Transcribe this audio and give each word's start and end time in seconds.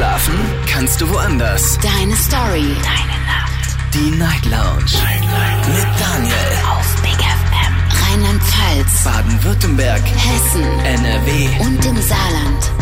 Schlafen 0.00 0.32
kannst 0.66 0.98
du 1.02 1.10
woanders. 1.10 1.78
Deine 1.82 2.16
Story. 2.16 2.74
Deine 2.82 3.18
Nacht. 3.26 3.76
Die 3.92 4.10
Night 4.16 4.46
Lounge. 4.46 4.96
Night, 5.04 5.20
Night. 5.20 5.68
Mit 5.68 6.00
Daniel. 6.00 6.34
Auf 6.70 7.02
Big 7.02 7.18
FM. 7.20 7.74
Rheinland-Pfalz. 8.08 9.04
Baden-Württemberg. 9.04 10.00
Hessen. 10.00 10.62
NRW. 10.86 11.48
Und 11.60 11.84
im 11.84 11.96
Saarland. 12.00 12.72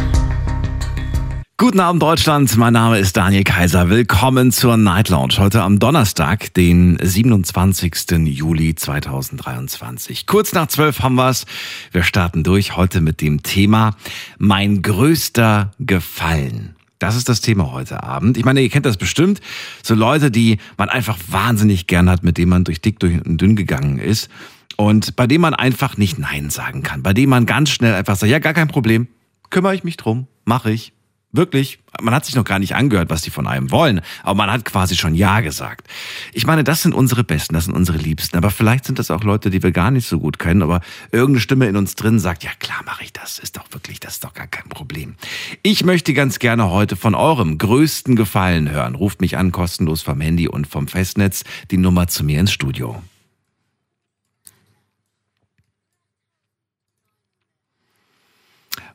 Guten 1.56 1.80
Abend 1.80 2.00
Deutschland, 2.00 2.56
mein 2.56 2.74
Name 2.74 3.00
ist 3.00 3.16
Daniel 3.16 3.42
Kaiser. 3.42 3.90
Willkommen 3.90 4.52
zur 4.52 4.76
Night 4.76 5.08
Lounge. 5.08 5.38
Heute 5.38 5.62
am 5.62 5.80
Donnerstag, 5.80 6.54
den 6.54 6.98
27. 7.02 8.28
Juli 8.28 8.76
2023. 8.76 10.26
Kurz 10.26 10.52
nach 10.52 10.68
zwölf 10.68 11.00
haben 11.00 11.16
wir's. 11.16 11.46
Wir 11.90 12.04
starten 12.04 12.44
durch 12.44 12.76
heute 12.76 13.00
mit 13.00 13.20
dem 13.20 13.42
Thema 13.42 13.96
Mein 14.38 14.82
größter 14.82 15.72
Gefallen. 15.80 16.77
Das 16.98 17.16
ist 17.16 17.28
das 17.28 17.40
Thema 17.40 17.72
heute 17.72 18.02
Abend. 18.02 18.36
Ich 18.36 18.44
meine, 18.44 18.60
ihr 18.60 18.68
kennt 18.68 18.86
das 18.86 18.96
bestimmt. 18.96 19.40
So 19.82 19.94
Leute, 19.94 20.30
die 20.30 20.58
man 20.76 20.88
einfach 20.88 21.18
wahnsinnig 21.28 21.86
gern 21.86 22.10
hat, 22.10 22.24
mit 22.24 22.38
denen 22.38 22.50
man 22.50 22.64
durch 22.64 22.80
dick, 22.80 22.98
durch 22.98 23.20
dünn 23.24 23.56
gegangen 23.56 23.98
ist. 23.98 24.28
Und 24.76 25.16
bei 25.16 25.26
denen 25.26 25.42
man 25.42 25.54
einfach 25.54 25.96
nicht 25.96 26.18
Nein 26.18 26.50
sagen 26.50 26.82
kann. 26.82 27.02
Bei 27.02 27.12
denen 27.12 27.30
man 27.30 27.46
ganz 27.46 27.70
schnell 27.70 27.94
einfach 27.94 28.16
sagt, 28.16 28.30
ja, 28.30 28.38
gar 28.38 28.54
kein 28.54 28.68
Problem. 28.68 29.08
Kümmere 29.50 29.74
ich 29.74 29.84
mich 29.84 29.96
drum. 29.96 30.26
Mache 30.44 30.70
ich 30.70 30.92
wirklich, 31.32 31.78
man 32.00 32.14
hat 32.14 32.24
sich 32.24 32.34
noch 32.34 32.44
gar 32.44 32.58
nicht 32.58 32.74
angehört, 32.74 33.10
was 33.10 33.22
die 33.22 33.30
von 33.30 33.46
einem 33.46 33.70
wollen, 33.70 34.00
aber 34.22 34.34
man 34.34 34.50
hat 34.50 34.64
quasi 34.64 34.96
schon 34.96 35.14
Ja 35.14 35.40
gesagt. 35.40 35.86
Ich 36.32 36.46
meine, 36.46 36.64
das 36.64 36.82
sind 36.82 36.94
unsere 36.94 37.24
Besten, 37.24 37.54
das 37.54 37.66
sind 37.66 37.74
unsere 37.74 37.98
Liebsten, 37.98 38.36
aber 38.36 38.50
vielleicht 38.50 38.84
sind 38.84 38.98
das 38.98 39.10
auch 39.10 39.22
Leute, 39.22 39.50
die 39.50 39.62
wir 39.62 39.72
gar 39.72 39.90
nicht 39.90 40.08
so 40.08 40.18
gut 40.18 40.38
kennen, 40.38 40.62
aber 40.62 40.80
irgendeine 41.12 41.40
Stimme 41.40 41.66
in 41.68 41.76
uns 41.76 41.94
drin 41.94 42.18
sagt, 42.18 42.44
ja 42.44 42.50
klar 42.58 42.82
mache 42.86 43.04
ich 43.04 43.12
das, 43.12 43.38
ist 43.38 43.56
doch 43.56 43.64
wirklich, 43.70 44.00
das 44.00 44.14
ist 44.14 44.24
doch 44.24 44.34
gar 44.34 44.46
kein 44.46 44.68
Problem. 44.68 45.16
Ich 45.62 45.84
möchte 45.84 46.14
ganz 46.14 46.38
gerne 46.38 46.70
heute 46.70 46.96
von 46.96 47.14
eurem 47.14 47.58
größten 47.58 48.16
Gefallen 48.16 48.70
hören. 48.70 48.94
Ruft 48.94 49.20
mich 49.20 49.36
an, 49.36 49.52
kostenlos 49.52 50.02
vom 50.02 50.20
Handy 50.20 50.48
und 50.48 50.66
vom 50.66 50.88
Festnetz, 50.88 51.44
die 51.70 51.76
Nummer 51.76 52.08
zu 52.08 52.24
mir 52.24 52.40
ins 52.40 52.52
Studio. 52.52 53.02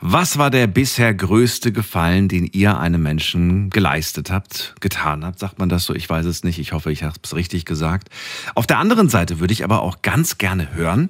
Was 0.05 0.37
war 0.37 0.49
der 0.49 0.67
bisher 0.67 1.13
größte 1.13 1.71
Gefallen, 1.71 2.27
den 2.27 2.45
ihr 2.51 2.77
einem 2.77 3.01
Menschen 3.01 3.69
geleistet 3.69 4.31
habt, 4.31 4.75
getan 4.81 5.23
habt? 5.23 5.39
Sagt 5.39 5.59
man 5.59 5.69
das 5.69 5.85
so? 5.85 5.95
Ich 5.95 6.09
weiß 6.09 6.25
es 6.25 6.43
nicht. 6.43 6.59
Ich 6.59 6.73
hoffe, 6.73 6.91
ich 6.91 7.03
habe 7.03 7.15
es 7.23 7.33
richtig 7.33 7.63
gesagt. 7.63 8.09
Auf 8.53 8.67
der 8.67 8.79
anderen 8.79 9.07
Seite 9.07 9.39
würde 9.39 9.53
ich 9.53 9.63
aber 9.63 9.81
auch 9.81 10.01
ganz 10.01 10.37
gerne 10.37 10.73
hören, 10.73 11.09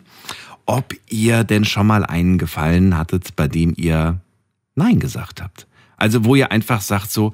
ob 0.67 0.93
ihr 1.09 1.43
denn 1.43 1.65
schon 1.65 1.87
mal 1.87 2.05
einen 2.05 2.37
Gefallen 2.37 2.95
hattet, 2.95 3.35
bei 3.35 3.47
dem 3.47 3.73
ihr 3.75 4.21
Nein 4.75 4.99
gesagt 4.99 5.41
habt. 5.41 5.65
Also 5.97 6.23
wo 6.23 6.35
ihr 6.35 6.51
einfach 6.51 6.81
sagt 6.81 7.11
so, 7.11 7.33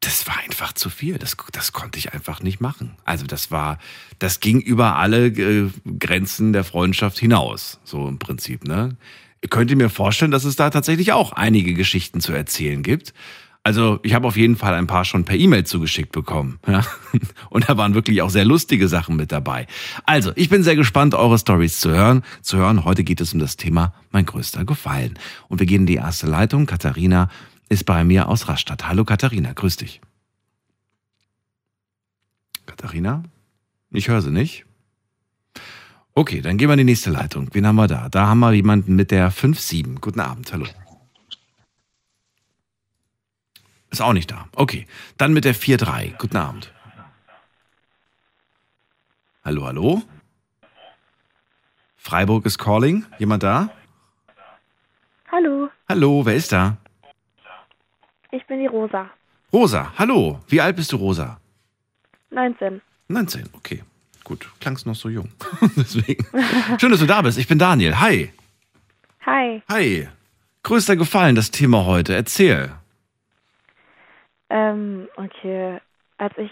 das 0.00 0.26
war 0.26 0.38
einfach 0.38 0.72
zu 0.72 0.88
viel. 0.88 1.18
Das, 1.18 1.36
das 1.52 1.72
konnte 1.72 1.98
ich 1.98 2.14
einfach 2.14 2.40
nicht 2.40 2.62
machen. 2.62 2.92
Also 3.04 3.26
das 3.26 3.50
war, 3.50 3.78
das 4.18 4.40
ging 4.40 4.60
über 4.60 4.96
alle 4.96 5.26
äh, 5.26 5.70
Grenzen 5.98 6.54
der 6.54 6.64
Freundschaft 6.64 7.18
hinaus. 7.18 7.80
So 7.84 8.08
im 8.08 8.18
Prinzip, 8.18 8.64
ne? 8.64 8.96
Ihr 9.46 9.50
könnt 9.50 9.72
mir 9.76 9.90
vorstellen, 9.90 10.32
dass 10.32 10.42
es 10.42 10.56
da 10.56 10.70
tatsächlich 10.70 11.12
auch 11.12 11.30
einige 11.30 11.72
Geschichten 11.72 12.20
zu 12.20 12.32
erzählen 12.32 12.82
gibt. 12.82 13.14
Also 13.62 14.00
ich 14.02 14.12
habe 14.12 14.26
auf 14.26 14.36
jeden 14.36 14.56
Fall 14.56 14.74
ein 14.74 14.88
paar 14.88 15.04
schon 15.04 15.24
per 15.24 15.36
E-Mail 15.36 15.62
zugeschickt 15.62 16.10
bekommen. 16.10 16.58
Ja? 16.66 16.84
Und 17.48 17.68
da 17.68 17.76
waren 17.76 17.94
wirklich 17.94 18.22
auch 18.22 18.30
sehr 18.30 18.44
lustige 18.44 18.88
Sachen 18.88 19.14
mit 19.14 19.30
dabei. 19.30 19.68
Also, 20.04 20.32
ich 20.34 20.48
bin 20.48 20.64
sehr 20.64 20.74
gespannt, 20.74 21.14
eure 21.14 21.38
Stories 21.38 21.78
zu 21.78 21.90
hören. 21.90 22.24
Zu 22.42 22.56
hören, 22.56 22.84
heute 22.84 23.04
geht 23.04 23.20
es 23.20 23.34
um 23.34 23.38
das 23.38 23.56
Thema 23.56 23.94
mein 24.10 24.26
größter 24.26 24.64
Gefallen. 24.64 25.16
Und 25.46 25.60
wir 25.60 25.66
gehen 25.68 25.82
in 25.82 25.86
die 25.86 25.94
erste 25.94 26.26
Leitung. 26.26 26.66
Katharina 26.66 27.30
ist 27.68 27.86
bei 27.86 28.02
mir 28.02 28.28
aus 28.28 28.48
Rastatt. 28.48 28.88
Hallo 28.88 29.04
Katharina, 29.04 29.52
grüß 29.52 29.76
dich. 29.76 30.00
Katharina? 32.66 33.22
Ich 33.92 34.08
höre 34.08 34.22
sie 34.22 34.32
nicht. 34.32 34.66
Okay, 36.18 36.40
dann 36.40 36.56
gehen 36.56 36.68
wir 36.68 36.72
in 36.72 36.78
die 36.78 36.84
nächste 36.84 37.10
Leitung. 37.10 37.50
Wen 37.52 37.66
haben 37.66 37.76
wir 37.76 37.88
da? 37.88 38.08
Da 38.08 38.26
haben 38.26 38.38
wir 38.40 38.50
jemanden 38.54 38.96
mit 38.96 39.10
der 39.10 39.30
5-7. 39.30 40.00
Guten 40.00 40.20
Abend, 40.20 40.50
hallo. 40.50 40.64
Ist 43.90 44.00
auch 44.00 44.14
nicht 44.14 44.30
da. 44.30 44.48
Okay, 44.56 44.86
dann 45.18 45.34
mit 45.34 45.44
der 45.44 45.54
4-3. 45.54 46.16
Guten 46.16 46.38
Abend. 46.38 46.72
Hallo, 49.44 49.66
hallo? 49.66 50.02
Freiburg 51.98 52.46
ist 52.46 52.56
calling. 52.56 53.04
Jemand 53.18 53.42
da? 53.42 53.68
Hallo, 55.30 55.68
Hallo, 55.86 56.24
wer 56.24 56.34
ist 56.34 56.50
da? 56.50 56.78
ich 58.30 58.46
bin 58.46 58.60
die 58.60 58.66
Rosa. 58.66 59.10
Rosa, 59.52 59.92
hallo. 59.98 60.40
Wie 60.48 60.60
alt 60.62 60.76
bist 60.76 60.92
du, 60.92 60.96
Rosa? 60.96 61.38
19. 62.30 62.80
19, 63.08 63.50
okay. 63.52 63.82
Gut, 64.26 64.50
klangst 64.60 64.86
noch 64.86 64.96
so 64.96 65.08
jung. 65.08 65.28
Deswegen. 65.76 66.26
Schön, 66.80 66.90
dass 66.90 66.98
du 66.98 67.06
da 67.06 67.22
bist. 67.22 67.38
Ich 67.38 67.46
bin 67.46 67.60
Daniel. 67.60 68.00
Hi. 68.00 68.32
Hi. 69.24 69.62
Hi. 69.70 70.08
Größter 70.64 70.96
Gefallen, 70.96 71.36
das 71.36 71.52
Thema 71.52 71.86
heute. 71.86 72.12
Erzähl. 72.12 72.72
Ähm, 74.50 75.06
okay. 75.14 75.78
Als 76.18 76.36
ich 76.38 76.50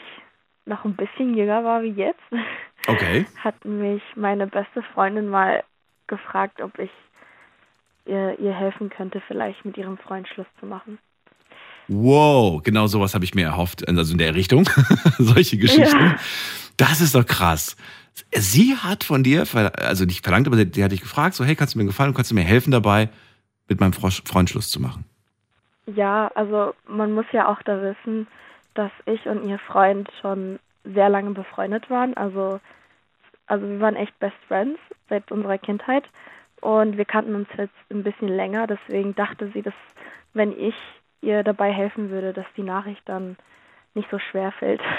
noch 0.66 0.84
ein 0.84 0.94
bisschen 0.94 1.36
jünger 1.36 1.64
war 1.64 1.82
wie 1.82 1.88
jetzt, 1.88 2.22
Okay. 2.86 3.26
hat 3.42 3.64
mich 3.64 4.02
meine 4.14 4.46
beste 4.46 4.84
Freundin 4.94 5.26
mal 5.28 5.64
gefragt, 6.06 6.60
ob 6.60 6.78
ich 6.78 6.90
ihr, 8.06 8.38
ihr 8.38 8.52
helfen 8.54 8.88
könnte, 8.88 9.20
vielleicht 9.26 9.64
mit 9.64 9.76
ihrem 9.76 9.98
Freund 9.98 10.28
Schluss 10.28 10.46
zu 10.60 10.66
machen. 10.66 10.98
Wow, 11.88 12.62
genau 12.62 12.86
sowas 12.86 13.14
habe 13.14 13.24
ich 13.24 13.34
mir 13.34 13.46
erhofft, 13.46 13.86
also 13.88 14.12
in 14.12 14.18
der 14.18 14.36
Richtung. 14.36 14.64
Solche 15.18 15.58
Geschichten. 15.58 15.98
Ja. 15.98 16.16
Das 16.76 17.00
ist 17.00 17.14
doch 17.14 17.26
krass. 17.26 17.76
Sie 18.32 18.76
hat 18.76 19.04
von 19.04 19.22
dir, 19.22 19.44
also 19.76 20.04
nicht 20.04 20.24
verlangt, 20.24 20.46
aber 20.46 20.64
die 20.64 20.84
hat 20.84 20.92
dich 20.92 21.00
gefragt, 21.00 21.34
so, 21.34 21.44
hey, 21.44 21.56
kannst 21.56 21.74
du 21.74 21.78
mir 21.78 21.82
einen 21.82 21.88
gefallen, 21.88 22.14
kannst 22.14 22.30
du 22.30 22.34
mir 22.34 22.42
helfen 22.42 22.70
dabei, 22.70 23.08
mit 23.68 23.80
meinem 23.80 23.92
Freund 23.92 24.50
Schluss 24.50 24.70
zu 24.70 24.80
machen? 24.80 25.04
Ja, 25.86 26.30
also 26.34 26.74
man 26.86 27.12
muss 27.12 27.26
ja 27.32 27.48
auch 27.48 27.60
da 27.62 27.80
wissen, 27.82 28.26
dass 28.74 28.90
ich 29.06 29.26
und 29.26 29.48
ihr 29.48 29.58
Freund 29.58 30.08
schon 30.20 30.58
sehr 30.84 31.08
lange 31.08 31.30
befreundet 31.30 31.90
waren. 31.90 32.16
Also, 32.16 32.60
also 33.46 33.66
wir 33.66 33.80
waren 33.80 33.96
echt 33.96 34.18
Best 34.18 34.36
Friends 34.48 34.78
seit 35.08 35.30
unserer 35.30 35.58
Kindheit 35.58 36.04
und 36.60 36.96
wir 36.96 37.04
kannten 37.04 37.34
uns 37.34 37.48
jetzt 37.56 37.74
ein 37.90 38.02
bisschen 38.02 38.28
länger. 38.28 38.66
Deswegen 38.66 39.14
dachte 39.14 39.50
sie, 39.52 39.62
dass 39.62 39.74
wenn 40.32 40.58
ich 40.58 40.74
ihr 41.20 41.42
dabei 41.42 41.72
helfen 41.72 42.10
würde, 42.10 42.32
dass 42.32 42.46
die 42.56 42.62
Nachricht 42.62 43.02
dann 43.06 43.36
nicht 43.94 44.10
so 44.10 44.18
schwer 44.18 44.52
fällt. 44.52 44.80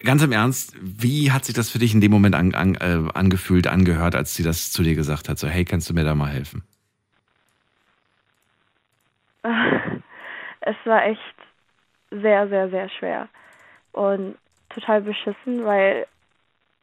Ganz 0.00 0.22
im 0.22 0.32
Ernst, 0.32 0.74
wie 0.78 1.32
hat 1.32 1.44
sich 1.44 1.54
das 1.54 1.70
für 1.70 1.78
dich 1.78 1.94
in 1.94 2.00
dem 2.00 2.12
Moment 2.12 2.34
an, 2.34 2.54
an, 2.54 2.74
äh, 2.74 3.10
angefühlt, 3.14 3.66
angehört, 3.66 4.14
als 4.14 4.34
sie 4.34 4.42
das 4.42 4.70
zu 4.70 4.82
dir 4.82 4.94
gesagt 4.94 5.28
hat? 5.28 5.38
So, 5.38 5.48
hey, 5.48 5.64
kannst 5.64 5.88
du 5.88 5.94
mir 5.94 6.04
da 6.04 6.14
mal 6.14 6.28
helfen? 6.28 6.62
es 10.60 10.76
war 10.84 11.04
echt 11.04 11.20
sehr, 12.10 12.48
sehr, 12.48 12.68
sehr 12.68 12.88
schwer 12.90 13.28
und 13.92 14.36
total 14.68 15.00
beschissen, 15.02 15.64
weil 15.64 16.06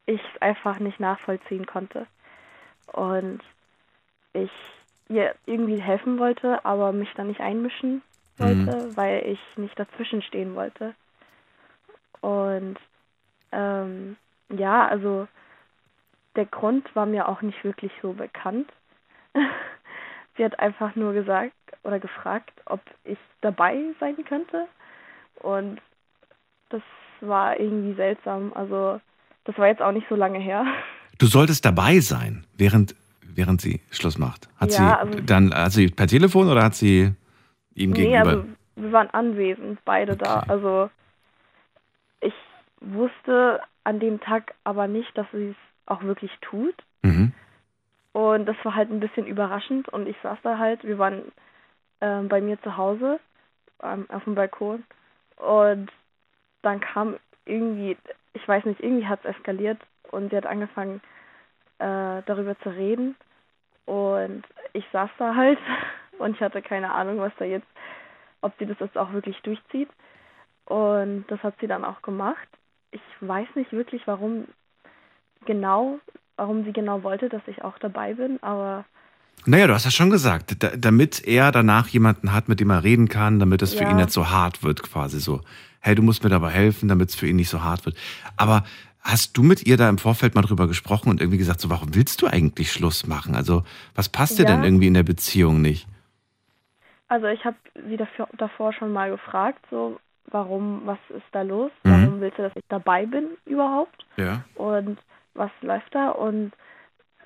ich 0.06 0.22
es 0.22 0.41
einfach 0.41 0.79
nicht 0.79 1.00
nachvollziehen 1.00 1.66
konnte. 1.66 2.07
Und 2.88 3.41
ich 4.34 4.52
ihr 5.09 5.35
irgendwie 5.46 5.81
helfen 5.81 6.18
wollte, 6.18 6.63
aber 6.66 6.91
mich 6.91 7.09
dann 7.16 7.28
nicht 7.28 7.41
einmischen 7.41 8.02
wollte, 8.38 8.96
weil 8.96 9.23
ich 9.25 9.40
nicht 9.57 9.78
dazwischen 9.78 10.22
stehen 10.22 10.56
wollte. 10.56 10.96
Und 12.22 12.78
ähm, 13.53 14.16
ja, 14.50 14.88
also 14.88 15.28
der 16.36 16.46
Grund 16.46 16.96
war 16.96 17.06
mir 17.06 17.28
auch 17.28 17.41
nicht 17.41 17.64
wirklich 17.64 17.91
so 18.02 18.14
bekannt. 18.14 18.69
Sie 20.38 20.44
hat 20.44 20.58
einfach 20.59 20.96
nur 20.96 21.14
gesagt 21.14 21.53
oder 21.84 22.00
gefragt, 22.00 22.52
ob 22.66 22.81
ich 23.03 23.18
dabei 23.41 23.78
sein 24.00 24.16
könnte. 24.26 24.67
Und 25.35 25.79
das 26.70 26.82
war 27.22 27.59
irgendwie 27.59 27.94
seltsam. 27.94 28.52
Also 28.55 29.00
das 29.46 29.58
war 29.58 29.67
jetzt 29.67 29.82
auch 29.82 29.91
nicht 29.91 30.08
so 30.09 30.16
lange 30.16 30.40
her. 30.40 30.66
Du 31.20 31.28
solltest 31.28 31.64
dabei 31.64 31.99
sein, 31.99 32.44
während, 32.58 32.96
während 33.22 33.61
sie 33.61 33.82
Schluss 33.91 34.17
macht. 34.17 34.49
Hat 34.59 34.72
Ja, 34.72 34.78
sie 34.78 34.99
also- 34.99 35.20
dann, 35.22 35.53
hat 35.53 35.72
sie 35.72 35.88
per 35.88 36.08
Telefon 36.08 36.49
oder 36.49 36.64
hat 36.64 36.73
sie 36.73 37.14
ihm 37.76 37.91
Nee, 37.91 37.97
gegenüber? 38.08 38.29
also 38.29 38.46
wir 38.76 38.91
waren 38.91 39.09
anwesend, 39.11 39.78
beide 39.85 40.17
da. 40.17 40.40
Okay. 40.40 40.49
Also 40.49 40.85
ich 40.85 41.03
wusste 42.84 43.62
an 43.84 44.00
dem 44.00 44.20
Tag 44.20 44.53
aber 44.64 44.88
nicht, 44.88 45.18
dass 45.18 45.28
sie 45.32 45.50
es 45.50 45.56
auch 45.85 46.03
wirklich 46.03 46.32
tut. 46.41 46.76
mhm. 47.02 47.34
Und 48.14 48.46
das 48.46 48.56
war 48.64 48.76
halt 48.76 48.91
ein 48.91 49.00
bisschen 49.00 49.26
überraschend 49.26 49.90
und 49.90 50.08
ich 50.08 50.16
saß 50.22 50.38
da 50.44 50.59
halt, 50.59 50.84
wir 50.84 51.00
waren 51.00 51.32
ähm, 52.00 52.28
bei 52.28 52.41
mir 52.41 52.62
zu 52.62 52.78
Hause 52.78 53.20
ähm, 53.82 54.06
auf 54.09 54.24
dem 54.26 54.35
Balkon 54.35 54.84
und 55.38 55.91
dann 56.62 56.80
kam 56.80 57.18
irgendwie, 57.46 57.97
ich 58.34 58.47
weiß 58.47 58.66
nicht, 58.66 58.82
irgendwie 58.82 59.08
hat 59.08 59.22
es 59.24 59.35
eskaliert 59.35 59.80
und 60.12 60.30
sie 60.30 60.38
hat 60.38 60.46
angefangen 60.46 61.02
äh, 61.80 62.22
darüber 62.28 62.56
zu 62.59 62.70
reden 62.70 63.16
und 63.85 64.44
ich 64.74 64.85
saß 64.94 65.09
da 65.18 65.35
halt 65.35 65.58
und 66.20 66.35
ich 66.35 66.41
hatte 66.41 66.62
keine 66.62 66.91
Ahnung, 66.94 67.18
was 67.18 67.34
da 67.40 67.46
jetzt 67.46 67.68
ob 68.44 68.53
sie 68.59 68.66
das 68.66 68.80
jetzt 68.80 68.97
auch 68.97 69.12
wirklich 69.14 69.40
durchzieht. 69.41 69.90
Und 70.66 71.26
das 71.28 71.41
hat 71.41 71.56
sie 71.59 71.68
dann 71.68 71.84
auch 71.84 72.02
gemacht. 72.02 72.47
Ich 72.93 73.01
weiß 73.28 73.47
nicht 73.55 73.72
wirklich, 73.72 74.03
warum 74.05 74.45
genau, 75.45 75.99
warum 76.37 76.63
sie 76.63 76.73
genau 76.73 77.03
wollte, 77.03 77.28
dass 77.29 77.41
ich 77.47 77.63
auch 77.63 77.78
dabei 77.79 78.13
bin, 78.13 78.41
aber 78.41 78.85
naja, 79.45 79.67
du 79.67 79.73
hast 79.73 79.84
ja 79.84 79.91
schon 79.91 80.09
gesagt, 80.09 80.63
da, 80.63 80.69
damit 80.78 81.28
er 81.28 81.51
danach 81.51 81.90
jemanden 81.90 82.31
hat, 82.31 82.47
mit 82.47 82.61
dem 82.61 82.69
er 82.69 82.84
reden 82.84 83.09
kann, 83.09 83.40
damit 83.40 83.61
es 83.61 83.73
für 83.73 83.84
Ja. 83.84 83.90
ihn 83.90 83.97
nicht 83.97 84.11
so 84.11 84.29
hart 84.29 84.63
wird, 84.63 84.84
quasi 84.84 85.19
so. 85.19 85.41
Hey, 85.81 85.95
du 85.95 86.01
musst 86.01 86.23
mir 86.23 86.29
dabei 86.29 86.49
helfen, 86.49 86.87
damit 86.87 87.09
es 87.09 87.16
für 87.16 87.28
ihn 87.28 87.35
nicht 87.35 87.49
so 87.49 87.61
hart 87.61 87.85
wird. 87.85 87.97
Aber 88.37 88.63
hast 89.01 89.35
du 89.35 89.43
mit 89.43 89.66
ihr 89.67 89.75
da 89.75 89.89
im 89.89 89.97
Vorfeld 89.97 90.34
mal 90.35 90.43
drüber 90.43 90.67
gesprochen 90.67 91.09
und 91.09 91.19
irgendwie 91.19 91.39
gesagt, 91.39 91.59
so, 91.59 91.69
warum 91.69 91.93
willst 91.93 92.22
du 92.22 92.28
eigentlich 92.28 92.72
Schluss 92.72 93.05
machen? 93.05 93.35
Also, 93.35 93.63
was 93.96 94.07
passt 94.07 94.39
dir 94.39 94.43
Ja. 94.46 94.53
denn 94.55 94.63
irgendwie 94.63 94.87
in 94.87 94.93
der 94.93 95.03
Beziehung 95.03 95.61
nicht? 95.61 95.87
Also 97.09 97.28
ich 97.28 97.43
habe 97.43 97.57
sie 97.89 97.97
dafür, 97.97 98.29
davor 98.37 98.72
schon 98.72 98.93
mal 98.93 99.11
gefragt, 99.11 99.66
so 99.69 99.99
warum, 100.34 100.82
was 100.85 100.97
ist 101.09 101.26
da 101.32 101.44
los? 101.44 101.72
Mhm. 101.84 101.91
Warum 101.91 102.22
willst 102.22 102.38
du, 102.40 102.44
dass 102.44 102.56
ich 102.56 102.64
dabei 102.68 103.06
bin 103.06 103.38
überhaupt? 103.46 104.06
Ja. 104.18 104.44
Und 104.56 105.00
was 105.34 105.52
läuft 105.62 105.94
da? 105.96 106.09
Und 106.09 106.52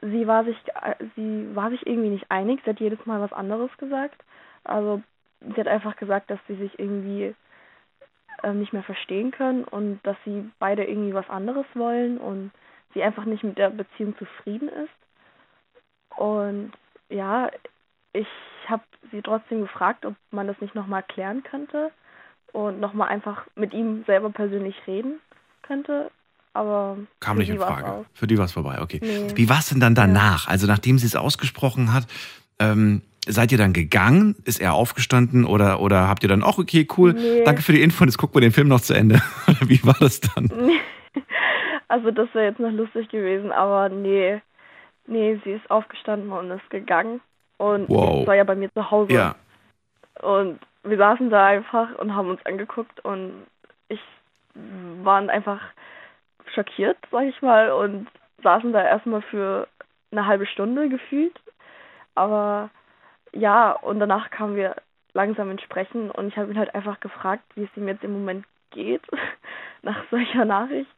sie 0.02 0.28
war 0.28 0.44
sich, 0.44 0.58
äh, 0.82 0.96
sie 1.16 1.56
war 1.56 1.70
sich 1.70 1.86
irgendwie 1.88 2.10
nicht 2.10 2.30
einig. 2.30 2.62
Sie 2.64 2.70
hat 2.70 2.80
jedes 2.80 3.04
Mal 3.06 3.22
was 3.22 3.34
anderes 3.34 3.76
gesagt. 3.78 4.22
Also 4.64 5.02
sie 5.42 5.60
hat 5.60 5.68
einfach 5.68 5.96
gesagt, 5.96 6.30
dass 6.30 6.40
sie 6.48 6.56
sich 6.56 6.78
irgendwie 6.78 7.34
ähm, 8.44 8.60
nicht 8.60 8.74
mehr 8.74 8.84
verstehen 8.84 9.32
können 9.32 9.64
und 9.64 10.00
dass 10.04 10.18
sie 10.26 10.50
beide 10.60 10.84
irgendwie 10.84 11.14
was 11.14 11.30
anderes 11.30 11.66
wollen 11.74 12.18
und 12.18 12.52
sie 12.94 13.04
einfach 13.04 13.26
nicht 13.26 13.44
mit 13.44 13.58
der 13.58 13.70
Beziehung 13.70 14.18
zufrieden 14.18 14.70
ist. 14.70 16.18
Und 16.18 16.72
ja, 17.10 17.50
ich 18.14 18.28
habe 18.68 18.84
sie 19.12 19.22
trotzdem 19.22 19.62
gefragt, 19.62 20.06
ob 20.06 20.16
man 20.32 20.48
das 20.48 20.60
nicht 20.60 20.76
nochmal 20.76 21.04
klären 21.04 21.44
könnte 21.44 21.92
und 22.54 22.80
nochmal 22.80 23.10
einfach 23.10 23.44
mit 23.56 23.74
ihm 23.74 24.04
selber 24.06 24.30
persönlich 24.30 24.76
reden 24.88 25.20
könnte. 25.64 26.12
Aber 26.54 26.98
Kam 27.20 27.38
nicht 27.38 27.50
in 27.50 27.60
Frage. 27.60 28.06
Für 28.14 28.26
die 28.28 28.38
war 28.38 28.46
es 28.46 28.52
vorbei, 28.54 28.82
okay. 28.82 29.00
Nee. 29.04 29.28
Wie 29.36 29.48
war 29.50 29.60
es 29.60 29.70
denn 29.70 29.80
dann 29.80 29.94
danach? 29.96 30.48
Also, 30.48 30.66
nachdem 30.66 30.98
sie 30.98 31.06
es 31.06 31.16
ausgesprochen 31.16 31.94
hat, 31.94 32.08
ähm, 32.60 33.04
seid 33.28 33.52
ihr 33.52 33.60
dann 33.60 33.74
gegangen? 33.74 34.36
Ist 34.46 34.60
er 34.60 34.74
aufgestanden 34.74 35.46
oder, 35.46 35.82
oder 35.82 36.08
habt 36.08 36.24
ihr 36.24 36.30
dann 36.30 36.42
auch, 36.44 36.58
okay, 36.58 36.88
cool, 36.98 37.14
Nee. 37.14 37.44
danke 37.44 37.62
für 37.62 37.74
die 37.74 37.82
Info, 37.84 38.04
und 38.04 38.08
jetzt 38.10 38.18
gucken 38.18 38.36
wir 38.36 38.42
den 38.42 38.52
Film 38.54 38.70
noch 38.70 38.82
zu 38.82 38.94
Ende? 38.96 39.22
Wie 39.66 39.84
war 39.86 39.98
das 40.00 40.20
dann? 40.22 40.50
Also 41.90 42.12
das 42.12 42.28
wäre 42.34 42.46
jetzt 42.46 42.60
noch 42.60 42.72
lustig 42.72 43.08
gewesen, 43.10 43.52
aber 43.52 43.90
nee, 43.90 44.42
nee, 45.06 45.40
sie 45.44 45.52
ist 45.52 45.70
aufgestanden 45.70 46.32
und 46.32 46.50
ist 46.52 46.70
gegangen. 46.70 47.22
Und 47.58 47.88
Wow. 47.90 48.26
war 48.28 48.36
ja 48.36 48.44
bei 48.44 48.56
mir 48.56 48.72
zu 48.74 48.90
Hause. 48.92 49.14
Ja. 49.14 49.36
Und 50.22 50.60
wir 50.90 50.98
saßen 50.98 51.30
da 51.30 51.46
einfach 51.48 51.96
und 51.98 52.16
haben 52.16 52.30
uns 52.30 52.46
angeguckt 52.46 53.04
und 53.06 53.46
ich 53.90 54.02
waren 55.04 55.30
einfach 55.30 55.62
schockiert, 56.54 56.98
sag 57.12 57.26
ich 57.26 57.42
mal, 57.42 57.72
und 57.72 58.08
saßen 58.44 58.74
da 58.74 58.84
erstmal 58.84 59.22
für 59.24 59.68
eine 60.12 60.26
halbe 60.26 60.46
Stunde 60.46 60.90
gefühlt. 60.90 61.40
Aber 62.16 62.70
ja, 63.34 63.72
und 63.72 64.00
danach 64.00 64.30
kamen 64.32 64.56
wir 64.56 64.76
langsam 65.14 65.52
ins 65.52 65.62
Sprechen 65.62 66.12
und 66.12 66.28
ich 66.28 66.38
habe 66.38 66.52
ihn 66.52 66.58
halt 66.58 66.74
einfach 66.76 67.00
gefragt, 67.00 67.44
wie 67.56 67.64
es 67.64 67.78
ihm 67.78 67.88
jetzt 67.88 68.04
im 68.04 68.14
Moment 68.14 68.46
geht, 68.72 69.02
nach 69.82 70.04
solcher 70.10 70.46
Nachricht. 70.46 70.92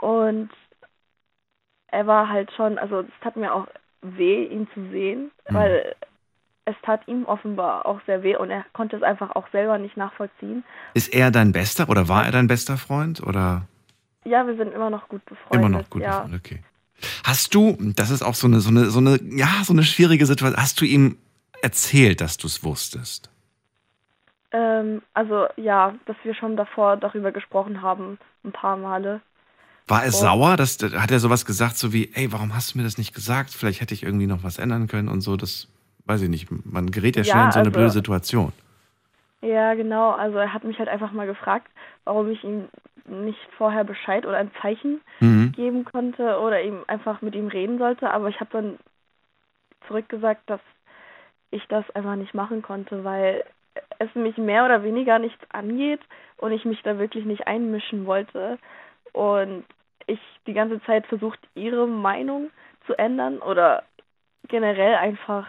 Und 0.00 0.50
er 1.88 2.06
war 2.06 2.28
halt 2.28 2.52
schon, 2.52 2.78
also 2.78 3.00
es 3.00 3.20
tat 3.22 3.36
mir 3.36 3.54
auch 3.54 3.66
weh, 4.02 4.44
ihn 4.46 4.68
zu 4.74 4.80
sehen, 4.90 5.30
Mhm. 5.48 5.54
weil 5.54 5.96
es 6.66 6.76
tat 6.82 7.06
ihm 7.08 7.24
offenbar 7.24 7.86
auch 7.86 8.00
sehr 8.06 8.22
weh 8.22 8.36
und 8.36 8.50
er 8.50 8.64
konnte 8.72 8.96
es 8.96 9.02
einfach 9.02 9.34
auch 9.34 9.48
selber 9.50 9.78
nicht 9.78 9.96
nachvollziehen. 9.96 10.62
Ist 10.94 11.12
er 11.14 11.30
dein 11.30 11.52
bester 11.52 11.88
oder 11.88 12.08
war 12.08 12.24
er 12.26 12.32
dein 12.32 12.46
bester 12.46 12.76
Freund 12.76 13.22
oder 13.22 13.62
Ja, 14.24 14.46
wir 14.46 14.56
sind 14.56 14.72
immer 14.72 14.90
noch 14.90 15.08
gut 15.08 15.24
befreundet. 15.24 15.54
immer 15.54 15.68
noch 15.68 15.90
gut 15.90 16.02
ja. 16.02 16.20
befreundet? 16.20 16.40
Okay. 16.46 16.62
Hast 17.24 17.54
du, 17.54 17.76
das 17.96 18.10
ist 18.10 18.22
auch 18.22 18.34
so 18.34 18.46
eine, 18.46 18.60
so 18.60 18.68
eine, 18.68 18.84
so 18.90 18.98
eine, 18.98 19.18
ja, 19.22 19.48
so 19.64 19.72
eine 19.72 19.82
schwierige 19.84 20.26
Situation, 20.26 20.60
hast 20.60 20.80
du 20.80 20.84
ihm 20.84 21.16
erzählt, 21.62 22.20
dass 22.20 22.36
du 22.36 22.46
es 22.46 22.62
wusstest? 22.62 23.30
Ähm, 24.52 25.02
also 25.14 25.46
ja, 25.56 25.94
dass 26.06 26.16
wir 26.24 26.34
schon 26.34 26.56
davor 26.56 26.96
darüber 26.96 27.32
gesprochen 27.32 27.82
haben, 27.82 28.18
ein 28.44 28.52
paar 28.52 28.76
Male. 28.76 29.20
War 29.86 30.02
er 30.04 30.08
Oh. 30.08 30.12
sauer? 30.12 30.56
Das, 30.56 30.78
hat 30.82 31.10
er 31.10 31.20
sowas 31.20 31.46
gesagt, 31.46 31.78
so 31.78 31.92
wie, 31.92 32.10
ey, 32.14 32.32
warum 32.32 32.54
hast 32.54 32.74
du 32.74 32.78
mir 32.78 32.84
das 32.84 32.98
nicht 32.98 33.14
gesagt? 33.14 33.50
Vielleicht 33.50 33.80
hätte 33.80 33.94
ich 33.94 34.02
irgendwie 34.02 34.26
noch 34.26 34.42
was 34.42 34.58
ändern 34.58 34.86
können 34.86 35.08
und 35.08 35.20
so. 35.20 35.36
Das 35.36 35.68
weiß 36.10 36.22
ich 36.22 36.28
nicht. 36.28 36.48
Man 36.66 36.90
gerät 36.90 37.16
ja 37.16 37.22
Ja, 37.22 37.32
schnell 37.32 37.44
in 37.46 37.52
so 37.52 37.58
eine 37.60 37.68
also- 37.68 37.78
blöde 37.78 37.90
Situation. 37.90 38.52
Ja, 39.42 39.72
genau. 39.74 40.10
Also 40.10 40.36
er 40.38 40.52
hat 40.52 40.64
mich 40.64 40.78
halt 40.78 40.88
einfach 40.88 41.12
mal 41.12 41.26
gefragt, 41.26 41.68
warum 42.04 42.30
ich 42.30 42.44
ihm 42.44 42.68
nicht 43.06 43.38
vorher 43.56 43.84
Bescheid 43.84 44.26
oder 44.26 44.36
ein 44.36 44.50
Zeichen 44.60 45.00
Mhm. 45.20 45.52
geben 45.52 45.84
konnte 45.84 46.38
oder 46.40 46.60
ihm 46.62 46.80
einfach 46.88 47.22
mit 47.22 47.34
ihm 47.34 47.48
reden 47.48 47.78
sollte. 47.78 48.10
Aber 48.10 48.28
ich 48.28 48.38
habe 48.40 48.50
dann 48.52 48.78
zurückgesagt, 49.86 50.42
dass 50.46 50.60
ich 51.50 51.64
das 51.68 51.88
einfach 51.92 52.16
nicht 52.16 52.34
machen 52.34 52.62
konnte, 52.62 53.02
weil 53.04 53.44
es 53.98 54.14
mich 54.14 54.36
mehr 54.36 54.64
oder 54.64 54.82
weniger 54.84 55.18
nichts 55.18 55.42
angeht 55.50 56.00
und 56.36 56.52
ich 56.52 56.64
mich 56.64 56.82
da 56.82 56.98
wirklich 56.98 57.24
nicht 57.24 57.46
einmischen 57.46 58.06
wollte. 58.06 58.58
Und 59.12 59.64
ich 60.06 60.20
die 60.46 60.52
ganze 60.54 60.80
Zeit 60.82 61.06
versucht, 61.06 61.38
ihre 61.54 61.86
Meinung 61.88 62.50
zu 62.86 62.94
ändern 62.98 63.38
oder 63.38 63.82
generell 64.48 64.94
einfach 64.96 65.46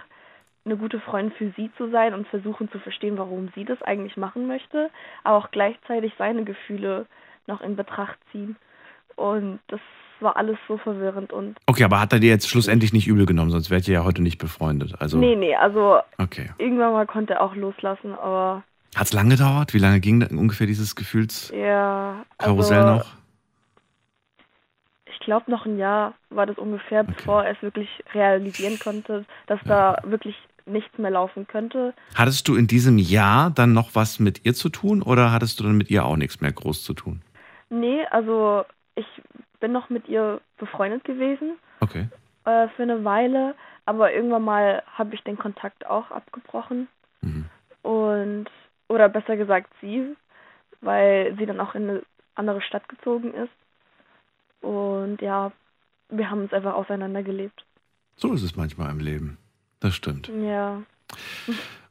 eine 0.66 0.78
gute 0.78 1.00
Freundin 1.00 1.34
für 1.38 1.52
sie 1.56 1.72
zu 1.78 1.90
sein 1.90 2.14
und 2.14 2.28
versuchen 2.28 2.70
zu 2.72 2.80
verstehen, 2.80 3.18
warum 3.18 3.50
sie 3.56 3.66
das 3.66 3.82
eigentlich 3.82 4.18
machen 4.18 4.48
möchte, 4.48 4.90
aber 5.24 5.38
auch 5.38 5.52
gleichzeitig 5.52 6.14
seine 6.18 6.44
Gefühle 6.44 7.08
noch 7.48 7.62
in 7.62 7.76
Betracht 7.76 8.18
ziehen. 8.32 8.56
Und 9.16 9.60
das 9.68 9.80
war 10.20 10.38
alles 10.38 10.58
so 10.68 10.78
verwirrend 10.78 11.34
und 11.34 11.58
Okay, 11.66 11.84
aber 11.84 12.00
hat 12.00 12.14
er 12.14 12.20
dir 12.20 12.30
jetzt 12.30 12.48
schlussendlich 12.48 12.94
nicht 12.94 13.08
übel 13.08 13.26
genommen, 13.26 13.50
sonst 13.50 13.72
wärt 13.72 13.88
ihr 13.88 13.96
ja 13.96 14.04
heute 14.04 14.22
nicht 14.22 14.38
befreundet. 14.38 14.94
Also, 15.00 15.18
nee, 15.18 15.36
nee, 15.36 15.56
also 15.56 16.00
okay. 16.20 16.52
irgendwann 16.60 16.94
mal 16.94 17.08
konnte 17.08 17.34
er 17.34 17.42
auch 17.42 17.56
loslassen, 17.56 18.14
aber 18.14 18.64
Hat 18.96 19.08
es 19.08 19.14
lange 19.14 19.36
gedauert? 19.36 19.74
Wie 19.74 19.80
lange 19.80 20.00
ging 20.00 20.24
ungefähr 20.38 20.68
dieses 20.68 20.96
Gefühlskarussell 20.96 21.68
ja, 21.68 22.26
also 22.38 22.98
noch? 22.98 23.06
ich 25.22 25.26
glaube 25.26 25.52
noch 25.52 25.66
ein 25.66 25.78
Jahr 25.78 26.14
war 26.30 26.46
das 26.46 26.58
ungefähr, 26.58 27.04
bevor 27.04 27.44
er 27.44 27.52
es 27.52 27.62
wirklich 27.62 27.90
realisieren 28.14 28.80
konnte, 28.80 29.26
dass 29.48 29.60
da 29.66 29.98
wirklich 30.04 30.36
nichts 30.66 30.98
mehr 30.98 31.12
laufen 31.12 31.48
könnte. 31.48 31.94
Hattest 32.16 32.48
du 32.48 32.56
in 32.56 32.68
diesem 32.68 32.98
Jahr 32.98 33.50
dann 33.52 33.74
noch 33.74 33.96
was 33.96 34.20
mit 34.20 34.46
ihr 34.46 34.54
zu 34.54 34.70
tun 34.70 35.02
oder 35.02 35.32
hattest 35.32 35.60
du 35.60 35.64
dann 35.64 35.78
mit 35.78 35.90
ihr 35.90 36.06
auch 36.06 36.16
nichts 36.18 36.42
mehr 36.42 36.52
groß 36.52 36.84
zu 36.84 36.94
tun? 36.94 37.22
Nee, 37.70 38.06
also 38.12 38.64
ich 38.96 39.06
bin 39.60 39.72
noch 39.72 39.90
mit 39.90 40.08
ihr 40.10 40.42
befreundet 40.58 41.04
gewesen 41.04 41.54
Okay. 41.80 42.08
äh, 42.46 42.68
für 42.70 42.84
eine 42.84 43.04
Weile, 43.04 43.56
aber 43.86 44.14
irgendwann 44.14 44.44
mal 44.44 44.84
habe 44.94 45.16
ich 45.16 45.22
den 45.24 45.38
Kontakt 45.38 45.86
auch 45.86 46.12
abgebrochen 46.12 46.88
Mhm. 47.22 47.46
und 47.84 48.46
oder 48.88 49.08
besser 49.10 49.38
gesagt 49.38 49.72
sie, 49.80 50.16
weil 50.82 51.36
sie 51.38 51.46
dann 51.46 51.60
auch 51.60 51.76
in 51.76 51.90
eine 51.90 52.02
andere 52.36 52.62
Stadt 52.62 52.88
gezogen 52.90 53.34
ist 53.34 53.52
und 54.62 55.22
ja, 55.22 55.52
wir 56.10 56.30
haben 56.30 56.42
uns 56.42 56.54
einfach 56.54 56.74
auseinandergelebt. 56.74 57.64
So 58.18 58.34
ist 58.34 58.44
es 58.44 58.56
manchmal 58.56 58.92
im 58.92 59.00
Leben. 59.00 59.38
Das 59.82 59.94
stimmt. 59.96 60.32
Ja, 60.44 60.82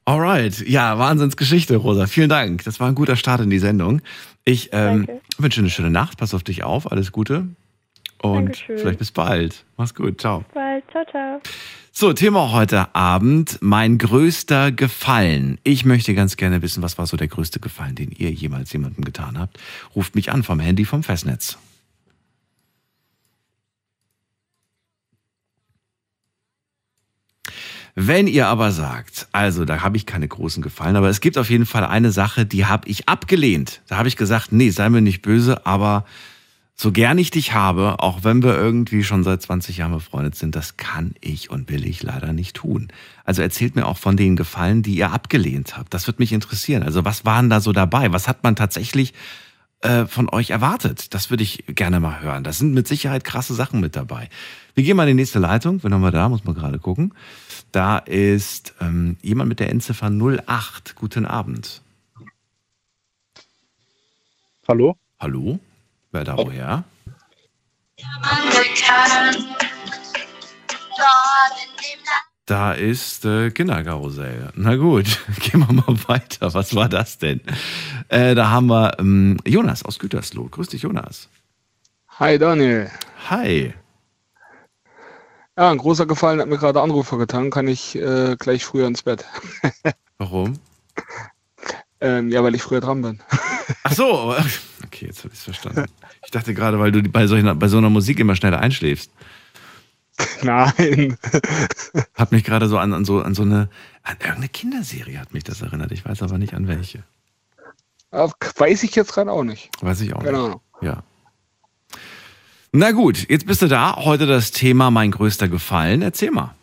Alright, 0.05 0.67
ja, 0.67 0.99
Wahnsinnsgeschichte, 0.99 1.77
Rosa. 1.77 2.07
Vielen 2.07 2.29
Dank. 2.29 2.65
Das 2.65 2.81
war 2.81 2.89
ein 2.89 2.95
guter 2.95 3.17
Start 3.17 3.43
in 3.43 3.51
die 3.51 3.59
Sendung. 3.59 4.01
Ich 4.45 4.71
ähm, 4.73 5.07
wünsche 5.39 5.61
eine 5.61 5.71
schöne 5.71 5.91
Nacht. 5.91 6.19
Pass 6.19 6.35
auf 6.35 6.43
dich 6.43 6.65
auf. 6.65 6.91
Alles 6.91 7.13
Gute. 7.13 7.47
Und 8.23 8.47
Dankeschön. 8.47 8.79
vielleicht 8.79 8.99
bis 8.99 9.13
bald. 9.13 9.65
Mach's 9.77 9.95
gut. 9.95 10.21
Ciao. 10.21 10.45
bald, 10.53 10.85
ciao, 10.91 11.05
ciao. 11.11 11.41
So, 11.93 12.13
Thema 12.13 12.51
heute 12.53 12.95
Abend. 12.95 13.59
Mein 13.61 13.99
größter 13.99 14.73
Gefallen. 14.73 15.59
Ich 15.65 15.85
möchte 15.85 16.15
ganz 16.15 16.37
gerne 16.37 16.61
wissen, 16.63 16.83
was 16.83 16.99
war 16.99 17.07
so 17.07 17.17
der 17.17 17.29
größte 17.29 17.61
Gefallen, 17.61 17.95
den 17.95 18.11
ihr 18.11 18.31
jemals 18.33 18.73
jemandem 18.73 19.05
getan 19.05 19.39
habt. 19.39 19.59
Ruft 19.95 20.15
mich 20.15 20.33
an 20.33 20.43
vom 20.43 20.61
Handy 20.61 20.85
vom 20.85 21.03
Festnetz. 21.03 21.59
Wenn 27.95 28.27
ihr 28.27 28.47
aber 28.47 28.71
sagt, 28.73 29.29
also 29.33 29.65
da 29.65 29.83
habe 29.83 29.97
ich 29.97 30.07
keine 30.07 30.29
großen 30.29 30.63
Gefallen, 30.63 30.97
aber 30.97 31.09
es 31.09 31.21
gibt 31.21 31.39
auf 31.39 31.51
jeden 31.51 31.67
Fall 31.67 31.85
eine 31.85 32.13
Sache, 32.13 32.47
die 32.47 32.67
habe 32.67 32.89
ich 32.89 33.09
abgelehnt. 33.09 33.83
Da 33.89 33.97
habe 33.97 34.09
ich 34.09 34.17
gesagt, 34.17 34.53
nee, 34.53 34.71
sei 34.71 34.89
mir 34.89 35.01
nicht 35.01 35.23
böse, 35.23 35.67
aber 35.67 36.05
so 36.81 36.93
gern 36.93 37.19
ich 37.19 37.31
dich 37.31 37.53
habe, 37.53 37.97
auch 37.99 38.25
wenn 38.25 38.43
wir 38.43 38.55
irgendwie 38.55 39.05
schon 39.05 39.23
seit 39.23 39.43
20 39.43 39.77
Jahren 39.77 39.93
befreundet 39.93 40.35
sind, 40.35 40.57
das 40.57 40.79
kann 40.79 41.15
ich 41.21 41.51
und 41.51 41.69
will 41.69 41.87
ich 41.87 42.03
leider 42.03 42.33
nicht 42.33 42.57
tun. 42.57 42.89
Also 43.23 43.43
erzählt 43.43 43.77
mir 43.77 43.87
auch 43.87 43.99
von 43.99 44.17
den 44.17 44.35
Gefallen, 44.35 44.83
die 44.83 44.95
ihr 44.95 45.13
abgelehnt 45.13 45.77
habt. 45.77 45.93
Das 45.93 46.07
würde 46.07 46.23
mich 46.23 46.33
interessieren. 46.33 46.83
Also 46.83 47.05
was 47.05 47.27
waren 47.27 47.51
da 47.51 47.61
so 47.61 47.73
dabei? 47.73 48.13
Was 48.13 48.29
hat 48.29 48.45
man 48.45 48.57
tatsächlich 48.57 49.13
äh, 49.83 50.07
von 50.07 50.31
euch 50.31 50.49
erwartet? 50.49 51.13
Das 51.13 51.29
würde 51.29 51.43
ich 51.43 51.65
gerne 51.67 52.01
mal 52.01 52.23
hören. 52.23 52.45
Das 52.45 52.57
sind 52.57 52.73
mit 52.73 52.89
Sicherheit 52.89 53.25
krasse 53.25 53.53
Sachen 53.53 53.81
mit 53.81 53.95
dabei. 53.95 54.31
Wir 54.81 54.87
gehen 54.87 54.97
mal 54.97 55.03
in 55.03 55.15
die 55.19 55.23
nächste 55.23 55.39
Leitung. 55.39 55.85
Wen 55.85 55.93
haben 55.93 56.01
wir 56.01 56.11
da? 56.11 56.31
Muss 56.31 56.43
man 56.45 56.55
gerade 56.55 56.79
gucken. 56.79 57.13
Da 57.71 57.99
ist 57.99 58.73
ähm, 58.81 59.19
jemand 59.21 59.51
mit 59.51 59.61
der 59.61 59.69
Endziffer 59.69 60.11
08. 60.11 60.95
Guten 60.95 61.27
Abend. 61.27 61.83
Hallo? 64.67 64.97
Hallo? 65.21 65.61
Wer 66.13 66.25
da 66.25 66.39
woher? 66.39 66.85
Da 72.47 72.73
ist 72.73 73.27
äh, 73.27 73.51
Kinderkarussell. 73.51 74.49
Na 74.55 74.77
gut, 74.77 75.05
gehen 75.41 75.61
wir 75.61 75.75
mal 75.75 76.09
weiter. 76.09 76.55
Was 76.55 76.75
war 76.75 76.89
das 76.89 77.19
denn? 77.19 77.43
Äh, 78.09 78.35
da 78.35 78.49
haben 78.49 78.69
wir 78.69 78.99
ähm, 78.99 79.37
Jonas 79.47 79.85
aus 79.85 79.99
Gütersloh. 79.99 80.49
Grüß 80.49 80.69
dich, 80.69 80.81
Jonas. 80.81 81.29
Hi 82.19 82.39
Daniel. 82.39 82.91
Hi. 83.29 83.75
Ja, 85.57 85.71
ein 85.71 85.79
großer 85.79 86.07
Gefallen 86.07 86.41
hat 86.41 86.49
mir 86.49 86.59
gerade 86.59 86.81
Anrufer 86.81 87.19
getan. 87.19 87.51
Kann 87.51 87.69
ich 87.69 87.97
äh, 87.97 88.37
gleich 88.39 88.65
früher 88.65 88.87
ins 88.87 89.03
Bett? 89.03 89.25
Warum? 90.19 90.59
ähm, 92.01 92.31
ja, 92.31 92.43
weil 92.43 92.55
ich 92.55 92.63
früher 92.63 92.81
dran 92.81 93.03
bin. 93.03 93.21
Ach 93.85 93.93
so. 93.93 94.35
Okay, 94.85 95.07
jetzt 95.07 95.25
habe 95.25 95.29
ich 95.33 95.39
es 95.39 95.45
verstanden. 95.45 95.87
Ich 96.25 96.31
dachte 96.31 96.55
gerade, 96.55 96.79
weil 96.79 96.93
du 96.93 97.03
bei, 97.03 97.27
solchen, 97.27 97.59
bei 97.59 97.69
so 97.69 97.79
einer 97.79 97.91
Musik 97.91 98.19
immer 98.21 98.37
schneller 98.37 98.59
einschläfst. 98.61 99.11
Nein. 100.43 101.17
Hat 102.15 102.33
mich 102.33 102.45
gerade 102.45 102.69
so 102.69 102.79
an, 102.79 102.93
an, 102.93 103.05
so 103.05 103.21
an 103.21 103.35
so 103.35 103.43
eine 103.43 103.69
an 104.03 104.17
irgendeine 104.19 104.49
Kinderserie 104.49 105.19
hat 105.19 105.33
mich 105.35 105.45
das 105.45 105.63
erinnert. 105.63 105.93
Ich 105.93 106.05
weiß 106.05 106.23
aber 106.23 106.39
nicht 106.39 106.55
an 106.55 106.69
welche. 106.69 107.05
Weiß 108.11 108.83
ich 108.83 108.95
jetzt 108.95 109.13
gerade 109.13 109.31
auch 109.31 109.45
nicht. 109.45 109.71
Weiß 109.81 110.01
ich 110.01 110.15
auch 110.15 110.23
Keine 110.23 110.39
nicht. 110.39 110.47
Ahnung. 110.47 110.61
Ja. 110.81 111.03
Na 112.73 112.93
gut, 112.93 113.29
jetzt 113.29 113.47
bist 113.47 113.63
du 113.63 113.67
da. 113.67 113.97
Heute 113.97 114.27
das 114.27 114.53
Thema 114.53 114.93
mein 114.93 115.11
größter 115.11 115.49
Gefallen. 115.49 116.03
Erzähl 116.03 116.31
mal. 116.31 116.55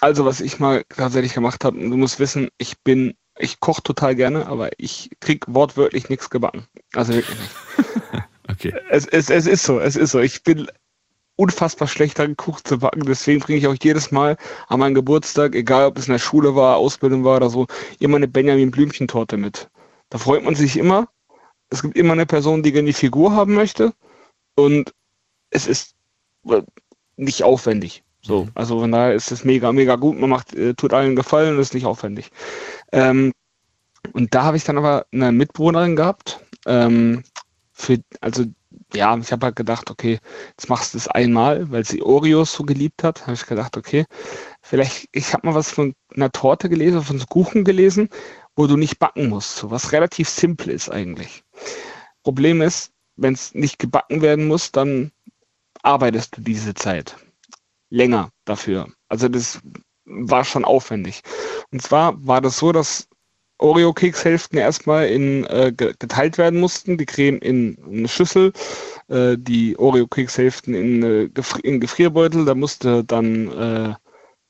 Also, 0.00 0.24
was 0.24 0.40
ich 0.40 0.58
mal 0.58 0.84
tatsächlich 0.88 1.34
gemacht 1.34 1.64
habe, 1.64 1.78
du 1.78 1.96
musst 1.96 2.18
wissen, 2.18 2.48
ich 2.56 2.78
bin, 2.78 3.14
ich 3.38 3.60
koche 3.60 3.82
total 3.82 4.14
gerne, 4.14 4.46
aber 4.46 4.70
ich 4.78 5.10
krieg 5.20 5.44
wortwörtlich 5.48 6.08
nichts 6.08 6.30
gebacken. 6.30 6.66
Also 6.94 7.14
wirklich 7.14 7.38
nicht. 7.38 7.50
Okay. 8.46 8.74
Es, 8.90 9.06
es, 9.06 9.30
es 9.30 9.46
ist 9.46 9.64
so, 9.64 9.80
es 9.80 9.96
ist 9.96 10.10
so. 10.10 10.20
Ich 10.20 10.42
bin 10.42 10.68
unfassbar 11.36 11.88
schlecht 11.88 12.18
darin, 12.18 12.36
Kuchen 12.36 12.62
zu 12.62 12.78
backen. 12.78 13.00
Deswegen 13.06 13.40
bringe 13.40 13.58
ich 13.58 13.66
auch 13.66 13.74
jedes 13.82 14.10
Mal 14.12 14.36
an 14.68 14.80
meinen 14.80 14.94
Geburtstag, 14.94 15.54
egal 15.54 15.86
ob 15.86 15.98
es 15.98 16.06
in 16.06 16.12
der 16.12 16.18
Schule 16.18 16.54
war, 16.54 16.76
Ausbildung 16.76 17.24
war 17.24 17.38
oder 17.38 17.48
so, 17.48 17.66
immer 18.00 18.16
eine 18.16 18.28
Benjamin 18.28 18.70
Blümchen-Torte 18.70 19.38
mit. 19.38 19.70
Da 20.10 20.18
freut 20.18 20.44
man 20.44 20.54
sich 20.54 20.76
immer. 20.76 21.08
Es 21.70 21.80
gibt 21.82 21.96
immer 21.96 22.12
eine 22.12 22.26
Person, 22.26 22.62
die 22.62 22.70
gerne 22.70 22.86
die 22.86 22.92
Figur 22.92 23.32
haben 23.32 23.54
möchte. 23.54 23.94
Und 24.54 24.94
es 25.50 25.66
ist 25.66 25.94
äh, 26.48 26.62
nicht 27.16 27.42
aufwendig. 27.42 28.02
So, 28.22 28.48
also 28.54 28.80
von 28.80 28.92
daher 28.92 29.14
ist 29.14 29.30
es 29.30 29.44
mega, 29.44 29.70
mega 29.72 29.96
gut. 29.96 30.18
Man 30.18 30.30
macht, 30.30 30.54
äh, 30.54 30.74
tut 30.74 30.94
allen 30.94 31.14
Gefallen 31.14 31.54
und 31.54 31.60
ist 31.60 31.74
nicht 31.74 31.86
aufwendig. 31.86 32.30
Ähm, 32.92 33.32
und 34.12 34.34
da 34.34 34.44
habe 34.44 34.56
ich 34.56 34.64
dann 34.64 34.78
aber 34.78 35.06
eine 35.12 35.32
Mitbewohnerin 35.32 35.96
gehabt. 35.96 36.40
Ähm, 36.66 37.22
für, 37.72 37.98
also 38.20 38.44
ja, 38.94 39.16
ich 39.16 39.32
habe 39.32 39.46
halt 39.46 39.56
gedacht, 39.56 39.90
okay, 39.90 40.20
jetzt 40.50 40.68
machst 40.68 40.94
du 40.94 40.98
es 40.98 41.08
einmal, 41.08 41.70
weil 41.70 41.84
sie 41.84 42.02
Oreos 42.02 42.52
so 42.52 42.64
geliebt 42.64 43.02
hat. 43.02 43.22
Habe 43.22 43.34
ich 43.34 43.46
gedacht, 43.46 43.76
okay, 43.76 44.06
vielleicht, 44.62 45.08
ich 45.12 45.34
habe 45.34 45.46
mal 45.46 45.54
was 45.54 45.70
von 45.70 45.94
einer 46.14 46.32
Torte 46.32 46.68
gelesen, 46.68 47.02
von 47.02 47.18
so 47.18 47.26
Kuchen 47.26 47.64
gelesen, 47.64 48.08
wo 48.56 48.66
du 48.66 48.76
nicht 48.76 48.98
backen 48.98 49.28
musst. 49.28 49.56
So 49.56 49.70
was 49.70 49.92
relativ 49.92 50.28
simpel 50.28 50.70
ist 50.70 50.90
eigentlich. 50.90 51.44
Problem 52.22 52.62
ist, 52.62 52.93
wenn 53.16 53.34
es 53.34 53.54
nicht 53.54 53.78
gebacken 53.78 54.22
werden 54.22 54.46
muss, 54.46 54.72
dann 54.72 55.12
arbeitest 55.82 56.36
du 56.36 56.40
diese 56.40 56.74
Zeit 56.74 57.16
länger 57.90 58.30
dafür. 58.44 58.88
Also 59.08 59.28
das 59.28 59.60
war 60.04 60.44
schon 60.44 60.64
aufwendig. 60.64 61.22
Und 61.70 61.82
zwar 61.82 62.26
war 62.26 62.40
das 62.40 62.58
so, 62.58 62.72
dass 62.72 63.08
Oreo-Kekshälften 63.58 64.58
erstmal 64.58 65.08
in, 65.08 65.44
äh, 65.44 65.72
geteilt 65.72 66.38
werden 66.38 66.58
mussten, 66.60 66.98
die 66.98 67.06
Creme 67.06 67.38
in 67.38 67.78
eine 67.86 68.08
Schüssel, 68.08 68.52
äh, 69.08 69.36
die 69.38 69.78
Oreo-Kekshälften 69.78 70.74
in, 70.74 71.02
äh, 71.02 71.28
in 71.62 71.80
Gefrierbeutel, 71.80 72.44
da 72.44 72.54
musste 72.54 73.04
dann 73.04 73.48
äh, 73.52 73.94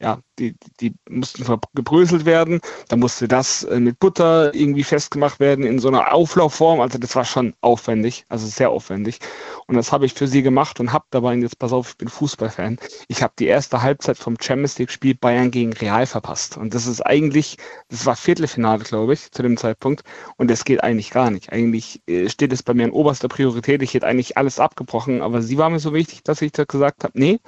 ja, 0.04 0.20
die, 0.38 0.54
die 0.80 0.94
mussten 1.08 1.46
gebröselt 1.72 2.26
werden. 2.26 2.60
Da 2.88 2.96
musste 2.96 3.26
das 3.26 3.64
äh, 3.64 3.80
mit 3.80 3.98
Butter 3.98 4.54
irgendwie 4.54 4.84
festgemacht 4.84 5.40
werden 5.40 5.64
in 5.64 5.78
so 5.78 5.88
einer 5.88 6.12
Auflaufform. 6.12 6.80
Also 6.80 6.98
das 6.98 7.16
war 7.16 7.24
schon 7.24 7.54
aufwendig, 7.62 8.26
also 8.28 8.46
sehr 8.46 8.68
aufwendig. 8.68 9.18
Und 9.66 9.76
das 9.76 9.92
habe 9.92 10.04
ich 10.04 10.12
für 10.12 10.28
sie 10.28 10.42
gemacht 10.42 10.78
und 10.78 10.92
habe 10.92 11.06
dabei, 11.10 11.34
jetzt 11.36 11.58
pass 11.58 11.72
auf, 11.72 11.88
ich 11.88 11.96
bin 11.96 12.08
Fußballfan, 12.08 12.78
ich 13.08 13.22
habe 13.22 13.32
die 13.38 13.46
erste 13.46 13.80
Halbzeit 13.80 14.18
vom 14.18 14.36
Champions 14.38 14.78
League-Spiel 14.78 15.14
Bayern 15.14 15.50
gegen 15.50 15.72
Real 15.72 16.04
verpasst. 16.04 16.58
Und 16.58 16.74
das 16.74 16.86
ist 16.86 17.00
eigentlich, 17.00 17.56
das 17.88 18.04
war 18.04 18.14
Viertelfinale, 18.14 18.84
glaube 18.84 19.14
ich, 19.14 19.32
zu 19.32 19.42
dem 19.42 19.56
Zeitpunkt. 19.56 20.02
Und 20.36 20.50
das 20.50 20.66
geht 20.66 20.82
eigentlich 20.84 21.12
gar 21.12 21.30
nicht. 21.30 21.50
Eigentlich 21.50 22.02
äh, 22.06 22.28
steht 22.28 22.52
es 22.52 22.62
bei 22.62 22.74
mir 22.74 22.84
in 22.84 22.92
oberster 22.92 23.28
Priorität. 23.28 23.80
Ich 23.80 23.94
hätte 23.94 24.06
eigentlich 24.06 24.36
alles 24.36 24.60
abgebrochen, 24.60 25.22
aber 25.22 25.40
sie 25.40 25.56
war 25.56 25.70
mir 25.70 25.80
so 25.80 25.94
wichtig, 25.94 26.22
dass 26.24 26.42
ich 26.42 26.52
da 26.52 26.64
gesagt 26.64 27.04
habe, 27.04 27.18
nee, 27.18 27.40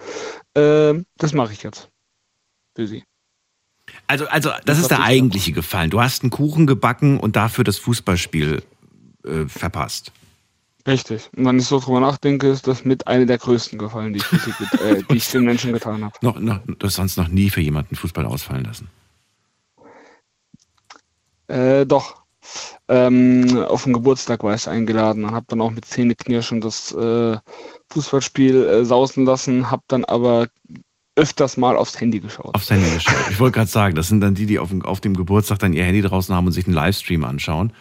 äh, 0.55 0.95
das 1.19 1.35
mache 1.35 1.53
ich 1.53 1.63
jetzt 1.63 1.91
für 2.77 2.87
sie. 2.87 3.03
Also, 4.07 4.27
also 4.29 4.51
das, 4.65 4.79
ist 4.79 4.91
der 4.91 5.03
eigentliche 5.03 5.53
Gefallen. 5.53 5.91
Du 5.91 6.01
hast 6.01 6.23
einen 6.23 6.31
Kuchen 6.31 6.67
gebacken 6.67 7.19
und 7.19 7.37
dafür 7.37 7.65
das 7.65 7.79
Fußballspiel 7.79 8.63
äh, 9.25 9.47
verpasst. 9.47 10.13
Richtig. 10.87 11.31
Und 11.37 11.47
wenn 11.47 11.59
ich 11.59 11.67
so 11.67 11.81
drüber 11.81 12.01
nachdenke, 12.01 12.49
ist 12.49 12.69
das 12.69 12.85
mit 12.85 13.07
einer 13.09 13.27
der 13.27 13.39
größten 13.39 13.79
Gefallen, 13.79 14.13
die 14.13 14.21
ich, 14.21 14.27
sie, 14.27 14.77
äh, 14.79 15.03
die 15.03 15.17
ich 15.17 15.25
für 15.25 15.41
Menschen 15.41 15.73
getan 15.73 16.05
habe. 16.05 16.15
Noch, 16.23 16.39
noch, 16.39 16.61
du 16.65 16.87
hast 16.87 16.95
sonst 16.95 17.17
noch 17.17 17.29
nie 17.29 17.51
für 17.51 17.61
jemanden 17.61 17.97
Fußball 17.97 18.25
ausfallen 18.25 18.65
lassen. 18.65 18.89
Äh, 21.49 21.87
doch. 21.87 22.23
Ähm, 22.89 23.65
auf 23.67 23.83
dem 23.83 23.93
Geburtstag 23.93 24.45
war 24.45 24.55
ich 24.55 24.69
eingeladen 24.69 25.25
und 25.25 25.35
habe 25.35 25.47
dann 25.49 25.61
auch 25.61 25.73
mit 25.73 25.85
Zähneknirschen 25.85 26.61
das 26.61 26.93
äh, 26.93 27.37
Fußballspiel 27.91 28.65
äh, 28.65 28.85
sausen 28.85 29.25
lassen, 29.25 29.73
habe 29.73 29.83
dann 29.89 30.05
aber 30.05 30.47
öfters 31.17 31.57
mal 31.57 31.77
aufs 31.77 32.01
Handy 32.01 32.21
geschaut. 32.21 32.55
Aufs 32.55 32.71
Handy 32.71 32.89
geschaut. 32.91 33.15
Ich 33.31 33.41
wollte 33.41 33.57
gerade 33.57 33.71
sagen, 33.71 33.97
das 33.97 34.09
sind 34.09 34.21
dann 34.21 34.35
die, 34.35 34.47
die 34.47 34.59
auf 34.59 34.69
dem, 34.69 34.83
auf 34.83 35.01
dem 35.01 35.17
Geburtstag 35.17 35.59
dann 35.59 35.73
ihr 35.73 35.85
Handy 35.85 36.03
draußen 36.03 36.35
haben 36.35 36.47
und 36.47 36.53
sich 36.53 36.67
einen 36.67 36.75
Livestream 36.75 37.25
anschauen. 37.25 37.73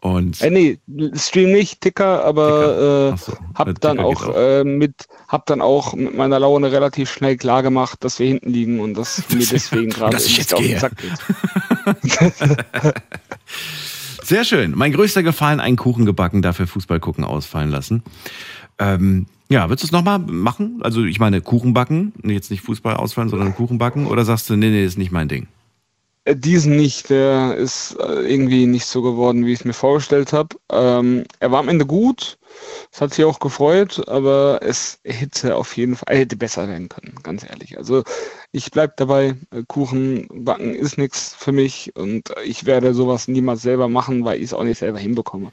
Und 0.00 0.40
äh, 0.42 0.50
nee, 0.50 0.78
Stream 1.16 1.50
nicht, 1.50 1.80
Ticker, 1.80 2.24
aber 2.24 3.16
Ticker. 3.16 3.34
Äh, 3.34 3.58
hab 3.58 3.80
dann 3.80 3.96
Ticker 3.96 4.06
auch, 4.06 4.28
auch. 4.28 4.36
Äh, 4.36 4.64
mit 4.64 5.08
hab 5.26 5.46
dann 5.46 5.60
auch 5.60 5.94
mit 5.94 6.16
meiner 6.16 6.38
Laune 6.38 6.70
relativ 6.70 7.10
schnell 7.10 7.36
klar 7.36 7.64
gemacht, 7.64 8.04
dass 8.04 8.20
wir 8.20 8.28
hinten 8.28 8.50
liegen 8.50 8.78
und 8.78 8.94
dass 8.94 9.16
das, 9.16 9.28
mir 9.34 9.46
deswegen 9.46 9.90
gerade 9.90 10.12
dass 10.12 10.26
ich 10.26 10.38
jetzt 10.38 10.54
auf 10.54 10.60
den 10.60 10.78
Sack 10.78 10.92
geht. 10.96 11.12
Sehr 14.22 14.44
schön. 14.44 14.74
Mein 14.76 14.92
größter 14.92 15.24
Gefallen, 15.24 15.58
einen 15.58 15.76
Kuchen 15.76 16.04
gebacken, 16.04 16.42
dafür 16.42 16.68
Fußball 16.68 17.00
gucken 17.00 17.24
ausfallen 17.24 17.70
lassen. 17.70 18.04
Ähm, 18.78 19.26
ja, 19.48 19.68
würdest 19.68 19.84
du 19.84 19.86
es 19.86 19.92
nochmal 19.92 20.18
machen? 20.18 20.80
Also 20.82 21.04
ich 21.04 21.18
meine 21.18 21.40
Kuchen 21.40 21.74
backen, 21.74 22.12
jetzt 22.24 22.50
nicht 22.50 22.62
Fußball 22.62 22.96
ausfallen, 22.96 23.28
sondern 23.28 23.54
Kuchen 23.54 23.78
backen? 23.78 24.06
Oder 24.06 24.24
sagst 24.24 24.50
du, 24.50 24.56
nee, 24.56 24.70
nee, 24.70 24.84
ist 24.84 24.98
nicht 24.98 25.12
mein 25.12 25.28
Ding? 25.28 25.48
Äh, 26.28 26.36
diesen 26.36 26.76
nicht, 26.76 27.08
der 27.10 27.56
ist 27.56 27.96
äh, 27.98 28.30
irgendwie 28.30 28.66
nicht 28.66 28.84
so 28.84 29.00
geworden, 29.02 29.46
wie 29.46 29.52
ich 29.52 29.60
es 29.60 29.64
mir 29.64 29.72
vorgestellt 29.72 30.32
habe. 30.32 30.56
Ähm, 30.70 31.24
er 31.40 31.50
war 31.50 31.60
am 31.60 31.68
Ende 31.68 31.86
gut, 31.86 32.38
es 32.92 33.00
hat 33.00 33.14
sich 33.14 33.24
auch 33.24 33.40
gefreut, 33.40 34.06
aber 34.08 34.60
es 34.62 35.00
hätte 35.04 35.56
auf 35.56 35.76
jeden 35.76 35.96
Fall, 35.96 36.16
hätte 36.16 36.36
besser 36.36 36.68
werden 36.68 36.88
können, 36.88 37.14
ganz 37.22 37.44
ehrlich. 37.48 37.78
Also 37.78 38.04
ich 38.50 38.70
bleibe 38.70 38.94
dabei, 38.96 39.36
äh, 39.50 39.62
Kuchen 39.66 40.26
backen 40.32 40.74
ist 40.74 40.96
nichts 40.96 41.34
für 41.38 41.52
mich 41.52 41.94
und 41.94 42.32
ich 42.44 42.64
werde 42.64 42.94
sowas 42.94 43.28
niemals 43.28 43.62
selber 43.62 43.88
machen, 43.88 44.24
weil 44.24 44.38
ich 44.38 44.44
es 44.44 44.54
auch 44.54 44.64
nicht 44.64 44.78
selber 44.78 44.98
hinbekomme. 44.98 45.52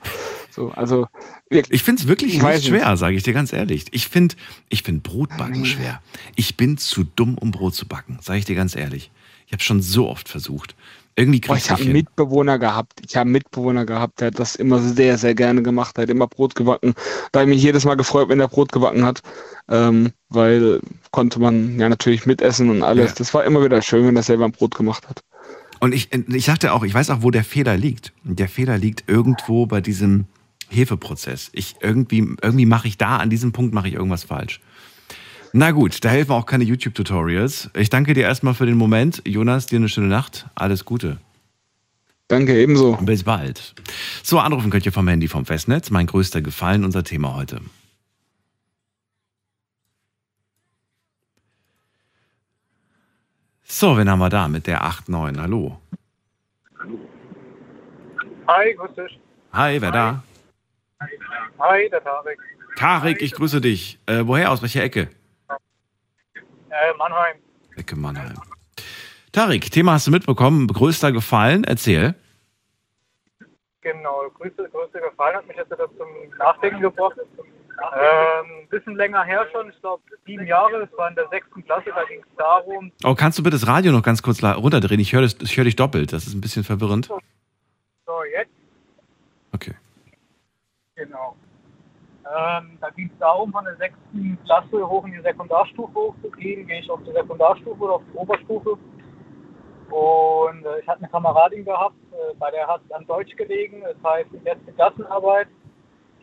So, 0.50 0.72
also 0.72 1.08
wirklich, 1.50 1.76
ich 1.76 1.84
finde 1.84 2.02
es 2.02 2.08
wirklich 2.08 2.42
nicht 2.42 2.66
schwer, 2.66 2.96
sage 2.96 3.18
ich 3.18 3.24
dir 3.24 3.34
ganz 3.34 3.52
ehrlich. 3.52 3.86
Ich 3.92 4.08
finde 4.08 4.36
ich 4.70 4.84
find 4.84 5.04
Brotbacken 5.04 5.66
schwer. 5.66 6.02
Ich 6.36 6.56
bin 6.56 6.78
zu 6.78 7.04
dumm, 7.04 7.38
um 7.38 7.52
Brot 7.52 7.76
zu 7.76 7.86
backen, 7.86 8.20
sage 8.22 8.40
ich 8.40 8.46
dir 8.46 8.56
ganz 8.56 8.76
ehrlich. 8.76 9.12
Ich 9.48 9.54
habe 9.54 9.62
schon 9.62 9.82
so 9.82 10.10
oft 10.10 10.30
versucht. 10.30 10.76
Irgendwie 11.18 11.40
Boah, 11.40 11.56
ich 11.56 11.70
habe 11.72 11.82
einen 11.82 11.94
Mitbewohner 11.94 12.60
gehabt. 12.60 13.00
Ich 13.08 13.16
habe 13.16 13.22
einen 13.22 13.32
Mitbewohner 13.32 13.86
gehabt, 13.86 14.20
der 14.20 14.28
hat 14.28 14.40
das 14.40 14.56
immer 14.56 14.80
sehr, 14.80 15.18
sehr 15.18 15.34
gerne 15.34 15.64
gemacht. 15.64 15.96
Der 15.96 16.04
hat 16.04 16.10
immer 16.10 16.28
Brot 16.28 16.56
gebacken. 16.56 16.94
Da 17.32 17.40
habe 17.40 17.50
ich 17.50 17.56
mich 17.56 17.64
jedes 17.64 17.86
Mal 17.86 17.96
gefreut, 17.96 18.28
wenn 18.28 18.40
er 18.42 18.50
Brot 18.50 18.74
gebacken 18.74 19.06
hat. 19.06 19.22
Ähm, 19.70 20.12
weil 20.30 20.82
konnte 21.12 21.40
man 21.40 21.80
ja 21.80 21.88
natürlich 21.88 22.26
mitessen 22.26 22.70
und 22.70 22.84
alles. 22.84 23.12
Ja. 23.12 23.16
Das 23.18 23.34
war 23.34 23.46
immer 23.46 23.64
wieder 23.64 23.82
schön, 23.82 24.06
wenn 24.06 24.16
er 24.18 24.24
selber 24.24 24.44
ein 24.44 24.52
Brot 24.52 24.76
gemacht 24.76 25.08
hat. 25.08 25.24
Und 25.80 25.94
ich, 25.94 26.12
ich 26.14 26.46
sagte 26.46 26.74
auch, 26.74 26.84
ich 26.84 26.94
weiß 26.94 27.10
auch, 27.10 27.22
wo 27.22 27.32
der 27.32 27.44
Fehler 27.44 27.78
liegt. 27.78 28.12
Der 28.24 28.50
Fehler 28.50 28.78
liegt 28.78 29.06
irgendwo 29.08 29.66
bei 29.68 29.80
diesem 29.82 30.26
Hefeprozess. 30.70 31.50
Ich 31.54 31.76
irgendwie, 31.80 32.28
irgendwie 32.42 32.66
mache 32.66 32.88
ich 32.88 32.98
da, 32.98 33.18
an 33.18 33.30
diesem 33.30 33.52
Punkt 33.52 33.74
mache 33.74 33.88
ich 33.88 33.94
irgendwas 33.94 34.24
falsch. 34.24 34.60
Na 35.58 35.72
gut, 35.72 36.04
da 36.04 36.10
helfen 36.10 36.34
auch 36.34 36.46
keine 36.46 36.66
YouTube-Tutorials. 36.66 37.70
Ich 37.78 37.90
danke 37.90 38.14
dir 38.14 38.24
erstmal 38.24 38.54
für 38.54 38.66
den 38.66 38.76
Moment. 38.76 39.22
Jonas, 39.26 39.68
dir 39.68 39.78
eine 39.78 39.88
schöne 39.88 40.08
Nacht. 40.08 40.48
Alles 40.54 40.84
Gute. 40.84 41.18
Danke, 42.28 42.60
ebenso. 42.60 42.98
Bis 42.98 43.24
bald. 43.24 43.74
So, 44.22 44.40
anrufen 44.40 44.70
könnt 44.70 44.86
ihr 44.86 44.92
vom 44.92 45.08
Handy 45.08 45.30
vom 45.30 45.46
Festnetz. 45.46 45.92
Mein 45.92 46.08
größter 46.08 46.42
Gefallen, 46.42 46.84
unser 46.84 47.06
Thema 47.06 47.36
heute. 47.36 47.62
So, 53.64 53.98
wen 53.98 54.10
haben 54.10 54.20
wir 54.20 54.30
da 54.30 54.50
mit 54.50 54.68
der 54.68 54.84
8.9? 54.84 55.40
Hallo. 55.40 55.80
Hi, 58.50 58.74
grüß 58.74 58.94
dich. 58.94 59.20
Hi, 59.54 59.80
wer 59.80 59.88
Hi. 59.88 59.94
da? 59.94 60.24
Hi, 61.60 61.90
der 61.90 62.04
Tarek. 62.04 62.40
Tarek, 62.76 63.22
ich 63.22 63.32
grüße 63.32 63.62
dich. 63.62 64.00
Äh, 64.06 64.24
woher 64.26 64.52
aus 64.52 64.62
welcher 64.62 64.84
Ecke? 64.84 65.10
Äh, 66.76 66.94
Mannheim. 66.98 67.38
Ecke 67.78 67.96
Mannheim. 67.96 68.34
Tarek, 69.32 69.72
Thema 69.72 69.94
hast 69.94 70.08
du 70.08 70.12
mitbekommen. 70.12 70.68
Größter 70.68 71.12
Gefallen, 71.12 71.64
erzähl. 71.64 72.16
Genau, 73.82 74.30
größte, 74.38 74.68
größte 74.70 75.00
Gefallen 75.00 75.36
hat 75.38 75.48
mich 75.48 75.58
jetzt 75.58 75.72
wieder 75.72 75.88
zum 75.98 76.08
Nachdenken 76.38 76.82
gebracht. 76.82 77.18
Ähm, 77.20 78.46
ein 78.64 78.68
bisschen 78.70 78.96
länger 78.96 79.24
her 79.24 79.46
schon, 79.52 79.70
ich 79.70 79.80
glaube 79.82 80.02
sieben 80.26 80.48
Jahre, 80.48 80.80
das 80.88 80.98
war 80.98 81.10
in 81.10 81.16
der 81.16 81.28
sechsten 81.30 81.64
Klasse, 81.66 81.92
da 81.94 82.04
ging 82.06 82.20
es 82.22 82.36
darum, 82.38 82.92
Oh, 83.04 83.14
kannst 83.16 83.38
du 83.38 83.44
bitte 83.44 83.58
das 83.58 83.68
Radio 83.68 83.92
noch 83.92 84.02
ganz 84.02 84.22
kurz 84.24 84.42
runterdrehen? 84.42 85.00
Ich 85.02 85.12
höre 85.14 85.24
ich 85.24 85.58
hör 85.58 85.66
dich 85.66 85.76
doppelt. 85.76 86.14
Das 86.14 86.26
ist 86.26 86.34
ein 86.34 86.42
bisschen 86.42 86.64
verwirrend. 86.64 87.08
so 88.06 88.24
jetzt, 88.34 88.50
Okay. 89.54 89.74
genau. 90.96 91.36
Ähm, 92.36 92.78
da 92.82 92.90
ging 92.90 93.10
es 93.14 93.18
darum, 93.20 93.52
von 93.52 93.64
der 93.64 93.76
sechsten 93.78 94.38
Klasse 94.46 94.88
hoch 94.88 95.06
in 95.06 95.14
die 95.14 95.22
Sekundarstufe 95.22 95.94
hochzugehen. 95.94 96.68
Gehe 96.68 96.80
ich 96.80 96.90
auf 96.90 97.02
die 97.04 97.12
Sekundarstufe 97.12 97.82
oder 97.82 97.94
auf 97.94 98.02
die 98.12 98.18
Oberstufe. 98.18 98.78
Und 99.90 100.66
äh, 100.66 100.80
ich 100.82 100.88
hatte 100.88 101.00
eine 101.00 101.10
Kameradin 101.10 101.64
gehabt, 101.64 101.96
äh, 102.12 102.34
bei 102.38 102.52
der 102.52 102.68
hat 102.68 102.82
es 102.86 102.92
an 102.92 103.06
Deutsch 103.06 103.36
gelegen. 103.38 103.84
Das 103.84 104.12
heißt, 104.12 104.30
die 104.34 104.44
letzte 104.44 104.74
Klassenarbeit, 104.74 105.48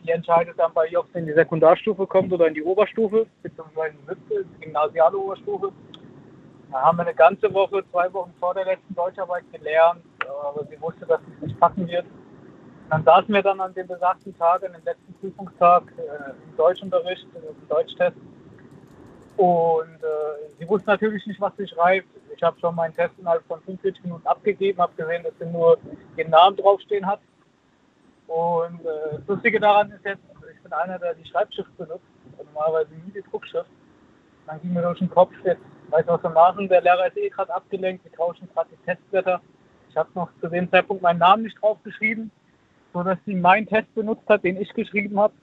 die 0.03 0.11
entscheidet 0.11 0.59
dann 0.59 0.73
bei 0.73 0.87
ihr, 0.87 0.99
ob 0.99 1.07
sie 1.13 1.19
in 1.19 1.25
die 1.25 1.33
Sekundarstufe 1.33 2.05
kommt 2.05 2.31
oder 2.31 2.47
in 2.47 2.53
die 2.53 2.63
Oberstufe, 2.63 3.25
beziehungsweise 3.41 3.95
in 3.95 4.45
die 4.59 4.65
gymnasiale 4.65 5.17
Oberstufe. 5.17 5.71
Da 6.71 6.81
haben 6.81 6.97
wir 6.97 7.03
eine 7.03 7.15
ganze 7.15 7.51
Woche, 7.53 7.83
zwei 7.91 8.11
Wochen 8.13 8.33
vor 8.39 8.53
der 8.53 8.65
letzten 8.65 8.93
Deutscharbeit 8.93 9.45
gelernt, 9.51 10.03
aber 10.49 10.65
sie 10.65 10.79
wusste, 10.81 11.05
dass 11.05 11.21
sie 11.21 11.31
es 11.37 11.47
nicht 11.47 11.59
packen 11.59 11.87
wird. 11.87 12.05
Dann 12.89 13.03
saßen 13.03 13.33
wir 13.33 13.41
dann 13.41 13.59
an 13.59 13.73
dem 13.73 13.87
besagten 13.87 14.37
Tag, 14.37 14.63
an 14.63 14.73
dem 14.73 14.83
letzten 14.83 15.13
Prüfungstag 15.15 15.83
äh, 15.97 16.31
im 16.31 16.57
Deutschunterricht, 16.57 17.25
äh, 17.35 17.49
im 17.49 17.67
Deutschtest. 17.67 18.17
Und 19.37 20.03
äh, 20.03 20.49
sie 20.59 20.67
wusste 20.67 20.89
natürlich 20.89 21.25
nicht, 21.25 21.41
was 21.41 21.55
sie 21.57 21.67
schreibt. 21.67 22.07
Ich 22.35 22.43
habe 22.43 22.59
schon 22.59 22.75
meinen 22.75 22.93
Test 22.93 23.13
innerhalb 23.17 23.43
von 23.45 23.61
45 23.61 24.03
Minuten 24.03 24.27
abgegeben, 24.27 24.79
habe 24.79 24.93
gesehen, 24.95 25.23
dass 25.23 25.33
sie 25.39 25.45
nur 25.45 25.77
ihren 26.17 26.29
Namen 26.29 26.57
draufstehen 26.57 27.05
hat. 27.05 27.19
Und 28.27 28.85
äh, 28.85 29.17
das 29.17 29.27
Lustige 29.27 29.59
daran 29.59 29.91
ist 29.91 30.05
jetzt, 30.05 30.21
ich 30.53 30.61
bin 30.61 30.73
einer, 30.73 30.99
der 30.99 31.13
die 31.15 31.25
Schreibschrift 31.25 31.75
benutzt, 31.77 32.03
und 32.37 32.53
normalerweise 32.53 32.91
nie 32.93 33.11
die 33.11 33.23
Druckschrift. 33.29 33.69
Dann 34.45 34.61
ging 34.61 34.73
mir 34.73 34.81
durch 34.81 34.99
den 34.99 35.09
Kopf, 35.09 35.33
jetzt 35.43 35.61
weiß 35.89 36.05
was 36.07 36.23
wir 36.23 36.29
machen, 36.29 36.67
der 36.67 36.81
Lehrer 36.81 37.07
ist 37.07 37.17
eh 37.17 37.29
gerade 37.29 37.53
abgelenkt, 37.53 38.03
wir 38.03 38.11
tauschen 38.11 38.47
gerade 38.53 38.69
die 38.71 38.85
Testblätter. 38.85 39.41
Ich 39.89 39.97
habe 39.97 40.09
noch 40.15 40.29
zu 40.41 40.47
dem 40.47 40.69
Zeitpunkt 40.69 41.03
meinen 41.03 41.19
Namen 41.19 41.43
nicht 41.43 41.61
draufgeschrieben, 41.61 42.31
sodass 42.93 43.17
sie 43.25 43.35
meinen 43.35 43.67
Test 43.67 43.93
benutzt 43.95 44.27
hat, 44.29 44.43
den 44.43 44.57
ich 44.61 44.73
geschrieben 44.73 45.19
habe. 45.19 45.33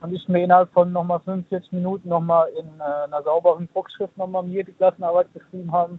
Und 0.00 0.14
ich 0.14 0.28
mir 0.28 0.44
innerhalb 0.44 0.72
von 0.72 0.92
nochmal 0.92 1.20
45 1.20 1.72
Minuten 1.72 2.08
nochmal 2.08 2.48
in 2.58 2.66
äh, 2.78 3.04
einer 3.04 3.22
sauberen 3.24 3.68
Druckschrift 3.72 4.16
nochmal 4.16 4.44
mir 4.44 4.62
die 4.62 4.72
Klassenarbeit 4.72 5.26
geschrieben 5.34 5.72
haben. 5.72 5.98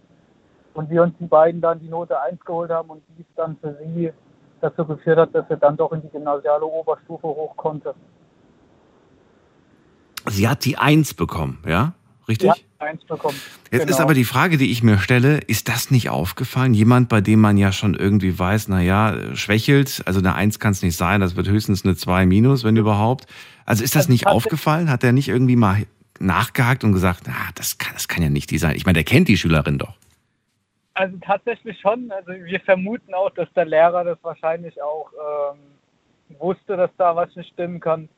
Und 0.72 0.88
wir 0.88 1.02
uns 1.02 1.14
die 1.20 1.26
beiden 1.26 1.60
dann 1.60 1.80
die 1.80 1.88
Note 1.88 2.18
1 2.18 2.40
geholt 2.44 2.70
haben 2.70 2.88
und 2.88 3.02
dies 3.18 3.26
dann 3.36 3.58
für 3.58 3.76
sie 3.84 4.10
dazu 4.60 4.86
geführt 4.86 5.18
hat, 5.18 5.34
dass 5.34 5.44
er 5.50 5.56
dann 5.56 5.76
doch 5.76 5.92
in 5.92 6.00
die 6.00 6.08
gymnasiale 6.08 6.64
Oberstufe 6.64 7.26
hoch 7.26 7.56
konnte. 7.56 7.94
Sie 10.28 10.48
hat 10.48 10.64
die 10.64 10.78
Eins 10.78 11.12
bekommen, 11.12 11.62
ja? 11.66 11.94
Richtig? 12.30 12.46
Ja, 12.46 12.54
1 12.78 13.04
bekommen. 13.06 13.36
Jetzt 13.72 13.82
ist 13.82 13.96
Genau. 13.96 14.02
aber 14.04 14.14
die 14.14 14.24
Frage, 14.24 14.56
die 14.56 14.70
ich 14.70 14.84
mir 14.84 14.98
stelle, 14.98 15.38
ist 15.38 15.68
das 15.68 15.90
nicht 15.90 16.10
aufgefallen? 16.10 16.74
Jemand, 16.74 17.08
bei 17.08 17.20
dem 17.20 17.40
man 17.40 17.56
ja 17.56 17.72
schon 17.72 17.94
irgendwie 17.94 18.38
weiß, 18.38 18.68
naja, 18.68 19.16
schwächelt, 19.34 20.02
also 20.06 20.20
eine 20.20 20.36
Eins 20.36 20.60
kann 20.60 20.70
es 20.70 20.80
nicht 20.82 20.96
sein, 20.96 21.20
das 21.20 21.34
wird 21.34 21.48
höchstens 21.48 21.84
eine 21.84 21.96
Zwei 21.96 22.26
minus, 22.26 22.62
wenn 22.62 22.76
überhaupt. 22.76 23.26
Also 23.66 23.82
ist 23.82 23.96
das 23.96 24.02
Also 24.02 24.12
nicht 24.12 24.28
aufgefallen? 24.28 24.88
Hat 24.90 25.02
er 25.02 25.10
nicht 25.10 25.28
irgendwie 25.28 25.56
mal 25.56 25.86
nachgehakt 26.20 26.84
und 26.84 26.92
gesagt, 26.92 27.24
na, 27.26 27.34
das 27.56 27.78
kann, 27.78 27.94
das 27.94 28.06
kann 28.06 28.22
ja 28.22 28.30
nicht 28.30 28.50
die 28.52 28.58
sein. 28.58 28.76
Ich 28.76 28.86
meine, 28.86 28.94
der 28.94 29.04
kennt 29.04 29.26
die 29.26 29.36
Schülerin 29.36 29.78
doch. 29.78 29.94
Also 30.94 31.16
tatsächlich 31.20 31.80
schon. 31.80 32.12
Also 32.12 32.30
wir 32.32 32.60
vermuten 32.60 33.12
auch, 33.12 33.30
dass 33.30 33.52
der 33.54 33.64
Lehrer 33.64 34.04
das 34.04 34.18
wahrscheinlich 34.22 34.80
auch 34.80 35.10
ähm, 35.52 36.38
wusste, 36.38 36.76
dass 36.76 36.90
da 36.96 37.16
was 37.16 37.34
nicht 37.34 37.52
stimmen 37.54 37.80
kann. 37.80 38.08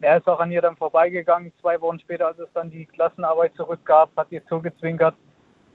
Er 0.00 0.16
ist 0.16 0.26
auch 0.26 0.40
an 0.40 0.50
ihr 0.50 0.62
dann 0.62 0.76
vorbeigegangen, 0.76 1.52
zwei 1.60 1.80
Wochen 1.80 2.00
später, 2.00 2.26
als 2.26 2.38
es 2.38 2.48
dann 2.54 2.70
die 2.70 2.86
Klassenarbeit 2.86 3.54
zurückgab, 3.54 4.10
hat 4.16 4.28
ihr 4.30 4.44
zugezwinkert 4.46 5.14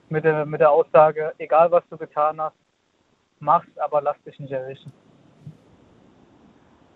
mit 0.09 0.23
der, 0.23 0.45
mit 0.45 0.61
der 0.61 0.71
Aussage, 0.71 1.33
egal 1.37 1.71
was 1.71 1.83
du 1.89 1.97
getan 1.97 2.41
hast, 2.41 2.55
mach's, 3.39 3.67
aber 3.77 4.01
lass 4.01 4.21
dich 4.23 4.39
nicht 4.39 4.51
erwischen. 4.51 4.91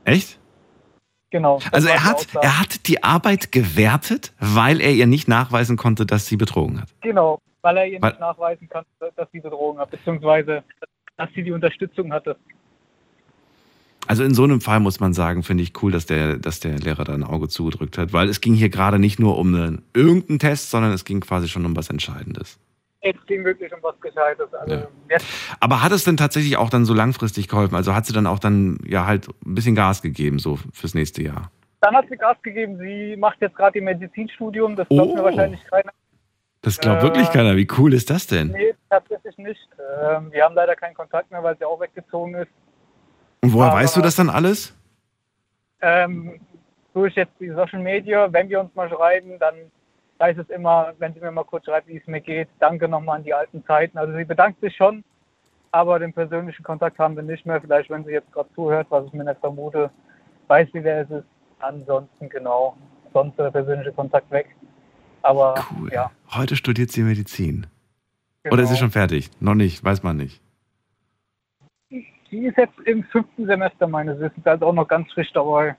Echt? 0.06 0.40
Genau. 1.30 1.60
Also 1.72 1.88
er 1.88 2.04
hat, 2.04 2.16
Aussage. 2.16 2.46
er 2.46 2.60
hat 2.60 2.88
die 2.88 3.04
Arbeit 3.04 3.52
gewertet, 3.52 4.34
weil 4.40 4.82
er 4.82 4.92
ihr 4.92 5.06
nicht 5.06 5.28
nachweisen 5.28 5.78
konnte, 5.78 6.08
dass 6.08 6.26
sie 6.26 6.38
betrogen 6.38 6.82
hat. 6.82 6.90
Genau, 7.02 7.40
weil 7.62 7.78
er 7.78 7.86
ihr 7.86 8.02
Weil- 8.02 8.12
nicht 8.12 8.20
nachweisen 8.20 8.68
kann, 8.70 8.86
dass 9.16 9.30
sie 9.32 9.40
Bedrohung 9.40 9.78
hat, 9.78 9.92
beziehungsweise 9.92 10.64
dass 11.18 11.30
sie 11.36 11.44
die 11.44 11.52
Unterstützung 11.52 12.12
hatte. 12.12 12.38
Also 14.10 14.24
in 14.24 14.34
so 14.34 14.44
einem 14.44 14.60
Fall 14.60 14.80
muss 14.80 15.00
man 15.00 15.14
sagen, 15.14 15.44
finde 15.44 15.62
ich 15.62 15.72
cool, 15.84 15.92
dass 15.92 16.08
der, 16.08 16.38
dass 16.38 16.60
der 16.60 16.80
Lehrer 16.80 17.04
da 17.04 17.14
ein 17.14 17.24
Auge 17.24 17.48
zugedrückt 17.48 17.96
hat, 18.00 18.12
weil 18.12 18.28
es 18.28 18.42
ging 18.42 18.56
hier 18.56 18.70
gerade 18.70 18.98
nicht 18.98 19.20
nur 19.20 19.38
um 19.38 19.54
einen, 19.54 19.84
irgendeinen 19.94 20.40
Test, 20.40 20.72
sondern 20.72 20.92
es 20.94 21.06
ging 21.06 21.20
quasi 21.20 21.48
schon 21.48 21.64
um 21.64 21.76
was 21.76 21.92
Entscheidendes. 21.92 22.58
Es 23.02 23.14
ging 23.28 23.46
wirklich 23.46 23.72
um 23.72 23.78
was 23.84 23.94
Gescheites. 24.02 24.52
Also 24.52 24.74
Ja. 24.74 25.18
Aber 25.60 25.84
hat 25.84 25.92
es 25.92 26.06
denn 26.06 26.18
tatsächlich 26.18 26.58
auch 26.58 26.72
dann 26.72 26.86
so 26.86 26.96
langfristig 26.96 27.48
geholfen? 27.50 27.76
Also 27.76 27.94
hat 27.94 28.08
sie 28.08 28.14
dann 28.14 28.26
auch 28.26 28.40
dann 28.40 28.80
ja 28.84 29.06
halt 29.06 29.28
ein 29.46 29.54
bisschen 29.54 29.76
Gas 29.76 30.02
gegeben, 30.02 30.40
so 30.40 30.58
fürs 30.74 30.96
nächste 30.96 31.22
Jahr? 31.22 31.52
Dann 31.82 31.96
hat 31.96 32.06
sie 32.10 32.18
Gas 32.18 32.38
gegeben. 32.42 32.80
Sie 32.80 33.16
macht 33.16 33.40
jetzt 33.42 33.56
gerade 33.56 33.78
ihr 33.78 33.84
Medizinstudium. 33.86 34.76
Das 34.76 34.90
glaubt 34.90 35.12
Oh. 35.12 35.16
mir 35.18 35.24
wahrscheinlich 35.24 35.62
keiner. 35.70 35.92
Das 36.64 36.80
glaubt 36.80 37.02
Äh, 37.02 37.04
wirklich 37.04 37.30
keiner. 37.32 37.56
Wie 37.56 37.68
cool 37.78 37.94
ist 37.94 38.10
das 38.10 38.26
denn? 38.26 38.48
Nee, 38.48 38.74
tatsächlich 38.90 39.38
nicht. 39.38 39.70
Ähm, 40.04 40.32
wir 40.32 40.44
haben 40.44 40.56
leider 40.56 40.76
keinen 40.76 40.96
Kontakt 40.96 41.30
mehr, 41.30 41.44
weil 41.44 41.56
sie 41.60 41.64
auch 41.64 41.80
weggezogen 41.80 42.34
ist. 42.34 42.50
Und 43.42 43.54
woher 43.54 43.68
aber- 43.72 43.78
weißt 43.82 43.96
du 43.96 44.02
das 44.02 44.16
dann 44.16 44.30
alles? 44.30 44.74
Ähm, 45.82 46.40
durch 46.94 47.16
jetzt 47.16 47.34
die 47.40 47.50
Social 47.50 47.80
Media, 47.82 48.32
wenn 48.32 48.50
wir 48.50 48.60
uns 48.60 48.74
mal 48.76 48.90
schreiben, 48.90 49.40
dann 49.40 49.56
weiß 50.18 50.38
es 50.38 50.50
immer, 50.50 50.94
wenn 51.00 51.14
sie 51.14 51.22
mir 51.22 51.32
mal 51.32 51.46
kurz 51.46 51.66
schreibt, 51.66 51.88
wie 51.88 51.98
es 51.98 52.06
mir 52.08 52.20
geht. 52.20 52.50
Danke 52.60 52.88
nochmal 52.90 53.18
an 53.18 53.24
die 53.24 53.34
alten 53.34 53.64
Zeiten. 53.66 53.98
Also 53.98 54.14
sie 54.18 54.26
bedankt 54.26 54.60
sich 54.60 54.76
schon, 54.76 55.04
aber 55.72 56.00
den 56.00 56.12
persönlichen 56.12 56.64
Kontakt 56.64 57.00
haben 57.00 57.16
wir 57.16 57.24
nicht 57.24 57.46
mehr. 57.46 57.62
Vielleicht, 57.62 57.90
wenn 57.90 58.04
sie 58.04 58.12
jetzt 58.12 58.32
gerade 58.34 58.50
zuhört, 58.56 58.88
was 58.90 59.06
ich 59.06 59.14
mir 59.14 59.24
nicht 59.24 59.40
vermute, 59.40 59.90
weiß 60.48 60.68
sie, 60.74 60.84
wer 60.84 61.02
es 61.04 61.10
ist. 61.10 61.26
Ansonsten 61.60 62.28
genau, 62.28 62.76
sonst 63.14 63.38
der 63.40 63.52
persönliche 63.52 63.94
Kontakt 63.94 64.30
weg. 64.32 64.48
Aber 65.22 65.56
Cool. 65.78 65.92
ja. 65.94 66.12
Heute 66.32 66.56
studiert 66.58 66.92
sie 66.92 67.04
Medizin. 67.04 67.68
Genau. 68.44 68.54
Oder 68.54 68.64
ist 68.64 68.70
sie 68.70 68.78
schon 68.78 68.92
fertig? 68.92 69.30
Noch 69.40 69.56
nicht, 69.56 69.84
weiß 69.84 70.04
man 70.04 70.18
nicht. 70.18 70.42
Die 72.32 72.46
ist 72.46 72.58
jetzt 72.58 72.80
im 72.86 73.04
fünften 73.06 73.46
Semester 73.48 73.88
meines 73.88 74.20
Wissens, 74.20 74.46
also 74.46 74.68
auch 74.68 74.74
noch 74.74 74.88
ganz 74.88 75.12
frisch 75.14 75.32
dabei. 75.34 75.76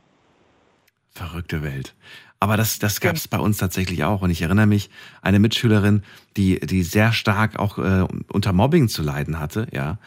Verrückte 1.12 1.62
Welt. 1.62 1.94
Aber 2.38 2.56
das, 2.56 2.78
das 2.78 3.00
gab 3.00 3.16
es 3.16 3.28
bei 3.28 3.38
uns 3.38 3.58
tatsächlich 3.58 4.04
auch. 4.04 4.22
Und 4.22 4.30
ich 4.30 4.42
erinnere 4.42 4.66
mich, 4.66 4.88
eine 5.22 5.38
Mitschülerin, 5.38 6.02
die, 6.36 6.58
die 6.60 6.82
sehr 6.82 7.12
stark 7.12 7.58
auch 7.58 7.78
äh, 7.78 8.06
unter 8.32 8.52
Mobbing 8.52 8.88
zu 8.88 9.02
leiden 9.02 9.38
hatte, 9.38 9.66
ja. 9.72 9.98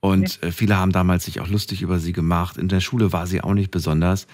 Und 0.00 0.42
äh, 0.42 0.50
viele 0.50 0.76
haben 0.76 0.90
damals 0.90 1.26
sich 1.26 1.40
auch 1.40 1.48
lustig 1.48 1.82
über 1.82 1.98
sie 2.00 2.12
gemacht. 2.12 2.56
In 2.56 2.68
der 2.68 2.80
Schule 2.80 3.12
war 3.12 3.26
sie 3.26 3.40
auch 3.42 3.54
nicht 3.54 3.70
besonders. 3.70 4.26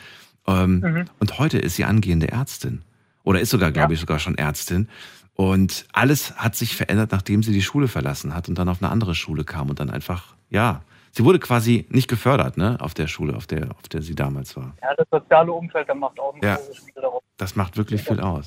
Ähm, 0.47 0.81
Mhm. 0.81 1.05
Und 1.19 1.39
heute 1.39 1.59
ist 1.59 1.77
sie 1.77 1.85
angehende 1.85 2.29
Ärztin. 2.29 2.83
Oder 3.23 3.41
ist 3.41 3.51
sogar, 3.51 3.71
glaube 3.73 3.93
Ja. 3.93 3.95
ich, 3.95 4.01
sogar 4.01 4.19
schon 4.19 4.39
Ärztin. 4.39 4.89
Und 5.35 5.87
alles 5.93 6.37
hat 6.37 6.57
sich 6.57 6.75
verändert, 6.75 7.13
nachdem 7.13 7.43
sie 7.43 7.53
die 7.53 7.61
Schule 7.63 7.87
verlassen 7.89 8.35
hat 8.35 8.49
und 8.49 8.57
dann 8.57 8.69
auf 8.69 8.83
eine 8.83 8.91
andere 8.91 9.15
Schule 9.15 9.45
kam 9.45 9.69
und 9.69 9.79
dann 9.81 9.91
einfach, 9.91 10.35
ja, 10.49 10.83
sie 11.19 11.25
wurde 11.25 11.41
quasi 11.41 11.85
nicht 11.89 12.07
gefördert, 12.07 12.57
ne, 12.57 12.77
auf 12.81 12.95
der 12.95 13.09
Schule, 13.09 13.35
auf 13.35 13.49
der, 13.49 13.73
auf 13.73 13.89
der 13.89 14.03
sie 14.03 14.15
damals 14.15 14.57
war. 14.57 14.77
Ja, 14.81 14.95
das 14.97 15.09
soziale 15.11 15.51
Umfeld, 15.53 15.89
da 15.89 15.95
macht 15.95 16.21
auch 16.21 16.33
ein 16.33 16.41
Ja. 16.45 16.55
großes 16.55 16.77
Spiel 16.77 16.93
darauf. 16.95 17.25
Das 17.37 17.57
macht 17.57 17.77
wirklich 17.77 18.03
viel 18.03 18.21
aus. 18.21 18.47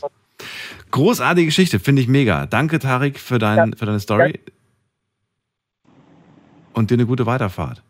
Großartige 0.89 1.47
Geschichte, 1.47 1.81
finde 1.81 2.01
ich 2.01 2.07
mega. 2.07 2.45
Danke, 2.45 2.79
Tarik, 2.79 3.19
für, 3.19 3.39
dein, 3.39 3.71
Ja. 3.71 3.77
für 3.77 3.85
deine 3.85 3.99
Story. 3.99 4.39
Und 6.71 6.91
dir 6.91 6.93
eine 6.95 7.05
gute 7.05 7.25
Weiterfahrt. 7.25 7.83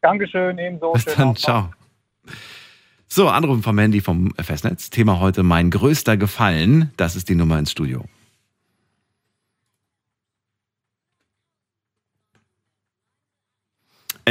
Dankeschön, 0.00 0.56
ebenso. 0.58 0.92
Bis 0.92 1.06
dann, 1.06 1.34
ciao. 1.34 1.70
So, 3.08 3.28
Anrufen 3.28 3.64
vom 3.64 3.74
Mandy 3.74 4.00
vom 4.00 4.32
Festnetz. 4.36 4.90
Thema 4.90 5.18
heute 5.18 5.42
mein 5.42 5.70
größter 5.70 6.16
Gefallen. 6.16 6.92
Das 6.96 7.16
ist 7.16 7.28
die 7.28 7.34
Nummer 7.34 7.58
ins 7.58 7.72
Studio. 7.72 8.04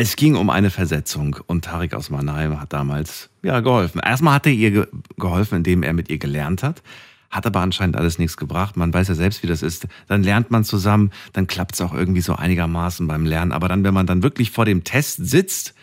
Es 0.02 0.16
ging 0.16 0.38
um 0.38 0.50
eine 0.50 0.70
Versetzung 0.70 1.36
und 1.48 1.66
Tarik 1.66 1.94
aus 1.94 2.10
Mannheim 2.10 2.62
hat 2.62 2.72
damals 2.72 3.30
ja, 3.44 3.60
geholfen. 3.60 4.00
Erstmal 4.00 4.36
hat 4.36 4.46
er 4.46 4.54
ihr 4.54 4.72
ge 4.72 4.88
geholfen, 5.18 5.58
indem 5.58 5.84
er 5.84 5.92
mit 5.92 6.10
ihr 6.10 6.18
gelernt 6.18 6.64
hat. 6.64 6.82
Hat 7.30 7.46
aber 7.46 7.60
anscheinend 7.60 7.98
alles 7.98 8.18
nichts 8.18 8.38
gebracht. 8.38 8.78
Man 8.78 8.94
weiß 8.94 9.10
ja 9.10 9.16
selbst, 9.16 9.44
wie 9.44 9.48
das 9.48 9.62
ist. 9.62 9.90
Dann 10.08 10.24
lernt 10.24 10.52
man 10.52 10.64
zusammen, 10.64 11.12
dann 11.34 11.48
klappt 11.48 11.76
es 11.76 11.82
auch 11.82 11.94
irgendwie 11.94 12.22
so 12.22 12.34
einigermaßen 12.34 13.08
beim 13.08 13.26
Lernen. 13.26 13.52
Aber 13.52 13.68
dann, 13.68 13.84
wenn 13.84 13.94
man 13.94 14.08
dann 14.08 14.24
wirklich 14.24 14.52
vor 14.52 14.64
dem 14.64 14.86
Test 14.86 15.18
sitzt, 15.18 15.74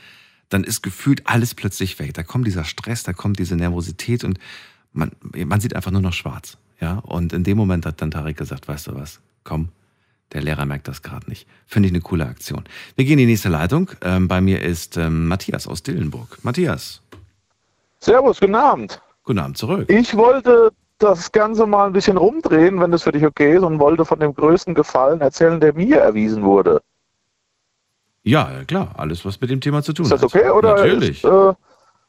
dann 0.48 0.64
ist 0.64 0.82
gefühlt 0.82 1.26
alles 1.26 1.54
plötzlich 1.54 1.98
weg. 1.98 2.14
Da 2.14 2.22
kommt 2.22 2.46
dieser 2.46 2.64
Stress, 2.64 3.02
da 3.02 3.12
kommt 3.12 3.38
diese 3.38 3.54
Nervosität 3.54 4.24
und 4.24 4.38
man, 4.94 5.10
man 5.20 5.60
sieht 5.60 5.76
einfach 5.76 5.90
nur 5.90 6.00
noch 6.00 6.14
schwarz. 6.14 6.56
Ja, 6.80 7.00
und 7.00 7.34
in 7.34 7.44
dem 7.44 7.58
Moment 7.58 7.84
hat 7.84 8.00
dann 8.00 8.12
Tarek 8.12 8.38
gesagt, 8.38 8.66
weißt 8.66 8.86
du 8.86 8.94
was, 8.94 9.20
komm, 9.44 9.68
der 10.32 10.42
Lehrer 10.42 10.66
merkt 10.66 10.88
das 10.88 11.02
gerade 11.02 11.28
nicht. 11.28 11.46
Finde 11.66 11.88
ich 11.88 11.92
eine 11.92 12.02
coole 12.02 12.26
Aktion. 12.26 12.64
Wir 12.96 13.04
gehen 13.04 13.12
in 13.12 13.26
die 13.26 13.26
nächste 13.26 13.48
Leitung. 13.48 13.90
Ähm, 14.02 14.28
bei 14.28 14.40
mir 14.40 14.62
ist 14.62 14.96
ähm, 14.96 15.28
Matthias 15.28 15.68
aus 15.68 15.82
Dillenburg. 15.82 16.38
Matthias. 16.42 17.02
Servus, 18.00 18.40
guten 18.40 18.54
Abend. 18.54 19.00
Guten 19.24 19.38
Abend 19.38 19.58
zurück. 19.58 19.90
Ich 19.90 20.16
wollte 20.16 20.72
das 20.98 21.30
Ganze 21.32 21.66
mal 21.66 21.86
ein 21.86 21.92
bisschen 21.92 22.16
rumdrehen, 22.16 22.80
wenn 22.80 22.90
das 22.90 23.02
für 23.02 23.12
dich 23.12 23.24
okay 23.24 23.56
ist, 23.56 23.62
und 23.62 23.78
wollte 23.78 24.04
von 24.04 24.18
dem 24.18 24.34
größten 24.34 24.74
Gefallen 24.74 25.20
erzählen, 25.20 25.60
der 25.60 25.74
mir 25.74 25.98
erwiesen 25.98 26.42
wurde. 26.42 26.80
Ja, 28.22 28.64
klar, 28.66 28.90
alles, 28.96 29.24
was 29.24 29.40
mit 29.40 29.50
dem 29.50 29.60
Thema 29.60 29.82
zu 29.82 29.92
tun 29.92 30.06
hat. 30.06 30.12
Ist 30.12 30.22
das 30.22 30.34
okay? 30.34 30.50
Oder 30.50 30.76
Natürlich. 30.76 31.22
Ist, 31.22 31.30
äh, 31.30 31.52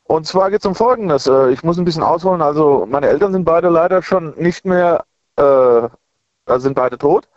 und 0.04 0.26
zwar 0.26 0.50
geht 0.50 0.62
es 0.62 0.66
um 0.66 0.74
Folgendes. 0.74 1.28
Äh, 1.28 1.52
ich 1.52 1.64
muss 1.64 1.78
ein 1.78 1.86
bisschen 1.86 2.04
ausholen. 2.04 2.42
Also, 2.42 2.88
meine 2.90 3.08
Eltern 3.08 3.34
sind 3.34 3.46
beide 3.46 3.70
leider 3.70 4.02
schon 4.02 4.34
nicht 4.38 4.66
mehr, 4.66 5.04
äh, 5.36 5.44
also 5.44 6.60
sind 6.60 6.76
beide 6.76 6.98
tot. 6.98 7.28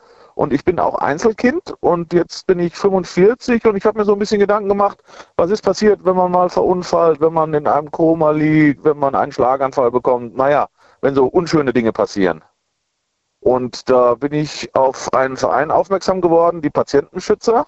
Und 0.40 0.54
ich 0.54 0.64
bin 0.64 0.80
auch 0.80 0.94
Einzelkind 0.94 1.74
und 1.80 2.14
jetzt 2.14 2.46
bin 2.46 2.60
ich 2.60 2.74
45 2.74 3.62
und 3.66 3.76
ich 3.76 3.84
habe 3.84 3.98
mir 3.98 4.06
so 4.06 4.14
ein 4.14 4.18
bisschen 4.18 4.40
Gedanken 4.40 4.70
gemacht, 4.70 5.02
was 5.36 5.50
ist 5.50 5.60
passiert, 5.60 6.02
wenn 6.06 6.16
man 6.16 6.32
mal 6.32 6.48
verunfallt, 6.48 7.20
wenn 7.20 7.34
man 7.34 7.52
in 7.52 7.66
einem 7.66 7.90
Koma 7.90 8.30
liegt, 8.30 8.82
wenn 8.82 8.96
man 8.98 9.14
einen 9.14 9.32
Schlaganfall 9.32 9.90
bekommt. 9.90 10.34
Naja, 10.38 10.68
wenn 11.02 11.14
so 11.14 11.26
unschöne 11.26 11.74
Dinge 11.74 11.92
passieren. 11.92 12.42
Und 13.40 13.90
da 13.90 14.14
bin 14.14 14.32
ich 14.32 14.74
auf 14.74 15.12
einen 15.12 15.36
Verein 15.36 15.70
aufmerksam 15.70 16.22
geworden, 16.22 16.62
die 16.62 16.70
Patientenschützer. 16.70 17.66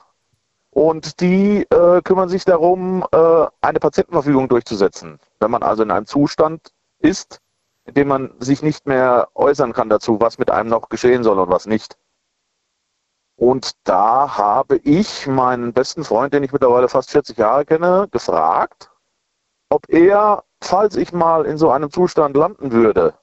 Und 0.71 1.21
die 1.21 1.67
äh, 1.69 2.01
kümmern 2.01 2.31
sich 2.31 2.47
darum, 2.47 3.05
äh, 3.13 3.47
eine 3.61 3.81
Patientenverfügung 3.81 4.49
durchzusetzen. 4.49 5.19
Wenn 5.41 5.51
man 5.51 5.63
also 5.63 5.83
in 5.83 5.91
einem 5.91 6.07
Zustand 6.07 6.73
ist, 7.01 7.39
in 7.85 7.93
dem 7.93 8.09
man 8.09 8.31
sich 8.39 8.63
nicht 8.63 8.87
mehr 8.87 9.29
äußern 9.35 9.75
kann 9.75 9.91
dazu, 9.91 10.23
was 10.23 10.39
mit 10.39 10.51
einem 10.51 10.71
noch 10.71 10.89
geschehen 10.89 11.23
soll 11.23 11.39
und 11.39 11.51
was 11.51 11.67
nicht. 11.67 11.99
Und 13.43 13.73
da 13.83 14.37
habe 14.39 14.77
ich 14.85 15.27
meinen 15.27 15.73
besten 15.73 16.05
Freund, 16.05 16.33
den 16.33 16.45
ich 16.45 16.53
mittlerweile 16.53 16.89
fast 16.89 17.11
40 17.11 17.37
Jahre 17.39 17.65
kenne, 17.65 18.07
gefragt, 18.13 18.89
ob 19.69 19.89
er, 19.89 20.45
falls 20.61 20.95
ich 20.95 21.13
mal 21.13 21.45
in 21.45 21.59
so 21.59 21.69
einem 21.73 21.91
Zustand 21.91 22.37
landen 22.37 22.71
würde, 22.71 23.15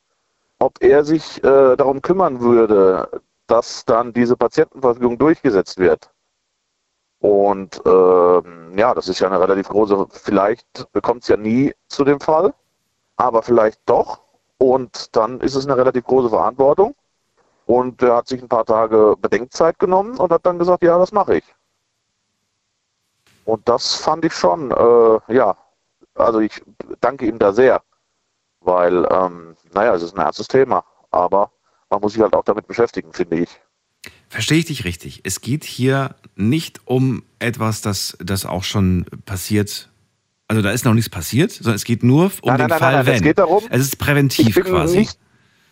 ob 0.59 0.81
er 0.81 1.05
sich 1.05 1.41
äh, 1.41 1.77
darum 1.77 2.01
kümmern 2.01 2.41
würde, 2.41 3.21
dass 3.47 3.85
dann 3.85 4.11
diese 4.11 4.35
Patientenverfügung 4.35 5.17
durchgesetzt 5.17 5.77
wird. 5.77 6.11
Und 7.19 7.81
ähm, 7.85 8.77
ja, 8.77 8.93
das 8.93 9.07
ist 9.07 9.21
ja 9.21 9.27
eine 9.27 9.39
relativ 9.39 9.69
große, 9.69 10.05
vielleicht 10.11 10.85
kommt 11.01 11.23
es 11.23 11.29
ja 11.29 11.37
nie 11.37 11.73
zu 11.87 12.03
dem 12.03 12.19
Fall, 12.19 12.53
aber 13.15 13.41
vielleicht 13.41 13.79
doch. 13.85 14.19
Und 14.57 15.15
dann 15.15 15.39
ist 15.39 15.55
es 15.55 15.65
eine 15.65 15.77
relativ 15.77 16.03
große 16.03 16.27
Verantwortung. 16.27 16.93
Und 17.69 18.01
er 18.01 18.15
hat 18.15 18.27
sich 18.27 18.41
ein 18.41 18.47
paar 18.47 18.65
Tage 18.65 19.15
Bedenkzeit 19.21 19.77
genommen 19.77 20.17
und 20.17 20.31
hat 20.31 20.43
dann 20.43 20.57
gesagt, 20.57 20.81
ja, 20.81 20.97
das 20.97 21.11
mache 21.11 21.37
ich. 21.37 21.43
Und 23.45 23.69
das 23.69 23.93
fand 23.93 24.25
ich 24.25 24.33
schon, 24.33 24.71
äh, 24.71 25.35
ja, 25.35 25.55
also 26.15 26.39
ich 26.39 26.63
danke 26.99 27.27
ihm 27.27 27.37
da 27.37 27.53
sehr, 27.53 27.83
weil, 28.61 29.07
ähm, 29.11 29.55
naja, 29.71 29.93
es 29.93 30.01
ist 30.01 30.17
ein 30.17 30.25
ernstes 30.25 30.47
Thema, 30.47 30.83
aber 31.11 31.51
man 31.91 32.01
muss 32.01 32.13
sich 32.13 32.23
halt 32.23 32.33
auch 32.33 32.43
damit 32.43 32.65
beschäftigen, 32.65 33.13
finde 33.13 33.41
ich. 33.41 33.49
Verstehe 34.29 34.57
ich 34.57 34.65
dich 34.65 34.83
richtig? 34.83 35.21
Es 35.23 35.39
geht 35.39 35.63
hier 35.63 36.15
nicht 36.35 36.81
um 36.85 37.21
etwas, 37.37 37.81
das, 37.81 38.17
das 38.19 38.47
auch 38.47 38.63
schon 38.63 39.05
passiert. 39.27 39.91
Also 40.47 40.63
da 40.63 40.71
ist 40.71 40.85
noch 40.85 40.95
nichts 40.95 41.11
passiert, 41.11 41.51
sondern 41.51 41.75
es 41.75 41.83
geht 41.85 42.01
nur 42.01 42.31
um 42.41 42.49
Nein, 42.49 42.57
den 42.57 42.67
nein, 42.67 42.69
nein, 42.69 42.79
Fall, 42.79 42.93
nein, 42.93 43.05
wenn. 43.05 43.15
es 43.17 43.21
geht 43.21 43.37
darum, 43.37 43.63
es 43.69 43.81
ist 43.81 43.97
präventiv 43.97 44.47
ich 44.47 44.55
bin 44.55 44.63
quasi. 44.63 44.97
nicht, 44.97 45.19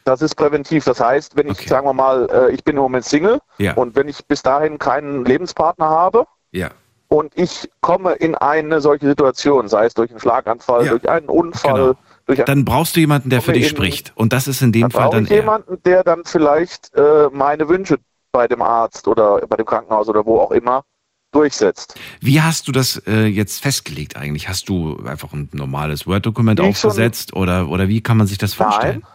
das 0.08 0.22
ist 0.22 0.36
präventiv. 0.36 0.86
Das 0.86 1.00
heißt, 1.00 1.36
wenn 1.36 1.48
ich, 1.48 1.60
Okay. 1.60 1.68
sagen 1.70 1.86
wir 1.88 1.94
mal, 1.94 2.28
äh, 2.32 2.52
ich 2.54 2.64
bin 2.64 2.76
im 2.78 2.82
Moment 2.82 3.06
Single 3.06 3.40
Ja. 3.58 3.74
und 3.74 3.96
wenn 3.96 4.08
ich 4.08 4.26
bis 4.26 4.42
dahin 4.42 4.80
keinen 4.80 5.26
Lebenspartner 5.26 5.90
habe 5.90 6.26
ja, 6.52 6.70
und 7.10 7.32
ich 7.36 7.70
komme 7.82 8.14
in 8.14 8.36
eine 8.36 8.82
solche 8.82 9.06
Situation, 9.08 9.68
sei 9.68 9.86
es 9.86 9.94
durch 9.94 10.10
einen 10.12 10.20
Schlaganfall, 10.20 10.86
Ja. 10.86 10.92
durch 10.92 11.08
einen 11.10 11.28
Unfall, 11.30 11.96
Genau. 12.26 12.44
dann 12.44 12.66
brauchst 12.66 12.96
du 12.96 13.00
jemanden, 13.00 13.30
der 13.30 13.42
für 13.42 13.54
dich 13.54 13.70
spricht. 13.70 14.12
Und 14.16 14.34
das 14.34 14.48
ist 14.48 14.62
in 14.62 14.72
dem 14.74 14.82
Dann 14.84 14.92
Fall 14.92 15.10
dann 15.12 15.24
ich 15.26 15.32
er. 15.32 15.38
jemanden, 15.38 15.82
der 15.84 16.04
dann 16.04 16.24
vielleicht 16.26 16.94
äh, 16.96 17.30
meine 17.32 17.70
Wünsche 17.70 17.98
bei 18.34 18.48
dem 18.48 18.62
Arzt 18.62 19.08
oder 19.08 19.40
bei 19.48 19.56
dem 19.56 19.66
Krankenhaus 19.66 20.10
oder 20.10 20.26
wo 20.26 20.40
auch 20.40 20.52
immer 20.52 20.84
durchsetzt. 21.32 21.96
Wie 22.22 22.42
hast 22.42 22.68
du 22.68 22.72
das 22.72 23.02
äh, 23.08 23.26
jetzt 23.26 23.62
festgelegt 23.62 24.16
eigentlich? 24.18 24.48
Hast 24.50 24.70
du 24.70 24.98
einfach 25.06 25.34
ein 25.34 25.50
normales 25.54 26.08
Word-Dokument 26.08 26.60
schon- 26.60 26.70
aufgesetzt 26.70 27.34
oder, 27.34 27.70
oder 27.70 27.88
wie 27.88 28.02
kann 28.02 28.18
man 28.18 28.28
sich 28.28 28.38
das 28.38 28.54
vorstellen? 28.54 29.02
Nein. 29.04 29.12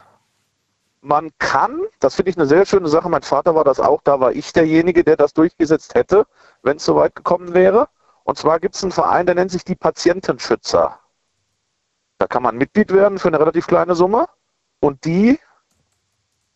Man 1.05 1.31
kann, 1.39 1.83
das 1.99 2.15
finde 2.15 2.31
ich 2.31 2.37
eine 2.37 2.47
sehr 2.47 2.65
schöne 2.65 2.89
Sache, 2.89 3.09
mein 3.09 3.23
Vater 3.23 3.57
war 3.57 3.65
das 3.65 3.81
auch, 3.81 4.03
da 4.03 4.21
war 4.21 4.33
ich 4.33 4.53
derjenige, 4.53 5.03
der 5.03 5.17
das 5.17 5.35
durchgesetzt 5.35 5.97
hätte, 5.97 6.27
wenn 6.63 6.77
es 6.77 6.85
soweit 6.85 7.17
gekommen 7.17 7.55
wäre. 7.55 7.89
Und 8.23 8.39
zwar 8.39 8.61
gibt 8.61 8.77
es 8.77 8.85
einen 8.85 8.93
Verein, 8.93 9.27
der 9.27 9.35
nennt 9.35 9.51
sich 9.51 9.65
die 9.65 9.75
Patientenschützer. 9.75 11.01
Da 12.19 12.27
kann 12.29 12.45
man 12.45 12.57
Mitglied 12.57 12.93
werden 12.93 13.19
für 13.19 13.27
eine 13.27 13.41
relativ 13.41 13.67
kleine 13.67 13.97
Summe 13.97 14.29
und 14.79 15.05
die 15.05 15.41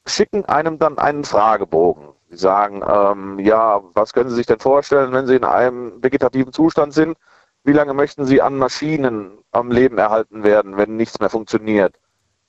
schicken 0.07 0.45
einem 0.45 0.79
dann 0.79 0.97
einen 0.97 1.25
Fragebogen. 1.25 2.11
Sie 2.31 2.37
sagen, 2.37 2.85
ähm, 2.87 3.41
ja, 3.41 3.83
was 3.95 4.13
können 4.13 4.31
Sie 4.31 4.37
sich 4.37 4.47
denn 4.47 4.61
vorstellen, 4.61 5.13
wenn 5.13 5.27
Sie 5.27 5.35
in 5.35 5.45
einem 5.45 6.01
vegetativen 6.03 6.53
Zustand 6.53 6.95
sind? 6.95 7.19
Wie 7.65 7.73
lange 7.73 7.95
möchten 7.95 8.27
Sie 8.27 8.41
an 8.41 8.57
Maschinen 8.59 9.39
am 9.51 9.73
Leben 9.73 9.99
erhalten 9.99 10.45
werden, 10.45 10.77
wenn 10.77 10.95
nichts 10.95 11.19
mehr 11.19 11.31
funktioniert? 11.31 11.99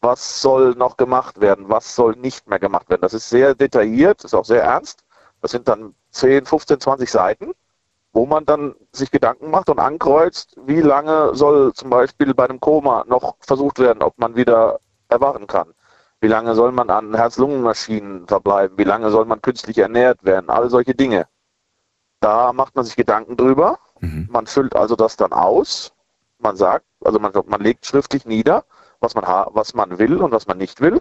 Was 0.01 0.41
soll 0.41 0.75
noch 0.75 0.97
gemacht 0.97 1.41
werden? 1.41 1.69
Was 1.69 1.95
soll 1.95 2.15
nicht 2.15 2.47
mehr 2.47 2.59
gemacht 2.59 2.89
werden? 2.89 3.01
Das 3.01 3.13
ist 3.13 3.29
sehr 3.29 3.55
detailliert, 3.55 4.23
ist 4.23 4.35
auch 4.35 4.45
sehr 4.45 4.63
ernst. 4.63 5.03
Das 5.41 5.51
sind 5.51 5.67
dann 5.67 5.95
10, 6.11 6.45
15, 6.45 6.79
20 6.79 7.09
Seiten, 7.09 7.53
wo 8.13 8.25
man 8.25 8.45
dann 8.45 8.75
sich 8.91 9.11
Gedanken 9.11 9.49
macht 9.51 9.69
und 9.69 9.79
ankreuzt, 9.79 10.55
wie 10.65 10.81
lange 10.81 11.35
soll 11.35 11.73
zum 11.73 11.89
Beispiel 11.89 12.33
bei 12.33 12.45
einem 12.45 12.59
Koma 12.59 13.05
noch 13.07 13.35
versucht 13.39 13.79
werden, 13.79 14.03
ob 14.03 14.17
man 14.17 14.35
wieder 14.35 14.79
erwachen 15.09 15.47
kann. 15.47 15.73
Wie 16.19 16.27
lange 16.27 16.55
soll 16.55 16.71
man 16.71 16.89
an 16.89 17.15
Herz-Lungen-Maschinen 17.15 18.27
verbleiben? 18.27 18.77
Wie 18.77 18.83
lange 18.83 19.11
soll 19.11 19.25
man 19.25 19.41
künstlich 19.41 19.77
ernährt 19.77 20.23
werden? 20.23 20.49
All 20.49 20.69
solche 20.69 20.95
Dinge. 20.95 21.27
Da 22.19 22.53
macht 22.53 22.75
man 22.75 22.85
sich 22.85 22.95
Gedanken 22.95 23.37
drüber. 23.37 23.77
Mhm. 23.99 24.27
Man 24.31 24.47
füllt 24.47 24.75
also 24.75 24.95
das 24.95 25.15
dann 25.15 25.31
aus. 25.31 25.93
Man 26.39 26.55
sagt, 26.55 26.85
also 27.03 27.19
man, 27.19 27.31
man 27.45 27.61
legt 27.61 27.85
schriftlich 27.85 28.25
nieder, 28.25 28.65
was 28.99 29.15
man, 29.15 29.25
ha- 29.25 29.49
was 29.53 29.73
man 29.73 29.97
will 29.99 30.17
und 30.17 30.31
was 30.31 30.47
man 30.47 30.57
nicht 30.57 30.81
will. 30.81 30.99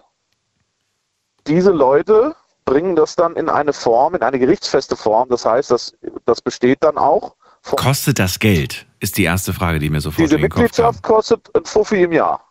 Diese 1.47 1.71
Leute 1.71 2.35
bringen 2.65 2.95
das 2.95 3.15
dann 3.15 3.35
in 3.35 3.49
eine 3.49 3.73
Form, 3.73 4.15
in 4.15 4.21
eine 4.21 4.39
gerichtsfeste 4.39 4.95
Form. 4.95 5.29
Das 5.29 5.45
heißt, 5.45 5.71
das, 5.71 5.95
das 6.25 6.41
besteht 6.41 6.83
dann 6.83 6.97
auch. 6.97 7.35
Kostet 7.63 8.19
das 8.19 8.39
Geld? 8.39 8.85
Ist 8.99 9.17
die 9.17 9.23
erste 9.23 9.53
Frage, 9.53 9.79
die 9.79 9.89
mir 9.89 10.01
sofort 10.01 10.25
diese 10.25 10.35
in 10.35 10.41
den 10.41 10.49
Kopf 10.49 10.57
kam. 10.57 10.63
Mitgliedschaft 10.63 11.03
kostet 11.03 11.55
ein 11.55 11.65
Fuffi 11.65 12.03
im 12.03 12.11
Jahr. 12.11 12.41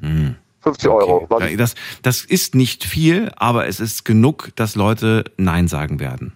Hm. 0.00 0.36
50 0.60 0.88
Euro. 0.90 1.26
Okay. 1.28 1.56
Das, 1.56 1.74
das 2.02 2.24
ist 2.24 2.54
nicht 2.54 2.84
viel, 2.84 3.32
aber 3.36 3.66
es 3.66 3.80
ist 3.80 4.04
genug, 4.04 4.50
dass 4.56 4.74
Leute 4.76 5.24
Nein 5.36 5.66
sagen 5.68 5.98
werden. 5.98 6.32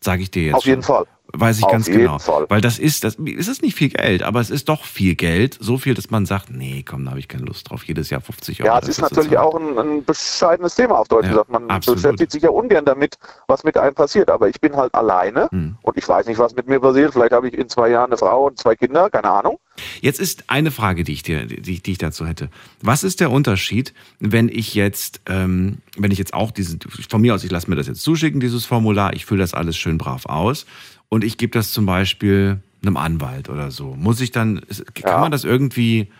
Sage 0.00 0.22
ich 0.22 0.30
dir 0.30 0.44
jetzt. 0.44 0.54
Auf 0.54 0.64
jeden 0.64 0.82
schon. 0.82 0.96
Fall. 1.04 1.06
Weiß 1.32 1.58
ich 1.58 1.64
Auf 1.64 1.72
ganz 1.72 1.86
genau. 1.86 2.18
Fall. 2.18 2.46
Weil 2.48 2.60
das 2.60 2.78
ist, 2.78 3.02
das 3.02 3.16
es 3.18 3.48
ist 3.48 3.62
nicht 3.62 3.74
viel 3.74 3.88
Geld, 3.88 4.22
aber 4.22 4.40
es 4.40 4.50
ist 4.50 4.68
doch 4.68 4.84
viel 4.84 5.14
Geld. 5.16 5.56
So 5.58 5.78
viel, 5.78 5.94
dass 5.94 6.10
man 6.10 6.26
sagt, 6.26 6.50
nee, 6.50 6.84
komm, 6.86 7.04
da 7.04 7.10
habe 7.10 7.18
ich 7.20 7.28
keine 7.28 7.44
Lust 7.44 7.70
drauf. 7.70 7.82
Jedes 7.84 8.10
Jahr 8.10 8.20
50 8.20 8.60
Euro. 8.60 8.72
Ja, 8.72 8.78
es 8.78 8.88
ist 8.88 9.00
natürlich 9.00 9.36
auch 9.36 9.54
ein, 9.54 9.78
ein 9.78 10.04
bescheidenes 10.04 10.74
Thema 10.76 10.98
auf 10.98 11.08
Deutsch 11.08 11.24
Ja, 11.24 11.30
gesagt. 11.30 11.50
Man 11.50 11.70
absolut. 11.70 12.02
beschäftigt 12.02 12.30
sich 12.30 12.42
ja 12.42 12.50
ungern 12.50 12.84
damit, 12.84 13.18
was 13.48 13.64
mit 13.64 13.76
einem 13.76 13.94
passiert. 13.94 14.30
Aber 14.30 14.48
ich 14.48 14.60
bin 14.60 14.76
halt 14.76 14.94
alleine 14.94 15.48
Hm. 15.50 15.76
und 15.82 15.96
ich 15.96 16.08
weiß 16.08 16.26
nicht, 16.26 16.38
was 16.38 16.54
mit 16.54 16.68
mir 16.68 16.78
passiert. 16.78 17.12
Vielleicht 17.12 17.32
habe 17.32 17.48
ich 17.48 17.54
in 17.54 17.68
zwei 17.68 17.88
Jahren 17.88 18.10
eine 18.10 18.18
Frau 18.18 18.46
und 18.46 18.58
zwei 18.58 18.76
Kinder, 18.76 19.10
keine 19.10 19.30
Ahnung. 19.30 19.58
Jetzt 20.00 20.20
ist 20.20 20.44
eine 20.48 20.70
Frage, 20.70 21.02
die 21.02 21.12
ich 21.12 21.22
dir, 21.24 21.46
die, 21.46 21.82
die 21.82 21.90
ich 21.92 21.98
dazu 21.98 22.26
hätte. 22.26 22.48
Was 22.80 23.02
ist 23.02 23.18
der 23.20 23.32
Unterschied, 23.32 23.92
wenn 24.20 24.48
ich 24.48 24.74
jetzt, 24.74 25.20
ähm, 25.26 25.78
wenn 25.96 26.12
ich 26.12 26.18
jetzt 26.18 26.32
auch 26.34 26.52
diesen, 26.52 26.78
von 27.08 27.20
mir 27.20 27.34
aus, 27.34 27.42
ich 27.42 27.50
lasse 27.50 27.68
mir 27.68 27.76
das 27.76 27.88
jetzt 27.88 28.02
zuschicken, 28.02 28.38
dieses 28.38 28.66
Formular, 28.66 29.14
ich 29.14 29.26
fülle 29.26 29.40
das 29.40 29.52
alles 29.52 29.76
schön 29.76 29.98
brav 29.98 30.26
aus 30.26 30.66
und 31.14 31.22
ich 31.24 31.38
gebe 31.38 31.52
das 31.52 31.72
zum 31.72 31.86
Beispiel 31.86 32.58
einem 32.82 32.96
Anwalt 32.96 33.48
oder 33.48 33.70
so. 33.70 33.94
Muss 33.96 34.20
ich 34.20 34.32
dann, 34.32 34.60
kann 34.94 35.12
Ja. 35.14 35.18
man 35.20 35.30
das 35.30 35.44
irgendwie, 35.44 36.10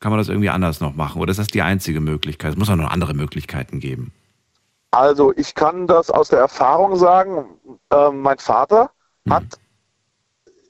kann 0.00 0.10
man 0.12 0.18
das 0.18 0.28
irgendwie 0.28 0.50
anders 0.50 0.80
noch 0.80 0.94
machen? 0.94 1.20
Oder 1.20 1.30
ist 1.30 1.38
das 1.38 1.48
die 1.48 1.62
einzige 1.62 2.00
Möglichkeit? 2.00 2.52
Es 2.52 2.56
muss 2.58 2.68
auch 2.68 2.76
noch 2.76 2.90
andere 2.90 3.14
Möglichkeiten 3.14 3.80
geben. 3.80 4.12
Also 4.90 5.32
ich 5.36 5.54
kann 5.54 5.86
das 5.86 6.10
aus 6.10 6.28
der 6.28 6.38
Erfahrung 6.40 6.96
sagen. 6.96 7.46
Ähm, 7.90 8.20
mein 8.20 8.38
Vater 8.38 8.90
Hm. 9.24 9.32
hat 9.32 9.44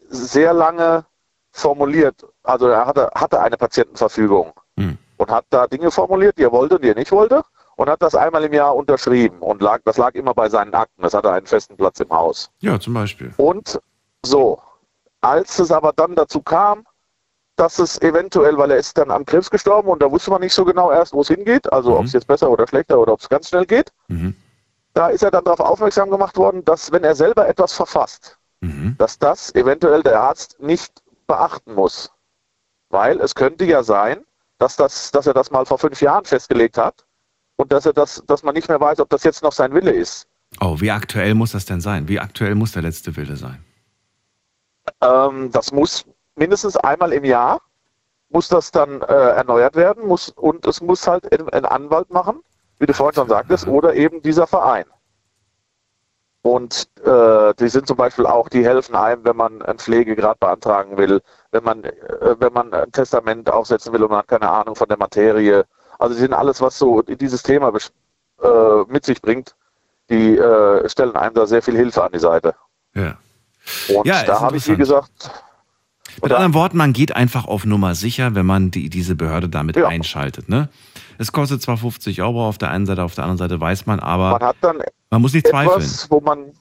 sehr 0.09 0.53
lange 0.55 1.05
formuliert. 1.53 2.25
Also 2.43 2.69
er 2.69 2.87
hatte, 2.87 3.11
hatte 3.15 3.41
eine 3.41 3.57
Patientenverfügung 3.57 4.53
Hm. 4.79 4.97
und 5.17 5.31
hat 5.31 5.47
da 5.51 5.67
Dinge 5.67 5.91
formuliert, 5.91 6.39
die 6.39 6.43
er 6.45 6.53
wollte 6.53 6.77
und 6.77 6.85
die 6.85 6.89
er 6.89 6.95
nicht 6.95 7.13
wollte. 7.13 7.43
Und 7.77 7.89
hat 7.91 8.03
das 8.03 8.15
einmal 8.15 8.45
im 8.45 8.53
Jahr 8.53 8.75
unterschrieben 8.77 9.41
und 9.41 9.61
lag, 9.61 9.81
das 9.85 9.97
lag 9.97 10.15
immer 10.15 10.33
bei 10.35 10.49
seinen 10.49 10.75
Akten. 10.75 11.03
Das 11.03 11.13
hatte 11.15 11.33
einen 11.33 11.47
festen 11.47 11.77
Platz 11.77 11.99
im 12.01 12.11
Haus. 12.11 12.51
Ja, 12.61 12.79
zum 12.79 12.95
Beispiel. 12.95 13.33
Und 13.37 13.81
so, 14.25 14.61
als 15.21 15.59
es 15.59 15.73
aber 15.73 15.93
dann 15.93 16.15
dazu 16.15 16.41
kam, 16.41 16.87
dass 17.57 17.79
es 17.79 18.01
eventuell, 18.03 18.57
weil 18.59 18.71
er 18.73 18.77
ist 18.79 18.97
dann 18.99 19.11
am 19.11 19.25
Krebs 19.25 19.51
gestorben 19.51 19.89
und 19.89 20.03
da 20.03 20.11
wusste 20.11 20.31
man 20.31 20.41
nicht 20.41 20.55
so 20.55 20.65
genau 20.65 20.91
erst, 20.91 21.13
wo 21.13 21.21
es 21.21 21.29
hingeht, 21.29 21.73
also 21.73 21.91
Mhm. 21.91 21.97
ob 21.97 22.05
es 22.07 22.13
jetzt 22.13 22.27
besser 22.27 22.51
oder 22.51 22.67
schlechter 22.67 22.99
oder 22.99 23.13
ob 23.13 23.21
es 23.21 23.29
ganz 23.29 23.49
schnell 23.49 23.65
geht. 23.67 23.93
Mhm. 24.09 24.35
Da 24.93 25.09
ist 25.09 25.23
er 25.23 25.31
dann 25.31 25.45
darauf 25.45 25.61
aufmerksam 25.61 26.11
gemacht 26.11 26.37
worden, 26.37 26.65
dass 26.65 26.91
wenn 26.93 27.05
er 27.05 27.15
selber 27.15 27.49
etwas 27.49 27.73
verfasst, 27.73 28.39
Mhm. 28.61 28.97
dass 28.99 29.19
das 29.19 29.55
eventuell 29.55 30.03
der 30.03 30.21
Arzt 30.21 30.57
nicht 30.61 31.03
beachten 31.27 31.75
muss. 31.75 32.11
Weil 32.91 33.21
es 33.21 33.35
könnte 33.35 33.65
ja 33.65 33.83
sein, 33.83 34.25
dass, 34.59 34.77
das, 34.77 35.11
dass 35.11 35.27
er 35.27 35.35
das 35.35 35.51
mal 35.51 35.67
vor 35.67 35.79
fünf 35.79 36.01
Jahren 36.01 36.25
festgelegt 36.25 36.79
hat 36.79 37.05
und 37.57 37.73
dass, 37.73 37.87
er 37.87 37.93
das, 37.93 38.23
dass 38.27 38.43
man 38.43 38.55
nicht 38.55 38.69
mehr 38.69 38.81
weiß, 38.81 39.01
ob 39.01 39.11
das 39.11 39.23
jetzt 39.25 39.43
noch 39.43 39.53
sein 39.53 39.73
Wille 39.75 39.93
ist. 39.93 40.27
Oh, 40.61 40.81
wie 40.81 40.91
aktuell 40.91 41.35
muss 41.35 41.53
das 41.53 41.65
denn 41.65 41.81
sein? 41.81 42.09
Wie 42.09 42.21
aktuell 42.21 42.55
muss 42.55 42.73
der 42.73 42.83
letzte 42.83 43.17
Wille 43.17 43.37
sein? 43.37 43.65
Ähm, 45.01 45.51
das 45.53 45.73
muss 45.73 46.05
mindestens 46.37 46.77
einmal 46.77 47.13
im 47.13 47.25
Jahr 47.25 47.61
muss 48.35 48.49
das 48.49 48.73
dann 48.73 49.01
äh, 49.03 49.15
erneuert 49.15 49.77
werden 49.77 50.07
muss, 50.07 50.29
und 50.31 50.67
es 50.67 50.81
muss 50.81 51.07
halt 51.07 51.33
ein, 51.33 51.65
Anwalt 51.65 52.11
machen, 52.11 52.43
wie 52.81 52.87
du 52.87 52.93
vorhin 52.93 53.15
schon 53.15 53.29
sagtest, 53.29 53.69
oder 53.69 53.95
eben 53.95 54.21
dieser 54.23 54.49
Verein. 54.49 54.87
Und 56.43 56.89
äh, 57.05 57.55
die 57.55 57.69
sind 57.69 57.87
zum 57.87 57.97
Beispiel 57.97 58.27
auch, 58.27 58.49
die 58.49 58.65
helfen 58.67 58.97
einem, 58.97 59.25
wenn 59.25 59.37
man 59.37 59.63
ein 59.63 59.79
Pflegegrad 59.79 60.41
beantragen 60.41 60.99
will, 60.99 61.23
wenn 61.53 61.63
man, 61.63 61.85
äh, 61.85 62.37
wenn 62.39 62.53
man 62.53 62.75
ein 62.75 62.91
Testament 62.91 63.49
aufsetzen 63.49 63.93
will 63.93 64.03
und 64.03 64.11
man 64.11 64.19
hat 64.19 64.29
keine 64.29 64.51
Ahnung 64.51 64.75
von 64.75 64.89
der 64.89 64.99
Materie. 64.99 65.65
Also 65.99 66.15
die 66.15 66.21
sind 66.21 66.33
alles, 66.33 66.61
was 66.61 66.79
so 66.79 67.03
dieses 67.03 67.43
Thema 67.43 67.73
äh, 68.43 68.49
mit 68.89 69.05
sich 69.05 69.21
bringt, 69.23 69.55
die 70.11 70.37
äh, 70.37 70.89
stellen 70.89 71.17
einem 71.17 71.35
da 71.35 71.47
sehr 71.47 71.63
viel 71.63 71.77
Hilfe 71.77 72.03
an 72.05 72.13
die 72.13 72.19
Seite. 72.19 72.55
Ja. 72.95 73.17
Und 73.89 74.07
Ja, 74.07 74.25
da 74.25 74.41
habe 74.41 74.57
ich, 74.57 74.69
wie 74.69 74.77
gesagt, 74.77 75.31
Mit 76.23 76.33
anderen 76.33 76.55
Worten, 76.55 76.77
man 76.77 76.93
geht 76.93 77.17
einfach 77.17 77.47
auf 77.47 77.65
Nummer 77.65 77.95
sicher, 77.95 78.35
wenn 78.35 78.47
man 78.47 78.71
die, 78.71 78.89
diese 78.91 79.17
Behörde 79.17 79.49
damit 79.49 79.77
Ja. 79.77 79.89
einschaltet. 79.89 80.49
Ne? 80.49 80.69
Es 81.19 81.33
kostet 81.33 81.63
zwar 81.63 81.77
50 81.77 82.21
Euro 82.23 82.47
auf 82.47 82.59
der 82.59 82.71
einen 82.71 82.87
Seite, 82.87 83.03
auf 83.03 83.15
der 83.15 83.25
anderen 83.25 83.39
Seite 83.39 83.61
weiß 83.61 83.87
man, 83.87 84.01
aber 84.01 84.31
man 84.33 84.43
hat 84.43 84.57
dann 84.61 84.83
man 85.11 85.23
muss 85.23 85.33
nicht 85.33 85.47
zweifeln. 85.49 85.77
etwas, 85.81 86.11
wo 86.11 86.21
man, 86.21 86.53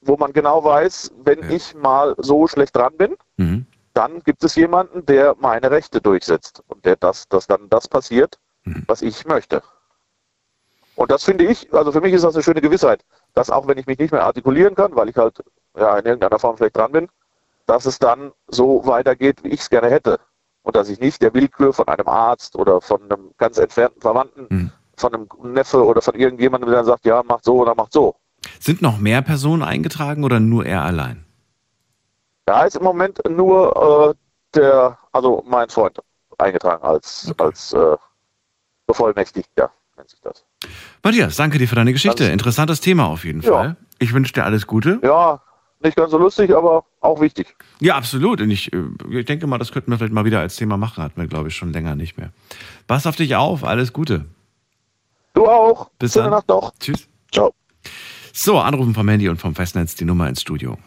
wo 0.00 0.16
man 0.16 0.32
genau 0.32 0.64
weiß, 0.64 1.12
wenn 1.24 1.40
Ja. 1.42 1.50
ich 1.50 1.74
mal 1.74 2.14
so 2.18 2.46
schlecht 2.48 2.74
dran 2.74 2.96
bin, 2.96 3.16
Mhm. 3.36 3.66
dann 3.94 4.20
gibt 4.22 4.42
es 4.44 4.54
jemanden, 4.56 5.04
der 5.06 5.36
meine 5.40 5.70
Rechte 5.70 6.00
durchsetzt 6.00 6.62
und 6.68 6.84
der 6.84 6.96
das, 6.96 7.28
dass 7.28 7.46
dann 7.46 7.68
das 7.68 7.88
passiert, 7.88 8.38
Mhm. 8.66 8.84
was 8.86 9.00
ich 9.02 9.24
möchte. 9.26 9.62
Und 10.96 11.10
das 11.10 11.24
finde 11.24 11.44
ich, 11.44 11.72
also 11.72 11.92
für 11.92 12.00
mich 12.00 12.12
ist 12.12 12.24
das 12.24 12.34
eine 12.34 12.42
schöne 12.42 12.60
Gewissheit, 12.60 13.04
dass 13.34 13.50
auch 13.50 13.66
wenn 13.68 13.78
ich 13.78 13.86
mich 13.86 13.98
nicht 13.98 14.12
mehr 14.12 14.24
artikulieren 14.24 14.74
kann, 14.74 14.94
weil 14.96 15.08
ich 15.08 15.16
halt 15.16 15.42
ja 15.78 15.96
in 15.98 16.06
irgendeiner 16.06 16.38
Form 16.38 16.56
schlecht 16.56 16.76
dran 16.76 16.92
bin, 16.92 17.08
dass 17.66 17.84
es 17.86 17.98
dann 17.98 18.32
so 18.48 18.86
weitergeht, 18.86 19.42
wie 19.44 19.48
ich 19.48 19.60
es 19.60 19.70
gerne 19.70 19.90
hätte. 19.90 20.18
Und 20.62 20.74
dass 20.74 20.88
ich 20.88 20.98
nicht 20.98 21.22
der 21.22 21.32
Willkür 21.34 21.72
von 21.72 21.86
einem 21.86 22.08
Arzt 22.08 22.56
oder 22.56 22.80
von 22.80 23.02
einem 23.02 23.30
ganz 23.38 23.58
entfernten 23.58 24.00
Verwandten, 24.00 24.46
Mhm. 24.50 24.72
von 24.96 25.14
einem 25.14 25.28
Neffe 25.52 25.84
oder 25.84 26.00
von 26.02 26.14
irgendjemandem, 26.14 26.70
der 26.70 26.78
dann 26.78 26.86
sagt, 26.86 27.04
ja, 27.04 27.22
macht 27.22 27.44
so 27.44 27.56
oder 27.58 27.74
macht 27.74 27.92
so. 27.92 28.16
Sind 28.58 28.80
noch 28.82 28.98
mehr 28.98 29.22
Personen 29.22 29.62
eingetragen 29.62 30.24
oder 30.24 30.40
nur 30.40 30.64
er 30.66 30.82
allein? 30.82 31.24
Da 32.46 32.64
ist 32.64 32.76
im 32.76 32.82
Moment 32.84 33.20
nur 33.28 34.14
äh, 34.14 34.58
der, 34.58 34.98
also 35.12 35.44
mein 35.46 35.68
Freund 35.68 35.98
eingetragen 36.38 36.82
als, 36.82 37.28
Okay. 37.30 37.44
als 37.44 37.72
äh, 37.74 37.96
Bevollmächtigter, 38.86 39.70
nennt 39.96 40.10
sich 40.10 40.20
das. 40.22 40.44
Matthias, 41.02 41.36
danke 41.36 41.58
dir 41.58 41.68
für 41.68 41.74
deine 41.76 41.92
Geschichte. 41.92 42.24
Also- 42.24 42.32
Interessantes 42.32 42.80
Thema 42.80 43.06
auf 43.06 43.24
jeden 43.24 43.42
Ja. 43.42 43.50
Fall. 43.50 43.76
Ich 43.98 44.12
wünsche 44.12 44.32
dir 44.32 44.44
alles 44.44 44.66
Gute. 44.66 45.00
Ja, 45.02 45.40
nicht 45.80 45.96
ganz 45.96 46.10
so 46.10 46.18
lustig, 46.18 46.54
aber 46.54 46.84
auch 47.00 47.20
wichtig. 47.20 47.54
Ja, 47.80 47.96
absolut. 47.96 48.40
Und 48.40 48.50
ich, 48.50 48.72
äh, 48.72 48.82
ich 49.10 49.26
denke 49.26 49.46
mal, 49.46 49.58
das 49.58 49.72
könnten 49.72 49.90
wir 49.90 49.98
vielleicht 49.98 50.12
mal 50.12 50.24
wieder 50.24 50.40
als 50.40 50.56
Thema 50.56 50.76
machen. 50.76 51.02
Hatten 51.02 51.20
wir, 51.20 51.28
glaube 51.28 51.48
ich, 51.48 51.56
schon 51.56 51.72
länger 51.72 51.94
nicht 51.94 52.16
mehr. 52.18 52.30
Pass 52.86 53.06
auf 53.06 53.16
dich 53.16 53.36
auf. 53.36 53.64
Alles 53.64 53.92
Gute. 53.92 54.24
Du 55.34 55.46
auch. 55.46 55.90
Bis 55.98 56.12
Schöne 56.14 56.24
dann. 56.24 56.32
Nacht 56.32 56.48
noch. 56.48 56.72
Tschüss. 56.80 57.08
Ciao. 57.32 57.52
So, 58.32 58.58
anrufen 58.58 58.94
vom 58.94 59.08
Handy 59.08 59.28
und 59.28 59.38
vom 59.40 59.54
Festnetz 59.54 59.94
die 59.94 60.04
Nummer 60.04 60.28
ins 60.28 60.40
Studio. 60.42 60.78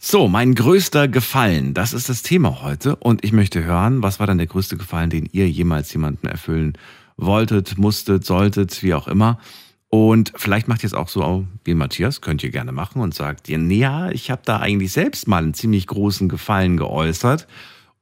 So, 0.00 0.28
mein 0.28 0.54
größter 0.54 1.08
Gefallen, 1.08 1.74
das 1.74 1.92
ist 1.92 2.08
das 2.08 2.22
Thema 2.22 2.62
heute. 2.62 2.94
Und 2.94 3.24
ich 3.24 3.32
möchte 3.32 3.64
hören, 3.64 4.00
was 4.00 4.20
war 4.20 4.28
dann 4.28 4.38
der 4.38 4.46
größte 4.46 4.76
Gefallen, 4.76 5.10
den 5.10 5.28
ihr 5.32 5.50
jemals 5.50 5.92
jemanden 5.92 6.28
erfüllen 6.28 6.78
wolltet, 7.16 7.78
musstet, 7.78 8.24
solltet, 8.24 8.84
wie 8.84 8.94
auch 8.94 9.08
immer. 9.08 9.40
Und 9.88 10.32
vielleicht 10.36 10.68
macht 10.68 10.84
ihr 10.84 10.86
es 10.86 10.94
auch 10.94 11.08
so 11.08 11.48
wie 11.64 11.74
Matthias, 11.74 12.20
könnt 12.20 12.44
ihr 12.44 12.50
gerne 12.50 12.70
machen 12.70 13.02
und 13.02 13.12
sagt 13.12 13.48
ihr, 13.48 13.58
nee, 13.58 13.78
ja, 13.78 14.08
ich 14.10 14.30
habe 14.30 14.42
da 14.44 14.60
eigentlich 14.60 14.92
selbst 14.92 15.26
mal 15.26 15.42
einen 15.42 15.54
ziemlich 15.54 15.88
großen 15.88 16.28
Gefallen 16.28 16.76
geäußert. 16.76 17.48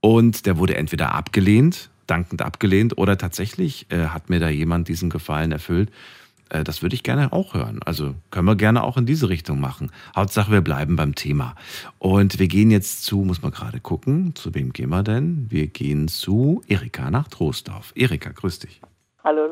Und 0.00 0.44
der 0.44 0.59
wurde 0.59 0.76
entweder 0.76 1.14
abgelehnt, 1.14 1.88
dankend 2.06 2.42
abgelehnt, 2.42 2.98
oder 2.98 3.16
tatsächlich 3.16 3.87
äh, 3.90 4.09
hat 4.09 4.28
mir 4.28 4.38
da 4.38 4.50
jemand 4.50 4.88
diesen 4.88 5.09
Gefallen 5.09 5.50
erfüllt. 5.50 5.90
Äh, 6.50 6.64
das 6.64 6.82
würde 6.82 6.94
ich 6.94 7.02
gerne 7.02 7.32
auch 7.32 7.54
hören. 7.54 7.80
Also 7.85 8.14
können 8.30 8.46
wir 8.46 8.56
gerne 8.56 8.85
auch 8.85 8.96
in 8.96 9.06
diese 9.06 9.28
Richtung 9.28 9.61
machen. 9.61 9.90
Hauptsache, 10.14 10.52
wir 10.52 10.61
bleiben 10.61 10.96
beim 10.96 11.14
Thema. 11.14 11.54
Und 11.98 12.38
wir 12.38 12.48
gehen 12.48 12.70
jetzt 12.70 13.04
zu, 13.04 13.18
muss 13.18 13.42
man 13.42 13.52
gerade 13.52 13.80
gucken, 13.80 14.35
zu 14.35 14.54
wem 14.54 14.72
gehen 14.72 14.90
wir 14.90 15.02
denn? 15.02 15.46
Wir 15.50 15.66
gehen 15.66 16.09
zu 16.09 16.62
Erika 16.68 17.11
nach 17.11 17.28
Troisdorf. 17.28 17.92
Erika, 17.94 18.30
grüß 18.30 18.61
dich. 18.61 18.80
Hallo, 19.24 19.48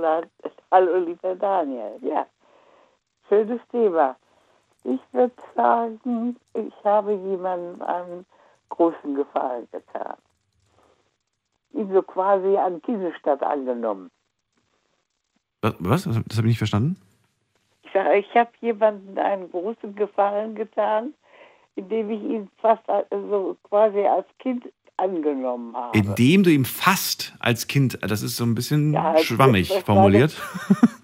hallo 0.70 0.98
lieber 1.04 1.35
Daniel. 1.35 1.98
Ja, 2.02 2.26
schönes 3.28 3.61
Thema. 3.70 4.16
Ich 4.85 5.00
würde 5.12 5.35
sagen, 5.57 6.37
ich 6.52 6.72
habe 6.85 7.14
jemandem 7.14 7.80
einen 7.83 8.26
großen 8.68 9.14
Gefallen 9.14 9.66
getan. 9.72 10.16
Ihn 11.72 11.92
so 11.92 12.02
quasi 12.02 12.57
an 12.57 12.80
Kiesestadt 12.83 13.42
angenommen. 13.42 14.11
Was? 15.79 16.05
Das 16.05 16.14
habe 16.16 16.22
ich 16.27 16.44
nicht 16.44 16.59
verstanden? 16.59 16.96
Ich 17.85 17.92
sage, 17.92 18.16
ich 18.18 18.35
habe 18.35 18.50
jemandem 18.61 19.16
einen 19.18 19.50
großen 19.50 19.94
Gefallen 19.94 20.55
getan, 20.55 21.14
indem 21.77 22.11
ich 22.11 22.22
ihn 22.22 22.48
fast 22.61 22.88
als- 22.88 23.07
so 23.11 23.57
quasi 23.64 24.00
als 24.00 24.27
Kind 24.38 24.64
angenommen 24.96 25.74
habe. 25.77 25.96
Indem 25.98 26.42
du 26.44 26.50
ihm 26.50 26.64
fast 26.64 27.35
als 27.40 27.66
Kind, 27.66 27.98
das 28.03 28.22
ist 28.22 28.37
so 28.37 28.44
ein 28.44 28.55
bisschen 28.55 28.92
Ja, 28.92 29.16
schwammig 29.18 29.70
war 29.70 29.81
formuliert. 29.83 30.37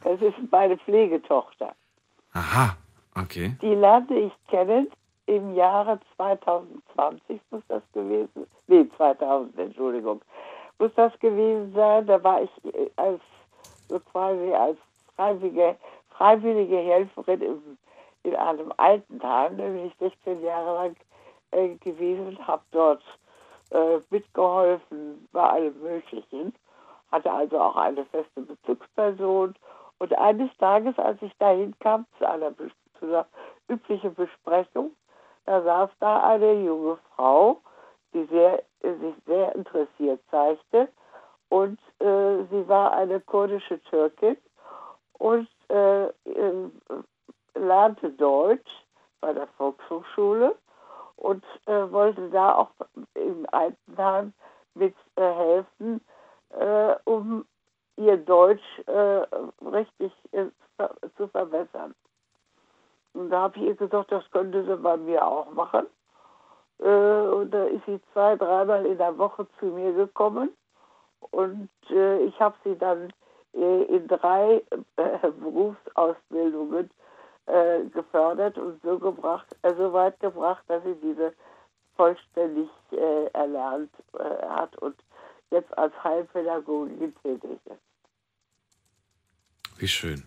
Das 0.02 0.20
ist 0.22 0.34
meine 0.50 0.76
Pflegetochter. 0.78 1.72
Aha, 2.32 2.76
okay. 3.14 3.54
Die 3.62 3.74
lernte 3.74 4.14
ich 4.14 4.32
kennen 4.48 4.88
im 5.26 5.54
Jahre 5.54 6.00
2020, 6.16 7.40
muss 7.50 7.62
das 7.68 7.82
gewesen 7.92 8.46
Nee, 8.66 8.86
2000, 8.96 9.56
Entschuldigung. 9.58 10.20
Muss 10.78 10.90
das 10.96 11.12
gewesen 11.20 11.72
sein. 11.74 12.06
Da 12.06 12.22
war 12.24 12.42
ich 12.42 12.50
äh, 12.74 12.90
als, 12.96 13.20
so 13.90 14.00
quasi 14.00 14.54
als 14.54 14.78
freiwillige, 15.16 15.76
freiwillige 16.10 16.78
Helferin 16.78 17.42
im, 17.42 17.78
in 18.22 18.36
einem 18.36 18.72
Altenheim, 18.76 19.58
da 19.58 19.64
bin 19.64 19.86
ich 19.86 19.94
16 19.98 20.42
Jahre 20.42 20.74
lang 20.74 20.96
äh, 21.50 21.74
gewesen, 21.76 22.38
habe 22.46 22.62
dort 22.70 23.02
äh, 23.70 23.98
mitgeholfen 24.10 25.28
bei 25.32 25.42
allem 25.42 25.80
Möglichen, 25.80 26.54
hatte 27.10 27.30
also 27.30 27.60
auch 27.60 27.76
eine 27.76 28.04
feste 28.06 28.42
Bezugsperson. 28.42 29.54
Und 29.98 30.18
eines 30.18 30.50
Tages, 30.58 30.98
als 30.98 31.20
ich 31.22 31.36
dahin 31.38 31.74
kam 31.80 32.06
zu 32.18 32.28
einer, 32.28 32.54
zu 32.98 33.06
einer 33.06 33.26
üblichen 33.68 34.14
Besprechung, 34.14 34.92
da 35.46 35.62
saß 35.62 35.90
da 35.98 36.22
eine 36.22 36.52
junge 36.62 36.98
Frau, 37.14 37.60
die 38.14 38.24
sehr, 38.26 38.62
sich 38.82 39.14
sehr 39.26 39.54
interessiert 39.54 40.20
zeigte. 40.30 40.88
Und 41.50 41.80
äh, 41.98 42.44
sie 42.50 42.68
war 42.68 42.92
eine 42.92 43.20
kurdische 43.20 43.82
Türkin 43.82 44.36
und 45.18 45.48
äh, 45.68 46.04
äh, 46.06 46.70
lernte 47.54 48.10
Deutsch 48.10 48.70
bei 49.20 49.32
der 49.32 49.48
Volkshochschule 49.58 50.54
und 51.16 51.44
äh, 51.66 51.90
wollte 51.90 52.30
da 52.30 52.54
auch 52.54 52.70
im 53.14 53.46
Altenheim 53.50 54.32
mit 54.74 54.94
äh, 55.16 55.58
äh, 55.58 56.96
um 57.04 57.44
ihr 57.96 58.16
Deutsch 58.16 58.64
richtig 59.60 60.12
zu 61.18 61.28
verbessern. 61.28 61.94
Und 63.12 63.28
da 63.28 63.42
habe 63.42 63.58
ich 63.58 63.64
ihr 63.64 63.74
gesagt, 63.74 64.10
das 64.10 64.24
könnte 64.30 64.64
sie 64.64 64.76
bei 64.76 64.96
mir 64.96 65.26
auch 65.26 65.52
machen. 65.52 65.86
Und 66.78 67.50
da 67.50 67.64
ist 67.64 67.84
sie 67.84 68.00
zwei, 68.14 68.36
dreimal 68.36 68.86
in 68.86 68.96
der 68.96 69.18
Woche 69.18 69.46
zu 69.58 69.66
mir 69.66 69.92
gekommen. 69.92 70.56
Und 71.30 71.68
äh, 71.90 72.24
ich 72.24 72.38
habe 72.40 72.56
sie 72.64 72.76
dann 72.76 73.12
äh, 73.54 73.82
in 73.84 74.06
drei 74.08 74.62
äh, 74.96 75.30
Berufsausbildungen 75.40 76.90
äh, 77.46 77.84
gefördert 77.92 78.58
und 78.58 78.80
so 78.82 78.98
gebracht, 78.98 79.46
äh, 79.62 79.74
so 79.76 79.92
weit 79.92 80.18
gebracht, 80.20 80.62
dass 80.68 80.82
sie 80.84 80.96
diese 81.02 81.32
vollständig 81.96 82.68
äh, 82.92 83.26
erlernt 83.34 83.90
hat 84.48 84.76
und 84.78 84.96
jetzt 85.50 85.76
als 85.76 85.92
Heilpädagogin 86.02 87.12
tätig 87.22 87.58
ist. 87.66 87.80
Wie 89.78 89.88
schön. 89.88 90.22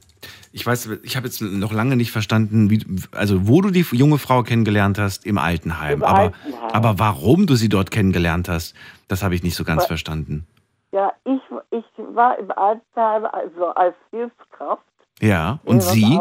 Ich 0.52 0.66
weiß, 0.66 0.88
ich 1.04 1.16
habe 1.16 1.28
jetzt 1.28 1.42
noch 1.42 1.72
lange 1.72 1.96
nicht 1.96 2.12
verstanden, 2.12 2.70
wie, 2.70 2.86
also 3.12 3.48
wo 3.48 3.62
du 3.62 3.70
die 3.72 3.86
junge 3.92 4.18
Frau 4.18 4.44
kennengelernt 4.44 4.98
hast 5.00 5.26
im 5.26 5.38
Altenheim. 5.38 6.00
Im 6.00 6.04
aber, 6.04 6.20
Altenheim. 6.20 6.72
aber 6.72 7.00
warum 7.00 7.48
du 7.48 7.56
sie 7.56 7.70
dort 7.70 7.92
kennengelernt 7.92 8.50
hast, 8.50 8.76
das 9.08 9.24
habe 9.24 9.36
ich 9.36 9.44
nicht 9.44 9.56
so 9.56 9.64
ganz 9.64 9.82
Weil- 9.82 9.88
verstanden. 9.88 10.48
Ja, 10.94 11.12
ich, 11.24 11.42
ich 11.72 11.86
war 11.98 12.38
im 12.38 12.52
Altenheim 12.52 13.26
also 13.26 13.66
als 13.70 13.96
Hilfskraft. 14.12 14.84
Ja, 15.20 15.58
und 15.66 15.82
sie? 15.82 16.20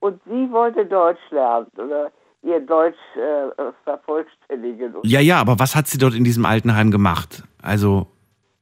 Und 0.00 0.20
sie 0.24 0.50
wollte 0.50 0.86
Deutsch 0.86 1.20
lernen 1.30 1.66
oder 1.76 2.10
ihr 2.42 2.60
Deutsch 2.60 2.96
äh, 3.16 3.72
vervollständigen. 3.84 4.94
Ja, 5.02 5.20
ja, 5.20 5.38
aber 5.38 5.58
was 5.58 5.76
hat 5.76 5.86
sie 5.86 5.98
dort 5.98 6.14
in 6.14 6.24
diesem 6.24 6.46
Altenheim 6.46 6.90
gemacht? 6.90 7.42
Also, 7.62 8.06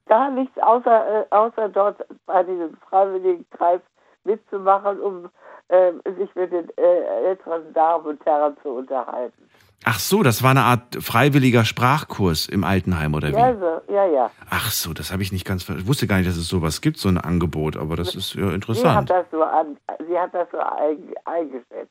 Gar 0.07 0.31
nichts 0.31 0.59
außer, 0.59 1.21
äh, 1.21 1.25
außer 1.31 1.69
dort 1.69 2.05
bei 2.27 2.43
diesem 2.43 2.77
freiwilligen 2.89 3.47
Kreis 3.51 3.81
mitzumachen, 4.25 4.99
um 4.99 5.29
äh, 5.69 5.93
sich 6.19 6.35
mit 6.35 6.51
den 6.51 6.69
äh, 6.79 7.29
älteren 7.29 7.73
Damen 7.75 8.07
und 8.07 8.27
Herren 8.27 8.57
zu 8.63 8.71
unterhalten. 8.71 9.49
Ach 9.85 9.99
so, 9.99 10.23
das 10.23 10.43
war 10.43 10.51
eine 10.51 10.63
Art 10.63 10.97
freiwilliger 11.01 11.65
Sprachkurs 11.65 12.49
im 12.49 12.65
Altenheim 12.65 13.15
oder 13.15 13.29
wie? 13.29 13.33
Ja, 13.37 13.55
so, 13.57 13.93
ja, 13.93 14.07
ja. 14.07 14.31
Ach 14.51 14.71
so, 14.71 14.93
das 14.93 15.13
habe 15.13 15.23
ich 15.23 15.33
nicht 15.33 15.45
ganz 15.45 15.63
ver 15.63 15.77
Ich 15.77 15.87
wusste 15.87 16.07
gar 16.07 16.17
nicht, 16.17 16.29
dass 16.29 16.37
es 16.37 16.49
sowas 16.49 16.81
gibt, 16.81 16.99
so 16.99 17.09
ein 17.09 17.19
Angebot, 17.19 17.77
aber 17.77 17.97
das 17.97 18.15
ist 18.15 18.35
ja 18.35 18.41
Sie 18.41 18.47
hat 18.47 18.55
interessant. 18.55 19.11
das 19.11 19.27
so, 19.31 19.43
an, 19.43 19.77
sie 20.09 20.19
hat 20.19 20.35
das 20.35 20.49
so 20.51 20.59
ein, 20.59 20.99
eingeschätzt. 21.25 21.91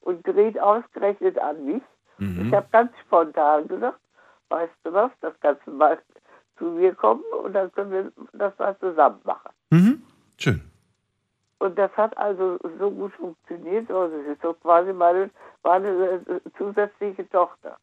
Und 0.00 0.24
gerät 0.24 0.58
ausgerechnet 0.60 1.38
an 1.38 1.64
mich. 1.64 1.82
Mhm. 2.18 2.46
Ich 2.48 2.54
habe 2.54 2.66
ganz 2.72 2.90
spontan 3.06 3.68
gesagt, 3.68 3.98
weißt 4.48 4.72
du 4.84 4.92
was, 4.92 5.10
das 5.20 5.34
kannst 5.40 5.66
du 5.66 5.72
mal 5.72 5.98
zu 6.58 6.64
mir 6.66 6.94
kommen 6.94 7.22
und 7.44 7.52
dann 7.54 7.70
können 7.72 7.90
wir 7.90 8.12
das 8.32 8.58
mal 8.58 8.76
zusammen 8.78 9.20
machen. 9.24 9.50
Mhm. 9.70 10.02
Schön. 10.38 10.69
Und 11.60 11.78
das 11.78 11.94
hat 11.94 12.16
also 12.16 12.58
so 12.78 12.90
gut 12.90 13.12
funktioniert. 13.12 13.90
Also 13.90 14.16
sie 14.22 14.32
ist 14.32 14.42
so 14.42 14.54
quasi 14.54 14.94
meine, 14.94 15.30
meine 15.62 15.88
äh, 15.88 16.40
zusätzliche 16.56 17.28
Tochter. 17.28 17.76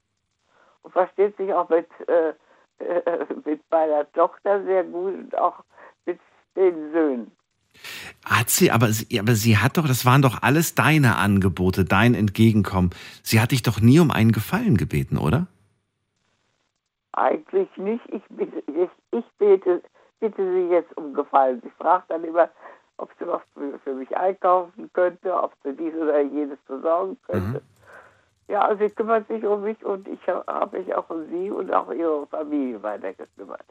Und 0.81 0.91
versteht 0.91 1.37
sich 1.37 1.53
auch 1.53 1.69
mit, 1.69 1.87
äh, 2.07 2.33
äh, 2.79 3.25
mit 3.45 3.61
meiner 3.69 4.11
Tochter 4.13 4.63
sehr 4.63 4.83
gut 4.83 5.13
und 5.13 5.37
auch 5.37 5.63
mit 6.07 6.19
den 6.55 6.91
Söhnen. 6.91 7.31
Hat 8.25 8.49
sie, 8.49 8.71
aber 8.71 8.87
sie, 8.87 9.19
aber 9.19 9.35
sie 9.35 9.59
hat 9.59 9.77
doch, 9.77 9.87
das 9.87 10.07
waren 10.07 10.23
doch 10.23 10.41
alles 10.41 10.73
deine 10.73 11.17
Angebote, 11.17 11.85
dein 11.85 12.15
Entgegenkommen. 12.15 12.89
Sie 13.21 13.39
hat 13.39 13.51
dich 13.51 13.61
doch 13.61 13.79
nie 13.79 13.99
um 13.99 14.09
einen 14.09 14.31
Gefallen 14.31 14.77
gebeten, 14.77 15.19
oder? 15.19 15.45
Eigentlich 17.11 17.69
nicht. 17.77 18.03
Ich, 18.07 18.23
bitte, 18.29 18.63
ich, 18.65 18.89
ich 19.11 19.25
bete, 19.37 19.83
bitte 20.19 20.51
sie 20.51 20.73
jetzt 20.73 20.97
um 20.97 21.13
Gefallen. 21.13 21.61
Ich 21.63 21.73
frage 21.73 22.05
dann 22.09 22.23
immer, 22.23 22.49
ob 22.97 23.11
sie 23.19 23.27
was 23.27 23.41
für, 23.53 23.79
für 23.79 23.93
mich 23.93 24.15
einkaufen 24.15 24.89
könnte, 24.93 25.33
ob 25.33 25.53
sie 25.63 25.73
dies 25.73 25.93
oder 25.93 26.21
jenes 26.21 26.59
besorgen 26.67 27.17
könnte. 27.27 27.61
Ja, 28.47 28.61
also 28.61 28.83
sie 28.83 28.89
kümmert 28.91 29.27
sich 29.27 29.43
um 29.45 29.61
mich 29.63 29.83
und 29.83 30.07
ich 30.07 30.19
habe 30.27 30.79
mich 30.79 30.93
auch 30.95 31.09
um 31.09 31.27
sie 31.29 31.51
und 31.51 31.71
auch 31.73 31.91
ihre 31.91 32.25
Familie 32.27 32.81
weiter 32.81 33.13
gekümmert. 33.13 33.65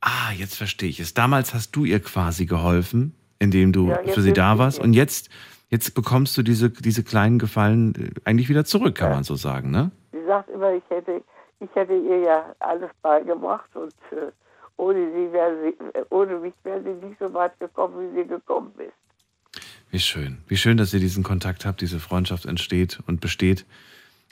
Ah, 0.00 0.32
jetzt 0.34 0.56
verstehe 0.56 0.88
ich 0.88 1.00
es. 1.00 1.14
Damals 1.14 1.54
hast 1.54 1.74
du 1.76 1.84
ihr 1.84 2.00
quasi 2.00 2.46
geholfen, 2.46 3.14
indem 3.38 3.72
du 3.72 3.88
Ja, 3.88 3.98
für 4.12 4.20
sie 4.20 4.32
da 4.32 4.58
warst. 4.58 4.78
Und 4.78 4.92
jetzt, 4.92 5.30
jetzt 5.70 5.94
bekommst 5.94 6.36
du 6.36 6.42
diese, 6.42 6.70
diese 6.70 7.02
kleinen 7.04 7.38
Gefallen 7.38 7.94
äh, 7.94 8.20
eigentlich 8.28 8.48
wieder 8.48 8.64
zurück, 8.64 8.96
kann 8.96 9.10
Ja. 9.10 9.14
man 9.16 9.24
so 9.24 9.34
sagen, 9.34 9.70
ne? 9.70 9.90
Sie 10.12 10.24
sagt 10.26 10.50
immer, 10.50 10.72
ich 10.72 10.82
hätte, 10.90 11.22
ich 11.60 11.74
hätte 11.74 11.94
ihr 11.94 12.18
ja 12.18 12.54
alles 12.60 12.90
beigebracht 13.02 13.74
und 13.76 13.94
äh, 14.12 14.30
ohne 14.76 15.12
sie 15.12 15.32
wäre 15.32 15.56
sie, 15.62 15.76
ohne 16.10 16.38
mich 16.38 16.54
wäre 16.62 16.82
sie 16.82 17.06
nicht 17.06 17.18
so 17.18 17.32
weit 17.32 17.58
gekommen, 17.60 18.12
wie 18.12 18.22
sie 18.22 18.26
gekommen 18.28 18.72
ist. 18.78 19.62
Wie 19.90 20.00
schön. 20.00 20.42
Wie 20.48 20.56
schön, 20.56 20.76
dass 20.76 20.92
ihr 20.92 21.00
diesen 21.00 21.22
Kontakt 21.22 21.64
habt, 21.64 21.80
diese 21.80 22.00
Freundschaft 22.00 22.46
entsteht 22.46 22.98
und 23.06 23.20
besteht. 23.20 23.64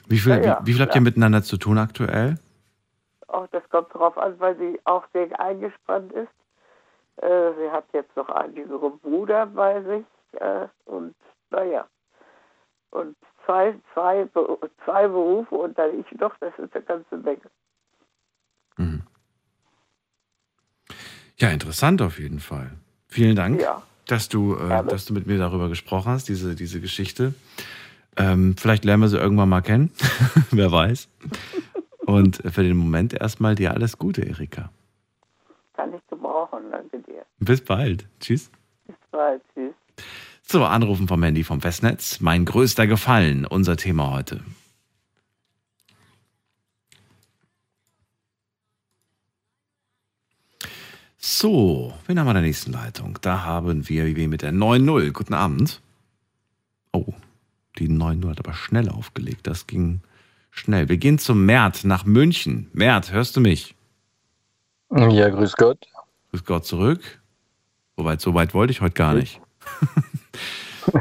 Wie 0.07 0.17
viel, 0.17 0.33
Ja, 0.33 0.41
ja, 0.41 0.59
wie, 0.61 0.67
wie 0.67 0.73
viel 0.73 0.81
habt 0.81 0.91
klar. 0.91 1.01
ihr 1.01 1.05
miteinander 1.05 1.43
zu 1.43 1.57
tun 1.57 1.77
aktuell? 1.77 2.37
Auch 3.27 3.47
das 3.47 3.63
kommt 3.69 3.93
darauf 3.95 4.17
an, 4.17 4.39
weil 4.39 4.57
sie 4.57 4.79
auch 4.83 5.05
sehr 5.13 5.39
eingespannt 5.39 6.11
ist. 6.11 6.27
Äh, 7.23 7.51
sie 7.57 7.71
hat 7.71 7.85
jetzt 7.93 8.15
noch 8.15 8.29
einen 8.29 8.55
jüngeren 8.55 8.99
Bruder 8.99 9.45
bei 9.45 9.81
sich 9.83 10.05
äh, 10.41 10.67
und 10.85 11.15
naja. 11.49 11.87
Und 12.91 13.15
zwei, 13.45 13.75
zwei, 13.93 14.27
zwei 14.83 15.07
Berufe 15.07 15.55
und 15.55 15.77
dann 15.77 15.99
ich 15.99 16.19
noch, 16.19 16.35
das 16.39 16.53
ist 16.57 16.75
eine 16.75 16.83
ganze 16.83 17.17
Menge. 17.17 17.41
Ja, 21.43 21.49
interessant 21.49 22.01
auf 22.01 22.19
jeden 22.19 22.39
Fall. 22.39 22.71
Vielen 23.09 23.35
Dank, 23.35 23.59
Ja. 23.59 23.81
dass, 24.07 24.29
du, 24.29 24.55
äh, 24.55 24.85
dass 24.85 25.03
du 25.03 25.13
mit 25.13 25.27
mir 25.27 25.37
darüber 25.37 25.67
gesprochen 25.67 26.09
hast, 26.13 26.29
diese, 26.29 26.55
diese 26.55 26.79
Geschichte. 26.79 27.33
Ähm, 28.15 28.55
vielleicht 28.57 28.85
lernen 28.85 29.03
wir 29.03 29.09
sie 29.09 29.17
irgendwann 29.17 29.49
mal 29.49 29.59
kennen. 29.59 29.91
Wer 30.51 30.71
weiß. 30.71 31.09
Und 32.05 32.41
für 32.49 32.63
den 32.63 32.77
Moment 32.77 33.13
erstmal 33.13 33.55
dir 33.55 33.71
alles 33.73 33.97
Gute, 33.97 34.21
Erika. 34.21 34.71
Kann 35.73 35.93
ich 35.93 35.99
gebrauchen, 36.09 36.59
danke 36.71 36.99
dir. 36.99 37.25
Bis 37.39 37.59
bald. 37.59 38.07
Tschüss. 38.21 38.49
Bis 38.87 38.95
bald, 39.11 39.41
tschüss. 39.53 39.73
So, 40.43 40.63
Anrufen 40.63 41.09
vom 41.09 41.21
Handy 41.23 41.43
vom 41.43 41.59
Festnetz. 41.59 42.21
Mein 42.21 42.45
größter 42.45 42.87
Gefallen, 42.87 43.45
unser 43.45 43.75
Thema 43.75 44.11
heute. 44.11 44.39
So, 51.25 51.93
wen 52.05 52.19
haben 52.19 52.25
wir 52.25 52.31
in 52.31 52.35
der 52.35 52.43
nächsten 52.43 52.73
Leitung? 52.73 53.17
Da 53.21 53.43
haben 53.43 53.87
wir 53.87 54.13
wie 54.17 54.27
mit 54.27 54.41
der 54.41 54.51
9-0. 54.51 55.11
Guten 55.11 55.33
Abend. 55.33 55.79
Oh, 56.91 57.13
die 57.79 57.87
9-0 57.87 58.29
hat 58.29 58.39
aber 58.39 58.53
schnell 58.53 58.89
aufgelegt. 58.89 59.47
Das 59.47 59.65
ging 59.65 60.01
schnell. 60.51 60.89
Wir 60.89 60.97
gehen 60.97 61.19
zum 61.19 61.45
Mert 61.45 61.85
nach 61.85 62.03
München. 62.03 62.69
Mert, 62.73 63.13
hörst 63.13 63.37
du 63.37 63.39
mich? 63.39 63.73
Ja, 64.91 65.29
grüß 65.29 65.53
Gott. 65.55 65.87
Grüß 66.31 66.43
Gott 66.43 66.65
zurück. 66.65 67.21
Soweit, 67.95 68.19
so 68.19 68.33
weit 68.33 68.53
wollte 68.53 68.71
ich 68.71 68.81
heute 68.81 68.95
gar 68.95 69.13
nicht. 69.13 69.39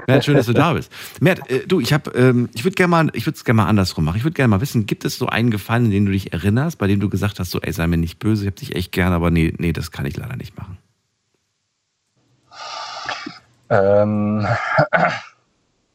Mert, 0.07 0.25
schön, 0.25 0.37
dass 0.37 0.47
du 0.47 0.53
da 0.53 0.73
bist. 0.75 0.93
Mert, 1.21 1.49
äh, 1.51 1.67
du, 1.67 1.81
ich 1.81 1.93
habe, 1.93 2.11
ähm, 2.13 2.49
ich 2.55 2.65
würde 2.65 2.75
gerne 2.75 2.91
mal, 2.91 3.11
ich 3.13 3.27
würde 3.27 3.37
es 3.37 3.45
gerne 3.45 3.63
mal 3.63 3.67
andersrum 3.69 4.05
machen. 4.05 4.17
Ich 4.17 4.25
würde 4.25 4.35
gerne 4.35 4.49
mal 4.49 4.61
wissen, 4.61 4.87
gibt 4.87 5.05
es 5.05 5.19
so 5.19 5.27
einen 5.27 5.51
Gefallen, 5.51 5.87
an 5.87 5.91
den 5.91 6.07
du 6.07 6.13
dich 6.13 6.33
erinnerst, 6.33 6.79
bei 6.79 6.87
dem 6.87 7.01
du 7.01 7.09
gesagt 7.09 7.39
hast, 7.39 7.51
so, 7.51 7.61
ey, 7.61 7.73
sei 7.73 7.87
mir 7.87 7.97
nicht 7.97 8.19
böse, 8.19 8.45
ich 8.45 8.47
habe 8.47 8.59
dich 8.59 8.75
echt 8.75 8.93
gern, 8.93 9.13
aber 9.13 9.31
nee, 9.31 9.53
nee, 9.59 9.73
das 9.73 9.91
kann 9.91 10.07
ich 10.07 10.17
leider 10.17 10.37
nicht 10.37 10.57
machen. 10.57 10.79
Ähm, 13.71 14.47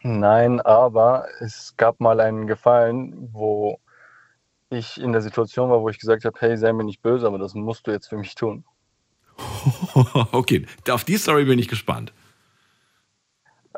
nein, 0.02 0.62
aber 0.62 1.26
es 1.40 1.76
gab 1.78 2.00
mal 2.00 2.20
einen 2.20 2.48
Gefallen, 2.48 3.30
wo 3.32 3.80
ich 4.70 5.00
in 5.00 5.12
der 5.12 5.22
Situation 5.22 5.70
war, 5.70 5.82
wo 5.82 5.90
ich 5.90 6.00
gesagt 6.00 6.26
habe, 6.26 6.38
hey, 6.40 6.58
sei 6.58 6.74
mir 6.74 6.84
nicht 6.84 7.02
böse, 7.02 7.28
aber 7.28 7.38
das 7.38 7.54
musst 7.54 7.88
du 7.88 7.92
jetzt 7.92 8.08
für 8.08 8.18
mich 8.18 8.36
tun. 8.36 8.66
okay, 10.32 10.66
auf 10.90 11.04
die 11.04 11.18
Story 11.18 11.46
bin 11.46 11.60
ich 11.60 11.68
gespannt. 11.68 12.14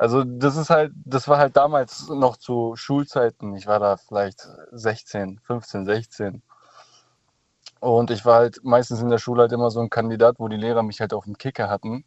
Also 0.00 0.24
das 0.24 0.56
ist 0.56 0.70
halt, 0.70 0.94
das 1.04 1.28
war 1.28 1.36
halt 1.36 1.58
damals 1.58 2.08
noch 2.08 2.38
zu 2.38 2.74
Schulzeiten. 2.74 3.54
Ich 3.54 3.66
war 3.66 3.78
da 3.78 3.98
vielleicht 3.98 4.48
16, 4.72 5.40
15, 5.40 5.84
16. 5.84 6.42
Und 7.80 8.10
ich 8.10 8.24
war 8.24 8.36
halt 8.36 8.64
meistens 8.64 9.02
in 9.02 9.10
der 9.10 9.18
Schule 9.18 9.42
halt 9.42 9.52
immer 9.52 9.70
so 9.70 9.78
ein 9.78 9.90
Kandidat, 9.90 10.36
wo 10.38 10.48
die 10.48 10.56
Lehrer 10.56 10.82
mich 10.82 11.02
halt 11.02 11.12
auf 11.12 11.24
dem 11.24 11.36
Kicker 11.36 11.68
hatten. 11.68 12.06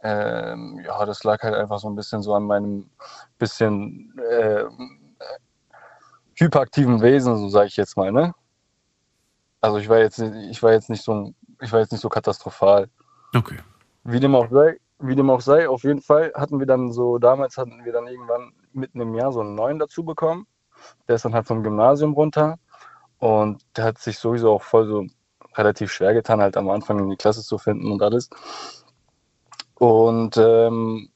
Ähm, 0.00 0.80
ja, 0.84 1.04
das 1.04 1.24
lag 1.24 1.42
halt 1.42 1.56
einfach 1.56 1.80
so 1.80 1.88
ein 1.88 1.96
bisschen 1.96 2.22
so 2.22 2.32
an 2.34 2.44
meinem 2.44 2.88
bisschen 3.36 4.16
äh, 4.30 4.62
hyperaktiven 6.36 7.02
Wesen, 7.02 7.36
so 7.36 7.48
sage 7.48 7.66
ich 7.66 7.76
jetzt 7.76 7.96
mal, 7.96 8.12
ne? 8.12 8.32
Also 9.60 9.78
ich 9.78 9.88
war 9.88 9.98
jetzt, 9.98 10.20
ich 10.20 10.62
war 10.62 10.70
jetzt 10.70 10.88
nicht 10.88 11.02
so, 11.02 11.34
ich 11.60 11.72
war 11.72 11.80
jetzt 11.80 11.90
nicht 11.90 12.02
so 12.02 12.08
katastrophal. 12.08 12.88
Okay. 13.34 13.58
Wie 14.04 14.20
dem 14.20 14.36
auch 14.36 14.48
sei, 14.52 14.78
wie 15.06 15.14
dem 15.14 15.30
auch 15.30 15.40
sei, 15.40 15.68
auf 15.68 15.84
jeden 15.84 16.00
Fall 16.00 16.32
hatten 16.34 16.58
wir 16.58 16.66
dann 16.66 16.92
so, 16.92 17.18
damals 17.18 17.56
hatten 17.56 17.84
wir 17.84 17.92
dann 17.92 18.06
irgendwann 18.06 18.52
mitten 18.72 19.00
im 19.00 19.14
Jahr 19.14 19.32
so 19.32 19.40
einen 19.40 19.54
neuen 19.54 19.78
dazu 19.78 20.04
bekommen. 20.04 20.46
Der 21.08 21.16
ist 21.16 21.24
dann 21.24 21.34
halt 21.34 21.46
vom 21.46 21.62
Gymnasium 21.62 22.14
runter 22.14 22.58
und 23.18 23.62
der 23.76 23.84
hat 23.84 23.98
sich 23.98 24.18
sowieso 24.18 24.52
auch 24.52 24.62
voll 24.62 24.86
so 24.86 25.06
relativ 25.56 25.92
schwer 25.92 26.14
getan, 26.14 26.40
halt 26.40 26.56
am 26.56 26.68
Anfang 26.70 26.98
in 26.98 27.10
die 27.10 27.16
Klasse 27.16 27.42
zu 27.42 27.58
finden 27.58 27.92
und 27.92 28.02
alles. 28.02 28.28
Und 29.74 30.36
ähm, 30.36 31.10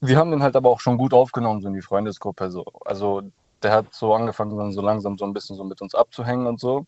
wir 0.00 0.16
haben 0.16 0.30
den 0.30 0.42
halt 0.42 0.56
aber 0.56 0.70
auch 0.70 0.80
schon 0.80 0.98
gut 0.98 1.12
aufgenommen, 1.12 1.60
so 1.60 1.68
in 1.68 1.74
die 1.74 1.82
Freundesgruppe. 1.82 2.50
So. 2.50 2.64
Also 2.84 3.22
der 3.62 3.72
hat 3.72 3.94
so 3.94 4.14
angefangen, 4.14 4.56
dann 4.56 4.72
so 4.72 4.82
langsam 4.82 5.18
so 5.18 5.24
ein 5.24 5.32
bisschen 5.32 5.56
so 5.56 5.64
mit 5.64 5.80
uns 5.80 5.94
abzuhängen 5.94 6.46
und 6.46 6.60
so. 6.60 6.86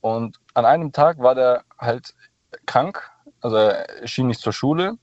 Und 0.00 0.38
an 0.54 0.64
einem 0.64 0.92
Tag 0.92 1.18
war 1.18 1.34
der 1.34 1.64
halt 1.78 2.14
krank, 2.66 3.10
also 3.40 3.56
er 3.56 4.06
schien 4.06 4.26
nicht 4.26 4.40
zur 4.40 4.52
Schule. 4.52 4.96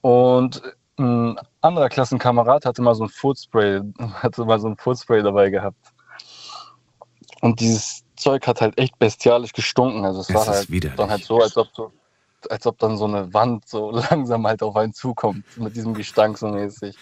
Und 0.00 0.62
ein 0.98 1.38
anderer 1.60 1.88
Klassenkamerad 1.88 2.64
hatte 2.64 2.82
mal 2.82 2.94
so 2.94 3.04
ein 3.04 3.08
Foodspray, 3.08 3.80
hatte 4.14 4.44
mal 4.44 4.58
so 4.58 4.68
ein 4.68 4.76
Foodspray 4.76 5.22
dabei 5.22 5.50
gehabt. 5.50 5.78
Und 7.40 7.60
dieses 7.60 8.02
Zeug 8.16 8.46
hat 8.46 8.60
halt 8.60 8.76
echt 8.78 8.98
bestialisch 8.98 9.52
gestunken. 9.52 10.04
Also 10.04 10.20
es 10.20 10.28
Es 10.28 10.34
war 10.34 10.46
halt 10.46 10.70
widerlich. 10.70 10.96
dann 10.96 11.10
halt 11.10 11.24
so, 11.24 11.40
als 11.40 11.56
ob 11.56 11.72
du, 11.72 11.92
als 12.50 12.66
ob 12.66 12.78
dann 12.78 12.96
so 12.96 13.04
eine 13.04 13.32
Wand 13.32 13.68
so 13.68 13.90
langsam 14.10 14.46
halt 14.46 14.62
auf 14.62 14.76
einen 14.76 14.92
zukommt, 14.92 15.44
mit 15.56 15.76
diesem 15.76 15.94
Gestank 15.94 16.38
so 16.38 16.48
mäßig. 16.48 16.96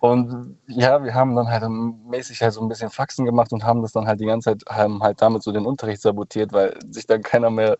Und 0.00 0.56
ja, 0.68 1.02
wir 1.02 1.12
haben 1.12 1.34
dann 1.34 1.48
halt 1.48 1.64
mäßig 1.68 2.40
halt 2.40 2.52
so 2.52 2.60
ein 2.60 2.68
bisschen 2.68 2.88
Faxen 2.88 3.24
gemacht 3.24 3.52
und 3.52 3.64
haben 3.64 3.82
das 3.82 3.90
dann 3.92 4.06
halt 4.06 4.20
die 4.20 4.26
ganze 4.26 4.50
Zeit, 4.50 4.62
haben 4.68 5.02
halt 5.02 5.20
damit 5.20 5.42
so 5.42 5.50
den 5.50 5.66
Unterricht 5.66 6.02
sabotiert, 6.02 6.52
weil 6.52 6.78
sich 6.88 7.06
dann 7.06 7.22
keiner 7.22 7.50
mehr 7.50 7.76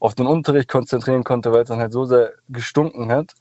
auf 0.00 0.16
den 0.16 0.26
Unterricht 0.26 0.68
konzentrieren 0.68 1.22
konnte, 1.22 1.52
weil 1.52 1.62
es 1.62 1.68
dann 1.68 1.78
halt 1.78 1.92
so 1.92 2.04
sehr 2.04 2.32
gestunken 2.48 3.12
hat. 3.12 3.34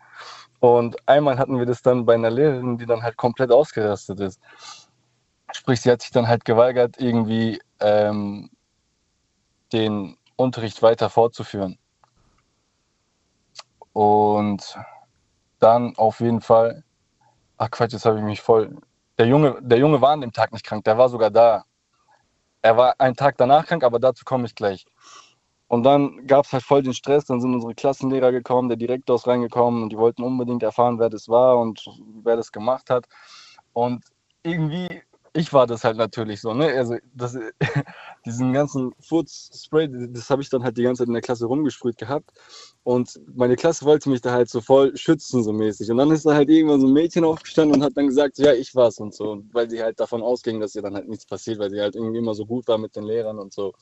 Und 0.62 0.95
einmal 1.07 1.39
hatten 1.39 1.57
wir 1.57 1.66
das 1.66 1.82
dann 1.82 2.05
bei 2.05 2.14
einer 2.14 2.30
Lehrerin, 2.30 2.78
die 2.78 2.86
dann 2.86 3.01
halt 3.01 3.18
komplett 3.18 3.51
ausgerastet 3.51 4.20
ist. 4.20 4.39
Sprich, 5.53 5.82
sie 5.82 5.91
hat 5.91 6.03
sich 6.03 6.12
dann 6.12 6.28
halt 6.28 6.45
geweigert, 6.45 6.97
irgendwie 6.99 7.59
ähm, 7.80 8.51
den 9.74 10.18
Unterricht 10.36 10.84
weiter 10.84 11.09
fortzuführen. 11.09 11.80
Und 13.91 14.78
dann 15.57 15.95
auf 15.97 16.20
jeden 16.20 16.41
Fall, 16.41 16.84
ach 17.57 17.72
Quatsch, 17.72 17.93
jetzt 17.93 18.05
habe 18.05 18.20
ich 18.20 18.24
mich 18.24 18.41
voll. 18.41 18.78
Der 19.18 19.26
Junge, 19.26 19.57
der 19.62 19.80
Junge 19.80 19.99
war 19.99 20.12
an 20.12 20.22
dem 20.22 20.32
Tag 20.32 20.53
nicht 20.53 20.64
krank, 20.64 20.84
der 20.84 20.95
war 20.95 21.09
sogar 21.09 21.32
da. 21.32 21.66
Er 22.62 22.78
war 22.78 22.93
einen 22.99 23.16
Tag 23.16 23.36
danach 23.38 23.66
krank, 23.66 23.84
aber 23.84 23.99
dazu 23.99 24.24
komme 24.26 24.45
ich 24.45 24.53
gleich. 24.53 24.86
Und 25.72 25.84
dann 25.84 26.28
gab 26.28 26.43
es 26.43 26.51
halt 26.51 26.63
voll 26.63 26.84
den 26.84 26.93
Stress. 26.93 27.24
Dann 27.24 27.39
sind 27.39 27.53
unsere 27.53 27.74
Klassenlehrer 27.74 28.34
gekommen, 28.34 28.67
der 28.67 28.76
Direktor 28.76 29.15
ist 29.15 29.26
reingekommen 29.26 29.84
und 29.84 29.93
die 29.93 29.97
wollten 29.97 30.22
unbedingt 30.22 30.63
erfahren, 30.63 30.99
wer 30.99 31.09
das 31.09 31.30
war 31.30 31.57
und 31.59 31.86
wer 32.26 32.36
das 32.36 32.51
gemacht 32.51 32.89
hat. 32.89 33.07
Und 33.72 34.03
irgendwie, 34.43 34.89
ich 35.32 35.53
war 35.53 35.67
das 35.67 35.86
halt 35.86 35.95
natürlich 35.95 36.41
so, 36.41 36.53
ne? 36.53 36.65
Also 36.74 36.97
das, 37.15 37.38
diesen 38.26 38.51
ganzen 38.51 38.91
Food-Spray, 38.99 40.09
das 40.11 40.30
habe 40.30 40.41
ich 40.41 40.49
dann 40.49 40.61
halt 40.61 40.76
die 40.76 40.84
ganze 40.84 41.03
Zeit 41.03 41.07
in 41.07 41.13
der 41.13 41.22
Klasse 41.22 41.45
rumgesprüht 41.45 41.97
gehabt. 41.97 42.32
Und 42.84 43.17
meine 43.34 43.55
Klasse 43.55 43.86
wollte 43.86 44.09
mich 44.09 44.19
da 44.19 44.34
halt 44.34 44.49
so 44.49 44.59
voll 44.59 44.97
schützen, 44.97 45.41
so 45.41 45.53
mäßig. 45.53 45.89
Und 45.89 45.95
dann 45.99 46.11
ist 46.11 46.26
da 46.26 46.34
halt 46.34 46.49
irgendwann 46.49 46.82
so 46.82 46.88
ein 46.88 46.91
Mädchen 46.91 47.24
aufgestanden 47.24 47.78
und 47.78 47.86
hat 47.86 47.95
dann 47.95 48.07
gesagt, 48.07 48.39
ja, 48.39 48.51
ich 48.51 48.76
war's 48.76 48.97
und 48.97 49.13
so. 49.13 49.41
Weil 49.53 49.69
sie 49.69 49.82
halt 49.82 50.01
davon 50.01 50.22
ausging, 50.22 50.59
dass 50.59 50.76
ihr 50.76 50.82
dann 50.82 50.95
halt 50.95 51.07
nichts 51.07 51.26
passiert, 51.26 51.59
weil 51.59 51.69
sie 51.72 51.80
halt 51.80 51.95
irgendwie 51.95 52.17
immer 52.17 52.34
so 52.34 52.45
gut 52.45 52.67
war 52.67 52.78
mit 52.78 52.97
den 52.97 53.05
Lehrern 53.05 53.39
und 53.39 53.53
so. 53.53 53.74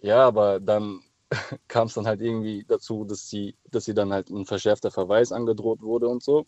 Ja, 0.00 0.26
aber 0.26 0.60
dann 0.60 1.00
kam 1.68 1.88
es 1.88 1.94
dann 1.94 2.06
halt 2.06 2.20
irgendwie 2.20 2.64
dazu, 2.66 3.04
dass 3.04 3.28
sie, 3.28 3.56
dass 3.70 3.84
sie 3.84 3.94
dann 3.94 4.12
halt 4.12 4.30
ein 4.30 4.46
verschärfter 4.46 4.90
Verweis 4.90 5.32
angedroht 5.32 5.82
wurde 5.82 6.08
und 6.08 6.22
so. 6.22 6.46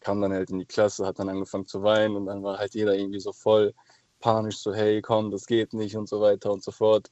Kam 0.00 0.20
dann 0.20 0.32
halt 0.32 0.50
in 0.50 0.58
die 0.58 0.66
Klasse, 0.66 1.06
hat 1.06 1.20
dann 1.20 1.28
angefangen 1.28 1.66
zu 1.66 1.82
weinen 1.84 2.16
und 2.16 2.26
dann 2.26 2.42
war 2.42 2.58
halt 2.58 2.74
jeder 2.74 2.96
irgendwie 2.96 3.20
so 3.20 3.32
voll 3.32 3.74
panisch, 4.18 4.58
so 4.58 4.74
hey, 4.74 5.00
komm, 5.02 5.30
das 5.30 5.46
geht 5.46 5.72
nicht 5.72 5.96
und 5.96 6.08
so 6.08 6.20
weiter 6.20 6.52
und 6.52 6.64
so 6.64 6.72
fort. 6.72 7.10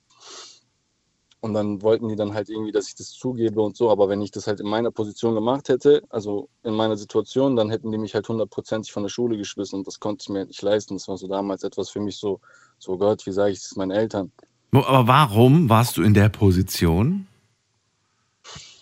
Und 1.41 1.55
dann 1.55 1.81
wollten 1.83 2.09
die 2.09 2.17
dann 2.17 2.35
halt 2.35 2.49
irgendwie, 2.51 2.73
dass 2.73 2.89
ich 2.89 2.95
das 2.97 3.11
zugebe 3.13 3.61
und 3.63 3.77
so. 3.77 3.91
Aber 3.91 4.09
wenn 4.09 4.21
ich 4.23 4.31
das 4.31 4.47
halt 4.47 4.61
in 4.61 4.69
meiner 4.69 4.91
Position 4.91 5.35
gemacht 5.35 5.69
hätte, 5.69 6.03
also 6.09 6.49
in 6.63 6.75
meiner 6.75 6.97
Situation, 6.97 7.57
dann 7.57 7.71
hätten 7.71 7.93
die 7.93 7.99
mich 7.99 8.15
halt 8.15 8.29
hundertprozentig 8.29 8.93
von 8.93 9.03
der 9.05 9.11
Schule 9.11 9.37
geschmissen 9.37 9.79
und 9.79 9.87
das 9.87 10.01
konnte 10.01 10.23
ich 10.23 10.29
mir 10.31 10.39
halt 10.41 10.49
nicht 10.49 10.63
leisten. 10.63 10.95
Das 10.97 11.09
war 11.09 11.17
so 11.17 11.29
damals 11.29 11.63
etwas 11.63 11.91
für 11.91 12.01
mich 12.01 12.17
so, 12.19 12.41
so 12.79 12.99
Gott, 12.99 13.25
wie 13.27 13.33
sage 13.33 13.53
ich 13.53 13.61
das 13.61 13.77
meinen 13.77 13.93
Eltern? 13.93 14.33
Aber 14.73 15.07
warum 15.07 15.69
warst 15.69 15.97
du 15.97 16.03
in 16.03 16.15
der 16.15 16.29
Position? 16.29 17.27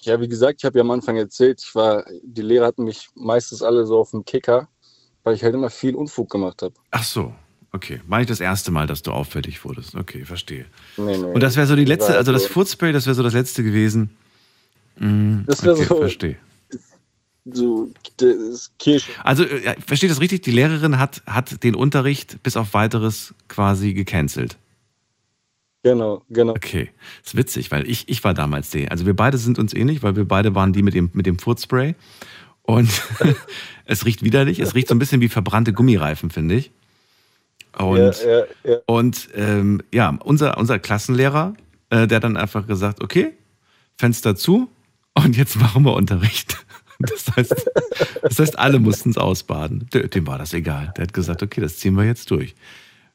Ja, 0.03 0.21
wie 0.21 0.29
gesagt, 0.29 0.61
ich 0.61 0.65
habe 0.65 0.79
ja 0.79 0.85
am 0.85 0.91
Anfang 0.91 1.17
erzählt, 1.17 1.63
ich 1.65 1.75
war, 1.75 2.05
die 2.23 2.43
Lehrer 2.43 2.67
hatten 2.67 2.85
mich 2.85 3.09
meistens 3.15 3.63
alle 3.63 3.87
so 3.87 3.99
auf 3.99 4.11
dem 4.11 4.25
Kicker, 4.25 4.69
weil 5.23 5.35
ich 5.35 5.43
halt 5.43 5.55
immer 5.55 5.71
viel 5.71 5.95
Unfug 5.95 6.31
gemacht 6.31 6.63
habe. 6.63 6.75
Ach 6.91 7.05
so, 7.05 7.33
okay. 7.73 8.01
War 8.07 8.19
nicht 8.19 8.31
das 8.31 8.41
erste 8.41 8.71
Mal, 8.71 8.87
dass 8.87 9.03
du 9.03 9.13
auffällig 9.13 9.65
wurdest. 9.65 9.95
Okay, 9.95 10.25
verstehe. 10.25 10.67
Nee, 10.97 11.17
nee. 11.17 11.25
Und 11.25 11.43
das 11.43 11.57
wäre 11.57 11.67
so 11.67 11.77
die 11.77 11.87
letzte, 11.87 12.17
also 12.17 12.33
das 12.33 12.47
Footspray, 12.47 12.93
das 12.93 13.07
wäre 13.07 13.15
so 13.15 13.23
das 13.23 13.33
letzte 13.33 13.63
gewesen. 13.63 14.11
Mhm, 14.97 15.45
das 15.47 15.63
wäre 15.63 15.75
okay, 15.75 15.87
so. 15.89 15.97
Verstehe. 15.97 16.37
So, 17.47 17.91
das 18.17 18.71
Kirche. 18.79 19.13
Also, 19.23 19.45
äh, 19.45 19.77
versteht 19.87 20.11
das 20.11 20.21
richtig? 20.21 20.43
Die 20.43 20.51
Lehrerin 20.51 20.99
hat, 20.99 21.23
hat 21.27 21.63
den 21.63 21.75
Unterricht 21.75 22.43
bis 22.43 22.57
auf 22.57 22.73
weiteres 22.73 23.35
quasi 23.49 23.93
gecancelt. 23.93 24.57
Genau, 25.85 26.23
genau. 26.31 26.53
Okay, 26.53 26.89
ist 27.23 27.37
witzig, 27.37 27.71
weil 27.71 27.87
ich, 27.87 28.09
ich 28.09 28.25
war 28.25 28.33
damals 28.33 28.71
der. 28.71 28.91
Also 28.91 29.05
wir 29.05 29.15
beide 29.15 29.37
sind 29.37 29.59
uns 29.59 29.75
ähnlich, 29.75 30.03
weil 30.03 30.17
wir 30.17 30.25
beide 30.25 30.55
waren 30.55 30.73
die 30.73 30.83
mit 30.83 30.95
dem, 30.95 31.11
mit 31.13 31.27
dem 31.27 31.39
Footspray. 31.39 31.95
Und 32.63 32.89
es 33.85 34.07
riecht 34.07 34.25
widerlich. 34.25 34.61
Es 34.61 34.75
riecht 34.75 34.89
so 34.89 34.95
ein 34.95 34.99
bisschen 34.99 35.21
wie 35.21 35.29
verbrannte 35.29 35.75
Gummireifen, 35.75 36.31
finde 36.31 36.55
ich. 36.55 36.73
Und, 37.77 37.99
ja, 37.99 38.11
ja, 38.11 38.45
ja. 38.65 38.77
und 38.87 39.29
ähm, 39.35 39.83
ja, 39.93 40.17
unser, 40.25 40.57
unser 40.57 40.79
Klassenlehrer, 40.79 41.53
äh, 41.91 42.07
der 42.07 42.17
hat 42.17 42.25
dann 42.25 42.39
einfach 42.39 42.67
gesagt, 42.67 43.03
okay, 43.03 43.33
Fenster 43.99 44.37
zu 44.37 44.71
und 45.13 45.37
jetzt 45.37 45.57
machen 45.57 45.85
wir 45.85 45.93
Unterricht. 45.93 46.57
Das 47.01 47.27
heißt, 47.37 47.71
das 48.23 48.39
heißt 48.39 48.57
alle 48.57 48.79
mussten 48.79 49.11
es 49.11 49.19
ausbaden. 49.19 49.89
Dem 49.93 50.27
war 50.29 50.39
das 50.39 50.55
egal. 50.55 50.95
Der 50.97 51.03
hat 51.03 51.13
gesagt, 51.13 51.43
okay, 51.43 51.61
das 51.61 51.77
ziehen 51.79 51.97
wir 51.97 52.05
jetzt 52.05 52.31
durch. 52.31 52.55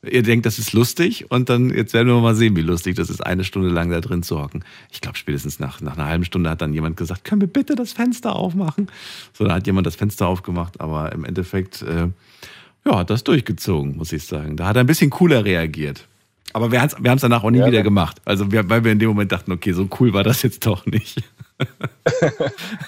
Ihr 0.02 0.24
denkt, 0.24 0.46
das 0.46 0.60
ist 0.60 0.72
lustig 0.72 1.30
und 1.30 1.50
dann, 1.50 1.72
jetzt 1.72 1.94
werden 1.94 2.08
wir 2.08 2.20
mal 2.22 2.36
sehen, 2.36 2.56
wie 2.56 2.62
lustig 2.62 2.96
das 2.96 3.10
ist, 3.10 3.26
eine 3.26 3.44
Stunde 3.44 3.68
lang 3.68 3.90
da 3.90 4.00
drin 4.00 4.24
zu 4.24 4.42
hocken. 4.42 4.64
Ich 4.92 5.02
glaube, 5.02 5.18
spätestens 5.18 5.60
nach, 5.60 5.82
nach 5.82 5.98
einer 5.98 6.06
halben 6.06 6.24
Stunde 6.24 6.50
hat 6.50 6.62
dann 6.62 6.74
jemand 6.74 6.96
gesagt, 6.96 7.26
können 7.26 7.42
wir 7.42 7.50
bitte 7.50 7.76
das 7.76 7.92
Fenster 7.92 8.34
aufmachen? 8.34 8.88
So, 9.34 9.44
dann 9.44 9.54
hat 9.54 9.68
jemand 9.68 9.88
das 9.88 9.98
Fenster 9.98 10.28
aufgemacht, 10.28 10.80
aber 10.80 11.12
im 11.12 11.26
Endeffekt, 11.26 11.82
äh, 11.82 12.08
ja, 12.86 12.98
hat 12.98 13.10
das 13.10 13.26
durchgezogen, 13.26 13.98
muss 13.98 14.14
ich 14.14 14.26
sagen. 14.26 14.56
Da 14.56 14.68
hat 14.68 14.78
er 14.78 14.84
ein 14.84 14.88
bisschen 14.88 15.10
cooler 15.10 15.44
reagiert. 15.44 16.08
Aber 16.54 16.72
wir 16.72 16.82
haben 16.82 16.88
es 16.88 16.98
wir 16.98 17.16
danach 17.16 17.44
auch 17.44 17.52
nie 17.52 17.60
Ja, 17.60 17.68
wieder 17.68 17.80
ne? 17.80 17.84
gemacht. 17.84 18.22
Also, 18.24 18.52
wir, 18.52 18.68
weil 18.70 18.84
wir 18.86 18.94
in 18.94 19.00
dem 19.00 19.10
Moment 19.10 19.34
dachten, 19.34 19.52
okay, 19.52 19.74
so 19.74 19.88
cool 20.00 20.14
war 20.14 20.24
das 20.24 20.42
jetzt 20.44 20.66
doch 20.66 20.86
nicht. 20.86 21.24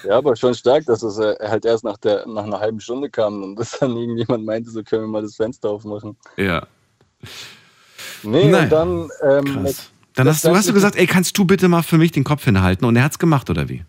Ja, 0.08 0.16
aber 0.16 0.34
schon 0.34 0.54
stark, 0.54 0.86
dass 0.86 1.02
es 1.02 1.18
äh, 1.18 1.36
halt 1.40 1.64
erst 1.64 1.84
nach, 1.84 1.98
der, 1.98 2.26
nach 2.26 2.44
einer 2.44 2.58
halben 2.58 2.80
Stunde 2.80 3.10
kam 3.10 3.42
und 3.42 3.56
dass 3.58 3.78
dann 3.78 3.96
irgendjemand 3.96 4.44
meinte, 4.44 4.70
so 4.70 4.82
können 4.82 5.02
wir 5.02 5.08
mal 5.08 5.22
das 5.22 5.36
Fenster 5.36 5.70
aufmachen. 5.70 6.16
Ja. 6.36 6.66
Nee, 8.22 8.50
Naja, 8.50 8.64
und 8.64 8.70
dann. 8.70 9.10
Ähm, 9.22 9.64
Krass. 9.64 9.90
Dann 10.14 10.28
hast 10.28 10.44
du, 10.44 10.54
hast 10.54 10.68
du 10.68 10.74
gesagt, 10.74 10.96
ey, 10.96 11.06
kannst 11.06 11.38
du 11.38 11.44
bitte 11.46 11.68
mal 11.68 11.82
für 11.82 11.96
mich 11.96 12.12
den 12.12 12.24
Kopf 12.24 12.44
hinhalten? 12.44 12.84
Und 12.86 12.96
er 12.96 13.04
hat's 13.04 13.18
gemacht, 13.18 13.48
oder 13.48 13.68
wie? 13.68 13.84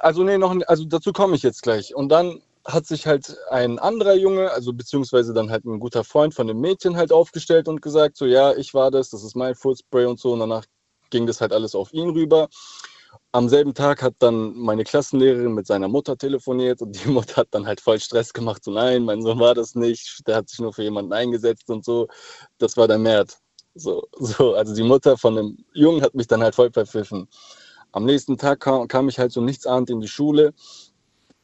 Also 0.00 0.22
nee, 0.22 0.38
noch, 0.38 0.54
also 0.66 0.84
dazu 0.84 1.12
komme 1.12 1.34
ich 1.34 1.42
jetzt 1.42 1.62
gleich. 1.62 1.94
Und 1.94 2.10
dann 2.10 2.40
hat 2.64 2.86
sich 2.86 3.06
halt 3.06 3.36
ein 3.50 3.78
anderer 3.78 4.14
Junge, 4.14 4.50
also 4.50 4.72
beziehungsweise 4.72 5.32
dann 5.32 5.50
halt 5.50 5.64
ein 5.64 5.80
guter 5.80 6.04
Freund 6.04 6.34
von 6.34 6.46
dem 6.46 6.60
Mädchen 6.60 6.96
halt 6.96 7.12
aufgestellt 7.12 7.66
und 7.66 7.82
gesagt, 7.82 8.16
so 8.16 8.26
ja, 8.26 8.54
ich 8.54 8.74
war 8.74 8.90
das, 8.90 9.10
das 9.10 9.24
ist 9.24 9.34
mein 9.34 9.54
Footspray 9.54 10.04
und 10.04 10.20
so. 10.20 10.32
Und 10.32 10.40
danach 10.40 10.64
ging 11.10 11.26
das 11.26 11.40
halt 11.40 11.52
alles 11.52 11.74
auf 11.74 11.92
ihn 11.92 12.10
rüber. 12.10 12.48
Am 13.32 13.50
selben 13.50 13.74
Tag 13.74 14.02
hat 14.02 14.14
dann 14.20 14.56
meine 14.56 14.84
Klassenlehrerin 14.84 15.52
mit 15.52 15.66
seiner 15.66 15.88
Mutter 15.88 16.16
telefoniert 16.16 16.80
und 16.80 16.92
die 16.92 17.08
Mutter 17.10 17.36
hat 17.36 17.48
dann 17.50 17.66
halt 17.66 17.80
voll 17.80 18.00
Stress 18.00 18.32
gemacht. 18.32 18.64
So 18.64 18.70
nein, 18.70 19.04
mein 19.04 19.22
Sohn 19.22 19.38
war 19.38 19.54
das 19.54 19.74
nicht, 19.74 20.26
der 20.26 20.36
hat 20.36 20.48
sich 20.48 20.60
nur 20.60 20.72
für 20.72 20.82
jemanden 20.82 21.12
eingesetzt 21.12 21.68
und 21.68 21.84
so. 21.84 22.08
Das 22.58 22.76
war 22.76 22.88
der 22.88 22.98
Mert. 22.98 23.38
So, 23.74 24.04
so, 24.18 24.54
also 24.54 24.74
die 24.74 24.82
Mutter 24.82 25.18
von 25.18 25.36
dem 25.36 25.58
Jungen 25.74 26.02
hat 26.02 26.14
mich 26.14 26.26
dann 26.26 26.42
halt 26.42 26.54
voll 26.54 26.72
verpfiffen. 26.72 27.28
Am 27.92 28.04
nächsten 28.04 28.38
Tag 28.38 28.60
kam, 28.60 28.88
kam 28.88 29.08
ich 29.08 29.18
halt 29.18 29.32
so 29.32 29.40
nichtsahnend 29.42 29.90
in 29.90 30.00
die 30.00 30.08
Schule. 30.08 30.54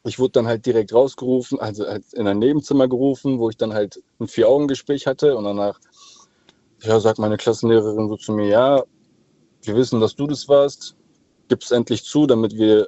Ich 0.03 0.19
wurde 0.19 0.33
dann 0.33 0.47
halt 0.47 0.65
direkt 0.65 0.93
rausgerufen, 0.93 1.59
also 1.59 1.85
halt 1.85 2.13
in 2.13 2.27
ein 2.27 2.39
Nebenzimmer 2.39 2.87
gerufen, 2.87 3.39
wo 3.39 3.49
ich 3.49 3.57
dann 3.57 3.73
halt 3.73 4.01
ein 4.19 4.27
Vier-Augen-Gespräch 4.27 5.07
hatte. 5.07 5.35
Und 5.35 5.45
danach, 5.45 5.79
ja, 6.81 6.99
sagt 6.99 7.19
meine 7.19 7.37
Klassenlehrerin 7.37 8.09
so 8.09 8.17
zu 8.17 8.33
mir, 8.33 8.47
ja, 8.47 8.83
wir 9.63 9.75
wissen, 9.75 9.99
dass 9.99 10.15
du 10.15 10.27
das 10.27 10.47
warst. 10.47 10.95
Gib 11.47 11.61
es 11.61 11.71
endlich 11.71 12.03
zu, 12.03 12.25
damit 12.27 12.55
wir 12.55 12.87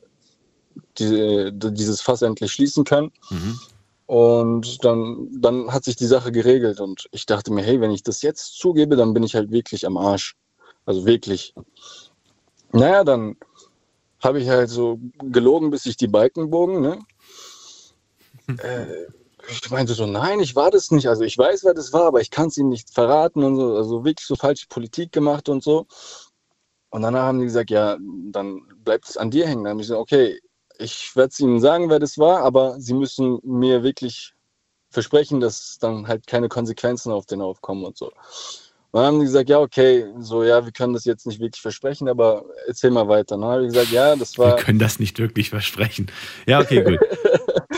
die, 0.97 1.51
dieses 1.53 2.01
Fass 2.01 2.21
endlich 2.21 2.51
schließen 2.51 2.83
können. 2.83 3.11
Mhm. 3.29 3.59
Und 4.05 4.85
dann, 4.85 5.27
dann 5.39 5.73
hat 5.73 5.83
sich 5.83 5.97
die 5.97 6.05
Sache 6.05 6.31
geregelt. 6.31 6.79
Und 6.79 7.07
ich 7.11 7.25
dachte 7.25 7.51
mir, 7.51 7.63
hey, 7.63 7.81
wenn 7.81 7.91
ich 7.91 8.03
das 8.03 8.21
jetzt 8.21 8.57
zugebe, 8.57 8.95
dann 8.95 9.13
bin 9.13 9.23
ich 9.23 9.35
halt 9.35 9.51
wirklich 9.51 9.85
am 9.85 9.97
Arsch. 9.97 10.35
Also 10.85 11.05
wirklich. 11.05 11.53
Naja, 12.71 13.03
dann 13.03 13.35
habe 14.21 14.39
ich 14.39 14.47
halt 14.47 14.69
so 14.69 14.99
gelogen, 15.21 15.69
bis 15.69 15.85
ich 15.85 15.97
die 15.97 16.07
Balken 16.07 16.49
bogen. 16.49 16.81
Ne? 16.81 16.99
äh, 18.59 19.07
ich 19.49 19.69
meinte 19.69 19.93
so, 19.93 20.05
nein, 20.05 20.39
ich 20.39 20.55
war 20.55 20.71
das 20.71 20.91
nicht. 20.91 21.07
Also 21.07 21.23
ich 21.23 21.37
weiß, 21.37 21.63
wer 21.63 21.73
das 21.73 21.93
war, 21.93 22.07
aber 22.07 22.21
ich 22.21 22.31
kann 22.31 22.47
es 22.47 22.57
ihm 22.57 22.69
nicht 22.69 22.93
verraten 22.93 23.43
und 23.43 23.57
so. 23.57 23.75
Also 23.75 24.05
wirklich 24.05 24.25
so 24.25 24.35
falsche 24.35 24.67
Politik 24.67 25.11
gemacht 25.11 25.49
und 25.49 25.63
so. 25.63 25.85
Und 26.97 27.03
danach 27.03 27.25
haben 27.25 27.37
die 27.37 27.45
gesagt, 27.45 27.69
ja, 27.69 27.95
dann 28.31 28.63
bleibt 28.83 29.07
es 29.07 29.17
an 29.17 29.29
dir 29.29 29.45
hängen. 29.45 29.65
Dann 29.65 29.73
habe 29.73 29.81
ich 29.81 29.87
gesagt, 29.87 30.01
okay, 30.01 30.39
ich 30.79 31.15
werde 31.15 31.29
es 31.29 31.39
ihnen 31.39 31.59
sagen, 31.59 31.91
wer 31.91 31.99
das 31.99 32.17
war, 32.17 32.39
aber 32.39 32.79
sie 32.79 32.95
müssen 32.95 33.37
mir 33.43 33.83
wirklich 33.83 34.33
versprechen, 34.89 35.39
dass 35.39 35.77
dann 35.79 36.07
halt 36.07 36.25
keine 36.25 36.49
Konsequenzen 36.49 37.11
auf 37.11 37.27
den 37.27 37.39
aufkommen 37.39 37.85
und 37.85 37.95
so. 37.95 38.07
Und 38.07 38.13
dann 38.93 39.05
haben 39.05 39.19
die 39.19 39.27
gesagt, 39.27 39.47
ja, 39.47 39.59
okay, 39.59 40.07
so, 40.17 40.41
ja, 40.41 40.65
wir 40.65 40.71
können 40.71 40.93
das 40.93 41.05
jetzt 41.05 41.27
nicht 41.27 41.39
wirklich 41.39 41.61
versprechen, 41.61 42.09
aber 42.09 42.45
erzähl 42.65 42.89
mal 42.89 43.07
weiter. 43.07 43.35
Und 43.35 43.41
dann 43.41 43.51
habe 43.51 43.67
ich 43.67 43.73
gesagt, 43.73 43.91
ja, 43.91 44.15
das 44.15 44.35
Wir 44.35 44.45
war. 44.45 44.55
können 44.55 44.79
das 44.79 44.97
nicht 44.97 45.19
wirklich 45.19 45.51
versprechen. 45.51 46.07
Ja, 46.47 46.59
okay, 46.59 46.81
gut. 46.81 46.99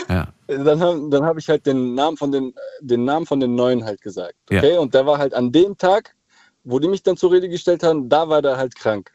Ja. 0.08 0.26
Dann 0.48 0.80
habe 0.80 1.08
dann 1.08 1.24
hab 1.24 1.38
ich 1.38 1.48
halt 1.48 1.66
den 1.66 1.94
Namen 1.94 2.16
von 2.16 2.32
den, 2.32 2.52
den 2.80 3.04
Namen 3.04 3.26
von 3.26 3.38
den 3.38 3.54
Neuen 3.54 3.84
halt 3.84 4.00
gesagt. 4.00 4.34
Ja. 4.50 4.58
Okay, 4.58 4.76
und 4.76 4.92
der 4.92 5.06
war 5.06 5.18
halt 5.18 5.34
an 5.34 5.52
dem 5.52 5.78
Tag, 5.78 6.16
wo 6.64 6.78
die 6.78 6.88
mich 6.88 7.02
dann 7.02 7.16
zur 7.16 7.32
Rede 7.32 7.48
gestellt 7.48 7.82
haben, 7.82 8.08
da 8.08 8.28
war 8.28 8.42
der 8.42 8.56
halt 8.56 8.74
krank. 8.74 9.12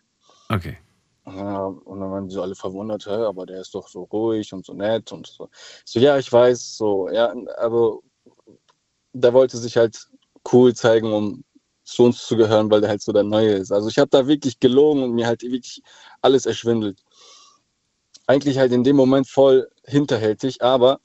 Okay. 0.50 0.78
Ja, 1.26 1.66
und 1.66 2.00
dann 2.00 2.12
waren 2.12 2.28
die 2.28 2.36
so 2.36 2.44
alle 2.44 2.56
verwundert, 2.56 3.06
hä, 3.08 3.24
aber 3.24 3.46
der 3.48 3.62
ist 3.62 3.74
doch 3.74 3.88
so 3.88 4.04
ruhig 4.04 4.54
und 4.54 4.66
so 4.66 4.74
nett 4.74 5.12
und 5.12 5.26
so. 5.26 5.50
So, 5.84 6.00
ja, 6.00 6.18
ich 6.18 6.32
weiß, 6.32 6.78
so, 6.78 7.10
ja, 7.10 7.34
aber 7.58 8.00
der 9.14 9.34
wollte 9.34 9.58
sich 9.58 9.76
halt 9.76 10.08
cool 10.54 10.76
zeigen, 10.76 11.12
um 11.12 11.44
zu 11.84 12.04
uns 12.04 12.26
zu 12.28 12.36
gehören, 12.36 12.70
weil 12.70 12.82
der 12.82 12.90
halt 12.90 13.02
so 13.02 13.12
der 13.12 13.24
Neue 13.24 13.54
ist. 13.54 13.72
Also 13.72 13.90
ich 13.90 13.98
habe 13.98 14.10
da 14.10 14.28
wirklich 14.28 14.60
gelogen 14.60 15.04
und 15.04 15.14
mir 15.14 15.28
halt 15.28 15.42
wirklich 15.42 15.82
alles 16.22 16.46
erschwindelt. 16.46 17.04
Eigentlich 18.28 18.58
halt 18.58 18.72
in 18.72 18.84
dem 18.84 18.96
Moment 18.96 19.28
voll 19.28 19.70
hinterhältig, 19.86 20.62
aber 20.62 21.00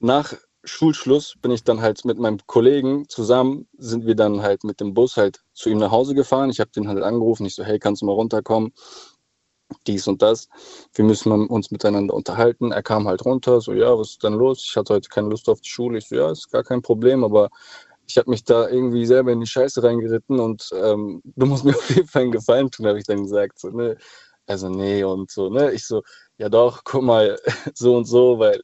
nach 0.00 0.34
Schulschluss 0.64 1.34
bin 1.42 1.50
ich 1.50 1.64
dann 1.64 1.80
halt 1.80 2.04
mit 2.04 2.18
meinem 2.18 2.38
Kollegen 2.46 3.08
zusammen, 3.08 3.68
sind 3.78 4.06
wir 4.06 4.14
dann 4.14 4.42
halt 4.42 4.64
mit 4.64 4.80
dem 4.80 4.94
Bus 4.94 5.16
halt 5.16 5.42
zu 5.52 5.68
ihm 5.70 5.78
nach 5.78 5.90
Hause 5.90 6.14
gefahren. 6.14 6.50
Ich 6.50 6.60
habe 6.60 6.70
den 6.70 6.88
halt 6.88 7.02
angerufen, 7.02 7.46
ich 7.46 7.54
so, 7.54 7.64
hey, 7.64 7.78
kannst 7.78 8.02
du 8.02 8.06
mal 8.06 8.12
runterkommen? 8.12 8.72
Dies 9.86 10.06
und 10.06 10.22
das. 10.22 10.48
Wir 10.94 11.04
müssen 11.04 11.32
uns 11.32 11.70
miteinander 11.70 12.14
unterhalten. 12.14 12.72
Er 12.72 12.82
kam 12.82 13.08
halt 13.08 13.24
runter, 13.24 13.60
so, 13.60 13.72
ja, 13.72 13.98
was 13.98 14.10
ist 14.10 14.22
denn 14.22 14.34
los? 14.34 14.64
Ich 14.68 14.76
hatte 14.76 14.94
heute 14.94 15.08
keine 15.08 15.28
Lust 15.28 15.48
auf 15.48 15.60
die 15.60 15.68
Schule. 15.68 15.98
Ich 15.98 16.08
so, 16.08 16.16
ja, 16.16 16.30
ist 16.30 16.50
gar 16.52 16.62
kein 16.62 16.82
Problem, 16.82 17.24
aber 17.24 17.48
ich 18.06 18.18
habe 18.18 18.30
mich 18.30 18.44
da 18.44 18.68
irgendwie 18.68 19.06
selber 19.06 19.32
in 19.32 19.40
die 19.40 19.46
Scheiße 19.46 19.82
reingeritten 19.82 20.38
und 20.38 20.70
ähm, 20.74 21.22
du 21.36 21.46
musst 21.46 21.64
mir 21.64 21.72
auf 21.72 21.88
jeden 21.90 22.08
Fall 22.08 22.22
einen 22.22 22.32
Gefallen 22.32 22.70
tun, 22.70 22.86
habe 22.86 22.98
ich 22.98 23.06
dann 23.06 23.22
gesagt. 23.24 23.58
So, 23.58 23.70
ne? 23.70 23.96
Also 24.46 24.68
nee 24.68 25.04
und 25.04 25.30
so, 25.30 25.50
ne? 25.50 25.72
Ich 25.72 25.86
so, 25.86 26.02
ja 26.38 26.48
doch, 26.48 26.82
guck 26.84 27.02
mal, 27.02 27.38
so 27.74 27.96
und 27.96 28.04
so, 28.04 28.38
weil 28.38 28.60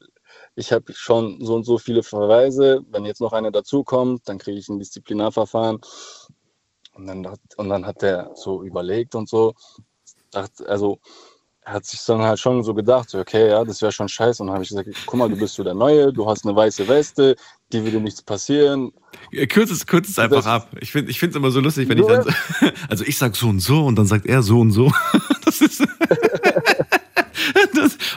ich 0.59 0.73
habe 0.73 0.93
schon 0.93 1.43
so 1.43 1.55
und 1.55 1.63
so 1.63 1.77
viele 1.77 2.03
Verweise. 2.03 2.81
Wenn 2.91 3.05
jetzt 3.05 3.21
noch 3.21 3.31
einer 3.31 3.49
dazukommt, 3.49 4.27
dann 4.27 4.37
kriege 4.37 4.59
ich 4.59 4.67
ein 4.67 4.77
Disziplinarverfahren. 4.77 5.79
Und 6.93 7.07
dann, 7.07 7.25
hat, 7.25 7.39
und 7.55 7.69
dann 7.69 7.85
hat 7.85 8.03
er 8.03 8.31
so 8.35 8.63
überlegt 8.63 9.15
und 9.15 9.29
so. 9.29 9.53
Dachte, 10.31 10.67
also 10.67 10.99
er 11.61 11.73
hat 11.73 11.85
sich 11.85 12.03
dann 12.03 12.21
halt 12.21 12.39
schon 12.39 12.61
so 12.63 12.73
gedacht, 12.73 13.15
okay, 13.15 13.49
ja, 13.49 13.63
das 13.63 13.81
wäre 13.81 13.93
schon 13.93 14.09
scheiße. 14.09 14.43
Und 14.43 14.47
dann 14.47 14.55
habe 14.55 14.63
ich 14.63 14.69
gesagt, 14.69 14.89
guck 15.05 15.17
mal, 15.17 15.29
du 15.29 15.37
bist 15.37 15.55
so 15.55 15.63
der 15.63 15.75
Neue, 15.75 16.11
du 16.11 16.29
hast 16.29 16.45
eine 16.45 16.53
weiße 16.55 16.87
Weste, 16.89 17.37
die 17.71 17.83
würde 17.83 18.01
nichts 18.01 18.21
passieren. 18.21 18.91
Kürz 19.47 19.71
es, 19.71 19.85
kürz 19.87 20.09
es 20.09 20.19
einfach 20.19 20.37
das, 20.37 20.47
ab. 20.47 20.69
Ich 20.81 20.91
finde 20.91 21.11
es 21.11 21.35
immer 21.35 21.51
so 21.51 21.61
lustig, 21.61 21.87
wenn 21.87 21.99
ich 21.99 22.05
dann, 22.05 22.25
also 22.89 23.05
ich 23.05 23.17
sag 23.17 23.35
so 23.37 23.47
und 23.47 23.61
so 23.61 23.85
und 23.85 23.95
dann 23.95 24.07
sagt 24.07 24.25
er 24.25 24.43
so 24.43 24.59
und 24.59 24.71
so. 24.71 24.91
Das 25.45 25.61
ist, 25.61 25.81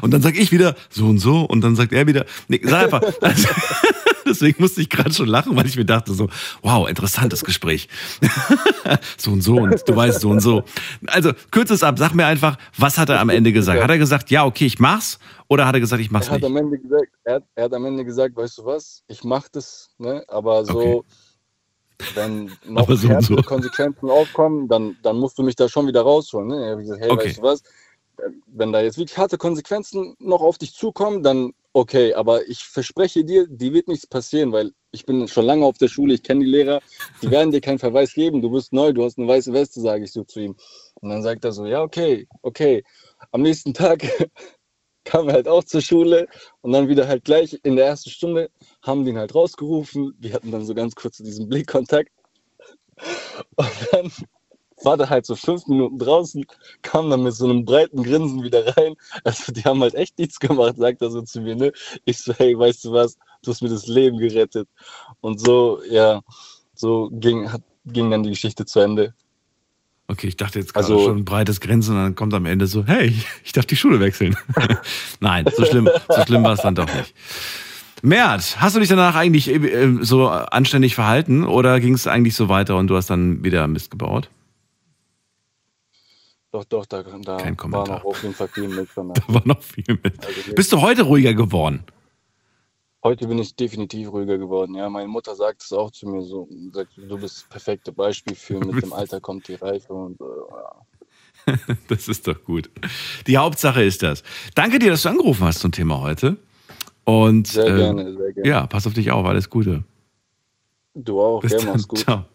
und 0.03 0.11
dann 0.11 0.21
sag 0.21 0.37
ich 0.37 0.53
wieder 0.53 0.75
so 0.91 1.07
und 1.07 1.19
so 1.19 1.41
und 1.45 1.63
dann 1.63 1.77
sagt 1.77 1.93
er 1.93 2.07
wieder, 2.07 2.27
nee, 2.49 2.61
sag 2.63 2.85
einfach. 2.85 3.03
Also, 3.23 3.49
deswegen 4.27 4.61
musste 4.61 4.81
ich 4.81 4.91
gerade 4.91 5.13
schon 5.13 5.29
lachen, 5.29 5.57
weil 5.57 5.67
ich 5.67 5.77
mir 5.77 5.85
dachte 5.85 6.13
so, 6.13 6.29
wow, 6.63 6.89
interessantes 6.89 7.45
Gespräch. 7.45 7.89
so 9.17 9.31
und 9.31 9.43
so 9.43 9.57
und 9.57 9.89
du 9.89 9.97
weißt 9.97 10.21
so 10.21 10.31
und 10.31 10.41
so. 10.41 10.65
Also 11.07 11.33
kürz 11.51 11.71
es 11.71 11.83
ab, 11.83 11.99
sag 11.99 12.15
mir 12.15 12.27
einfach, 12.27 12.57
was 12.77 12.99
hat 12.99 13.09
er 13.09 13.21
am 13.21 13.29
Ende 13.29 13.53
gesagt? 13.53 13.83
Hat 13.83 13.91
er 13.91 13.99
gesagt, 13.99 14.31
ja, 14.31 14.45
okay, 14.45 14.67
ich 14.67 14.79
mach's? 14.79 15.19
Oder 15.49 15.67
hat 15.67 15.75
er 15.75 15.81
gesagt, 15.81 16.03
ich 16.03 16.11
mach's 16.11 16.29
er 16.29 16.35
nicht? 16.35 16.45
Am 16.45 16.57
Ende 16.57 16.79
gesagt, 16.79 17.13
er, 17.25 17.35
hat, 17.37 17.45
er 17.55 17.65
hat 17.65 17.75
am 17.75 17.85
Ende 17.85 18.05
gesagt, 18.05 18.37
weißt 18.37 18.59
du 18.59 18.65
was, 18.65 19.03
ich 19.07 19.23
mach 19.23 19.49
das, 19.49 19.91
ne? 19.99 20.25
aber 20.29 20.65
so, 20.65 20.79
okay. 20.81 21.03
wenn 22.15 22.51
noch 22.67 22.89
so 22.89 23.21
so. 23.21 23.37
Konsequenzen 23.37 24.11
aufkommen, 24.11 24.69
dann, 24.69 24.97
dann 25.03 25.17
musst 25.17 25.39
du 25.39 25.43
mich 25.43 25.55
da 25.55 25.69
schon 25.69 25.87
wieder 25.87 26.03
rausholen. 26.03 26.49
Ne? 26.49 26.71
Hat 26.73 26.79
gesagt, 26.79 27.01
hey, 27.03 27.11
okay. 27.11 27.29
weißt 27.29 27.39
du 27.39 27.43
was, 27.43 27.63
wenn 28.47 28.73
da 28.73 28.81
jetzt 28.81 28.99
wirklich 28.99 29.19
harte 29.19 29.39
Konsequenzen 29.39 30.15
noch 30.19 30.43
auf 30.43 30.59
dich 30.59 30.75
zukommen, 30.75 31.23
dann 31.23 31.53
okay, 31.73 32.15
aber 32.15 32.47
ich 32.49 32.65
verspreche 32.65 33.25
dir, 33.25 33.47
die 33.49 33.73
wird 33.73 33.89
nichts 33.89 34.07
passieren, 34.07 34.53
weil 34.53 34.73
ich 34.91 35.07
bin 35.07 35.27
schon 35.29 35.47
lange 35.47 35.65
auf 35.65 35.79
der 35.79 35.89
Schule, 35.89 36.15
ich 36.15 36.23
kenne 36.23 36.45
die 36.45 36.51
Lehrer, 36.51 36.81
die 37.23 37.31
werden 37.31 37.51
dir 37.51 37.61
keinen 37.61 37.79
Verweis 37.79 38.13
geben, 38.13 38.43
du 38.43 38.51
bist 38.51 38.73
neu, 38.73 38.93
du 38.93 39.05
hast 39.05 39.19
eine 39.19 39.27
weiße 39.27 39.53
Weste, 39.53 39.81
sage 39.81 40.05
ich 40.05 40.13
so 40.13 40.25
zu 40.25 40.41
ihm. 40.41 40.57
Und 40.97 41.09
dann 41.09 41.23
sagt 41.23 41.45
er 41.45 41.53
so, 41.53 41.67
ja, 41.67 41.83
okay, 41.83 42.27
okay. 42.43 42.85
Am 43.31 43.43
nächsten 43.43 43.73
Tag 43.73 44.03
kam 45.05 45.29
er 45.29 45.35
halt 45.35 45.49
auch 45.49 45.65
zur 45.65 45.81
Schule 45.81 46.29
und 46.61 46.73
dann 46.73 46.89
wieder 46.89 47.09
halt 47.09 47.25
gleich 47.25 47.59
in 47.63 47.77
der 47.77 47.87
ersten 47.87 48.11
Stunde 48.11 48.51
haben 48.83 49.05
die 49.05 49.11
ihn 49.11 49.19
halt 49.19 49.35
rausgerufen. 49.35 50.15
Wir 50.19 50.35
hatten 50.35 50.51
dann 50.51 50.65
so 50.65 50.75
ganz 50.75 50.95
kurz 50.95 51.19
diesen 51.19 51.49
Blickkontakt. 51.49 52.11
Und 53.57 53.89
dann 53.91 54.13
war 54.85 54.97
da 54.97 55.09
halt 55.09 55.27
so 55.27 55.35
fünf 55.35 55.67
Minuten 55.67 55.99
draußen, 55.99 56.45
kam 56.83 57.11
dann 57.11 57.23
mit 57.23 57.35
so 57.35 57.45
einem 57.45 57.65
breiten 57.65 58.03
Grinsen 58.03 58.43
wieder 58.43 58.77
rein. 58.77 58.95
Also 59.25 59.53
die 59.53 59.63
haben 59.63 59.81
halt 59.83 59.95
echt 59.95 60.19
nichts 60.19 60.39
gemacht, 60.41 60.77
sagt 60.77 61.03
er 61.03 61.11
so 61.11 61.23
zu 61.23 61.41
mir, 61.41 61.57
ne? 61.57 61.73
Ich 62.05 62.19
so, 62.19 62.33
hey, 62.35 62.59
weißt 62.59 62.85
du 62.85 62.93
was, 62.93 63.17
du 63.43 63.51
hast 63.51 63.63
mir 63.63 63.69
das 63.69 63.87
Leben 63.87 64.19
gerettet. 64.19 64.69
Und 65.21 65.41
so, 65.41 65.81
ja, 65.89 66.21
so 66.75 67.11
ging, 67.13 67.53
hat, 67.53 67.63
ging 67.87 68.11
dann 68.11 68.23
die 68.23 68.31
Geschichte 68.31 68.65
zu 68.65 68.81
Ende. 68.81 69.15
Okay, 70.09 70.27
ich 70.27 70.37
dachte 70.37 70.59
jetzt 70.59 70.75
gerade 70.75 70.87
also, 70.87 71.07
schon 71.07 71.19
ein 71.19 71.25
breites 71.25 71.61
Grinsen 71.61 71.97
und 71.97 72.03
dann 72.03 72.15
kommt 72.15 72.35
am 72.35 72.45
Ende 72.45 72.67
so, 72.67 72.85
hey, 72.87 73.15
ich 73.45 73.53
darf 73.53 73.67
die 73.67 73.77
Schule 73.77 74.01
wechseln. 74.01 74.37
Nein, 75.21 75.47
so 75.55 75.65
schlimm, 75.65 75.89
so 76.09 76.23
schlimm 76.23 76.45
war 76.45 76.53
es 76.53 76.61
dann 76.61 76.75
doch 76.75 76.93
nicht. 76.93 77.15
Mert, 78.03 78.61
hast 78.61 78.75
du 78.75 78.81
dich 78.81 78.89
danach 78.89 79.15
eigentlich 79.15 79.49
äh, 79.49 79.97
so 80.01 80.29
anständig 80.29 80.97
verhalten 80.97 81.45
oder 81.45 81.79
ging 81.79 81.95
es 81.95 82.09
eigentlich 82.09 82.35
so 82.35 82.49
weiter 82.49 82.77
und 82.77 82.89
du 82.89 82.97
hast 82.97 83.11
dann 83.11 83.45
wieder 83.45 83.67
Mist 83.69 83.93
gebaut? 83.93 84.29
Doch, 86.53 86.65
doch, 86.65 86.85
da, 86.85 87.03
da 87.03 87.39
Kein 87.39 87.57
war 87.73 87.89
noch 87.89 88.05
auf 88.05 88.23
jeden 88.23 88.35
Fall 88.35 88.49
viel 88.49 88.69
mit. 88.69 88.89
Da 88.95 89.05
war 89.29 89.43
noch 89.47 89.63
viel 89.63 89.99
mit. 90.03 90.25
Also 90.25 90.55
Bist 90.55 90.71
du 90.71 90.83
heute 90.83 91.03
ruhiger 91.03 91.33
geworden? 91.33 91.83
Heute 93.03 93.27
bin 93.27 93.39
ich 93.39 93.57
definitiv 93.57 94.13
ruhiger 94.13 94.37
geworden. 94.37 94.75
Ja, 94.75 94.91
meine 94.91 95.09
Mutter 95.09 95.35
sagt 95.35 95.63
es 95.63 95.73
auch 95.73 95.91
zu 95.91 96.07
mir 96.07 96.23
so, 96.23 96.47
sagt, 96.71 96.93
du 96.97 97.19
bist 97.19 97.39
das 97.39 97.45
perfekte 97.49 97.91
Beispiel 97.91 98.37
für 98.37 98.61
mit 98.65 98.83
dem 98.83 98.93
Alter 98.93 99.21
kommt 99.21 99.49
die 99.49 99.55
Reife 99.55 99.95
und 99.95 100.21
äh, 100.21 100.25
ja. 101.49 101.57
das 101.89 102.07
ist 102.07 102.29
doch 102.29 102.45
gut. 102.45 102.71
Die 103.27 103.39
Hauptsache 103.39 103.83
ist 103.83 104.03
das. 104.03 104.23
Danke 104.55 104.79
dir, 104.79 104.91
dass 104.91 105.03
du 105.03 105.09
angerufen 105.09 105.45
hast 105.45 105.61
zum 105.61 105.73
Thema 105.73 106.03
heute. 106.03 106.37
Und 107.05 107.49
sehr 107.49 107.67
äh, 107.67 107.77
gerne, 107.77 108.15
sehr 108.15 108.33
gerne. 108.35 108.49
Ja, 108.49 108.67
pass 108.67 108.87
auf 108.87 108.93
dich 108.93 109.11
auf, 109.11 109.25
alles 109.25 109.49
Gute. 109.49 109.85
Du 110.95 111.21
auch, 111.21 111.41
Bis 111.41 111.57
dann, 111.57 111.67
mach's 111.67 111.89
gut. 111.89 112.01
Ciao. 112.01 112.27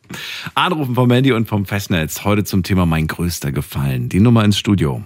Anrufen 0.55 0.95
vom 0.95 1.11
Handy 1.11 1.31
und 1.31 1.47
vom 1.47 1.65
Festnetz. 1.65 2.23
Heute 2.23 2.43
zum 2.43 2.63
Thema 2.63 2.87
mein 2.87 3.05
größter 3.05 3.51
Gefallen. 3.51 4.09
Die 4.09 4.19
Nummer 4.19 4.43
ins 4.43 4.57
Studio. 4.57 5.03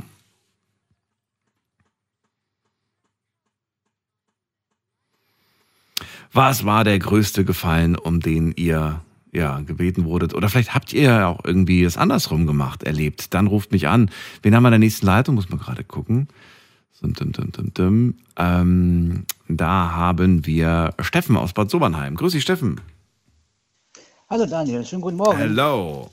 Was 6.32 6.64
war 6.64 6.86
der 6.86 6.98
größte 6.98 7.44
Gefallen, 7.44 7.98
um 7.98 8.22
den 8.22 8.54
ihr 8.56 9.02
ja, 9.34 9.60
gebeten 9.60 10.06
wurdet? 10.06 10.34
Oder 10.34 10.48
vielleicht 10.48 10.74
habt 10.74 10.94
ihr 10.94 11.02
ja 11.02 11.28
auch 11.28 11.44
irgendwie 11.44 11.84
es 11.84 11.98
andersrum 11.98 12.48
gemacht, 12.48 12.84
erlebt. 12.84 13.34
Dann 13.34 13.48
ruft 13.48 13.74
mich 13.74 13.90
an. 13.90 14.10
Wen 14.44 14.56
haben 14.56 14.64
wir 14.64 14.70
in 14.70 14.74
der 14.74 14.80
nächsten 14.80 15.06
Leitung? 15.06 15.36
Muss 15.36 15.50
man 15.50 15.60
gerade 15.60 15.84
gucken. 15.84 16.30
Ähm, 18.38 19.26
da 19.50 19.92
haben 19.92 20.46
wir 20.46 20.94
Steffen 21.02 21.36
aus 21.36 21.52
Bad 21.52 21.70
Sobernheim. 21.70 22.16
Grüß 22.16 22.32
dich, 22.32 22.44
Steffen. 22.44 22.80
Hallo 24.32 24.46
Daniel, 24.46 24.86
schönen 24.86 25.02
guten 25.02 25.18
Morgen. 25.18 25.38
Hallo. 25.38 26.10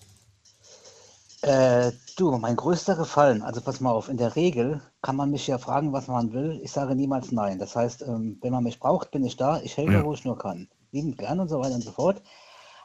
Äh, 1.43 1.93
du, 2.17 2.33
mein 2.33 2.57
größter 2.57 2.97
Gefallen, 2.97 3.43
also 3.43 3.61
pass 3.61 3.79
mal 3.79 3.93
auf, 3.93 4.09
in 4.09 4.17
der 4.17 4.35
Regel 4.35 4.83
kann 5.03 5.15
man 5.15 5.31
mich 5.31 5.47
ja 5.47 5.57
fragen, 5.57 5.93
was 5.93 6.09
man 6.09 6.33
will. 6.33 6.59
Ich 6.65 6.73
sage 6.73 6.97
niemals 6.97 7.31
nein. 7.31 7.61
Das 7.61 7.77
heißt, 7.77 8.03
ähm, 8.03 8.37
wenn 8.41 8.51
man 8.51 8.65
mich 8.65 8.81
braucht, 8.81 9.13
bin 9.13 9.23
ich 9.23 9.37
da. 9.37 9.61
Ich 9.61 9.77
helfe, 9.77 9.93
ja. 9.93 10.05
wo 10.05 10.15
ich 10.15 10.25
nur 10.25 10.37
kann. 10.37 10.69
Liebend 10.91 11.17
gern 11.17 11.39
und 11.39 11.47
so 11.49 11.61
weiter 11.61 11.77
und 11.77 11.85
so 11.85 11.93
fort. 11.93 12.21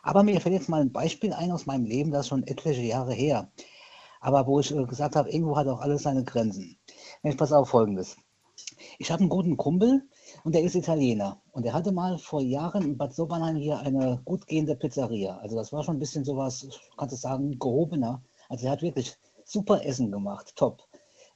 Aber 0.03 0.21
mir 0.21 0.39
fällt 0.39 0.53
jetzt 0.53 0.69
mal 0.69 0.81
ein 0.81 0.91
Beispiel 0.91 1.33
ein 1.33 1.51
aus 1.51 1.65
meinem 1.65 1.85
Leben, 1.85 2.11
das 2.11 2.25
ist 2.25 2.29
schon 2.29 2.45
etliche 2.45 2.83
Jahre 2.83 3.13
her. 3.13 3.49
Aber 4.21 4.45
wo 4.45 4.59
ich 4.59 4.71
äh, 4.71 4.85
gesagt 4.85 5.15
habe, 5.15 5.31
irgendwo 5.31 5.57
hat 5.57 5.67
auch 5.67 5.81
alles 5.81 6.03
seine 6.03 6.23
Grenzen. 6.23 6.77
Jetzt 7.23 7.39
pass 7.39 7.51
auf 7.51 7.69
Folgendes. 7.69 8.17
Ich 8.99 9.09
habe 9.09 9.21
einen 9.21 9.29
guten 9.29 9.57
Kumpel, 9.57 10.07
und 10.43 10.55
der 10.55 10.63
ist 10.63 10.75
Italiener. 10.75 11.41
Und 11.51 11.65
er 11.65 11.73
hatte 11.73 11.91
mal 11.91 12.17
vor 12.17 12.41
Jahren 12.41 12.83
in 12.83 12.97
Bad 12.97 13.13
Sobernheim 13.13 13.55
hier 13.55 13.79
eine 13.79 14.21
gut 14.25 14.45
gehende 14.47 14.75
Pizzeria. 14.75 15.37
Also 15.37 15.55
das 15.55 15.71
war 15.71 15.83
schon 15.83 15.95
ein 15.97 15.99
bisschen 15.99 16.25
sowas, 16.25 16.67
kannst 16.97 17.13
du 17.13 17.17
sagen, 17.17 17.57
gehobener. 17.59 18.21
Also 18.49 18.65
er 18.65 18.73
hat 18.73 18.81
wirklich 18.81 19.17
super 19.45 19.85
Essen 19.85 20.11
gemacht, 20.11 20.53
top. 20.55 20.83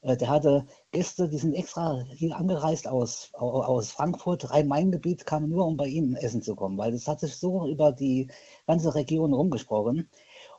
Äh, 0.01 0.17
der 0.17 0.29
hatte 0.29 0.65
Gäste, 0.91 1.29
die 1.29 1.37
sind 1.37 1.53
extra 1.53 2.03
hier 2.09 2.35
angereist 2.35 2.87
aus, 2.87 3.31
aus 3.33 3.91
Frankfurt, 3.91 4.51
Rhein-Main-Gebiet, 4.51 5.25
kamen 5.25 5.49
nur, 5.49 5.65
um 5.65 5.77
bei 5.77 5.87
ihm 5.87 6.15
essen 6.15 6.41
zu 6.41 6.55
kommen, 6.55 6.77
weil 6.77 6.91
das 6.91 7.07
hat 7.07 7.19
sich 7.21 7.35
so 7.37 7.67
über 7.67 7.91
die 7.91 8.27
ganze 8.67 8.93
Region 8.93 9.33
rumgesprochen. 9.33 10.09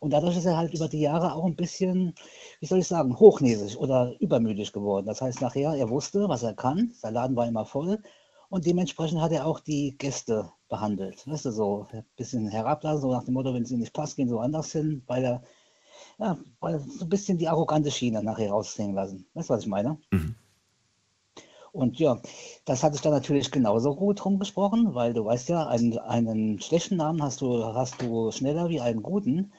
Und 0.01 0.12
dadurch 0.12 0.36
ist 0.36 0.44
er 0.46 0.57
halt 0.57 0.74
über 0.74 0.88
die 0.88 1.01
Jahre 1.01 1.34
auch 1.34 1.44
ein 1.44 1.57
bisschen, 1.57 2.14
wie 2.61 2.66
soll 2.66 2.78
ich 2.78 2.86
sagen, 2.86 3.18
hochnäsig 3.18 3.76
oder 3.78 4.14
übermütig 4.20 4.72
geworden. 4.72 5.07
Das 5.07 5.20
heißt, 5.20 5.40
nachher, 5.40 5.74
er 5.74 5.90
wusste, 5.90 6.28
was 6.28 6.42
er 6.42 6.55
kann. 6.55 6.92
Sein 6.94 7.14
Laden 7.14 7.36
war 7.36 7.46
immer 7.49 7.64
voll. 7.66 8.01
Und 8.51 8.64
dementsprechend 8.66 9.20
hat 9.20 9.32
er 9.32 9.46
auch 9.46 9.61
die 9.61 9.96
Gäste 9.99 10.51
behandelt. 10.68 11.26
Weißt 11.26 11.44
du, 11.44 11.51
so 11.51 11.86
ein 11.92 12.05
bisschen 12.16 12.49
herablassen, 12.49 13.03
so 13.03 13.12
nach 13.12 13.24
dem 13.24 13.34
Motto, 13.34 13.53
wenn 13.53 13.62
es 13.62 13.70
ihm 13.70 13.80
nicht 13.80 13.92
passt, 13.92 14.16
gehen 14.16 14.28
sie 14.28 14.34
woanders 14.34 14.72
hin, 14.72 15.03
weil 15.07 15.24
er, 15.24 15.42
ja, 16.18 16.38
weil 16.61 16.80
so 16.80 17.05
ein 17.05 17.09
bisschen 17.09 17.38
die 17.38 17.49
arrogante 17.49 17.90
Schiene 17.90 18.22
nachher 18.22 18.51
raushängen 18.51 18.94
lassen. 18.94 19.26
Weißt 19.34 19.51
du, 19.51 19.55
was 19.55 19.62
ich 19.62 19.68
meine? 19.68 19.99
Mhm. 20.11 20.34
Und 21.72 21.99
ja, 21.99 22.20
das 22.64 22.82
hatte 22.82 22.96
ich 22.96 23.03
dann 23.03 23.12
natürlich 23.12 23.51
genauso 23.51 23.94
gut 23.94 24.24
rumgesprochen, 24.24 24.94
weil 24.94 25.12
du 25.12 25.24
weißt 25.24 25.51
ja, 25.51 25.66
einen, 25.66 25.99
einen 25.99 26.61
schlechten 26.61 26.96
Namen 26.96 27.22
hast 27.22 27.42
du, 27.42 27.64
hast 27.74 28.01
du 28.01 28.32
schneller 28.32 28.68
wie 28.70 28.80
einen 28.80 29.03
guten. 29.03 29.53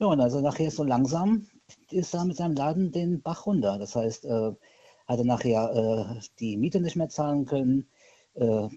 Ja, 0.00 0.08
und 0.08 0.20
also 0.20 0.40
nachher 0.40 0.70
so 0.70 0.82
langsam 0.82 1.46
ist 1.90 2.12
da 2.12 2.24
mit 2.24 2.36
seinem 2.36 2.56
Laden 2.56 2.90
den 2.90 3.22
Bach 3.22 3.46
runter. 3.46 3.78
Das 3.78 3.94
heißt, 3.94 4.24
äh, 4.24 4.52
hatte 5.06 5.24
nachher 5.24 6.16
äh, 6.18 6.20
die 6.40 6.56
Miete 6.56 6.80
nicht 6.80 6.96
mehr 6.96 7.08
zahlen 7.08 7.46
können, 7.46 7.88
äh, 8.34 8.68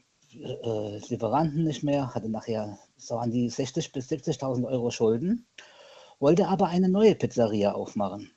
äh, 0.42 0.98
Lieferanten 1.10 1.64
nicht 1.64 1.84
mehr, 1.84 2.14
hatte 2.14 2.30
nachher 2.30 2.78
so 2.98 3.18
an 3.18 3.32
die 3.32 3.50
60.000 3.52 3.94
bis 3.94 4.08
70.000 4.08 4.66
Euro 4.66 4.92
Schulden, 4.92 5.46
wollte 6.20 6.48
aber 6.48 6.68
eine 6.68 6.90
neue 6.90 7.16
Pizzeria 7.16 7.74
aufmachen. 7.74 8.32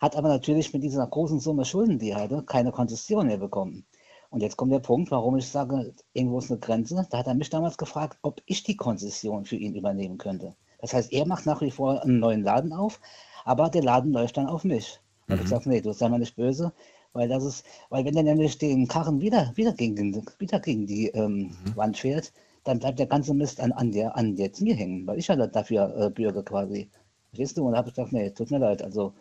Hat 0.00 0.16
aber 0.16 0.28
natürlich 0.28 0.72
mit 0.72 0.82
dieser 0.82 1.06
großen 1.06 1.40
Summe 1.40 1.64
Schulden, 1.64 1.98
die 1.98 2.10
er 2.10 2.20
hatte, 2.22 2.42
keine 2.44 2.72
Konzession 2.72 3.26
mehr 3.26 3.38
bekommen. 3.38 3.86
Und 4.30 4.42
jetzt 4.42 4.56
kommt 4.56 4.72
der 4.72 4.80
Punkt, 4.80 5.10
warum 5.10 5.36
ich 5.36 5.48
sage, 5.48 5.94
irgendwo 6.12 6.38
ist 6.38 6.50
eine 6.50 6.60
Grenze. 6.60 7.06
Da 7.10 7.18
hat 7.18 7.26
er 7.26 7.34
mich 7.34 7.50
damals 7.50 7.78
gefragt, 7.78 8.18
ob 8.22 8.42
ich 8.46 8.62
die 8.64 8.76
Konzession 8.76 9.44
für 9.44 9.56
ihn 9.56 9.74
übernehmen 9.74 10.18
könnte. 10.18 10.54
Das 10.80 10.92
heißt, 10.92 11.12
er 11.12 11.26
macht 11.26 11.46
nach 11.46 11.62
wie 11.62 11.70
vor 11.70 12.02
einen 12.02 12.18
neuen 12.18 12.42
Laden 12.42 12.72
auf, 12.72 13.00
aber 13.44 13.70
der 13.70 13.82
Laden 13.82 14.12
läuft 14.12 14.36
dann 14.36 14.48
auf 14.48 14.64
mich. 14.64 15.00
Und 15.28 15.40
Mhm. 15.40 15.42
ich 15.42 15.48
sage, 15.48 15.68
nee, 15.68 15.80
du 15.80 15.92
sei 15.92 16.08
mal 16.08 16.18
nicht 16.18 16.36
böse, 16.36 16.72
weil 17.16 17.28
das 17.28 17.44
ist, 17.44 17.64
weil 17.90 18.04
wenn 18.04 18.16
er 18.16 18.22
nämlich 18.24 18.58
den 18.58 18.88
Karren 18.88 19.20
wieder, 19.20 19.52
wieder, 19.56 19.72
gegen, 19.74 20.14
wieder 20.38 20.60
gegen 20.60 20.86
die 20.86 21.08
ähm, 21.08 21.56
Mhm. 21.64 21.76
Wand 21.76 21.98
fährt, 21.98 22.32
dann 22.64 22.78
bleibt 22.80 22.98
der 22.98 23.06
ganze 23.06 23.34
Mist 23.34 23.60
an, 23.60 23.72
an, 23.72 23.92
der, 23.92 24.16
an 24.16 24.36
jetzt 24.36 24.60
mir 24.62 24.74
hängen, 24.74 25.06
weil 25.06 25.18
ich 25.18 25.28
ja 25.28 25.36
dafür 25.36 25.96
äh, 25.98 26.10
bürge 26.10 26.42
quasi. 26.44 26.90
Verstehst 27.30 27.56
du? 27.58 27.66
Und 27.66 27.72
da 27.72 27.78
habe 27.78 27.88
ich 27.90 27.94
gesagt, 27.94 28.12
nee, 28.12 28.30
tut 28.30 28.50
mir 28.50 28.58
leid. 28.58 28.82
Also 28.82 29.14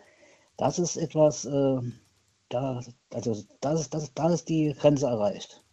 das 0.58 0.80
ist 0.80 0.98
etwas, 0.98 1.46
äh, 1.46 1.78
da, 2.50 2.82
also 3.14 3.44
das 3.62 3.82
ist, 3.82 3.94
das, 3.96 4.14
da 4.16 4.30
ist 4.34 4.50
die 4.50 4.74
Grenze 4.80 5.08
erreicht. 5.08 5.65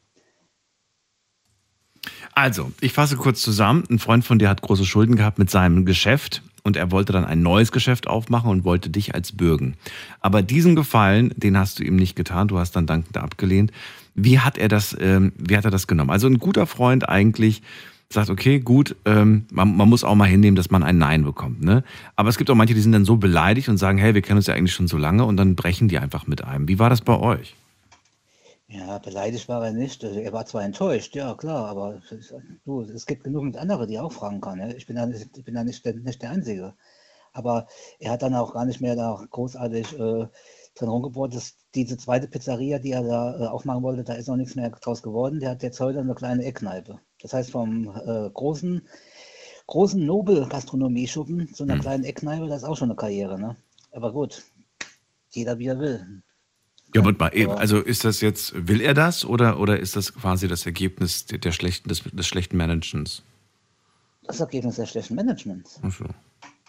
Also, 2.35 2.73
ich 2.81 2.93
fasse 2.93 3.17
kurz 3.17 3.43
zusammen. 3.43 3.85
Ein 3.91 3.99
Freund 3.99 4.25
von 4.25 4.39
dir 4.39 4.49
hat 4.49 4.63
große 4.63 4.85
Schulden 4.85 5.17
gehabt 5.17 5.39
mit 5.39 5.51
seinem 5.51 5.85
Geschäft 5.85 6.43
und 6.63 6.77
er 6.77 6.91
wollte 6.91 7.13
dann 7.13 7.25
ein 7.25 7.43
neues 7.43 7.73
Geschäft 7.73 8.07
aufmachen 8.07 8.51
und 8.51 8.65
wollte 8.65 8.91
dich 8.91 9.15
als 9.15 9.33
bürgen. 9.33 9.75
Aber 10.21 10.43
diesen 10.43 10.77
Gefallen, 10.77 11.33
den 11.37 11.59
hast 11.59 11.79
du 11.79 11.85
ihm 11.85 11.97
nicht 11.97 12.17
getan. 12.17 12.49
Du 12.49 12.59
hast 12.59 12.73
dann 12.73 12.87
dankend 12.87 13.17
abgelehnt. 13.19 13.73
Wie 14.15 14.39
hat 14.39 14.59
er 14.59 14.69
das, 14.69 14.97
ähm, 15.01 15.33
wie 15.37 15.57
hat 15.57 15.65
er 15.65 15.71
das 15.71 15.87
genommen? 15.87 16.11
Also 16.11 16.27
ein 16.27 16.39
guter 16.39 16.67
Freund 16.67 17.09
eigentlich 17.09 17.63
sagt, 18.13 18.31
okay, 18.31 18.61
gut, 18.61 18.95
ähm, 19.05 19.47
man, 19.51 19.77
man 19.77 19.89
muss 19.89 20.05
auch 20.05 20.15
mal 20.15 20.27
hinnehmen, 20.27 20.55
dass 20.55 20.71
man 20.71 20.83
ein 20.83 20.99
Nein 20.99 21.25
bekommt. 21.25 21.63
Ne? 21.63 21.83
Aber 22.15 22.29
es 22.29 22.37
gibt 22.37 22.51
auch 22.51 22.55
manche, 22.55 22.75
die 22.75 22.81
sind 22.81 22.93
dann 22.93 23.07
so 23.07 23.17
beleidigt 23.17 23.69
und 23.69 23.79
sagen, 23.79 23.99
hey, 23.99 24.15
wir 24.15 24.23
kennen 24.23 24.37
uns 24.37 24.47
ja 24.47 24.55
eigentlich 24.55 24.75
schon 24.75 24.87
so 24.87 24.99
lange 24.99 25.25
und 25.25 25.37
dann 25.37 25.57
brechen 25.57 25.89
die 25.89 25.99
einfach 25.99 26.27
mit 26.27 26.45
einem. 26.45 26.69
Wie 26.69 26.79
war 26.79 26.91
das 26.91 27.01
bei 27.01 27.17
euch? 27.17 27.55
Ja, 28.73 28.99
beleidigt 28.99 29.49
war 29.49 29.65
er 29.65 29.73
nicht. 29.73 30.03
Er 30.03 30.33
war 30.33 30.47
zwar 30.47 30.63
enttäuscht, 30.65 31.15
ja 31.15 31.35
klar, 31.35 31.69
aber 31.69 32.01
es- 32.11 32.35
du, 32.65 32.81
es 32.83 33.07
gibt 33.07 33.25
genug 33.25 33.57
andere, 33.57 33.87
die 33.87 33.99
auch 34.01 34.13
fragen 34.13 34.41
kann. 34.41 34.59
Ja? 34.61 34.69
Ich 34.69 34.87
bin 34.87 34.97
da 34.97 35.07
nicht, 35.07 35.37
ich 35.37 35.45
bin 35.45 35.55
da 35.55 35.63
nicht, 35.65 35.85
der, 35.85 35.95
nicht 35.95 36.23
der 36.23 36.31
Einzige. 36.31 36.75
Aber 37.33 37.67
er 38.01 38.13
hat 38.13 38.23
dann 38.23 38.35
auch 38.35 38.55
gar 38.55 38.67
nicht 38.67 38.81
mehr 38.81 38.97
da 38.97 39.25
großartig 39.31 39.95
äh, 39.95 40.27
drin 40.77 40.89
rumgebohrt. 40.89 41.35
Das, 41.35 41.55
diese 41.75 41.97
zweite 41.99 42.29
Pizzeria, 42.29 42.79
die 42.79 42.93
er 42.93 43.03
da 43.05 43.41
äh, 43.41 43.47
aufmachen 43.49 43.83
wollte, 43.83 44.05
da 44.05 44.15
ist 44.15 44.29
noch 44.29 44.37
nichts 44.37 44.55
mehr 44.57 44.71
draus 44.71 45.03
geworden. 45.03 45.41
Der 45.41 45.51
hat 45.51 45.63
jetzt 45.63 45.81
heute 45.81 46.01
eine 46.01 46.15
kleine 46.15 46.45
Eckkneipe. 46.45 47.01
Das 47.23 47.33
heißt, 47.35 47.51
vom 47.53 47.89
äh, 48.07 48.31
großen, 48.31 48.87
großen 49.69 50.05
Nobel-Gastronomieschuppen 50.07 51.53
zu 51.55 51.65
einer 51.65 51.75
Hm. 51.75 51.81
kleinen 51.83 52.05
Eckkneipe, 52.05 52.49
das 52.49 52.63
ist 52.63 52.69
auch 52.69 52.77
schon 52.77 52.91
eine 52.91 52.97
Karriere. 52.97 53.41
Ne? 53.41 53.57
Aber 53.93 54.13
gut, 54.13 54.43
jeder 55.31 55.59
wie 55.59 55.69
er 55.69 55.79
will. 55.81 56.23
Ja, 56.95 57.01
aber 57.01 57.33
also 57.59 57.81
ist 57.81 58.05
das 58.05 58.21
jetzt, 58.21 58.69
will 58.69 58.81
er 58.81 58.95
das 58.95 59.25
oder, 59.25 59.59
oder 59.59 59.81
ist 59.81 59.97
das 59.97 60.13
quasi 60.15 60.47
das 60.47 60.67
Ergebnis 60.67 61.25
der, 61.27 61.39
der 61.39 61.53
schlechten, 61.53 61.89
des, 61.89 62.03
des 62.05 62.27
schlechten 62.27 62.57
Managements? 62.57 63.23
Das 64.25 64.41
Ergebnis 64.41 64.77
des 64.77 64.91
schlechten 64.91 65.15
Managements. 65.15 65.81
Ach 65.83 65.93
so. 65.93 66.05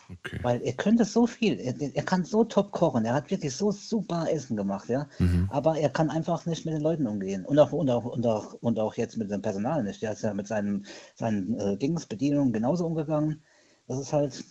Okay. 0.10 0.40
Weil 0.42 0.62
er 0.62 0.74
könnte 0.74 1.06
so 1.06 1.28
viel, 1.28 1.60
er, 1.60 1.76
er 1.80 2.04
kann 2.04 2.24
so 2.26 2.44
top 2.44 2.72
kochen, 2.72 3.06
er 3.06 3.14
hat 3.14 3.32
wirklich 3.32 3.56
so 3.56 3.72
super 3.72 4.28
Essen 4.30 4.56
gemacht, 4.56 4.90
ja. 4.90 5.08
Mhm. 5.20 5.48
Aber 5.50 5.78
er 5.78 5.90
kann 5.90 6.10
einfach 6.10 6.46
nicht 6.46 6.66
mit 6.66 6.74
den 6.74 6.82
Leuten 6.82 7.08
umgehen. 7.08 7.46
Und 7.46 7.58
auch, 7.60 7.72
und 7.72 7.90
auch, 7.90 8.06
und 8.06 8.26
auch, 8.26 8.54
und 8.54 8.80
auch 8.80 8.96
jetzt 8.96 9.18
mit 9.18 9.32
dem 9.32 9.42
Personal 9.42 9.84
nicht. 9.84 10.04
Er 10.04 10.14
ist 10.14 10.24
ja 10.24 10.34
mit 10.34 10.48
seinen, 10.48 10.86
seinen 11.16 11.58
äh, 11.60 11.78
Dings, 11.78 12.06
Bedienungen 12.06 12.54
genauso 12.54 12.86
umgegangen. 12.86 13.44
Das 13.88 14.00
ist 14.00 14.14
halt, 14.14 14.44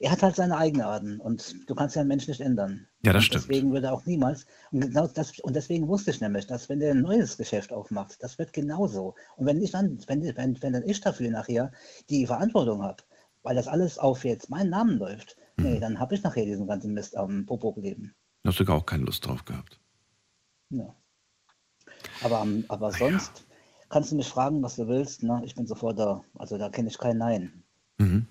er 0.00 0.10
hat 0.10 0.22
halt 0.22 0.36
seine 0.36 0.56
Eigenarten 0.56 1.20
und 1.20 1.68
du 1.68 1.74
kannst 1.74 1.96
ja 1.96 2.00
einen 2.00 2.08
Menschen 2.08 2.30
nicht 2.30 2.40
ändern. 2.40 2.86
Ja, 3.04 3.12
das 3.12 3.22
und 3.22 3.26
stimmt. 3.26 3.44
Deswegen 3.44 3.72
würde 3.72 3.88
er 3.88 3.94
auch 3.94 4.06
niemals, 4.06 4.46
und 4.72 4.80
genau 4.80 5.06
das, 5.06 5.38
und 5.40 5.56
deswegen 5.56 5.88
wusste 5.88 6.10
ich 6.10 6.20
nämlich, 6.20 6.46
dass 6.46 6.68
wenn 6.68 6.80
der 6.80 6.92
ein 6.92 7.02
neues 7.02 7.36
Geschäft 7.36 7.72
aufmacht, 7.72 8.22
das 8.22 8.38
wird 8.38 8.52
genauso. 8.52 9.14
Und 9.36 9.46
wenn 9.46 9.62
ich 9.62 9.70
dann, 9.70 9.98
wenn, 10.06 10.22
wenn, 10.36 10.62
wenn 10.62 10.72
dann 10.72 10.88
ich 10.88 11.00
dafür 11.00 11.30
nachher 11.30 11.72
die 12.10 12.26
Verantwortung 12.26 12.82
habe, 12.82 13.02
weil 13.42 13.56
das 13.56 13.68
alles 13.68 13.98
auf 13.98 14.24
jetzt 14.24 14.50
meinen 14.50 14.70
Namen 14.70 14.98
läuft, 14.98 15.36
Mhm. 15.56 15.64
nee, 15.64 15.80
dann 15.80 15.98
habe 15.98 16.14
ich 16.14 16.22
nachher 16.22 16.44
diesen 16.44 16.66
ganzen 16.66 16.92
Mist 16.92 17.16
am 17.16 17.46
Popo 17.46 17.72
gelegen. 17.72 18.14
Da 18.42 18.50
hast 18.50 18.60
du 18.60 18.64
gar 18.64 18.76
auch 18.76 18.86
keine 18.86 19.04
Lust 19.04 19.26
drauf 19.26 19.44
gehabt. 19.44 19.80
Ja. 20.70 20.94
Aber, 22.22 22.46
aber 22.68 22.92
sonst 22.92 23.46
kannst 23.88 24.12
du 24.12 24.16
mich 24.16 24.28
fragen, 24.28 24.62
was 24.62 24.76
du 24.76 24.86
willst, 24.88 25.22
ne? 25.22 25.42
Ich 25.44 25.54
bin 25.54 25.66
sofort 25.66 25.98
da. 25.98 26.22
Also 26.34 26.58
da 26.58 26.68
kenne 26.68 26.88
ich 26.88 26.98
kein 26.98 27.18
Nein. 27.18 27.62
Mhm. 27.98 28.26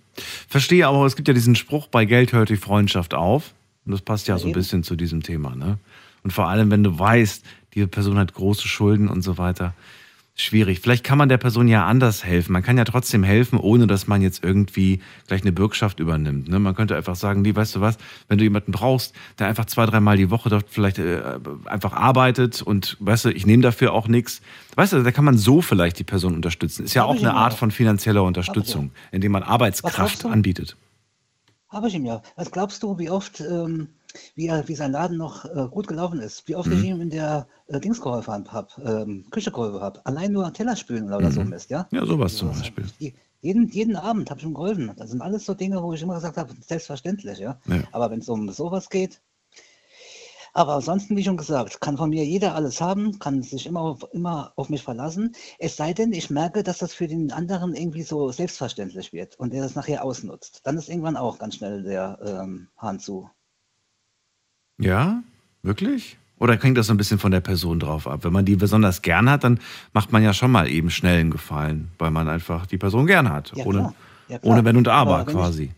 Verstehe 0.56 0.88
aber, 0.88 1.06
es 1.06 1.18
gibt 1.18 1.28
ja 1.28 1.34
diesen 1.34 1.58
Spruch, 1.58 1.88
bei 1.88 2.06
Geld 2.06 2.32
hört 2.32 2.48
die 2.48 2.56
Freundschaft 2.56 3.14
auf. 3.14 3.54
Und 3.86 3.92
das 3.92 4.02
passt 4.02 4.30
ja, 4.30 4.36
Ja, 4.36 4.40
so 4.40 4.46
ein 4.46 4.52
eben. 4.52 4.58
bisschen 4.58 4.84
zu 4.84 4.96
diesem 4.96 5.22
Thema. 5.22 5.54
Ne? 5.54 5.80
Und 6.24 6.32
vor 6.32 6.48
allem, 6.48 6.72
wenn 6.72 6.82
du 6.82 6.98
weißt, 6.98 7.44
diese 7.74 7.88
Person 7.90 8.18
hat 8.18 8.34
große 8.34 8.66
Schulden 8.66 9.10
und 9.10 9.22
so 9.22 9.38
weiter. 9.38 9.74
Schwierig. 10.38 10.82
Vielleicht 10.82 11.06
kann 11.06 11.18
man 11.18 11.30
der 11.30 11.38
Person 11.38 11.70
ja 11.70 11.86
anders 11.86 12.26
helfen. 12.26 12.52
Man 12.52 12.62
kann 12.62 12.78
ja 12.78 12.84
trotzdem 12.84 13.24
helfen, 13.24 13.58
ohne 13.58 13.88
dass 13.88 14.06
man 14.08 14.22
jetzt 14.22 14.44
irgendwie 14.44 15.00
gleich 15.28 15.44
eine 15.44 15.54
Bürgschaft 15.54 16.02
übernimmt. 16.02 16.50
Ne? 16.50 16.60
Man 16.60 16.76
könnte 16.76 16.98
einfach 16.98 17.16
sagen, 17.16 17.42
nee, 17.42 17.56
weißt 17.56 17.78
du 17.78 17.80
was, 17.80 17.98
wenn 18.28 18.38
du 18.38 18.44
jemanden 18.44 18.74
brauchst, 18.74 19.16
der 19.40 19.48
einfach 19.48 19.64
zwei, 19.64 19.86
dreimal 19.86 20.18
die 20.18 20.30
Woche 20.30 20.50
dort 20.50 20.66
vielleicht 20.70 21.00
äh, 21.00 21.22
einfach 21.64 21.94
arbeitet 21.94 22.62
und 22.62 22.98
weißt 23.00 23.26
du, 23.26 23.30
ich 23.30 23.46
nehme 23.46 23.64
dafür 23.64 23.94
auch 23.94 24.10
nichts. 24.10 24.42
Weißt 24.76 24.92
du, 24.92 25.04
da 25.04 25.12
kann 25.12 25.24
man 25.24 25.38
so 25.38 25.62
vielleicht 25.62 26.00
die 26.00 26.04
Person 26.04 26.36
unterstützen. 26.36 26.84
Ist 26.84 26.96
ja 26.96 27.04
Hab 27.04 27.12
auch 27.12 27.18
eine 27.18 27.34
Art 27.34 27.54
auch. 27.54 27.58
von 27.58 27.72
finanzieller 27.72 28.24
Unterstützung, 28.24 28.92
indem 29.14 29.32
man 29.32 29.44
Arbeitskraft 29.44 30.26
anbietet. 30.26 30.76
Habe 31.70 31.88
ich 31.88 31.96
ihm 31.96 32.06
ja. 32.06 32.22
Was 32.36 32.52
glaubst 32.52 32.84
du, 32.84 33.00
wie 33.00 33.10
oft, 33.10 33.40
ähm, 33.40 33.88
wie, 34.36 34.48
er, 34.48 34.68
wie 34.68 34.76
sein 34.76 34.92
Laden 34.92 35.18
noch 35.18 35.46
äh, 35.46 35.68
gut 35.70 35.88
gelaufen 35.88 36.20
ist? 36.20 36.48
Wie 36.48 36.56
oft 36.56 36.72
ich 36.72 36.80
Mhm. 36.80 36.86
ihm 36.86 37.02
in 37.02 37.10
der 37.10 37.48
äh, 37.68 37.80
Dings 37.80 38.02
geholfen 38.02 38.52
habe, 38.52 38.68
ähm, 38.84 39.26
Küche 39.32 39.52
geholfen 39.52 39.82
habe? 39.82 40.06
Allein 40.06 40.32
nur 40.32 40.52
Teller 40.54 40.76
spülen 40.76 41.12
oder 41.14 41.32
so 41.32 41.42
Mhm. 41.42 41.50
Mist, 41.50 41.70
ja? 41.70 41.88
Ja, 41.92 42.06
sowas 42.06 42.36
zum 42.36 42.50
Sowas. 42.50 42.62
Beispiel. 42.62 42.86
Je- 43.00 43.14
Jeden, 43.42 43.68
jeden 43.70 43.96
Abend 43.96 44.32
habe 44.32 44.40
ich 44.40 44.46
ihm 44.46 44.56
geholfen. 44.56 44.92
Das 44.98 45.12
sind 45.12 45.22
alles 45.22 45.46
so 45.46 45.54
Dinge, 45.54 45.84
wo 45.84 45.94
ich 45.94 46.02
immer 46.02 46.16
gesagt 46.16 46.38
habe, 46.38 46.52
selbstverständlich, 46.62 47.38
ja. 47.38 47.60
Ja. 47.68 47.84
Aber 47.92 48.10
wenn 48.10 48.20
es 48.20 48.28
um 48.30 48.50
sowas 48.52 48.90
geht, 48.90 49.22
aber 50.54 50.74
ansonsten, 50.76 51.16
wie 51.18 51.24
schon 51.24 51.38
gesagt, 51.38 51.82
kann 51.82 51.98
von 51.98 52.10
mir 52.10 52.26
jeder 52.26 52.56
alles 52.56 52.80
haben, 52.82 53.20
kann 53.20 53.44
sich 53.44 53.66
immer 53.68 53.82
auf, 53.82 54.08
immer 54.14 54.54
auf 54.56 54.70
mich 54.70 54.82
verlassen. 54.84 55.36
Es 55.60 55.76
sei 55.76 55.94
denn, 55.94 56.14
ich 56.14 56.30
merke, 56.30 56.64
dass 56.64 56.78
das 56.80 56.94
für 56.94 57.08
den 57.08 57.32
anderen 57.32 57.76
irgendwie 57.76 58.04
so 58.04 58.32
selbstverständlich 58.32 59.12
wird 59.14 59.38
und 59.38 59.54
er 59.54 59.64
das 59.64 59.76
nachher 59.76 60.04
ausnutzt. 60.04 60.62
Dann 60.64 60.78
ist 60.78 60.90
irgendwann 60.90 61.18
auch 61.18 61.38
ganz 61.40 61.56
schnell 61.56 61.84
der 61.84 62.20
ähm, 62.26 62.70
Hahn 62.78 63.00
zu. 63.00 63.30
Ja, 64.78 65.24
wirklich? 65.64 66.18
Oder 66.38 66.58
hängt 66.60 66.78
das 66.78 66.88
so 66.88 66.94
ein 66.94 66.98
bisschen 66.98 67.18
von 67.20 67.32
der 67.32 67.40
Person 67.40 67.80
drauf 67.80 68.08
ab? 68.08 68.24
Wenn 68.24 68.34
man 68.34 68.44
die 68.46 68.56
besonders 68.58 69.02
gern 69.02 69.30
hat, 69.30 69.44
dann 69.46 69.60
macht 69.94 70.12
man 70.12 70.22
ja 70.22 70.34
schon 70.34 70.52
mal 70.52 70.68
eben 70.70 70.90
schnell 70.90 71.20
einen 71.20 71.32
Gefallen, 71.32 71.88
weil 71.98 72.12
man 72.12 72.28
einfach 72.28 72.66
die 72.66 72.78
Person 72.78 73.06
gern 73.08 73.30
hat. 73.32 73.54
Ja, 73.56 73.66
ohne, 73.66 73.78
klar. 73.80 73.96
Ja, 74.28 74.40
klar. 74.40 74.54
ohne 74.54 74.66
Wenn 74.66 74.76
und 74.78 74.88
Aber, 74.90 75.16
Aber 75.20 75.28
wenn 75.28 75.36
ich- 75.36 75.42
quasi. 75.42 75.72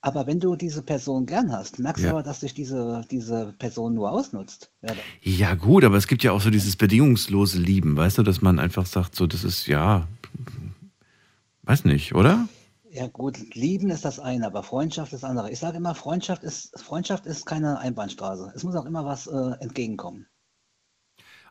Aber 0.00 0.26
wenn 0.28 0.38
du 0.40 0.54
diese 0.56 0.82
Person 0.82 1.26
gern 1.26 1.52
hast, 1.52 1.80
merkst 1.80 2.02
Ja. 2.04 2.10
du 2.10 2.16
aber, 2.16 2.22
dass 2.22 2.40
dich 2.40 2.54
diese, 2.54 3.04
diese 3.10 3.52
Person 3.58 3.94
nur 3.94 4.10
ausnutzt. 4.12 4.70
Ja, 4.80 4.94
Ja, 5.22 5.54
gut, 5.54 5.82
aber 5.84 5.96
es 5.96 6.06
gibt 6.06 6.22
ja 6.22 6.30
auch 6.32 6.40
so 6.40 6.50
dieses 6.50 6.76
bedingungslose 6.76 7.58
Lieben, 7.58 7.96
weißt 7.96 8.16
du, 8.18 8.22
dass 8.22 8.40
man 8.40 8.60
einfach 8.60 8.86
sagt, 8.86 9.16
so, 9.16 9.26
das 9.26 9.42
ist 9.44 9.66
ja, 9.66 10.06
weiß 11.64 11.84
nicht, 11.84 12.14
oder? 12.14 12.48
Ja 12.98 13.06
gut, 13.06 13.54
lieben 13.54 13.90
ist 13.90 14.04
das 14.04 14.18
eine, 14.18 14.44
aber 14.44 14.64
Freundschaft 14.64 15.12
ist 15.12 15.22
das 15.22 15.30
andere. 15.30 15.52
Ich 15.52 15.60
sage 15.60 15.76
immer, 15.76 15.94
Freundschaft 15.94 16.42
ist, 16.42 16.76
Freundschaft 16.80 17.26
ist 17.26 17.46
keine 17.46 17.78
Einbahnstraße. 17.78 18.52
Es 18.56 18.64
muss 18.64 18.74
auch 18.74 18.86
immer 18.86 19.04
was 19.04 19.28
äh, 19.28 19.52
entgegenkommen. 19.60 20.26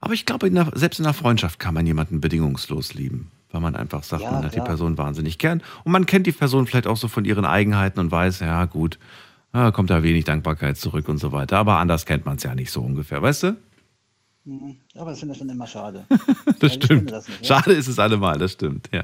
Aber 0.02 0.14
ich 0.14 0.26
glaube, 0.26 0.48
in 0.48 0.56
der, 0.56 0.70
selbst 0.76 1.00
in 1.00 1.06
einer 1.06 1.14
Freundschaft 1.14 1.58
kann 1.58 1.74
man 1.74 1.88
jemanden 1.88 2.20
bedingungslos 2.20 2.96
lieben, 2.96 3.32
weil 3.50 3.62
man 3.62 3.78
einfach 3.78 4.04
sagt, 4.04 4.24
Ja, 4.24 4.32
man 4.32 4.44
hat 4.44 4.56
die. 4.56 4.60
Person 4.60 4.98
wahnsinnig 4.98 5.38
gern 5.38 5.64
und 5.86 5.94
man 5.94 6.06
kennt 6.06 6.28
die 6.28 6.34
Person 6.34 6.68
vielleicht 6.68 6.86
auch 6.86 6.98
so 6.98 7.08
von 7.08 7.24
ihren 7.24 7.46
Eigenheiten 7.46 8.02
und 8.02 8.12
weiß, 8.12 8.42
ja 8.42 8.66
gut, 8.66 9.00
ah, 9.54 9.72
kommt 9.72 9.90
da 9.90 10.04
wenig 10.04 10.26
Dankbarkeit 10.26 10.76
zurück 10.76 11.08
und 11.08 11.18
so 11.18 11.32
weiter. 11.32 11.60
Aber 11.60 11.78
anders 11.78 12.06
kennt 12.06 12.26
man 12.26 12.36
es 12.36 12.44
ja 12.44 12.56
nicht 12.56 12.72
so 12.72 12.82
ungefähr, 12.82 13.22
weißt 13.22 13.44
du? 13.44 13.58
Mhm. 14.44 14.76
Aber 14.96 15.12
das 15.12 15.20
finde 15.20 15.34
ich 15.34 15.40
dann 15.40 15.50
immer 15.50 15.68
schade. 15.68 16.06
Das 16.60 16.72
Weil 16.72 16.84
stimmt. 16.84 17.12
das 17.12 17.28
nicht, 17.30 17.48
ja. 17.48 17.56
Schade 17.56 17.74
ist 17.74 17.88
es 17.88 18.00
allemal, 18.00 18.38
das 18.38 18.54
stimmt, 18.54 18.90
ja. 18.92 19.04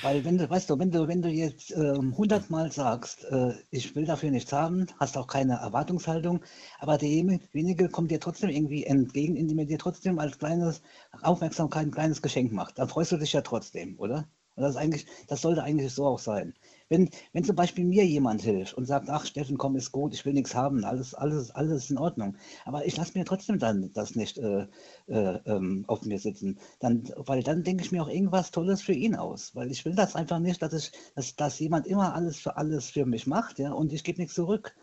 Weil 0.00 0.24
wenn 0.24 0.38
du, 0.38 0.48
weißt 0.48 0.70
du, 0.70 0.78
wenn 0.78 0.90
du, 0.90 1.08
wenn 1.08 1.22
du 1.22 1.28
jetzt 1.28 1.72
ähm, 1.72 2.16
hundertmal 2.16 2.70
sagst, 2.70 3.24
äh, 3.24 3.52
ich 3.70 3.94
will 3.96 4.04
dafür 4.04 4.30
nichts 4.30 4.52
haben, 4.52 4.86
hast 4.98 5.16
auch 5.16 5.26
keine 5.26 5.54
Erwartungshaltung, 5.54 6.40
aber 6.78 6.98
derjenige 6.98 7.88
kommt 7.88 8.10
dir 8.10 8.20
trotzdem 8.20 8.50
irgendwie 8.50 8.84
entgegen, 8.84 9.36
indem 9.36 9.58
er 9.58 9.66
dir 9.66 9.78
trotzdem 9.78 10.18
als 10.18 10.38
kleines 10.38 10.82
Aufmerksamkeit 11.22 11.86
ein 11.86 11.90
kleines 11.90 12.22
Geschenk 12.22 12.52
macht. 12.52 12.78
Dann 12.78 12.88
freust 12.88 13.12
du 13.12 13.16
dich 13.16 13.32
ja 13.32 13.40
trotzdem, 13.42 13.98
oder? 13.98 14.28
Und 14.54 14.62
das 14.62 14.76
eigentlich, 14.76 15.06
das 15.26 15.42
sollte 15.42 15.62
eigentlich 15.62 15.92
so 15.92 16.06
auch 16.06 16.18
sein. 16.18 16.54
Wenn, 16.88 17.10
wenn 17.32 17.44
zum 17.44 17.56
Beispiel 17.56 17.84
mir 17.84 18.06
jemand 18.06 18.42
hilft 18.42 18.74
und 18.74 18.86
sagt, 18.86 19.10
ach 19.10 19.26
Steffen, 19.26 19.58
komm, 19.58 19.76
ist 19.76 19.92
gut, 19.92 20.14
ich 20.14 20.24
will 20.24 20.32
nichts 20.32 20.54
haben, 20.54 20.84
alles, 20.84 21.14
alles, 21.14 21.50
alles 21.50 21.84
ist 21.84 21.90
in 21.90 21.98
Ordnung. 21.98 22.36
Aber 22.64 22.86
ich 22.86 22.96
lasse 22.96 23.16
mir 23.16 23.24
trotzdem 23.24 23.58
dann 23.58 23.92
das 23.92 24.14
nicht 24.14 24.38
äh, 24.38 24.66
äh, 25.06 25.38
ähm, 25.44 25.84
auf 25.86 26.04
mir 26.04 26.18
sitzen. 26.18 26.58
Dann, 26.80 27.10
weil 27.16 27.42
dann 27.42 27.62
denke 27.62 27.84
ich 27.84 27.92
mir 27.92 28.02
auch 28.02 28.08
irgendwas 28.08 28.50
Tolles 28.50 28.80
für 28.80 28.94
ihn 28.94 29.16
aus. 29.16 29.54
Weil 29.54 29.70
ich 29.70 29.84
will 29.84 29.94
das 29.94 30.16
einfach 30.16 30.38
nicht, 30.38 30.62
dass 30.62 30.72
ich, 30.72 30.92
dass, 31.14 31.36
dass 31.36 31.58
jemand 31.58 31.86
immer 31.86 32.14
alles 32.14 32.38
für 32.38 32.56
alles 32.56 32.90
für 32.90 33.04
mich 33.04 33.26
macht, 33.26 33.58
ja, 33.58 33.72
und 33.72 33.92
ich 33.92 34.04
gebe 34.04 34.20
nichts 34.20 34.34
zurück. 34.34 34.74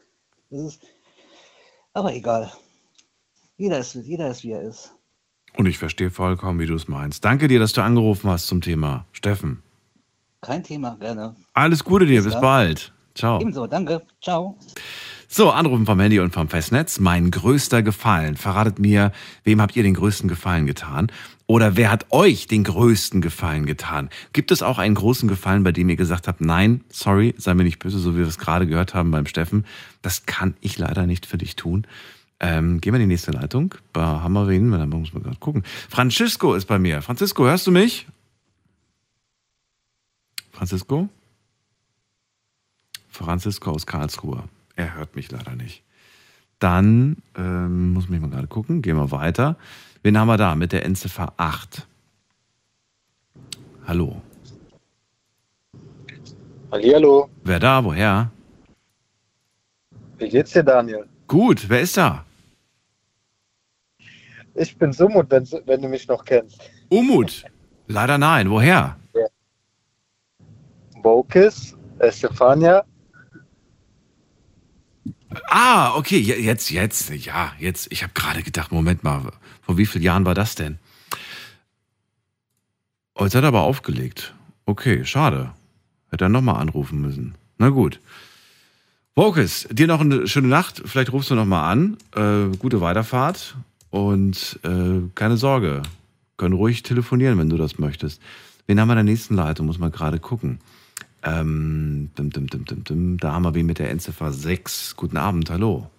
Das 0.52 0.62
ist, 0.62 0.82
aber 1.94 2.14
egal. 2.14 2.52
Jeder 3.58 3.80
ist, 3.80 3.96
jeder 3.96 4.30
ist, 4.30 4.44
wie 4.44 4.52
er 4.52 4.62
ist. 4.62 4.94
Und 5.58 5.66
ich 5.66 5.78
verstehe 5.78 6.12
vollkommen, 6.12 6.60
wie 6.60 6.66
du 6.66 6.76
es 6.76 6.88
meinst. 6.88 7.24
Danke 7.24 7.48
dir, 7.48 7.60
dass 7.60 7.74
du 7.74 7.82
angerufen 7.82 8.30
hast 8.30 8.48
zum 8.48 8.62
Thema. 8.62 9.06
Steffen. 9.14 9.64
Kein 10.42 10.64
Thema, 10.64 10.96
gerne. 11.00 11.36
Alles 11.54 11.84
Gute 11.84 12.06
dir, 12.06 12.18
Bis 12.18 12.26
bis 12.26 12.34
dann. 12.34 12.42
bald. 12.42 12.94
Ciao. 13.16 13.40
Ebenso, 13.40 13.66
danke. 13.68 14.02
Ciao. 14.22 14.58
So, 15.28 15.50
anrufen 15.50 15.86
vom 15.86 16.00
Handy 16.00 16.20
und 16.20 16.34
vom 16.34 16.48
Festnetz. 16.50 17.00
Mein 17.00 17.32
größter 17.32 17.82
Gefallen. 17.82 18.38
Verratet 18.38 18.78
mir, 18.80 19.12
wem 19.44 19.60
habt 19.62 19.76
ihr 19.76 19.84
den 19.84 19.96
größten 19.96 20.30
Gefallen 20.30 20.66
getan? 20.66 21.12
Oder 21.48 21.76
wer 21.78 21.92
hat 21.92 22.06
euch 22.12 22.48
den 22.48 22.64
größten 22.64 23.22
Gefallen 23.22 23.66
getan? 23.66 24.10
Gibt 24.34 24.52
es 24.52 24.62
auch 24.62 24.78
einen 24.78 24.96
großen 24.96 25.28
Gefallen, 25.28 25.64
bei 25.64 25.72
dem 25.72 25.90
ihr 25.90 25.96
gesagt 25.96 26.28
habt, 26.28 26.42
nein, 26.42 26.82
sorry, 26.90 27.36
sei 27.38 27.54
mir 27.54 27.64
nicht 27.64 27.80
böse, 27.80 28.00
so 28.00 28.14
wie 28.14 28.20
wir 28.20 28.28
es 28.28 28.38
gerade 28.38 28.68
gehört 28.68 28.94
haben 28.94 29.12
beim 29.12 29.26
Steffen. 29.26 29.66
Das 30.02 30.26
kann 30.26 30.56
ich 30.62 30.78
leider 30.78 31.06
nicht 31.08 31.26
für 31.26 31.38
dich 31.38 31.56
tun. 31.56 31.86
Ähm, 32.40 32.82
gehen 32.82 32.94
wir 32.94 33.00
in 33.00 33.08
die 33.08 33.14
nächste 33.14 33.32
Leitung. 33.32 33.76
Da 33.94 34.22
haben 34.22 34.34
wir 34.34 34.48
wen, 34.48 34.72
da 34.72 34.86
muss 34.86 35.14
man 35.14 35.24
gerade 35.24 35.38
gucken. 35.38 35.64
Francisco 35.90 36.54
ist 36.54 36.66
bei 36.66 36.80
mir. 36.80 37.02
Francisco, 37.02 37.46
hörst 37.46 37.66
du 37.68 37.72
mich? 37.72 38.08
Francisco? 40.56 41.10
Francisco 43.10 43.72
aus 43.72 43.86
Karlsruhe. 43.86 44.44
Er 44.78 44.96
hört 44.96 45.16
mich 45.18 45.30
leider 45.30 45.54
nicht. 45.56 45.84
Dann 46.60 47.18
ähm, 47.38 47.92
muss 47.94 48.08
mich 48.08 48.22
mal 48.22 48.30
gerade 48.30 48.48
gucken. 48.48 48.82
Gehen 48.82 48.96
wir 48.96 49.12
weiter. 49.12 49.58
Wen 50.02 50.18
haben 50.18 50.28
wir 50.30 50.38
da 50.38 50.56
mit 50.56 50.72
der 50.72 50.86
Endziffer 50.86 51.34
8? 51.36 51.86
Hallo. 53.86 54.22
Hallihallo, 56.72 57.30
Wer 57.44 57.60
da? 57.60 57.84
Woher? 57.84 58.32
wie 60.18 60.30
geht's 60.30 60.52
dir, 60.54 60.64
Daniel? 60.64 61.06
Gut, 61.28 61.68
wer 61.68 61.82
ist 61.82 61.98
da? 61.98 62.26
Ich 64.54 64.78
bin 64.78 64.94
Sumut, 64.94 65.30
wenn, 65.30 65.46
wenn 65.66 65.82
du 65.82 65.90
mich 65.90 66.08
noch 66.08 66.24
kennst. 66.24 66.62
Umut. 66.90 67.44
Leider 67.88 68.18
nein. 68.18 68.50
Woher? 68.50 68.98
Bokis, 71.10 71.76
Estefania. 72.00 72.84
Ah, 75.52 75.96
okay, 75.96 76.18
je- 76.18 76.42
jetzt, 76.42 76.72
jetzt, 76.72 77.12
ja, 77.12 77.54
jetzt. 77.60 77.92
Ich 77.92 78.02
habe 78.02 78.14
gerade 78.16 78.42
gedacht, 78.42 78.72
Moment 78.72 79.04
mal, 79.04 79.32
vor 79.62 79.78
wie 79.78 79.86
vielen 79.86 80.04
Jahren 80.04 80.26
war 80.26 80.34
das 80.34 80.56
denn? 80.56 80.80
Oh, 83.14 83.24
jetzt 83.26 83.36
hat 83.36 83.44
er 83.44 83.50
aber 83.50 83.62
aufgelegt. 83.62 84.34
Okay, 84.66 85.06
schade. 85.06 85.52
Hätte 86.10 86.26
er 86.26 86.30
nochmal 86.30 86.60
anrufen 86.60 87.00
müssen. 87.02 87.36
Na 87.60 87.70
gut. 87.70 88.00
Vokis, 89.14 89.68
dir 89.72 89.86
noch 89.86 90.02
eine 90.02 90.28
schöne 90.28 90.48
Nacht. 90.48 90.82
Vielleicht 90.86 91.14
rufst 91.14 91.30
du 91.30 91.36
nochmal 91.36 91.72
an. 91.72 91.98
Äh, 92.16 92.58
gute 92.58 92.82
Weiterfahrt. 92.82 93.56
Und 93.92 94.60
äh, 94.64 95.02
keine 95.14 95.38
Sorge. 95.38 95.84
Können 96.38 96.56
ruhig 96.56 96.82
telefonieren, 96.82 97.38
wenn 97.38 97.50
du 97.50 97.58
das 97.58 97.78
möchtest. 97.78 98.20
Wen 98.66 98.80
haben 98.80 98.88
wir 98.88 98.94
in 98.94 99.06
der 99.06 99.14
nächsten 99.14 99.36
Leitung? 99.36 99.68
Muss 99.68 99.78
man 99.78 99.92
gerade 99.92 100.18
gucken. 100.20 100.58
Ähm, 101.26 102.12
dim, 102.18 102.30
dim, 102.30 102.48
dim. 102.48 103.18
Da 103.18 103.34
haben 103.34 103.44
wir 103.44 103.56
wen 103.56 103.66
mit 103.66 103.80
der 103.80 103.90
Endziffer 103.90 104.32
6. 104.32 104.96
Guten 104.96 105.18
Abend, 105.18 105.50
hallo. 105.50 105.90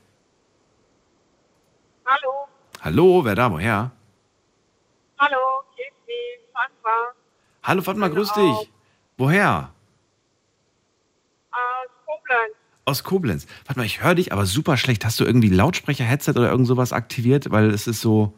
Hallo, 2.05 2.47
Hallo, 2.81 3.25
wer 3.25 3.35
da, 3.35 3.51
woher? 3.51 3.91
hallo, 5.19 5.37
Kiki, 5.75 6.41
Fatma, 6.53 6.91
Hallo 7.65 7.83
Fatma, 7.83 8.07
grüß 8.09 8.33
dich. 8.35 8.71
Woher? 9.17 9.73
aus 11.51 11.89
Koblenz. 12.07 12.55
Aus 12.85 13.03
Koblenz. 13.05 13.47
Warte 13.67 13.81
mal, 13.81 13.87
ich 13.87 14.03
höre 14.05 14.15
dich, 14.15 14.33
aber 14.33 14.47
super 14.47 14.77
schlecht. 14.77 15.05
Hast 15.05 15.19
du 15.19 15.25
irgendwie 15.25 15.49
Lautsprecher, 15.49 16.05
Headset 16.05 16.33
oder 16.33 16.51
irgend 16.51 16.69
sowas 16.69 16.93
aktiviert? 16.93 17.51
Weil 17.51 17.71
es 17.71 17.89
ist 17.89 18.01
so. 18.01 18.33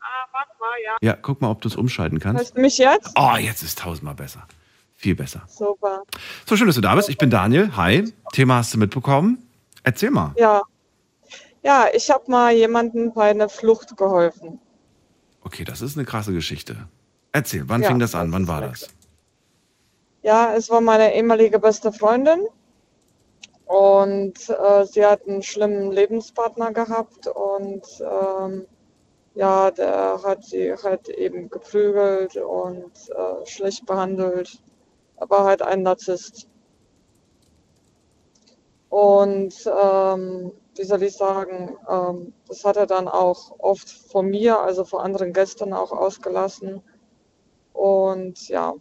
Ah, 0.00 0.04
warte 0.32 0.52
mal, 0.58 0.76
ja. 0.86 0.96
Ja, 1.02 1.16
guck 1.20 1.42
mal, 1.42 1.50
ob 1.50 1.60
du 1.60 1.68
es 1.68 1.76
umschalten 1.76 2.18
kannst. 2.18 2.40
Hörst 2.40 2.56
du 2.56 2.60
mich 2.62 2.78
jetzt? 2.78 3.12
Oh, 3.18 3.36
jetzt 3.38 3.62
ist 3.62 3.78
tausendmal 3.80 4.14
besser. 4.14 4.46
Viel 4.96 5.14
besser. 5.14 5.42
Super. 5.46 6.02
So 6.46 6.56
schön, 6.56 6.66
dass 6.66 6.76
du 6.76 6.80
da 6.80 6.94
bist. 6.94 7.08
Ich 7.10 7.18
bin 7.18 7.28
Daniel. 7.30 7.76
Hi. 7.76 8.12
Thema 8.32 8.56
hast 8.56 8.72
du 8.74 8.78
mitbekommen? 8.78 9.46
Erzähl 9.82 10.10
mal. 10.10 10.34
Ja. 10.38 10.62
Ja, 11.62 11.86
ich 11.92 12.10
habe 12.10 12.30
mal 12.30 12.52
jemandem 12.54 13.12
bei 13.12 13.30
einer 13.30 13.48
Flucht 13.48 13.96
geholfen. 13.96 14.58
Okay, 15.42 15.64
das 15.64 15.82
ist 15.82 15.96
eine 15.96 16.06
krasse 16.06 16.32
Geschichte. 16.32 16.88
Erzähl, 17.32 17.68
wann 17.68 17.82
Ja, 17.82 17.88
fing 17.88 17.98
das 17.98 18.14
an? 18.14 18.32
Wann 18.32 18.48
war 18.48 18.62
das? 18.62 18.88
Ja, 20.22 20.54
es 20.54 20.70
war 20.70 20.80
meine 20.80 21.14
ehemalige 21.14 21.58
beste 21.58 21.92
Freundin. 21.92 22.46
Und 23.66 24.48
äh, 24.48 24.84
sie 24.86 25.04
hat 25.04 25.26
einen 25.28 25.42
schlimmen 25.42 25.90
Lebenspartner 25.92 26.72
gehabt 26.72 27.26
und 27.26 27.82
ähm, 28.00 28.64
ja, 29.34 29.70
der 29.72 30.20
hat 30.24 30.44
sie 30.44 30.72
halt 30.72 31.08
eben 31.08 31.50
geprügelt 31.50 32.36
und 32.36 32.92
äh, 33.10 33.46
schlecht 33.46 33.84
behandelt. 33.84 34.60
Er 35.18 35.30
war 35.30 35.44
halt 35.44 35.62
ein 35.62 35.82
Narzisst. 35.82 36.48
Und 38.88 39.54
ähm, 39.66 40.52
wie 40.76 40.84
soll 40.84 41.02
ich 41.02 41.16
sagen, 41.16 41.76
ähm, 41.88 42.32
das 42.48 42.64
hat 42.64 42.76
er 42.76 42.86
dann 42.86 43.08
auch 43.08 43.58
oft 43.58 43.90
von 43.90 44.26
mir, 44.26 44.60
also 44.60 44.84
von 44.84 45.00
anderen 45.00 45.32
Gästen 45.32 45.72
auch 45.72 45.92
ausgelassen. 45.92 46.82
Und 47.72 48.48
ja, 48.48 48.74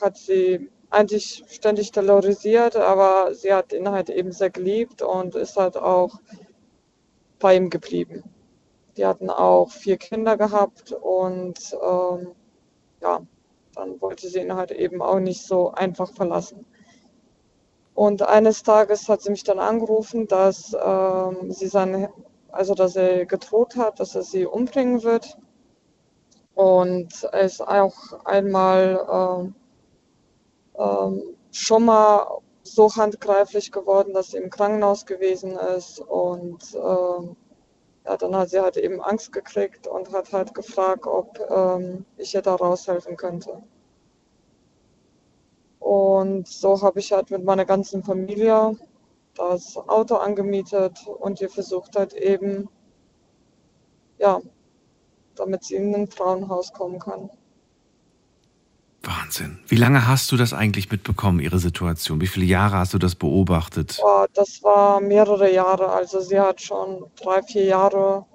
hat 0.00 0.16
sie 0.16 0.70
eigentlich 0.90 1.44
ständig 1.48 1.90
terrorisiert, 1.90 2.76
aber 2.76 3.34
sie 3.34 3.52
hat 3.52 3.72
ihn 3.72 3.90
halt 3.90 4.10
eben 4.10 4.32
sehr 4.32 4.50
geliebt 4.50 5.02
und 5.02 5.34
ist 5.34 5.56
halt 5.56 5.76
auch 5.76 6.20
bei 7.38 7.56
ihm 7.56 7.70
geblieben. 7.70 8.22
Die 8.96 9.06
hatten 9.06 9.30
auch 9.30 9.70
vier 9.70 9.96
Kinder 9.96 10.36
gehabt 10.36 10.92
und 10.92 11.76
ähm, 11.82 12.34
ja, 13.00 13.22
dann 13.74 14.00
wollte 14.00 14.28
sie 14.28 14.40
ihn 14.40 14.54
halt 14.54 14.70
eben 14.70 15.02
auch 15.02 15.20
nicht 15.20 15.42
so 15.46 15.72
einfach 15.72 16.12
verlassen. 16.12 16.66
Und 17.94 18.22
eines 18.22 18.62
Tages 18.62 19.08
hat 19.08 19.22
sie 19.22 19.30
mich 19.30 19.44
dann 19.44 19.58
angerufen, 19.58 20.26
dass 20.26 20.74
ähm, 20.82 21.50
sie 21.52 21.66
seine, 21.66 22.10
also 22.50 22.74
dass 22.74 22.96
er 22.96 23.26
gedroht 23.26 23.76
hat, 23.76 24.00
dass 24.00 24.14
er 24.14 24.22
sie 24.22 24.46
umbringen 24.46 25.02
wird. 25.02 25.36
Und 26.54 27.24
er 27.24 27.40
ist 27.40 27.60
auch 27.60 27.94
einmal 28.24 29.06
ähm, 29.10 29.54
ähm, 30.78 31.22
schon 31.50 31.84
mal 31.84 32.38
so 32.62 32.94
handgreiflich 32.94 33.72
geworden, 33.72 34.14
dass 34.14 34.30
sie 34.30 34.38
im 34.38 34.50
Krankenhaus 34.50 35.04
gewesen 35.04 35.52
ist. 35.52 36.00
Und 36.00 36.74
ähm, 36.74 37.36
ja, 38.04 38.16
dann 38.16 38.36
hat 38.36 38.50
sie 38.50 38.60
halt 38.60 38.76
eben 38.76 39.00
Angst 39.00 39.32
gekriegt 39.32 39.86
und 39.86 40.12
hat 40.12 40.32
halt 40.32 40.54
gefragt, 40.54 41.06
ob 41.06 41.38
ähm, 41.50 42.04
ich 42.16 42.34
ihr 42.34 42.42
da 42.42 42.54
raushelfen 42.54 43.16
könnte. 43.16 43.62
Und 45.78 46.48
so 46.48 46.80
habe 46.82 47.00
ich 47.00 47.12
halt 47.12 47.30
mit 47.30 47.44
meiner 47.44 47.64
ganzen 47.64 48.02
Familie 48.04 48.76
das 49.34 49.76
Auto 49.76 50.16
angemietet 50.16 51.06
und 51.06 51.40
ihr 51.40 51.50
versucht 51.50 51.96
halt 51.96 52.14
eben, 52.14 52.68
ja, 54.18 54.40
damit 55.34 55.64
sie 55.64 55.76
in 55.76 55.94
ein 55.94 56.08
Frauenhaus 56.08 56.72
kommen 56.72 56.98
kann. 56.98 57.30
Wahnsinn. 59.04 59.58
Wie 59.66 59.76
lange 59.76 60.06
hast 60.06 60.30
du 60.30 60.36
das 60.36 60.52
eigentlich 60.52 60.90
mitbekommen, 60.90 61.40
ihre 61.40 61.58
Situation? 61.58 62.20
Wie 62.20 62.26
viele 62.26 62.46
Jahre 62.46 62.76
hast 62.76 62.94
du 62.94 62.98
das 62.98 63.14
beobachtet? 63.14 63.98
Boah, 64.00 64.28
das 64.32 64.62
war 64.62 65.00
mehrere 65.00 65.52
Jahre. 65.52 65.88
Also 65.88 66.20
sie 66.20 66.38
hat 66.38 66.60
schon 66.60 67.04
drei, 67.20 67.42
vier 67.42 67.64
Jahre 67.64 68.26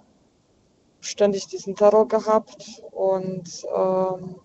ständig 1.00 1.48
diesen 1.48 1.76
Terror 1.76 2.08
gehabt. 2.08 2.82
Und 2.92 3.66
ähm, 3.76 4.36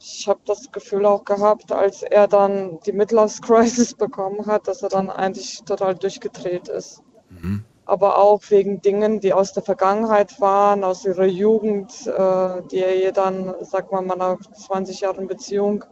ich 0.00 0.26
habe 0.26 0.40
das 0.46 0.72
Gefühl 0.72 1.06
auch 1.06 1.24
gehabt, 1.24 1.70
als 1.72 2.02
er 2.02 2.26
dann 2.26 2.80
die 2.86 2.92
Midlife 2.92 3.40
Crisis 3.40 3.94
bekommen 3.98 4.46
hat, 4.46 4.66
dass 4.66 4.82
er 4.82 4.88
dann 4.88 5.10
eigentlich 5.10 5.62
total 5.64 5.94
durchgedreht 5.94 6.68
ist. 6.68 7.02
Mhm. 7.30 7.64
Aber 7.84 8.18
auch 8.18 8.40
wegen 8.48 8.80
Dingen, 8.80 9.20
die 9.20 9.32
aus 9.32 9.52
der 9.52 9.62
Vergangenheit 9.62 10.40
waren, 10.40 10.84
aus 10.84 11.04
ihrer 11.04 11.26
Jugend, 11.26 12.06
äh, 12.06 12.62
die 12.70 12.78
er 12.78 12.96
ihr 12.96 13.12
dann, 13.12 13.54
sag 13.60 13.90
mal, 13.90 14.02
nach 14.02 14.38
20 14.40 15.00
Jahren 15.00 15.26
Beziehung 15.26 15.84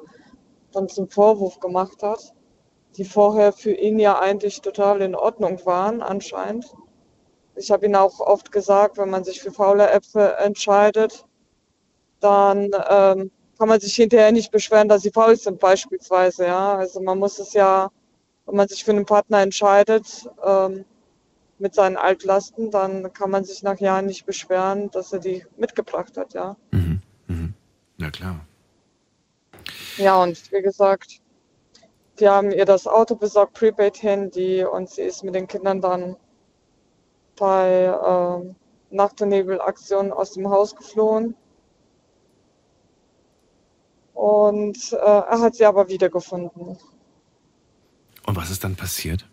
dann 0.72 0.88
zum 0.88 1.08
Vorwurf 1.08 1.58
gemacht 1.58 2.02
hat, 2.02 2.32
die 2.96 3.04
vorher 3.04 3.52
für 3.52 3.72
ihn 3.72 3.98
ja 3.98 4.18
eigentlich 4.18 4.60
total 4.60 5.02
in 5.02 5.14
Ordnung 5.14 5.64
waren, 5.66 6.00
anscheinend. 6.02 6.72
Ich 7.56 7.70
habe 7.70 7.86
ihm 7.86 7.94
auch 7.94 8.20
oft 8.20 8.52
gesagt, 8.52 8.98
wenn 8.98 9.10
man 9.10 9.24
sich 9.24 9.40
für 9.40 9.52
faule 9.52 9.90
Äpfel 9.90 10.34
entscheidet, 10.38 11.26
dann 12.20 12.70
ähm, 12.88 13.30
kann 13.58 13.68
man 13.68 13.80
sich 13.80 13.94
hinterher 13.94 14.32
nicht 14.32 14.50
beschweren, 14.50 14.88
dass 14.88 15.02
sie 15.02 15.10
faul 15.10 15.36
sind 15.36 15.58
beispielsweise, 15.58 16.46
ja. 16.46 16.76
Also 16.76 17.00
man 17.00 17.18
muss 17.18 17.38
es 17.38 17.52
ja, 17.52 17.90
wenn 18.46 18.56
man 18.56 18.68
sich 18.68 18.84
für 18.84 18.92
einen 18.92 19.06
Partner 19.06 19.40
entscheidet, 19.40 20.28
ähm, 20.44 20.84
mit 21.60 21.74
seinen 21.74 21.96
Altlasten, 21.96 22.70
dann 22.70 23.12
kann 23.12 23.30
man 23.30 23.44
sich 23.44 23.62
nach 23.62 23.78
Jahren 23.78 24.06
nicht 24.06 24.26
beschweren, 24.26 24.90
dass 24.90 25.12
er 25.12 25.18
die 25.18 25.44
mitgebracht 25.56 26.16
hat, 26.16 26.34
ja. 26.34 26.56
Mhm. 26.70 27.00
Mhm. 27.28 27.54
Ja, 27.98 28.10
klar. 28.10 28.40
Ja, 29.96 30.22
und 30.22 30.50
wie 30.50 30.62
gesagt, 30.62 31.20
die 32.18 32.28
haben 32.28 32.50
ihr 32.50 32.64
das 32.64 32.86
Auto 32.86 33.14
besorgt, 33.14 33.54
Prepaid-Handy, 33.54 34.64
und 34.64 34.88
sie 34.88 35.02
ist 35.02 35.22
mit 35.22 35.34
den 35.34 35.46
Kindern 35.46 35.80
dann 35.80 36.16
bei 37.36 37.94
ähm, 38.06 38.56
Nacht- 38.90 39.20
und 39.22 39.28
Nebelaktion 39.28 40.12
aus 40.12 40.32
dem 40.32 40.48
Haus 40.48 40.74
geflohen. 40.74 41.34
Und 44.14 44.92
äh, 44.92 44.96
er 44.96 45.40
hat 45.40 45.54
sie 45.54 45.64
aber 45.64 45.88
wiedergefunden. 45.88 46.78
Und 48.26 48.36
was 48.36 48.50
ist 48.50 48.64
dann 48.64 48.76
passiert? 48.76 49.26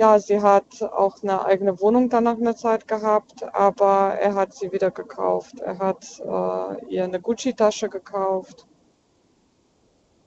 Ja, 0.00 0.18
sie 0.18 0.40
hat 0.40 0.80
auch 0.80 1.22
eine 1.22 1.44
eigene 1.44 1.78
Wohnung 1.78 2.08
dann 2.08 2.24
nach 2.24 2.38
einer 2.38 2.56
Zeit 2.56 2.88
gehabt, 2.88 3.42
aber 3.52 4.14
er 4.18 4.34
hat 4.34 4.54
sie 4.54 4.72
wieder 4.72 4.90
gekauft. 4.90 5.60
Er 5.60 5.76
hat 5.78 6.06
äh, 6.20 6.86
ihr 6.86 7.04
eine 7.04 7.20
Gucci-Tasche 7.20 7.90
gekauft 7.90 8.66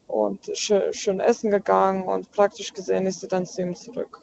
und 0.06 0.52
schön, 0.54 0.94
schön 0.94 1.20
essen 1.20 1.50
gegangen 1.50 2.04
und 2.04 2.32
praktisch 2.32 2.72
gesehen 2.72 3.08
ist 3.08 3.22
sie 3.22 3.28
dann 3.28 3.48
zu 3.48 3.64
ihm 3.64 3.74
zurück. 3.74 4.22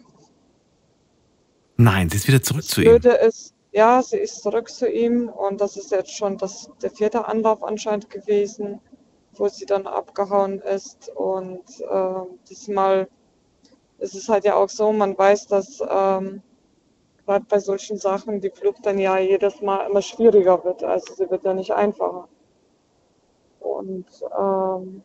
Nein, 1.76 2.08
sie 2.08 2.18
ist 2.18 2.28
wieder 2.28 2.42
zurück 2.42 2.62
zu 2.62 2.82
ihm. 2.82 2.92
Würde 2.92 3.18
es, 3.18 3.52
ja, 3.72 4.00
sie 4.04 4.18
ist 4.18 4.42
zurück 4.42 4.70
zu 4.70 4.88
ihm 4.88 5.28
und 5.28 5.60
das 5.60 5.76
ist 5.76 5.90
jetzt 5.90 6.16
schon 6.16 6.38
das, 6.38 6.70
der 6.80 6.92
vierte 6.92 7.26
Anlauf 7.26 7.64
anscheinend 7.64 8.08
gewesen, 8.08 8.80
wo 9.32 9.48
sie 9.48 9.66
dann 9.66 9.88
abgehauen 9.88 10.60
ist. 10.60 11.10
Und 11.16 11.64
äh, 11.80 12.20
diesmal 12.48 13.08
ist 14.00 14.14
es 14.14 14.28
halt 14.28 14.44
ja 14.44 14.56
auch 14.56 14.68
so, 14.68 14.92
man 14.92 15.16
weiß, 15.16 15.46
dass 15.46 15.80
ähm, 15.80 16.42
gerade 17.26 17.44
bei 17.48 17.58
solchen 17.58 17.98
Sachen 17.98 18.40
die 18.40 18.50
Flucht 18.50 18.84
dann 18.84 18.98
ja 18.98 19.18
jedes 19.18 19.60
Mal 19.60 19.86
immer 19.88 20.02
schwieriger 20.02 20.64
wird. 20.64 20.82
Also 20.82 21.14
sie 21.14 21.30
wird 21.30 21.44
ja 21.44 21.54
nicht 21.54 21.72
einfacher. 21.72 22.28
Und 23.60 24.06
ähm, 24.36 25.02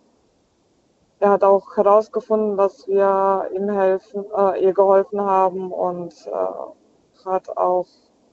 er 1.20 1.30
hat 1.30 1.43
auch 1.43 1.76
herausgefunden, 1.76 2.58
dass 2.58 2.88
wir 2.88 3.50
ihm 3.54 3.70
helfen, 3.70 4.26
äh, 4.36 4.64
ihr 4.64 4.74
geholfen 4.74 5.22
haben 5.22 5.72
und 5.72 6.14
äh, 6.28 7.26
hat 7.26 7.56
auch 7.58 7.88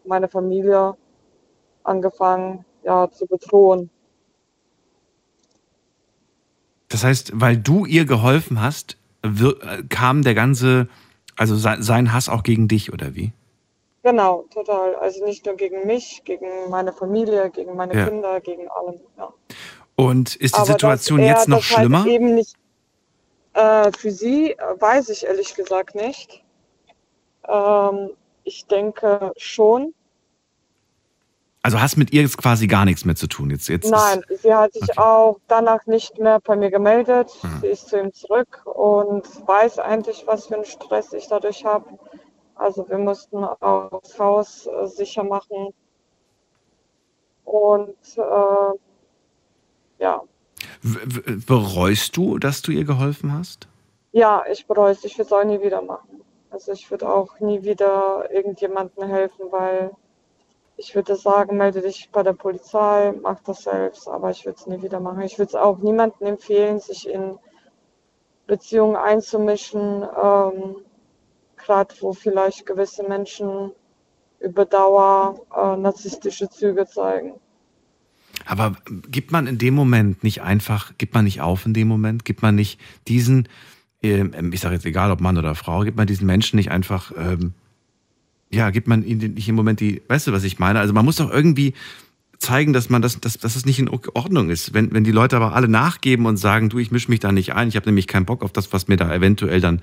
meine 0.04 0.28
Familie 0.28 0.96
angefangen, 1.82 2.64
ja, 2.84 3.10
zu 3.10 3.26
bedrohen. 3.26 3.90
Das 6.88 7.04
heißt, 7.04 7.32
weil 7.34 7.56
du 7.56 7.84
ihr 7.86 8.04
geholfen 8.04 8.60
hast, 8.60 8.98
kam 9.88 10.22
der 10.22 10.34
ganze, 10.34 10.88
also 11.36 11.56
sein, 11.56 12.12
Hass 12.12 12.28
auch 12.28 12.42
gegen 12.42 12.68
dich, 12.68 12.92
oder 12.92 13.14
wie? 13.14 13.32
Genau, 14.02 14.46
total. 14.52 14.96
Also 14.96 15.24
nicht 15.24 15.46
nur 15.46 15.54
gegen 15.56 15.86
mich, 15.86 16.22
gegen 16.24 16.46
meine 16.70 16.92
Familie, 16.92 17.50
gegen 17.50 17.76
meine 17.76 17.94
Ja. 17.94 18.06
Kinder, 18.08 18.40
gegen 18.40 18.68
allen. 18.68 19.00
Ja. 19.16 19.32
Und 19.94 20.34
ist 20.36 20.56
die 20.56 20.58
Aber 20.58 20.66
Situation 20.66 21.20
er 21.20 21.26
jetzt 21.28 21.48
noch 21.48 21.58
halt 21.58 21.64
schlimmer? 21.64 22.04
eben 22.06 22.34
nicht, 22.34 22.56
äh, 23.54 23.92
für 23.96 24.10
sie 24.10 24.52
äh, 24.52 24.56
weiß 24.80 25.08
ich 25.10 25.24
ehrlich 25.26 25.54
gesagt 25.54 25.94
nicht. 25.94 26.42
Ähm, 27.48 28.10
ich 28.44 28.66
denke 28.66 29.32
schon. 29.36 29.94
Also 31.62 31.80
hast 31.80 31.96
mit 31.96 32.12
ihr 32.12 32.22
jetzt 32.22 32.38
quasi 32.38 32.66
gar 32.66 32.84
nichts 32.84 33.04
mehr 33.04 33.14
zu 33.14 33.28
tun. 33.28 33.50
Jetzt, 33.50 33.68
jetzt 33.68 33.90
Nein, 33.90 34.22
sie 34.42 34.52
hat 34.52 34.72
sich 34.72 34.98
auch 34.98 35.38
danach 35.46 35.86
nicht 35.86 36.18
mehr 36.18 36.40
bei 36.40 36.56
mir 36.56 36.70
gemeldet. 36.70 37.30
Mhm. 37.42 37.60
Sie 37.60 37.66
ist 37.68 37.88
zu 37.88 38.00
ihm 38.00 38.12
zurück 38.12 38.62
und 38.64 39.24
weiß 39.46 39.78
eigentlich, 39.78 40.24
was 40.26 40.46
für 40.46 40.56
einen 40.56 40.64
Stress 40.64 41.12
ich 41.12 41.28
dadurch 41.28 41.64
habe. 41.64 41.86
Also 42.56 42.88
wir 42.88 42.98
mussten 42.98 43.44
auch 43.44 44.00
das 44.02 44.18
Haus 44.18 44.66
äh, 44.66 44.86
sicher 44.86 45.22
machen. 45.22 45.72
Und 47.44 47.96
äh, 48.16 48.78
ja, 49.98 50.22
bereust 51.46 52.16
du, 52.16 52.38
dass 52.38 52.62
du 52.62 52.72
ihr 52.72 52.84
geholfen 52.84 53.32
hast? 53.32 53.68
ja, 54.12 54.44
ich 54.50 54.66
bereue 54.66 54.92
es. 54.92 55.04
Ich 55.04 55.18
würde 55.18 55.26
es 55.26 55.32
auch 55.32 55.44
nie 55.44 55.60
wieder 55.62 55.82
machen. 55.82 56.22
Also 56.50 56.72
ich 56.72 56.90
würde 56.90 57.08
auch 57.08 57.40
nie 57.40 57.62
wieder 57.62 58.30
irgendjemandem 58.30 59.08
helfen, 59.08 59.46
weil 59.50 59.90
ich 60.76 60.94
würde 60.94 61.16
sagen, 61.16 61.56
melde 61.56 61.82
dich 61.82 62.08
bei 62.10 62.22
der 62.22 62.32
Polizei, 62.32 63.12
mach 63.22 63.40
das 63.40 63.62
selbst, 63.62 64.08
aber 64.08 64.30
ich 64.30 64.44
würde 64.44 64.58
es 64.58 64.66
nie 64.66 64.82
wieder 64.82 65.00
machen. 65.00 65.22
Ich 65.22 65.38
würde 65.38 65.50
es 65.50 65.54
auch 65.54 65.78
niemandem 65.78 66.26
empfehlen, 66.26 66.80
sich 66.80 67.08
in 67.08 67.38
Beziehungen 68.46 68.96
einzumischen, 68.96 70.02
ähm, 70.02 70.76
gerade 71.56 71.94
wo 72.00 72.12
vielleicht 72.12 72.66
gewisse 72.66 73.04
Menschen 73.04 73.72
über 74.40 74.64
Dauer 74.64 75.40
äh, 75.56 75.76
narzisstische 75.76 76.48
Züge 76.48 76.86
zeigen. 76.86 77.34
Aber 78.44 78.76
gibt 79.08 79.30
man 79.30 79.46
in 79.46 79.58
dem 79.58 79.74
Moment 79.74 80.24
nicht 80.24 80.42
einfach, 80.42 80.92
gibt 80.98 81.14
man 81.14 81.24
nicht 81.24 81.40
auf 81.40 81.64
in 81.66 81.74
dem 81.74 81.86
Moment? 81.86 82.24
Gibt 82.24 82.42
man 82.42 82.54
nicht 82.56 82.80
diesen, 83.06 83.48
ähm, 84.02 84.52
ich 84.52 84.60
sage 84.60 84.74
jetzt 84.74 84.86
egal 84.86 85.12
ob 85.12 85.20
Mann 85.20 85.38
oder 85.38 85.54
Frau, 85.54 85.80
gibt 85.80 85.96
man 85.96 86.06
diesen 86.06 86.26
Menschen 86.26 86.56
nicht 86.56 86.70
einfach, 86.70 87.12
ähm, 87.16 87.54
ja, 88.52 88.70
gibt 88.70 88.86
man 88.86 89.04
ihnen 89.04 89.34
nicht 89.34 89.48
im 89.48 89.54
Moment 89.54 89.80
die, 89.80 90.02
weißt 90.08 90.26
du, 90.26 90.32
was 90.32 90.44
ich 90.44 90.58
meine? 90.58 90.78
Also 90.80 90.92
man 90.92 91.04
muss 91.04 91.16
doch 91.16 91.30
irgendwie 91.30 91.74
zeigen, 92.38 92.72
dass 92.72 92.90
man 92.90 93.00
das, 93.02 93.20
dass, 93.20 93.38
dass 93.38 93.56
es 93.56 93.64
nicht 93.64 93.78
in 93.78 93.88
Ordnung 93.88 94.50
ist. 94.50 94.74
Wenn, 94.74 94.92
wenn 94.92 95.04
die 95.04 95.12
Leute 95.12 95.36
aber 95.36 95.54
alle 95.54 95.68
nachgeben 95.68 96.26
und 96.26 96.36
sagen, 96.36 96.68
du, 96.68 96.78
ich 96.78 96.90
mische 96.90 97.10
mich 97.10 97.20
da 97.20 97.32
nicht 97.32 97.54
ein, 97.54 97.68
ich 97.68 97.76
habe 97.76 97.86
nämlich 97.86 98.06
keinen 98.06 98.26
Bock 98.26 98.42
auf 98.42 98.52
das, 98.52 98.72
was 98.72 98.88
mir 98.88 98.96
da 98.96 99.12
eventuell 99.14 99.60
dann 99.60 99.80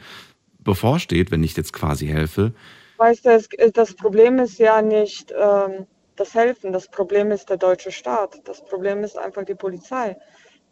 bevorsteht, 0.60 1.32
wenn 1.32 1.44
ich 1.44 1.56
jetzt 1.56 1.74
quasi 1.74 2.08
helfe. 2.08 2.54
Weißt 2.98 3.26
du, 3.26 3.30
es, 3.30 3.48
das 3.74 3.94
Problem 3.94 4.40
ist 4.40 4.60
ja 4.60 4.82
nicht 4.82 5.32
ähm, 5.32 5.88
das 6.18 6.34
Helfen, 6.36 6.74
das 6.74 6.90
Problem 6.90 7.32
ist 7.32 7.50
der 7.50 7.58
deutsche 7.58 7.92
Staat. 7.92 8.42
Das 8.44 8.64
Problem 8.66 9.04
ist 9.04 9.18
einfach 9.18 9.46
die 9.46 9.56
Polizei. 9.56 10.18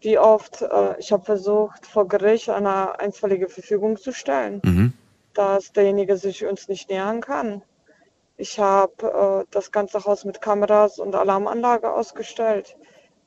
Wie 0.01 0.19
oft, 0.19 0.61
äh, 0.61 0.99
ich 0.99 1.11
habe 1.11 1.23
versucht, 1.23 1.85
vor 1.85 2.07
Gericht 2.07 2.49
eine 2.49 2.99
einstweilige 2.99 3.47
Verfügung 3.47 3.97
zu 3.97 4.11
stellen, 4.11 4.61
Mhm. 4.63 4.93
dass 5.33 5.71
derjenige 5.71 6.17
sich 6.17 6.45
uns 6.45 6.67
nicht 6.67 6.89
nähern 6.89 7.21
kann. 7.21 7.61
Ich 8.39 8.59
habe 8.59 9.45
äh, 9.45 9.47
das 9.51 9.71
ganze 9.71 10.05
Haus 10.05 10.23
mit 10.23 10.41
Kameras 10.41 10.99
und 10.99 11.15
Alarmanlage 11.15 11.91
ausgestellt. 11.91 12.77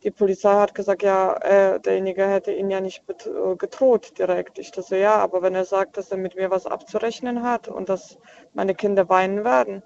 Die 0.05 0.13
Polizei 0.13 0.55
hat 0.55 0.75
gesagt, 0.75 1.03
ja, 1.03 1.35
äh, 1.43 1.81
derjenige 1.81 2.27
hätte 2.27 2.53
ihn 2.53 2.71
ja 2.71 2.81
nicht 2.81 3.03
äh, 3.09 3.57
gedroht 3.57 4.17
direkt. 4.19 4.59
Ich 4.61 4.71
dachte, 4.71 4.97
ja, 4.97 5.17
aber 5.17 5.43
wenn 5.43 5.57
er 5.57 5.65
sagt, 5.65 5.97
dass 5.97 6.13
er 6.13 6.17
mit 6.17 6.37
mir 6.37 6.51
was 6.51 6.65
abzurechnen 6.67 7.43
hat 7.43 7.67
und 7.69 7.89
dass 7.89 8.19
meine 8.55 8.75
Kinder 8.77 9.09
weinen 9.09 9.45
werden, 9.45 9.83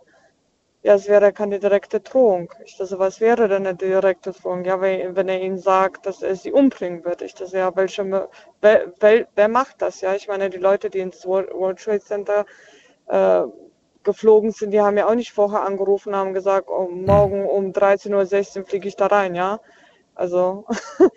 ja, 0.82 0.94
es 0.94 1.08
wäre 1.08 1.32
keine 1.32 1.58
direkte 1.58 2.00
Drohung. 2.00 2.52
Ich 2.62 2.76
dachte, 2.76 2.98
was 2.98 3.18
wäre 3.18 3.48
denn 3.48 3.66
eine 3.66 3.74
direkte 3.74 4.32
Drohung? 4.32 4.64
Ja, 4.66 4.82
wenn, 4.82 5.16
wenn 5.16 5.30
er 5.30 5.40
ihnen 5.40 5.58
sagt, 5.58 6.04
dass 6.04 6.20
er 6.20 6.36
sie 6.36 6.52
umbringen 6.52 7.02
wird. 7.06 7.22
Ich 7.22 7.34
dachte, 7.34 7.56
ja, 7.56 7.74
welche, 7.74 8.28
wer, 8.60 8.92
wer, 9.00 9.26
wer 9.34 9.48
macht 9.48 9.80
das? 9.80 10.02
Ja, 10.02 10.14
ich 10.14 10.28
meine, 10.28 10.50
die 10.50 10.58
Leute, 10.58 10.90
die 10.90 10.98
ins 10.98 11.24
World 11.26 11.78
Trade 11.78 12.00
Center 12.00 12.44
äh, 13.06 13.44
geflogen 14.04 14.52
sind, 14.52 14.70
die 14.70 14.80
haben 14.80 14.96
ja 14.96 15.08
auch 15.08 15.14
nicht 15.14 15.32
vorher 15.32 15.62
angerufen, 15.62 16.14
haben 16.14 16.34
gesagt, 16.34 16.68
oh, 16.68 16.88
morgen 16.88 17.46
um 17.46 17.72
13.16 17.72 18.58
Uhr 18.58 18.64
fliege 18.66 18.88
ich 18.88 18.96
da 18.96 19.06
rein, 19.06 19.34
ja. 19.34 19.60
Also 20.14 20.66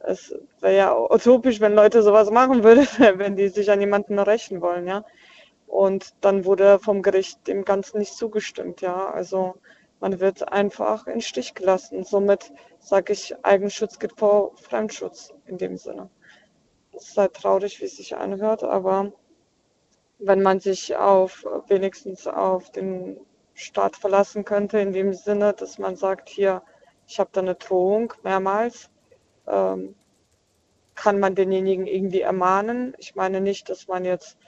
es 0.00 0.34
wäre 0.60 0.76
ja 0.76 0.96
utopisch, 0.96 1.60
wenn 1.60 1.74
Leute 1.74 2.02
sowas 2.02 2.30
machen 2.30 2.64
würden, 2.64 2.86
wenn 3.18 3.36
die 3.36 3.48
sich 3.48 3.70
an 3.70 3.80
jemanden 3.80 4.18
rächen 4.18 4.60
wollen, 4.60 4.86
ja. 4.86 5.04
Und 5.66 6.14
dann 6.20 6.44
wurde 6.44 6.78
vom 6.78 7.02
Gericht 7.02 7.46
dem 7.46 7.64
Ganzen 7.64 7.98
nicht 7.98 8.14
zugestimmt, 8.14 8.82
ja. 8.82 9.10
Also 9.10 9.54
man 10.00 10.20
wird 10.20 10.52
einfach 10.52 11.06
in 11.06 11.20
Stich 11.20 11.54
gelassen. 11.54 12.04
Somit 12.04 12.52
sage 12.80 13.12
ich, 13.12 13.34
Eigenschutz 13.44 13.98
geht 13.98 14.18
vor 14.18 14.56
Fremdschutz 14.56 15.32
in 15.46 15.58
dem 15.58 15.76
Sinne. 15.76 16.10
Das 16.92 17.08
ist 17.08 17.16
halt 17.16 17.34
traurig, 17.34 17.80
wie 17.80 17.86
es 17.86 17.96
sich 17.96 18.16
anhört, 18.16 18.64
aber 18.64 19.12
wenn 20.24 20.42
man 20.42 20.60
sich 20.60 20.96
auf 20.96 21.44
wenigstens 21.68 22.26
auf 22.26 22.70
den 22.70 23.18
Staat 23.54 23.96
verlassen 23.96 24.44
könnte, 24.44 24.78
in 24.78 24.92
dem 24.92 25.12
Sinne, 25.12 25.52
dass 25.52 25.78
man 25.78 25.96
sagt, 25.96 26.28
hier, 26.28 26.62
ich 27.06 27.18
habe 27.18 27.30
da 27.32 27.40
eine 27.40 27.54
Drohung 27.56 28.14
mehrmals, 28.22 28.90
ähm, 29.46 29.94
kann 30.94 31.18
man 31.18 31.34
denjenigen 31.34 31.86
irgendwie 31.86 32.20
ermahnen. 32.20 32.94
Ich 32.98 33.14
meine 33.14 33.40
nicht, 33.40 33.68
dass 33.68 33.88
man 33.88 34.04
jetzt, 34.04 34.38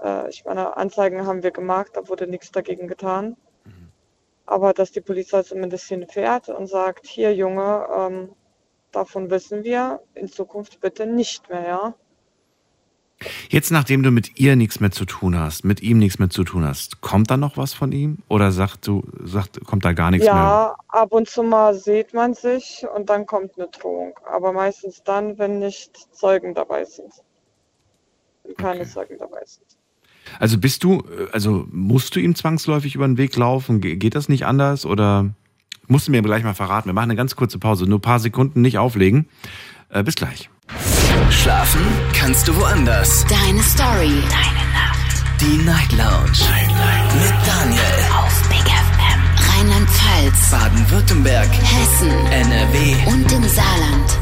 äh, 0.00 0.28
ich 0.30 0.44
meine, 0.44 0.76
Anzeigen 0.76 1.26
haben 1.26 1.42
wir 1.42 1.50
gemacht, 1.50 1.92
da 1.94 2.08
wurde 2.08 2.26
nichts 2.26 2.52
dagegen 2.52 2.88
getan. 2.88 3.36
Aber 4.46 4.72
dass 4.72 4.92
die 4.92 5.02
Polizei 5.02 5.42
zumindest 5.42 5.88
hinfährt 5.88 6.48
und 6.48 6.68
sagt, 6.68 7.06
hier 7.06 7.34
Junge, 7.34 7.86
ähm, 7.94 8.34
davon 8.92 9.30
wissen 9.30 9.62
wir 9.62 10.00
in 10.14 10.28
Zukunft 10.28 10.80
bitte 10.80 11.06
nicht 11.06 11.50
mehr, 11.50 11.66
ja. 11.66 11.94
Jetzt, 13.48 13.72
nachdem 13.72 14.02
du 14.04 14.10
mit 14.12 14.38
ihr 14.38 14.54
nichts 14.54 14.78
mehr 14.78 14.92
zu 14.92 15.04
tun 15.04 15.36
hast, 15.36 15.64
mit 15.64 15.82
ihm 15.82 15.98
nichts 15.98 16.20
mehr 16.20 16.30
zu 16.30 16.44
tun 16.44 16.64
hast, 16.64 17.00
kommt 17.00 17.30
da 17.30 17.36
noch 17.36 17.56
was 17.56 17.74
von 17.74 17.90
ihm? 17.90 18.18
Oder 18.28 18.52
sagt 18.52 18.86
du, 18.86 19.02
sagt, 19.24 19.64
kommt 19.64 19.84
da 19.84 19.92
gar 19.92 20.10
nichts 20.12 20.26
mehr? 20.26 20.34
Ja, 20.34 20.76
ab 20.86 21.10
und 21.12 21.28
zu 21.28 21.42
mal 21.42 21.74
sieht 21.74 22.14
man 22.14 22.34
sich 22.34 22.86
und 22.94 23.10
dann 23.10 23.26
kommt 23.26 23.58
eine 23.58 23.68
Drohung. 23.68 24.12
Aber 24.32 24.52
meistens 24.52 25.02
dann, 25.02 25.36
wenn 25.38 25.58
nicht 25.58 25.96
Zeugen 26.12 26.54
dabei 26.54 26.84
sind. 26.84 27.12
Wenn 28.44 28.54
keine 28.56 28.86
Zeugen 28.86 29.16
dabei 29.18 29.42
sind. 29.44 29.66
Also 30.38 30.58
bist 30.58 30.84
du, 30.84 31.02
also 31.32 31.66
musst 31.72 32.14
du 32.14 32.20
ihm 32.20 32.36
zwangsläufig 32.36 32.94
über 32.94 33.06
den 33.06 33.18
Weg 33.18 33.34
laufen? 33.34 33.80
Ge- 33.80 33.96
Geht 33.96 34.14
das 34.14 34.28
nicht 34.28 34.46
anders? 34.46 34.86
Oder 34.86 35.30
musst 35.88 36.06
du 36.06 36.12
mir 36.12 36.22
gleich 36.22 36.44
mal 36.44 36.54
verraten? 36.54 36.88
Wir 36.88 36.92
machen 36.92 37.10
eine 37.10 37.16
ganz 37.16 37.34
kurze 37.34 37.58
Pause, 37.58 37.86
nur 37.86 37.98
ein 37.98 38.02
paar 38.02 38.20
Sekunden, 38.20 38.60
nicht 38.60 38.78
auflegen. 38.78 39.28
Äh, 39.88 40.04
bis 40.04 40.14
gleich. 40.14 40.50
Schlafen 41.30 41.82
kannst 42.14 42.48
du 42.48 42.56
woanders. 42.56 43.24
Deine 43.28 43.62
Story. 43.62 44.22
Deine 44.30 44.64
Nacht. 44.72 45.40
Die 45.40 45.64
Night 45.64 45.92
Lounge. 45.92 46.38
Mit 47.20 47.34
Daniel. 47.46 47.82
Auf 48.16 48.48
Big 48.48 48.64
FM. 48.64 49.20
Rheinland-Pfalz. 49.50 50.50
Baden-Württemberg. 50.50 51.48
Hessen. 51.48 52.10
NRW. 52.30 52.94
Und 53.10 53.32
im 53.32 53.42
Saarland. 53.48 54.18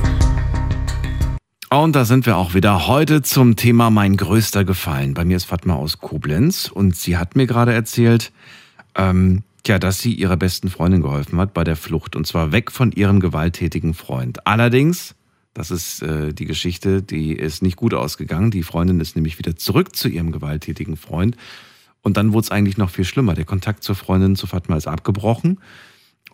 Und 1.70 1.94
da 1.94 2.04
sind 2.04 2.26
wir 2.26 2.36
auch 2.36 2.54
wieder 2.54 2.86
heute 2.86 3.22
zum 3.22 3.56
Thema 3.56 3.90
mein 3.90 4.16
größter 4.16 4.64
Gefallen. 4.64 5.14
Bei 5.14 5.24
mir 5.24 5.36
ist 5.36 5.44
Fatma 5.44 5.74
aus 5.74 5.98
Koblenz 5.98 6.70
und 6.72 6.96
sie 6.96 7.16
hat 7.16 7.36
mir 7.36 7.46
gerade 7.46 7.72
erzählt, 7.72 8.32
ähm, 8.96 9.42
ja, 9.66 9.78
dass 9.78 10.00
sie 10.00 10.12
ihrer 10.12 10.36
besten 10.36 10.70
Freundin 10.70 11.02
geholfen 11.02 11.38
hat 11.38 11.54
bei 11.54 11.64
der 11.64 11.76
Flucht 11.76 12.16
und 12.16 12.26
zwar 12.26 12.52
weg 12.52 12.70
von 12.70 12.92
ihrem 12.92 13.20
gewalttätigen 13.20 13.94
Freund. 13.94 14.46
Allerdings, 14.46 15.14
das 15.56 15.70
ist 15.70 16.02
äh, 16.02 16.34
die 16.34 16.44
Geschichte, 16.44 17.02
die 17.02 17.32
ist 17.32 17.62
nicht 17.62 17.76
gut 17.76 17.94
ausgegangen. 17.94 18.50
Die 18.50 18.62
Freundin 18.62 19.00
ist 19.00 19.16
nämlich 19.16 19.38
wieder 19.38 19.56
zurück 19.56 19.96
zu 19.96 20.08
ihrem 20.08 20.30
gewalttätigen 20.30 20.98
Freund 20.98 21.36
und 22.02 22.18
dann 22.18 22.34
wurde 22.34 22.44
es 22.44 22.50
eigentlich 22.50 22.76
noch 22.76 22.90
viel 22.90 23.06
schlimmer. 23.06 23.32
Der 23.34 23.46
Kontakt 23.46 23.82
zur 23.82 23.94
Freundin 23.94 24.36
zu 24.36 24.46
Fatma 24.46 24.76
ist 24.76 24.86
abgebrochen. 24.86 25.58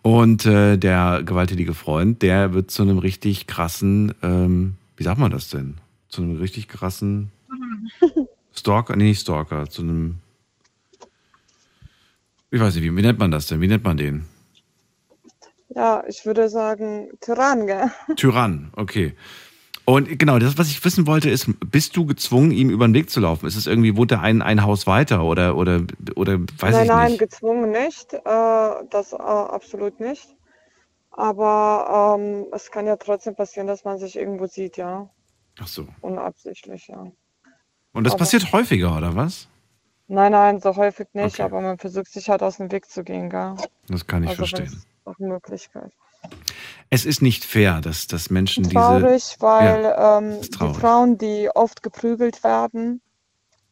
Und 0.01 0.45
äh, 0.45 0.77
der 0.77 1.23
gewalttätige 1.23 1.73
Freund, 1.73 2.21
der 2.21 2.53
wird 2.53 2.69
zu 2.69 2.83
einem 2.83 2.97
richtig 2.97 3.47
krassen, 3.47 4.13
ähm, 4.21 4.75
wie 4.97 5.03
sagt 5.03 5.19
man 5.19 5.31
das 5.31 5.49
denn? 5.49 5.75
Zu 6.09 6.21
einem 6.21 6.35
richtig 6.35 6.67
krassen 6.67 7.31
Stalker, 8.53 8.97
nee, 8.97 9.05
nicht 9.05 9.21
Stalker, 9.21 9.69
zu 9.69 9.83
einem, 9.83 10.17
ich 12.51 12.59
weiß 12.59 12.75
nicht, 12.75 12.83
wie, 12.83 12.95
wie 12.95 13.01
nennt 13.01 13.19
man 13.19 13.31
das 13.31 13.47
denn? 13.47 13.61
Wie 13.61 13.67
nennt 13.67 13.85
man 13.85 13.95
den? 13.95 14.25
Ja, 15.75 16.03
ich 16.07 16.25
würde 16.25 16.49
sagen 16.49 17.09
Tyrann, 17.19 17.65
gell? 17.67 17.91
Tyrann, 18.15 18.71
okay. 18.75 19.15
Und 19.85 20.17
genau, 20.17 20.39
das, 20.39 20.57
was 20.57 20.69
ich 20.69 20.83
wissen 20.85 21.07
wollte, 21.07 21.29
ist, 21.29 21.49
bist 21.69 21.97
du 21.97 22.05
gezwungen, 22.05 22.51
ihm 22.51 22.69
über 22.69 22.87
den 22.87 22.93
Weg 22.93 23.09
zu 23.09 23.19
laufen? 23.19 23.47
Ist 23.47 23.57
es 23.57 23.67
irgendwie, 23.67 23.97
wohnt 23.97 24.11
er 24.13 24.21
ein, 24.21 24.41
ein 24.41 24.63
Haus 24.63 24.87
weiter 24.87 25.23
oder, 25.25 25.57
oder, 25.57 25.81
oder 26.15 26.39
weiß 26.39 26.73
nein, 26.73 26.83
ich 26.83 26.87
nein, 26.89 27.11
nicht? 27.11 27.19
gezwungen 27.19 27.71
nicht. 27.71 28.13
Äh, 28.13 28.19
das 28.91 29.11
äh, 29.11 29.17
absolut 29.17 29.99
nicht. 29.99 30.27
Aber 31.11 32.15
ähm, 32.17 32.45
es 32.53 32.71
kann 32.71 32.87
ja 32.87 32.95
trotzdem 32.95 33.35
passieren, 33.35 33.67
dass 33.67 33.83
man 33.83 33.97
sich 33.99 34.15
irgendwo 34.15 34.45
sieht, 34.47 34.77
ja. 34.77 35.09
Ach 35.59 35.67
so. 35.67 35.85
Unabsichtlich, 36.01 36.87
ja. 36.87 37.05
Und 37.91 38.03
das 38.05 38.13
Aber- 38.13 38.19
passiert 38.19 38.51
häufiger, 38.53 38.95
oder 38.95 39.15
was? 39.15 39.47
Nein, 40.07 40.31
nein, 40.31 40.59
so 40.61 40.75
häufig 40.75 41.07
nicht, 41.13 41.35
Okay. 41.35 41.43
aber 41.43 41.61
man 41.61 41.77
versucht 41.77 42.11
sich 42.11 42.29
halt 42.29 42.41
aus 42.41 42.57
dem 42.57 42.71
Weg 42.71 42.89
zu 42.89 43.03
gehen, 43.03 43.29
gell? 43.29 43.55
Das 43.87 44.05
kann 44.07 44.23
ich 44.23 44.29
also 44.29 44.45
verstehen. 44.45 44.81
Eine 45.05 45.27
Möglichkeit. 45.27 45.91
Es 46.89 47.05
ist 47.05 47.21
nicht 47.21 47.43
fair, 47.43 47.81
dass, 47.81 48.07
dass 48.07 48.29
Menschen 48.29 48.63
diese. 48.63 48.75
Traurig, 48.75 49.35
weil 49.39 49.83
Ja, 49.83 50.17
ähm, 50.19 50.31
ist 50.31 50.53
die 50.53 50.57
traurig. 50.57 50.77
Frauen, 50.77 51.17
die 51.17 51.49
oft 51.53 51.83
geprügelt 51.83 52.43
werden, 52.43 53.01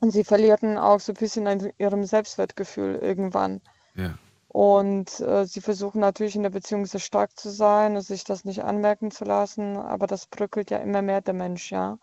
und 0.02 0.12
sie 0.12 0.24
verlieren 0.24 0.78
auch 0.78 1.00
so 1.00 1.12
ein 1.12 1.16
bisschen 1.16 1.48
an 1.48 1.72
ihrem 1.78 2.04
Selbstwertgefühl 2.04 2.96
irgendwann. 2.96 3.62
Ja. 3.96 4.16
Und 4.48 5.20
äh, 5.22 5.46
sie 5.46 5.62
versuchen 5.62 6.02
natürlich 6.02 6.36
in 6.36 6.44
der 6.44 6.50
Beziehung 6.50 6.86
sehr 6.86 7.00
stark 7.00 7.40
zu 7.40 7.50
sein 7.50 7.96
und 7.96 8.02
sich 8.02 8.24
das 8.24 8.44
nicht 8.44 8.64
anmerken 8.64 9.12
zu 9.12 9.24
lassen, 9.24 9.78
aber 9.78 10.08
das 10.08 10.26
bröckelt 10.26 10.72
ja 10.72 10.80
immer 10.80 11.02
mehr 11.02 11.22
der 11.22 11.36
Mensch, 11.36 11.72
ja. 11.72 12.00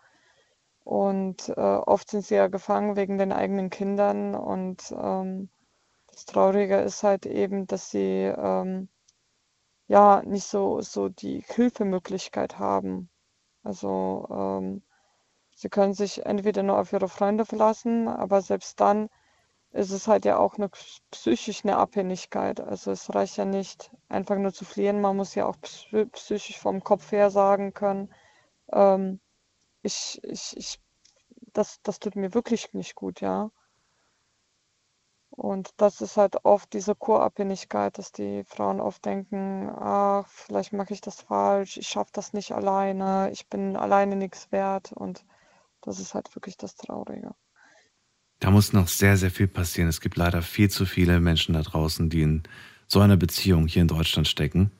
Und 0.83 1.49
äh, 1.49 1.53
oft 1.61 2.09
sind 2.09 2.25
sie 2.25 2.35
ja 2.35 2.47
gefangen 2.47 2.95
wegen 2.95 3.17
den 3.19 3.31
eigenen 3.33 3.69
Kindern 3.69 4.33
und 4.33 4.91
ähm, 4.91 5.49
das 6.11 6.25
Traurige 6.25 6.77
ist 6.77 7.03
halt 7.03 7.25
eben, 7.25 7.67
dass 7.67 7.91
sie 7.91 8.33
ähm, 8.35 8.87
ja 9.89 10.23
nicht 10.25 10.45
so, 10.47 10.81
so 10.81 11.09
die 11.09 11.43
Hilfemöglichkeit 11.47 12.59
haben. 12.59 13.11
Also 13.63 14.27
ähm, 14.31 14.83
sie 15.55 15.69
können 15.69 15.93
sich 15.93 16.25
entweder 16.25 16.63
nur 16.63 16.79
auf 16.79 16.93
ihre 16.93 17.09
Freunde 17.09 17.45
verlassen, 17.45 18.07
aber 18.09 18.41
selbst 18.41 18.79
dann 18.81 19.09
ist 19.71 19.91
es 19.91 20.07
halt 20.07 20.25
ja 20.25 20.37
auch 20.39 20.55
eine 20.57 20.69
psychisch 21.11 21.63
eine 21.65 21.77
Abhängigkeit. 21.77 22.61
Also 22.61 22.91
es 22.91 23.13
reicht 23.15 23.37
ja 23.37 23.45
nicht, 23.45 23.91
einfach 24.09 24.37
nur 24.37 24.53
zu 24.53 24.65
fliehen, 24.65 25.01
man 25.01 25.17
muss 25.17 25.35
ja 25.35 25.45
auch 25.47 25.57
psy 25.61 26.05
psychisch 26.07 26.59
vom 26.59 26.83
Kopf 26.83 27.11
her 27.11 27.31
sagen 27.31 27.73
können, 27.73 28.13
ähm, 28.73 29.21
ich, 29.83 30.19
ich, 30.23 30.57
ich, 30.57 30.79
das, 31.53 31.81
das 31.83 31.99
tut 31.99 32.15
mir 32.17 32.33
wirklich 32.35 32.73
nicht 32.73 32.95
gut, 32.95 33.21
ja. 33.21 33.51
Und 35.39 35.69
das 35.77 36.01
ist 36.01 36.17
halt 36.17 36.43
oft 36.43 36.73
diese 36.73 36.95
Co-Abhängigkeit, 36.95 37.97
dass 37.97 38.11
die 38.11 38.43
Frauen 38.43 38.81
oft 38.81 39.05
denken, 39.05 39.69
ach, 39.73 40.27
vielleicht 40.27 40.73
mache 40.73 40.93
ich 40.93 40.99
das 40.99 41.21
falsch, 41.21 41.77
ich 41.77 41.87
schaffe 41.87 42.09
das 42.11 42.33
nicht 42.33 42.51
alleine, 42.51 43.29
ich 43.31 43.47
bin 43.47 43.77
alleine 43.77 44.17
nichts 44.17 44.51
wert 44.51 44.91
und 44.91 45.23
das 45.79 46.01
ist 46.01 46.13
halt 46.13 46.35
wirklich 46.35 46.57
das 46.57 46.75
Traurige. 46.75 47.31
Da 48.41 48.51
muss 48.51 48.73
noch 48.73 48.89
sehr, 48.89 49.15
sehr 49.15 49.31
viel 49.31 49.47
passieren. 49.47 49.87
Es 49.87 50.01
gibt 50.01 50.17
leider 50.17 50.41
viel 50.41 50.69
zu 50.69 50.85
viele 50.85 51.21
Menschen 51.21 51.53
da 51.53 51.61
draußen, 51.61 52.09
die 52.09 52.21
in 52.21 52.43
so 52.89 52.99
einer 52.99 53.15
Beziehung 53.15 53.65
hier 53.65 53.81
in 53.83 53.87
Deutschland 53.87 54.27
stecken. 54.27 54.71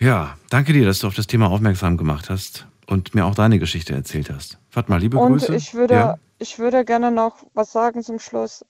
Ja, 0.00 0.36
danke 0.50 0.72
dir, 0.72 0.84
dass 0.84 0.98
du 0.98 1.06
auf 1.06 1.14
das 1.14 1.28
Thema 1.28 1.48
aufmerksam 1.48 1.96
gemacht 1.96 2.28
hast 2.28 2.66
und 2.88 3.14
mir 3.14 3.24
auch 3.24 3.36
deine 3.36 3.60
Geschichte 3.60 3.94
erzählt 3.94 4.30
hast. 4.30 4.58
Fatma, 4.68 4.96
liebe 4.96 5.16
Und 5.16 5.38
Grüße. 5.38 5.54
ich 5.54 5.74
würde, 5.74 5.94
Ja? 5.94 6.18
ich 6.40 6.58
würde 6.58 6.84
gerne 6.84 7.12
noch 7.12 7.46
was 7.54 7.70
sagen 7.70 8.02
zum 8.02 8.18
Schluss. 8.18 8.64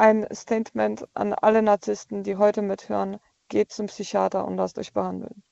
Ein 0.00 0.26
Statement 0.32 1.04
an 1.12 1.34
alle 1.34 1.60
Narzissten, 1.60 2.22
die 2.22 2.36
heute 2.36 2.62
mithören. 2.62 3.18
Geht 3.50 3.70
zum 3.70 3.84
Psychiater 3.84 4.46
und 4.46 4.56
lasst 4.56 4.78
euch 4.78 4.94
behandeln. 4.94 5.42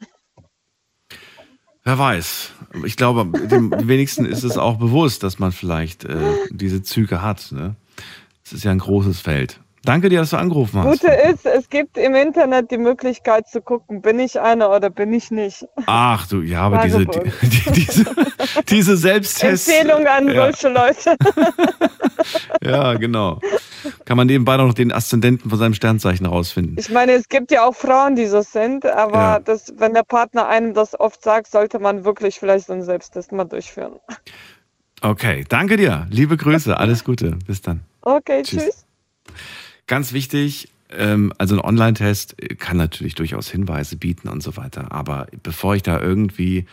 Wer 1.84 1.98
weiß. 1.98 2.52
Ich 2.86 2.96
glaube, 2.96 3.26
dem 3.46 3.70
wenigsten 3.86 4.24
ist 4.24 4.44
es 4.44 4.56
auch 4.56 4.78
bewusst, 4.78 5.22
dass 5.22 5.38
man 5.38 5.52
vielleicht 5.52 6.06
äh, 6.06 6.34
diese 6.48 6.82
Züge 6.82 7.20
hat. 7.20 7.52
Ne? 7.52 7.76
Es 8.42 8.54
ist 8.54 8.64
ja 8.64 8.70
ein 8.70 8.78
großes 8.78 9.20
Feld. 9.20 9.60
Danke 9.84 10.08
dir, 10.08 10.20
dass 10.20 10.30
du 10.30 10.36
angerufen 10.36 10.82
hast. 10.82 11.00
Gute 11.00 11.12
ist, 11.12 11.46
es 11.46 11.68
gibt 11.70 11.96
im 11.96 12.14
Internet 12.14 12.70
die 12.70 12.78
Möglichkeit 12.78 13.48
zu 13.48 13.60
gucken, 13.62 14.02
bin 14.02 14.18
ich 14.18 14.40
einer 14.40 14.70
oder 14.70 14.90
bin 14.90 15.12
ich 15.12 15.30
nicht. 15.30 15.66
Ach 15.86 16.26
du, 16.26 16.40
ja, 16.42 16.62
aber 16.62 16.78
diese, 16.78 17.06
die, 17.06 17.20
die, 17.42 17.70
diese, 17.72 18.04
diese 18.68 18.96
Selbsttests. 18.96 19.68
Empfehlung 19.68 20.06
an 20.06 20.28
ja, 20.28 20.34
solche 20.52 20.68
Leute. 20.68 21.16
ja, 22.62 22.94
genau. 22.94 23.40
Kann 24.04 24.16
man 24.16 24.26
nebenbei 24.26 24.56
noch 24.56 24.74
den 24.74 24.92
Aszendenten 24.92 25.48
von 25.48 25.58
seinem 25.58 25.74
Sternzeichen 25.74 26.26
rausfinden. 26.26 26.76
Ich 26.78 26.90
meine, 26.90 27.12
es 27.12 27.28
gibt 27.28 27.50
ja 27.50 27.64
auch 27.66 27.74
Frauen, 27.74 28.16
die 28.16 28.26
so 28.26 28.42
sind, 28.42 28.84
aber 28.84 29.18
Ja. 29.18 29.38
das, 29.38 29.72
wenn 29.76 29.94
der 29.94 30.02
Partner 30.02 30.48
einem 30.48 30.74
das 30.74 30.98
oft 30.98 31.22
sagt, 31.22 31.46
sollte 31.50 31.78
man 31.78 32.04
wirklich 32.04 32.38
vielleicht 32.38 32.66
so 32.66 32.72
einen 32.72 32.82
Selbsttest 32.82 33.32
mal 33.32 33.44
durchführen. 33.44 33.94
Okay, 35.00 35.44
danke 35.48 35.76
dir. 35.76 36.06
Liebe 36.10 36.36
Grüße, 36.36 36.76
alles 36.76 37.04
Gute. 37.04 37.38
Bis 37.46 37.62
dann. 37.62 37.80
Okay, 38.02 38.42
Tschüss. 38.42 38.64
tschüss. 38.64 38.87
Ganz 39.88 40.12
wichtig, 40.12 40.68
ähm, 40.90 41.32
also 41.38 41.56
ein 41.56 41.60
Online-Test 41.60 42.36
kann 42.58 42.76
natürlich 42.76 43.14
durchaus 43.14 43.48
Hinweise 43.48 43.96
bieten 43.96 44.28
und 44.28 44.42
so 44.42 44.56
weiter. 44.56 44.92
Aber 44.92 45.26
bevor 45.42 45.74
ich 45.74 45.82
da 45.82 45.98
irgendwie 45.98 46.66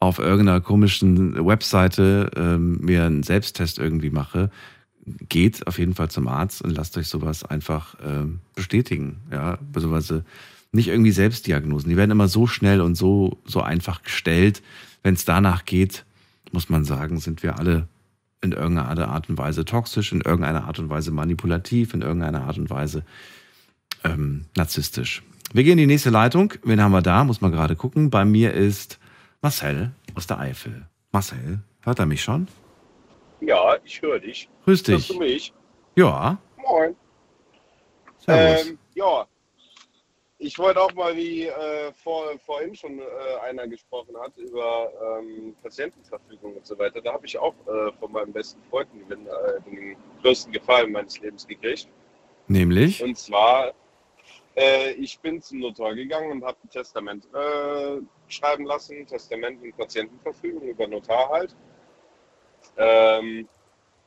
auf 0.00 0.18
irgendeiner 0.18 0.60
komischen 0.60 1.44
Webseite 1.46 2.30
ähm, 2.36 2.78
mir 2.80 3.04
einen 3.04 3.22
Selbsttest 3.22 3.78
irgendwie 3.78 4.10
mache, 4.10 4.50
geht 5.28 5.66
auf 5.66 5.78
jeden 5.78 5.94
Fall 5.94 6.10
zum 6.10 6.28
Arzt 6.28 6.60
und 6.62 6.70
lasst 6.70 6.96
euch 6.98 7.08
sowas 7.08 7.42
einfach 7.42 7.96
ähm, 8.04 8.40
bestätigen. 8.54 9.22
Ja, 9.32 9.58
beziehungsweise 9.72 10.24
nicht 10.70 10.88
irgendwie 10.88 11.10
Selbstdiagnosen. 11.10 11.88
Die 11.88 11.96
werden 11.96 12.10
immer 12.10 12.28
so 12.28 12.46
schnell 12.46 12.82
und 12.82 12.94
so, 12.94 13.38
so 13.46 13.62
einfach 13.62 14.02
gestellt. 14.02 14.62
Wenn 15.02 15.14
es 15.14 15.24
danach 15.24 15.64
geht, 15.64 16.04
muss 16.52 16.68
man 16.68 16.84
sagen, 16.84 17.18
sind 17.18 17.42
wir 17.42 17.58
alle 17.58 17.88
in 18.40 18.52
irgendeiner 18.52 19.08
Art 19.08 19.28
und 19.28 19.38
Weise 19.38 19.64
toxisch, 19.64 20.12
in 20.12 20.20
irgendeiner 20.20 20.64
Art 20.64 20.78
und 20.78 20.88
Weise 20.88 21.10
manipulativ, 21.10 21.94
in 21.94 22.02
irgendeiner 22.02 22.42
Art 22.42 22.58
und 22.58 22.70
Weise 22.70 23.02
ähm, 24.04 24.46
narzisstisch. 24.56 25.22
Wir 25.52 25.64
gehen 25.64 25.72
in 25.72 25.78
die 25.78 25.86
nächste 25.86 26.10
Leitung. 26.10 26.52
Wen 26.62 26.80
haben 26.80 26.92
wir 26.92 27.02
da? 27.02 27.24
Muss 27.24 27.40
man 27.40 27.52
gerade 27.52 27.74
gucken. 27.74 28.10
Bei 28.10 28.24
mir 28.24 28.52
ist 28.52 28.98
Marcel 29.40 29.92
aus 30.14 30.26
der 30.26 30.38
Eifel. 30.38 30.86
Marcel, 31.10 31.60
hört 31.80 31.98
er 31.98 32.06
mich 32.06 32.22
schon? 32.22 32.48
Ja, 33.40 33.76
ich 33.84 34.02
höre 34.02 34.18
dich. 34.18 34.48
Grüß 34.64 34.82
dich. 34.82 34.94
Hörst 34.94 35.10
du 35.10 35.18
mich? 35.18 35.52
Ja, 35.96 36.38
Moin. 36.58 36.94
servus. 38.18 38.68
Ähm, 38.68 38.78
ja. 38.94 39.26
Ich 40.40 40.56
wollte 40.58 40.80
auch 40.80 40.94
mal, 40.94 41.16
wie 41.16 41.46
äh, 41.46 41.92
vor, 41.92 42.38
vorhin 42.38 42.74
schon 42.74 43.00
äh, 43.00 43.04
einer 43.42 43.66
gesprochen 43.66 44.16
hat, 44.16 44.36
über 44.36 44.90
ähm, 45.20 45.56
Patientenverfügung 45.62 46.54
und 46.54 46.64
so 46.64 46.78
weiter. 46.78 47.00
Da 47.00 47.12
habe 47.12 47.26
ich 47.26 47.36
auch 47.36 47.54
äh, 47.66 47.92
von 47.98 48.12
meinem 48.12 48.32
besten 48.32 48.62
Freund 48.70 48.88
den, 49.10 49.26
äh, 49.26 49.60
den 49.66 49.96
größten 50.22 50.52
Gefallen 50.52 50.92
meines 50.92 51.18
Lebens 51.20 51.46
gekriegt. 51.46 51.88
Nämlich? 52.46 53.02
Und 53.02 53.18
zwar, 53.18 53.72
äh, 54.56 54.92
ich 54.92 55.18
bin 55.18 55.42
zum 55.42 55.58
Notar 55.58 55.96
gegangen 55.96 56.30
und 56.30 56.44
habe 56.44 56.56
ein 56.62 56.70
Testament 56.70 57.26
äh, 57.34 58.00
schreiben 58.28 58.64
lassen, 58.64 59.06
Testament 59.06 59.60
und 59.60 59.76
Patientenverfügung 59.76 60.68
über 60.68 60.86
Notar 60.86 61.30
halt. 61.30 61.56
Ähm, 62.76 63.48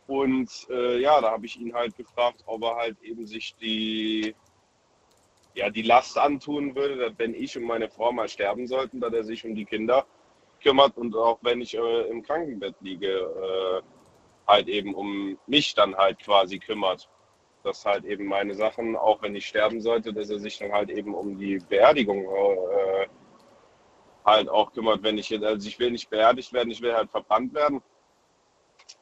und 0.07 0.67
ja, 0.67 1.21
da 1.21 1.31
habe 1.31 1.45
ich 1.45 1.57
ihn 1.57 1.73
halt 1.73 1.95
gefragt, 1.95 2.43
ob 2.45 2.63
er 2.63 2.75
halt 2.75 3.01
eben 3.01 3.25
sich 3.25 3.55
die, 3.55 4.35
ja, 5.53 5.69
die 5.69 5.81
Last 5.81 6.17
antun 6.17 6.75
würde, 6.75 6.97
dass 6.97 7.13
wenn 7.17 7.33
ich 7.33 7.57
und 7.57 7.63
meine 7.63 7.89
Frau 7.89 8.11
mal 8.11 8.29
sterben 8.29 8.67
sollten, 8.67 8.99
dass 8.99 9.13
er 9.13 9.23
sich 9.23 9.45
um 9.45 9.55
die 9.55 9.65
Kinder 9.65 10.05
kümmert 10.61 10.97
und 10.97 11.15
auch 11.15 11.39
wenn 11.41 11.61
ich 11.61 11.75
äh, 11.75 12.01
im 12.09 12.23
Krankenbett 12.23 12.75
liege, 12.81 13.07
äh, 13.07 13.81
halt 14.47 14.67
eben 14.67 14.93
um 14.93 15.37
mich 15.47 15.73
dann 15.75 15.95
halt 15.95 16.19
quasi 16.19 16.59
kümmert. 16.59 17.09
Dass 17.63 17.85
halt 17.85 18.05
eben 18.05 18.25
meine 18.25 18.55
Sachen, 18.55 18.95
auch 18.95 19.21
wenn 19.21 19.35
ich 19.35 19.45
sterben 19.45 19.81
sollte, 19.81 20.13
dass 20.13 20.31
er 20.31 20.39
sich 20.39 20.57
dann 20.57 20.71
halt 20.71 20.89
eben 20.89 21.13
um 21.13 21.37
die 21.37 21.59
Beerdigung 21.69 22.25
äh, 22.25 23.07
halt 24.25 24.49
auch 24.49 24.71
kümmert, 24.73 25.03
wenn 25.03 25.17
ich 25.17 25.29
jetzt, 25.29 25.43
also 25.43 25.67
ich 25.67 25.77
will 25.77 25.91
nicht 25.91 26.09
beerdigt 26.09 26.53
werden, 26.53 26.71
ich 26.71 26.81
will 26.81 26.93
halt 26.93 27.11
verbrannt 27.11 27.53
werden. 27.53 27.81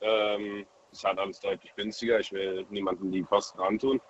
Ähm, 0.02 0.66
ist 0.92 1.04
halt 1.04 1.20
alles 1.20 1.40
deutlich 1.40 1.74
günstiger. 1.76 2.20
Ich 2.20 2.32
will 2.32 2.66
niemandem 2.70 3.12
die 3.12 3.24
Kosten 3.24 3.60
antun. 3.60 4.02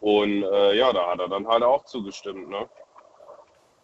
Und 0.00 0.42
äh, 0.42 0.76
ja, 0.76 0.92
da 0.92 1.10
hat 1.10 1.20
er 1.20 1.28
dann 1.28 1.46
halt 1.46 1.62
auch 1.62 1.84
zugestimmt. 1.84 2.48
Ne? 2.48 2.68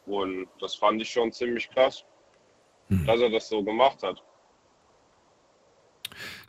Und 0.06 0.48
das 0.60 0.74
fand 0.74 1.00
ich 1.00 1.10
schon 1.10 1.32
ziemlich 1.32 1.70
krass, 1.70 2.04
dass 3.06 3.20
er 3.20 3.30
das 3.30 3.48
so 3.48 3.62
gemacht 3.62 4.02
hat. 4.02 4.22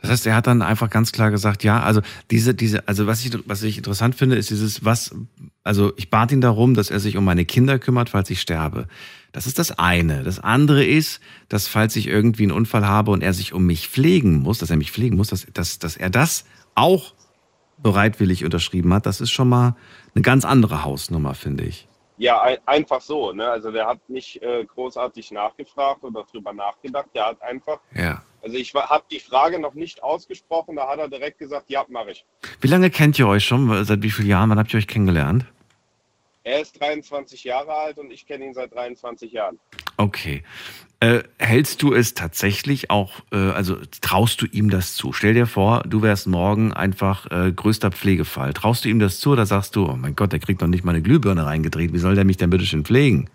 Das 0.00 0.10
heißt, 0.10 0.26
er 0.26 0.36
hat 0.36 0.46
dann 0.46 0.60
einfach 0.60 0.90
ganz 0.90 1.12
klar 1.12 1.30
gesagt, 1.30 1.64
ja, 1.64 1.82
also 1.82 2.02
diese, 2.30 2.54
diese, 2.54 2.86
also 2.86 3.06
was 3.06 3.24
ich, 3.24 3.32
was 3.46 3.62
ich 3.62 3.78
interessant 3.78 4.14
finde, 4.14 4.36
ist 4.36 4.50
dieses, 4.50 4.84
was, 4.84 5.14
also 5.62 5.92
ich 5.96 6.10
bat 6.10 6.30
ihn 6.32 6.42
darum, 6.42 6.74
dass 6.74 6.90
er 6.90 7.00
sich 7.00 7.16
um 7.16 7.24
meine 7.24 7.46
Kinder 7.46 7.78
kümmert, 7.78 8.10
falls 8.10 8.28
ich 8.28 8.40
sterbe. 8.40 8.86
Das 9.32 9.46
ist 9.46 9.58
das 9.58 9.78
eine. 9.78 10.22
Das 10.22 10.38
andere 10.38 10.84
ist, 10.84 11.20
dass 11.48 11.68
falls 11.68 11.96
ich 11.96 12.06
irgendwie 12.06 12.42
einen 12.42 12.52
Unfall 12.52 12.86
habe 12.86 13.10
und 13.12 13.22
er 13.22 13.32
sich 13.32 13.54
um 13.54 13.64
mich 13.64 13.88
pflegen 13.88 14.40
muss, 14.40 14.58
dass 14.58 14.70
er 14.70 14.76
mich 14.76 14.92
pflegen 14.92 15.16
muss, 15.16 15.28
dass, 15.28 15.46
dass, 15.52 15.78
dass 15.78 15.96
er 15.96 16.10
das 16.10 16.44
auch 16.74 17.14
bereitwillig 17.84 18.44
unterschrieben 18.44 18.92
hat, 18.92 19.06
das 19.06 19.20
ist 19.20 19.30
schon 19.30 19.48
mal 19.48 19.76
eine 20.14 20.22
ganz 20.22 20.44
andere 20.44 20.82
Hausnummer, 20.84 21.34
finde 21.34 21.64
ich. 21.64 21.86
Ja, 22.16 22.40
ein, 22.42 22.56
einfach 22.66 23.00
so. 23.00 23.32
Ne? 23.32 23.48
Also 23.48 23.70
der 23.70 23.86
hat 23.86 24.08
nicht 24.08 24.42
äh, 24.42 24.64
großartig 24.64 25.30
nachgefragt 25.32 26.02
oder 26.02 26.24
drüber 26.24 26.52
nachgedacht. 26.52 27.06
Der 27.14 27.26
hat 27.26 27.42
einfach, 27.42 27.78
Ja. 27.94 28.22
also 28.42 28.56
ich 28.56 28.72
habe 28.74 29.04
die 29.10 29.20
Frage 29.20 29.60
noch 29.60 29.74
nicht 29.74 30.02
ausgesprochen, 30.02 30.76
da 30.76 30.88
hat 30.88 30.98
er 30.98 31.08
direkt 31.08 31.38
gesagt, 31.38 31.66
ja, 31.68 31.84
mache 31.88 32.12
ich. 32.12 32.24
Wie 32.60 32.68
lange 32.68 32.90
kennt 32.90 33.18
ihr 33.18 33.28
euch 33.28 33.44
schon? 33.44 33.84
Seit 33.84 34.02
wie 34.02 34.10
vielen 34.10 34.28
Jahren? 34.28 34.48
Wann 34.50 34.58
habt 34.58 34.72
ihr 34.72 34.78
euch 34.78 34.86
kennengelernt? 34.88 35.44
Er 36.42 36.60
ist 36.60 36.80
23 36.80 37.44
Jahre 37.44 37.72
alt 37.72 37.98
und 37.98 38.10
ich 38.10 38.26
kenne 38.26 38.44
ihn 38.46 38.54
seit 38.54 38.72
23 38.74 39.32
Jahren. 39.32 39.58
Okay. 39.96 40.42
Äh, 41.04 41.22
hältst 41.38 41.82
du 41.82 41.92
es 41.92 42.14
tatsächlich 42.14 42.88
auch, 42.90 43.12
äh, 43.30 43.36
also 43.36 43.76
traust 44.00 44.40
du 44.40 44.46
ihm 44.46 44.70
das 44.70 44.94
zu? 44.94 45.12
Stell 45.12 45.34
dir 45.34 45.46
vor, 45.46 45.82
du 45.86 46.00
wärst 46.00 46.26
morgen 46.26 46.72
einfach 46.72 47.30
äh, 47.30 47.52
größter 47.52 47.90
Pflegefall. 47.90 48.54
Traust 48.54 48.86
du 48.86 48.88
ihm 48.88 49.00
das 49.00 49.20
zu 49.20 49.32
oder 49.32 49.44
sagst 49.44 49.76
du, 49.76 49.86
oh 49.86 49.96
mein 49.96 50.16
Gott, 50.16 50.32
der 50.32 50.38
kriegt 50.38 50.62
doch 50.62 50.66
nicht 50.66 50.82
mal 50.82 50.92
eine 50.92 51.02
Glühbirne 51.02 51.44
reingedreht, 51.44 51.92
wie 51.92 51.98
soll 51.98 52.14
der 52.14 52.24
mich 52.24 52.38
denn 52.38 52.48
bitte 52.48 52.64
schön 52.64 52.86
pflegen? 52.86 53.28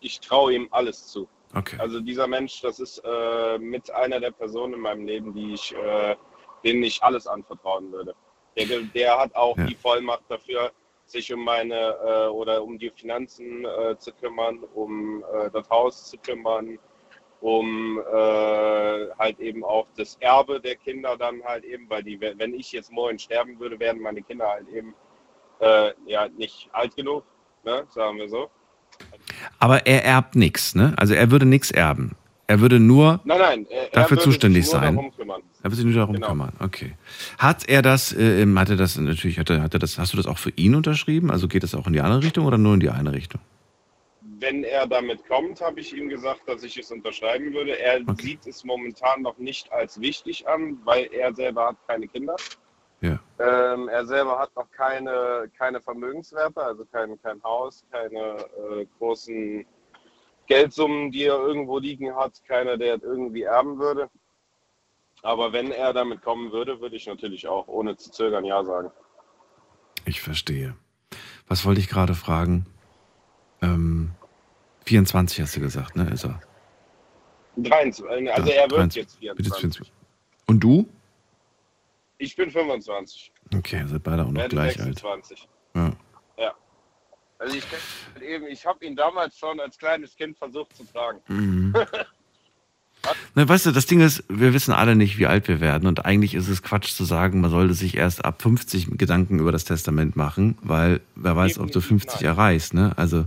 Ich 0.00 0.18
traue 0.20 0.54
ihm 0.54 0.68
alles 0.70 1.06
zu. 1.08 1.28
Okay. 1.54 1.76
Also 1.78 2.00
dieser 2.00 2.26
Mensch, 2.26 2.62
das 2.62 2.80
ist 2.80 3.02
äh, 3.04 3.58
mit 3.58 3.90
einer 3.90 4.18
der 4.18 4.30
Personen 4.30 4.72
in 4.72 4.80
meinem 4.80 5.06
Leben, 5.06 5.34
die 5.34 5.52
ich, 5.52 5.74
äh, 5.74 6.16
denen 6.64 6.82
ich 6.82 7.02
alles 7.02 7.26
anvertrauen 7.26 7.92
würde. 7.92 8.14
Der, 8.56 8.80
der 8.94 9.18
hat 9.18 9.34
auch 9.34 9.58
Ja. 9.58 9.66
die 9.66 9.74
Vollmacht 9.74 10.22
dafür, 10.30 10.72
sich 11.10 11.32
um 11.32 11.44
meine 11.44 11.96
äh, 12.04 12.26
oder 12.28 12.62
um 12.62 12.78
die 12.78 12.90
Finanzen 12.90 13.64
äh, 13.64 13.96
zu 13.98 14.12
kümmern, 14.12 14.60
um 14.74 15.24
äh, 15.32 15.50
das 15.50 15.68
Haus 15.70 16.06
zu 16.10 16.18
kümmern, 16.18 16.78
um 17.40 17.98
äh, 17.98 19.08
halt 19.18 19.38
eben 19.40 19.64
auch 19.64 19.86
das 19.96 20.16
Erbe 20.20 20.60
der 20.60 20.76
Kinder 20.76 21.16
dann 21.16 21.42
halt 21.44 21.64
eben, 21.64 21.88
weil 21.88 22.02
die, 22.02 22.20
wenn 22.20 22.54
ich 22.54 22.72
jetzt 22.72 22.92
morgen 22.92 23.18
sterben 23.18 23.58
würde, 23.58 23.78
wären 23.78 24.00
meine 24.00 24.22
Kinder 24.22 24.48
halt 24.48 24.68
eben 24.68 24.94
äh, 25.60 25.92
ja 26.06 26.28
nicht 26.28 26.68
alt 26.72 26.94
genug, 26.96 27.24
ne, 27.64 27.86
sagen 27.90 28.18
wir 28.18 28.28
so. 28.28 28.50
Aber 29.58 29.86
er 29.86 30.04
erbt 30.04 30.34
nichts, 30.34 30.74
ne? 30.74 30.94
Also 30.96 31.14
er 31.14 31.30
würde 31.30 31.46
nichts 31.46 31.70
erben. 31.70 32.16
Er 32.50 32.60
würde 32.60 32.80
nur 32.80 33.20
Nein, 33.24 33.38
nein, 33.38 33.66
er, 33.68 33.90
dafür 33.90 34.16
würde 34.16 34.22
zuständig 34.22 34.66
sein. 34.66 34.96
Er 34.96 35.64
würde 35.64 35.76
sich 35.76 35.84
nur 35.84 35.94
darum 35.94 36.14
Genau. 36.14 36.28
kümmern. 36.28 36.52
Okay. 36.60 36.94
Hat 37.36 37.68
er 37.68 37.82
das, 37.82 38.14
äh, 38.14 38.46
hat 38.56 38.70
er 38.70 38.76
das 38.76 38.96
natürlich, 38.96 39.38
hat 39.38 39.50
er, 39.50 39.62
hat 39.62 39.74
er 39.74 39.78
das, 39.78 39.98
hast 39.98 40.14
du 40.14 40.16
das 40.16 40.26
auch 40.26 40.38
für 40.38 40.50
ihn 40.56 40.74
unterschrieben? 40.74 41.30
Also 41.30 41.46
geht 41.46 41.62
das 41.62 41.74
auch 41.74 41.86
in 41.86 41.92
die 41.92 42.00
andere 42.00 42.22
Richtung 42.22 42.46
oder 42.46 42.56
nur 42.56 42.72
in 42.72 42.80
die 42.80 42.88
eine 42.88 43.12
Richtung? 43.12 43.42
Wenn 44.40 44.64
er 44.64 44.86
damit 44.86 45.28
kommt, 45.28 45.60
habe 45.60 45.80
ich 45.80 45.94
ihm 45.94 46.08
gesagt, 46.08 46.40
dass 46.46 46.62
ich 46.62 46.78
es 46.78 46.90
unterschreiben 46.90 47.52
würde. 47.52 47.78
Er 47.78 48.00
sieht 48.18 48.46
es 48.46 48.64
momentan 48.64 49.20
noch 49.20 49.36
nicht 49.36 49.70
als 49.70 50.00
wichtig 50.00 50.48
an, 50.48 50.78
weil 50.84 51.10
er 51.12 51.34
selber 51.34 51.66
hat 51.66 51.76
keine 51.86 52.08
Kinder. 52.08 52.36
Ja. 53.02 53.18
Ähm, 53.38 53.88
er 53.88 54.06
selber 54.06 54.38
hat 54.38 54.56
noch 54.56 54.70
keine, 54.70 55.50
keine 55.58 55.82
Vermögenswerte, 55.82 56.62
also 56.62 56.86
kein, 56.90 57.20
kein 57.20 57.42
Haus, 57.42 57.84
keine 57.92 58.38
äh, 58.38 58.86
großen 58.98 59.66
Geldsummen, 60.48 61.12
die 61.12 61.24
er 61.24 61.38
irgendwo 61.38 61.78
liegen 61.78 62.14
hat, 62.16 62.42
keiner, 62.46 62.76
der 62.76 63.02
irgendwie 63.02 63.42
erben 63.42 63.78
würde. 63.78 64.10
Aber 65.22 65.52
wenn 65.52 65.70
er 65.70 65.92
damit 65.92 66.22
kommen 66.22 66.52
würde, 66.52 66.80
würde 66.80 66.96
ich 66.96 67.06
natürlich 67.06 67.46
auch 67.46 67.68
ohne 67.68 67.96
zu 67.96 68.10
zögern 68.10 68.44
Ja 68.44 68.64
sagen. 68.64 68.90
Ich 70.04 70.20
verstehe. 70.20 70.76
Was 71.48 71.64
wollte 71.64 71.80
ich 71.80 71.88
gerade 71.88 72.14
fragen? 72.14 72.66
Ähm, 73.62 74.12
24 74.86 75.40
hast 75.40 75.56
du 75.56 75.60
gesagt, 75.60 75.96
ne? 75.96 76.08
Ist 76.10 76.24
er? 76.24 76.40
23, 77.56 78.06
also 78.32 78.50
Ja, 78.50 78.56
er 78.56 78.70
wird 78.70 78.94
23. 78.94 78.96
jetzt 78.96 79.20
Wird 79.20 79.36
24. 79.38 79.88
24. 79.88 79.92
Und 80.46 80.60
du? 80.60 80.88
Ich 82.18 82.34
bin 82.36 82.50
25. 82.50 83.32
Okay, 83.54 83.84
seid 83.86 84.02
beide 84.02 84.22
auch 84.22 84.28
noch 84.28 84.40
werde 84.40 84.48
gleich 84.48 84.78
alt. 84.80 84.98
26. 84.98 85.48
Ja. 85.74 85.92
Ja. 86.38 86.54
Also 87.38 87.56
ich 87.56 87.64
ihn 88.16 88.22
eben, 88.22 88.46
ich 88.46 88.66
habe 88.66 88.84
ihn 88.84 88.96
damals 88.96 89.38
schon 89.38 89.60
als 89.60 89.78
kleines 89.78 90.16
Kind 90.16 90.36
versucht 90.36 90.76
zu 90.76 90.84
tragen. 90.84 91.20
Mhm. 91.28 91.74
Ne, 93.34 93.48
weißt 93.48 93.66
du, 93.66 93.70
das 93.70 93.86
Ding 93.86 94.00
ist, 94.00 94.24
wir 94.28 94.52
wissen 94.52 94.72
alle 94.72 94.96
nicht, 94.96 95.18
wie 95.18 95.26
alt 95.26 95.46
wir 95.48 95.60
werden. 95.60 95.86
Und 95.86 96.04
eigentlich 96.04 96.34
ist 96.34 96.48
es 96.48 96.62
Quatsch 96.62 96.92
zu 96.92 97.04
sagen, 97.04 97.40
man 97.40 97.50
sollte 97.50 97.74
sich 97.74 97.96
erst 97.96 98.24
ab 98.24 98.42
50 98.42 98.98
Gedanken 98.98 99.38
über 99.38 99.52
das 99.52 99.64
Testament 99.64 100.16
machen, 100.16 100.58
weil 100.62 101.00
wer 101.14 101.36
weiß, 101.36 101.58
ob 101.58 101.70
du 101.70 101.80
50 101.80 102.22
erreichst. 102.22 102.74
Ne? 102.74 102.92
Also 102.96 103.26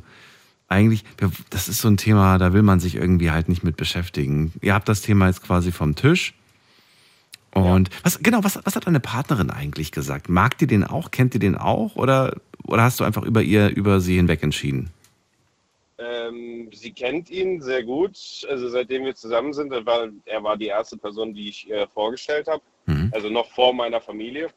eigentlich, 0.68 1.04
das 1.50 1.70
ist 1.70 1.82
so 1.82 1.88
ein 1.88 1.98
Thema, 1.98 2.38
da 2.38 2.54
will 2.54 2.64
man 2.64 2.80
sich 2.80 2.96
irgendwie 2.96 3.32
halt 3.32 3.50
nicht 3.50 3.64
mit 3.64 3.78
beschäftigen. 3.78 4.52
Ihr 4.62 4.74
habt 4.74 4.90
das 4.90 5.02
Thema 5.02 5.28
jetzt 5.28 5.42
quasi 5.42 5.72
vom 5.72 5.96
Tisch. 5.96 6.34
Und 7.54 7.90
was 8.04 8.20
genau, 8.20 8.44
was, 8.44 8.60
was 8.64 8.76
hat 8.76 8.88
deine 8.88 9.00
Partnerin 9.00 9.50
eigentlich 9.50 9.92
gesagt? 9.92 10.30
Mag 10.30 10.58
die 10.58 10.68
den 10.68 10.84
auch? 10.84 11.12
Kennt 11.12 11.34
ihr 11.34 11.40
den 11.40 11.58
auch? 11.58 11.96
Oder, 11.96 12.38
oder 12.66 12.84
hast 12.84 13.00
du 13.00 13.04
einfach 13.04 13.24
über 13.24 13.42
ihr, 13.42 13.70
über 13.70 14.00
sie 14.00 14.16
hinweg 14.16 14.42
entschieden? 14.44 14.92
Ähm, 15.98 16.70
sie 16.74 16.92
kennt 16.94 17.30
ihn 17.30 17.62
sehr 17.62 17.84
gut. 17.84 18.18
Also 18.50 18.70
seitdem 18.70 19.04
wir 19.04 19.16
zusammen 19.16 19.54
sind, 19.54 19.74
er 19.74 19.86
war, 19.86 20.08
er 20.26 20.44
war 20.44 20.58
die 20.58 20.68
erste 20.68 20.98
Person, 20.98 21.34
die 21.34 21.50
ich 21.50 21.70
ihr 21.70 21.88
vorgestellt 21.88 22.48
habe. 22.48 22.64
Also 23.12 23.30
noch 23.30 23.52
vor 23.52 23.74
meiner 23.74 24.02
Familie. 24.02 24.50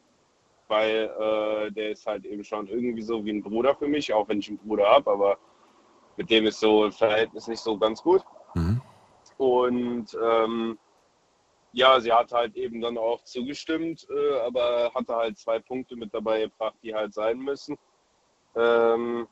Weil 0.68 1.10
äh, 1.20 1.72
der 1.72 1.90
ist 1.90 2.06
halt 2.06 2.24
eben 2.24 2.42
schon 2.42 2.66
irgendwie 2.68 3.02
so 3.02 3.22
wie 3.24 3.32
ein 3.32 3.42
Bruder 3.42 3.74
für 3.74 3.86
mich, 3.86 4.12
auch 4.14 4.28
wenn 4.28 4.38
ich 4.38 4.48
einen 4.48 4.58
Bruder 4.58 4.86
habe, 4.86 5.10
aber 5.10 5.36
mit 6.16 6.30
dem 6.30 6.46
ist 6.46 6.60
so 6.60 6.86
das 6.86 6.96
Verhältnis 6.96 7.48
nicht 7.48 7.60
so 7.60 7.76
ganz 7.76 8.02
gut. 8.02 8.22
Und 9.36 10.06
ähm, 10.22 10.78
ja, 11.74 12.00
sie 12.00 12.12
hat 12.12 12.32
halt 12.32 12.56
eben 12.56 12.80
dann 12.80 12.96
auch 12.96 13.22
zugestimmt, 13.24 14.06
äh, 14.08 14.38
aber 14.40 14.92
hatte 14.94 15.14
halt 15.14 15.38
zwei 15.38 15.58
Punkte 15.58 15.96
mit 15.96 16.14
dabei 16.14 16.42
gebracht, 16.42 16.76
die 16.82 16.94
halt 16.94 17.12
sein 17.12 17.38
müssen. 17.38 17.76
Ähm, 18.56 19.26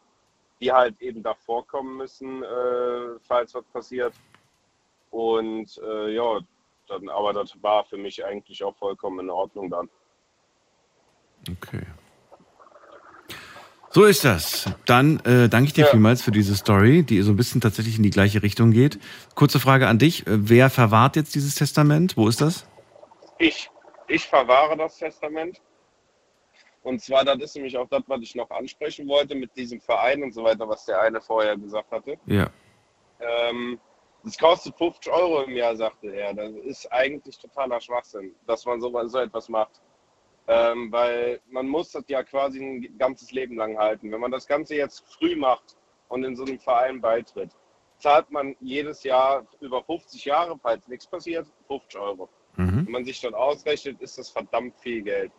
die 0.60 0.72
halt 0.72 1.00
eben 1.00 1.22
da 1.22 1.34
vorkommen 1.34 1.96
müssen, 1.96 2.42
äh, 2.42 3.18
falls 3.22 3.54
was 3.54 3.64
passiert. 3.72 4.14
Und 5.10 5.76
äh, 5.84 6.14
ja, 6.14 6.40
dann, 6.88 7.08
aber 7.08 7.32
das 7.32 7.60
war 7.62 7.84
für 7.84 7.96
mich 7.96 8.24
eigentlich 8.24 8.62
auch 8.62 8.76
vollkommen 8.76 9.20
in 9.20 9.30
Ordnung 9.30 9.70
dann. 9.70 9.88
Okay. 11.50 11.84
So 13.94 14.04
ist 14.04 14.24
das. 14.24 14.70
Dann 14.86 15.20
äh, 15.26 15.50
danke 15.50 15.66
ich 15.66 15.72
dir 15.74 15.84
vielmals 15.84 16.22
für 16.22 16.30
diese 16.30 16.56
Story, 16.56 17.02
die 17.02 17.20
so 17.20 17.32
ein 17.32 17.36
bisschen 17.36 17.60
tatsächlich 17.60 17.98
in 17.98 18.02
die 18.02 18.08
gleiche 18.08 18.42
Richtung 18.42 18.70
geht. 18.70 18.98
Kurze 19.34 19.60
Frage 19.60 19.86
an 19.86 19.98
dich. 19.98 20.26
Äh, 20.26 20.48
Wer 20.48 20.70
verwahrt 20.70 21.14
jetzt 21.14 21.34
dieses 21.34 21.56
Testament? 21.56 22.16
Wo 22.16 22.26
ist 22.26 22.40
das? 22.40 22.66
Ich, 23.38 23.70
ich 24.08 24.26
verwahre 24.26 24.78
das 24.78 24.96
Testament. 24.96 25.60
Und 26.82 27.02
zwar, 27.02 27.22
das 27.26 27.38
ist 27.42 27.54
nämlich 27.54 27.76
auch 27.76 27.86
das, 27.90 28.02
was 28.06 28.22
ich 28.22 28.34
noch 28.34 28.50
ansprechen 28.50 29.06
wollte 29.08 29.34
mit 29.34 29.54
diesem 29.54 29.78
Verein 29.78 30.22
und 30.22 30.32
so 30.32 30.42
weiter, 30.42 30.66
was 30.66 30.86
der 30.86 30.98
eine 30.98 31.20
vorher 31.20 31.58
gesagt 31.58 31.90
hatte. 31.90 32.16
Ja. 32.24 32.48
Ähm, 33.20 33.78
das 34.24 34.38
kostet 34.38 34.74
50 34.78 35.12
Euro 35.12 35.42
im 35.42 35.54
Jahr, 35.54 35.76
sagte 35.76 36.08
er. 36.08 36.32
Das 36.32 36.50
ist 36.64 36.90
eigentlich 36.90 37.38
totaler 37.38 37.78
Schwachsinn, 37.78 38.34
dass 38.46 38.64
man 38.64 38.80
so, 38.80 38.90
so 39.08 39.18
etwas 39.18 39.50
macht. 39.50 39.82
Ähm, 40.48 40.90
weil 40.90 41.40
man 41.50 41.68
muss 41.68 41.92
das 41.92 42.04
ja 42.08 42.22
quasi 42.24 42.60
ein 42.60 42.98
ganzes 42.98 43.30
Leben 43.30 43.56
lang 43.56 43.78
halten. 43.78 44.10
Wenn 44.10 44.20
man 44.20 44.32
das 44.32 44.46
Ganze 44.46 44.74
jetzt 44.74 45.04
früh 45.14 45.36
macht 45.36 45.76
und 46.08 46.24
in 46.24 46.34
so 46.34 46.44
einem 46.44 46.58
Verein 46.58 47.00
beitritt, 47.00 47.50
zahlt 47.98 48.30
man 48.30 48.56
jedes 48.60 49.04
Jahr 49.04 49.46
über 49.60 49.82
50 49.84 50.24
Jahre, 50.24 50.58
falls 50.60 50.88
nichts 50.88 51.06
passiert, 51.06 51.46
50 51.68 52.00
Euro. 52.00 52.28
Mhm. 52.56 52.86
Wenn 52.86 52.92
man 52.92 53.04
sich 53.04 53.20
dann 53.20 53.34
ausrechnet, 53.34 54.00
ist 54.00 54.18
das 54.18 54.28
verdammt 54.28 54.76
viel 54.80 55.02
Geld. 55.02 55.32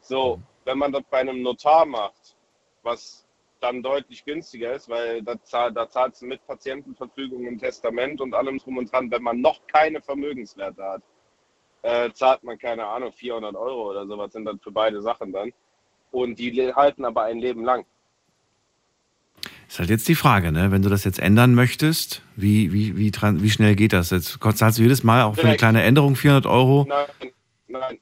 So, 0.00 0.40
wenn 0.64 0.78
man 0.78 0.92
das 0.92 1.02
bei 1.10 1.18
einem 1.18 1.40
Notar 1.42 1.86
macht, 1.86 2.36
was 2.82 3.26
dann 3.60 3.82
deutlich 3.82 4.24
günstiger 4.26 4.74
ist, 4.74 4.90
weil 4.90 5.22
da, 5.22 5.42
zahl, 5.42 5.72
da 5.72 5.88
zahlst 5.88 6.20
du 6.20 6.26
mit 6.26 6.46
Patientenverfügung 6.46 7.46
und 7.46 7.58
Testament 7.58 8.20
und 8.20 8.34
allem 8.34 8.58
drum 8.58 8.76
und 8.76 8.92
dran, 8.92 9.10
wenn 9.10 9.22
man 9.22 9.40
noch 9.40 9.66
keine 9.66 10.02
Vermögenswerte 10.02 10.84
hat, 10.84 11.02
äh, 11.84 12.10
zahlt 12.14 12.42
man, 12.42 12.58
keine 12.58 12.86
Ahnung, 12.86 13.12
400 13.12 13.54
Euro 13.54 13.90
oder 13.90 14.06
sowas 14.06 14.32
sind 14.32 14.46
dann 14.46 14.58
für 14.58 14.72
beide 14.72 15.02
Sachen 15.02 15.32
dann. 15.32 15.52
Und 16.10 16.38
die 16.38 16.72
halten 16.74 17.04
aber 17.04 17.24
ein 17.24 17.38
Leben 17.38 17.62
lang. 17.62 17.84
Ist 19.68 19.78
halt 19.78 19.90
jetzt 19.90 20.08
die 20.08 20.14
Frage, 20.14 20.50
ne? 20.50 20.70
Wenn 20.70 20.82
du 20.82 20.88
das 20.88 21.04
jetzt 21.04 21.18
ändern 21.18 21.54
möchtest, 21.54 22.22
wie, 22.36 22.72
wie, 22.72 22.96
wie, 22.96 23.12
wie 23.12 23.50
schnell 23.50 23.76
geht 23.76 23.92
das 23.92 24.10
jetzt? 24.10 24.38
Zahlst 24.40 24.78
du 24.78 24.82
jedes 24.82 25.02
Mal 25.02 25.22
auch 25.22 25.34
für 25.34 25.46
eine 25.46 25.56
kleine 25.56 25.82
Änderung 25.82 26.16
400 26.16 26.46
Euro? 26.46 26.86
Nein, 26.88 27.32
nein. 27.66 27.98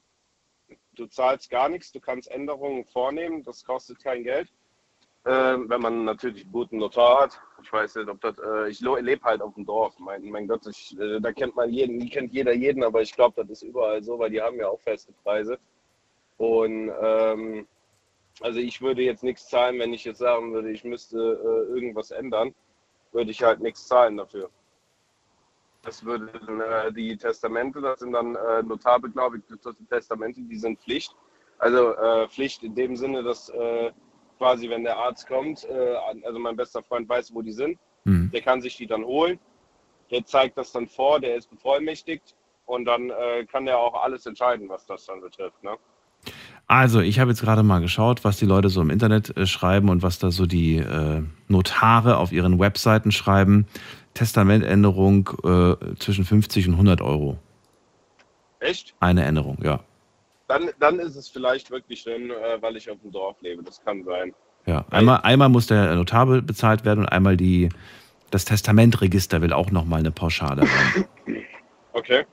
Du 0.95 1.07
zahlst 1.07 1.49
gar 1.49 1.67
nichts, 1.67 1.91
du 1.91 1.99
kannst 1.99 2.29
Änderungen 2.29 2.85
vornehmen, 2.85 3.43
das 3.43 3.65
kostet 3.65 4.01
kein 4.01 4.23
Geld. 4.23 4.47
Ähm, 5.25 5.69
wenn 5.69 5.81
man 5.81 6.03
natürlich 6.03 6.43
einen 6.43 6.51
guten 6.51 6.77
Notar 6.79 7.21
hat. 7.21 7.41
Ich 7.61 7.71
weiß 7.71 7.95
nicht, 7.95 8.09
ob 8.09 8.19
das. 8.19 8.37
Äh, 8.39 8.69
ich 8.69 8.81
lebe 8.81 9.23
halt 9.23 9.41
auf 9.41 9.53
dem 9.53 9.65
Dorf. 9.65 9.97
Mein, 9.99 10.23
mein 10.29 10.47
Gott, 10.47 10.67
ich, 10.67 10.99
äh, 10.99 11.21
da 11.21 11.31
kennt 11.31 11.55
man 11.55 11.69
jeden, 11.69 12.09
kennt 12.09 12.33
jeder 12.33 12.53
jeden, 12.53 12.83
aber 12.83 13.01
ich 13.01 13.13
glaube, 13.13 13.41
das 13.41 13.49
ist 13.49 13.63
überall 13.63 14.03
so, 14.03 14.19
weil 14.19 14.31
die 14.31 14.41
haben 14.41 14.57
ja 14.57 14.67
auch 14.67 14.81
feste 14.81 15.13
Preise. 15.23 15.57
Und 16.37 16.91
ähm, 17.01 17.67
also 18.41 18.59
ich 18.59 18.81
würde 18.81 19.03
jetzt 19.03 19.23
nichts 19.23 19.47
zahlen, 19.47 19.79
wenn 19.79 19.93
ich 19.93 20.03
jetzt 20.03 20.19
sagen 20.19 20.53
würde, 20.53 20.71
ich 20.71 20.83
müsste 20.83 21.17
äh, 21.17 21.73
irgendwas 21.73 22.11
ändern, 22.11 22.53
würde 23.13 23.31
ich 23.31 23.41
halt 23.43 23.61
nichts 23.61 23.87
zahlen 23.87 24.17
dafür. 24.17 24.49
Das 25.83 26.03
würde 26.03 26.27
dann, 26.45 26.59
äh, 26.59 26.91
die 26.91 27.15
Testamente, 27.15 27.79
das 27.79 27.99
sind 27.99 28.11
dann 28.11 28.35
äh, 28.35 28.63
notarbeglaubigte 28.63 29.57
Testamente, 29.89 30.41
die 30.41 30.57
sind 30.57 30.79
Pflicht. 30.81 31.15
Also 31.59 31.93
äh, 31.95 32.27
Pflicht 32.27 32.63
in 32.63 32.75
dem 32.75 32.97
Sinne, 32.97 33.23
dass 33.23 33.49
äh, 33.49 33.91
quasi, 34.43 34.69
wenn 34.69 34.83
der 34.83 34.97
Arzt 34.97 35.25
kommt, 35.27 35.63
äh, 35.63 35.95
also 36.25 36.37
mein 36.37 36.57
bester 36.57 36.83
Freund 36.83 37.07
weiß, 37.07 37.33
wo 37.33 37.41
die 37.41 37.53
sind, 37.53 37.79
Mhm. 38.03 38.29
der 38.33 38.41
kann 38.41 38.61
sich 38.61 38.75
die 38.75 38.87
dann 38.87 39.05
holen. 39.05 39.39
Der 40.11 40.25
zeigt 40.25 40.57
das 40.57 40.73
dann 40.73 40.85
vor, 40.87 41.21
der 41.21 41.37
ist 41.37 41.49
bevollmächtigt 41.49 42.35
und 42.65 42.83
dann 42.83 43.09
äh, 43.09 43.45
kann 43.49 43.65
der 43.65 43.77
auch 43.79 44.03
alles 44.03 44.25
entscheiden, 44.25 44.67
was 44.67 44.85
das 44.85 45.05
dann 45.05 45.21
betrifft. 45.21 45.63
Ne? 45.63 45.71
Also, 46.67 46.99
ich 46.99 47.19
habe 47.19 47.31
jetzt 47.31 47.41
gerade 47.41 47.63
mal 47.63 47.79
geschaut, 47.79 48.25
was 48.25 48.37
die 48.37 48.45
Leute 48.45 48.67
so 48.67 48.81
im 48.81 48.89
Internet 48.89 49.35
äh, 49.37 49.45
schreiben 49.45 49.87
und 49.87 50.03
was 50.03 50.19
da 50.19 50.29
so 50.29 50.45
die 50.45 50.75
äh, 50.75 51.23
Notare 51.47 52.17
auf 52.17 52.33
ihren 52.33 52.59
Webseiten 52.59 53.13
schreiben. 53.13 53.65
Testamentänderung 54.13 55.29
äh, 55.45 55.95
zwischen 55.95 56.25
50 56.25 56.67
und 56.67 56.73
100 56.73 56.99
Euro. 57.01 57.39
Echt? 58.59 58.93
Eine 58.99 59.23
Änderung, 59.23 59.57
ja. 59.63 59.79
Dann, 60.53 60.69
dann 60.79 60.99
ist 60.99 61.15
es 61.15 61.29
vielleicht 61.29 61.71
wirklich 61.71 62.03
drin, 62.03 62.29
äh, 62.29 62.61
weil 62.61 62.75
ich 62.77 62.89
auf 62.89 62.99
dem 63.01 63.11
Dorf 63.11 63.37
lebe. 63.41 63.63
Das 63.63 63.81
kann 63.83 64.03
sein. 64.03 64.33
ja. 64.65 64.85
Einmal, 64.91 65.21
einmal 65.23 65.49
muss 65.49 65.67
der 65.67 65.95
Notar 65.95 66.25
be- 66.27 66.41
bezahlt 66.41 66.85
werden 66.85 66.99
und 67.01 67.07
einmal 67.09 67.37
die, 67.37 67.69
das 68.31 68.45
Testamentregister 68.45 69.41
will 69.41 69.53
auch 69.53 69.71
nochmal 69.71 69.99
eine 69.99 70.11
Pauschale 70.11 70.61
haben. 70.61 71.05
Okay. 71.95 72.25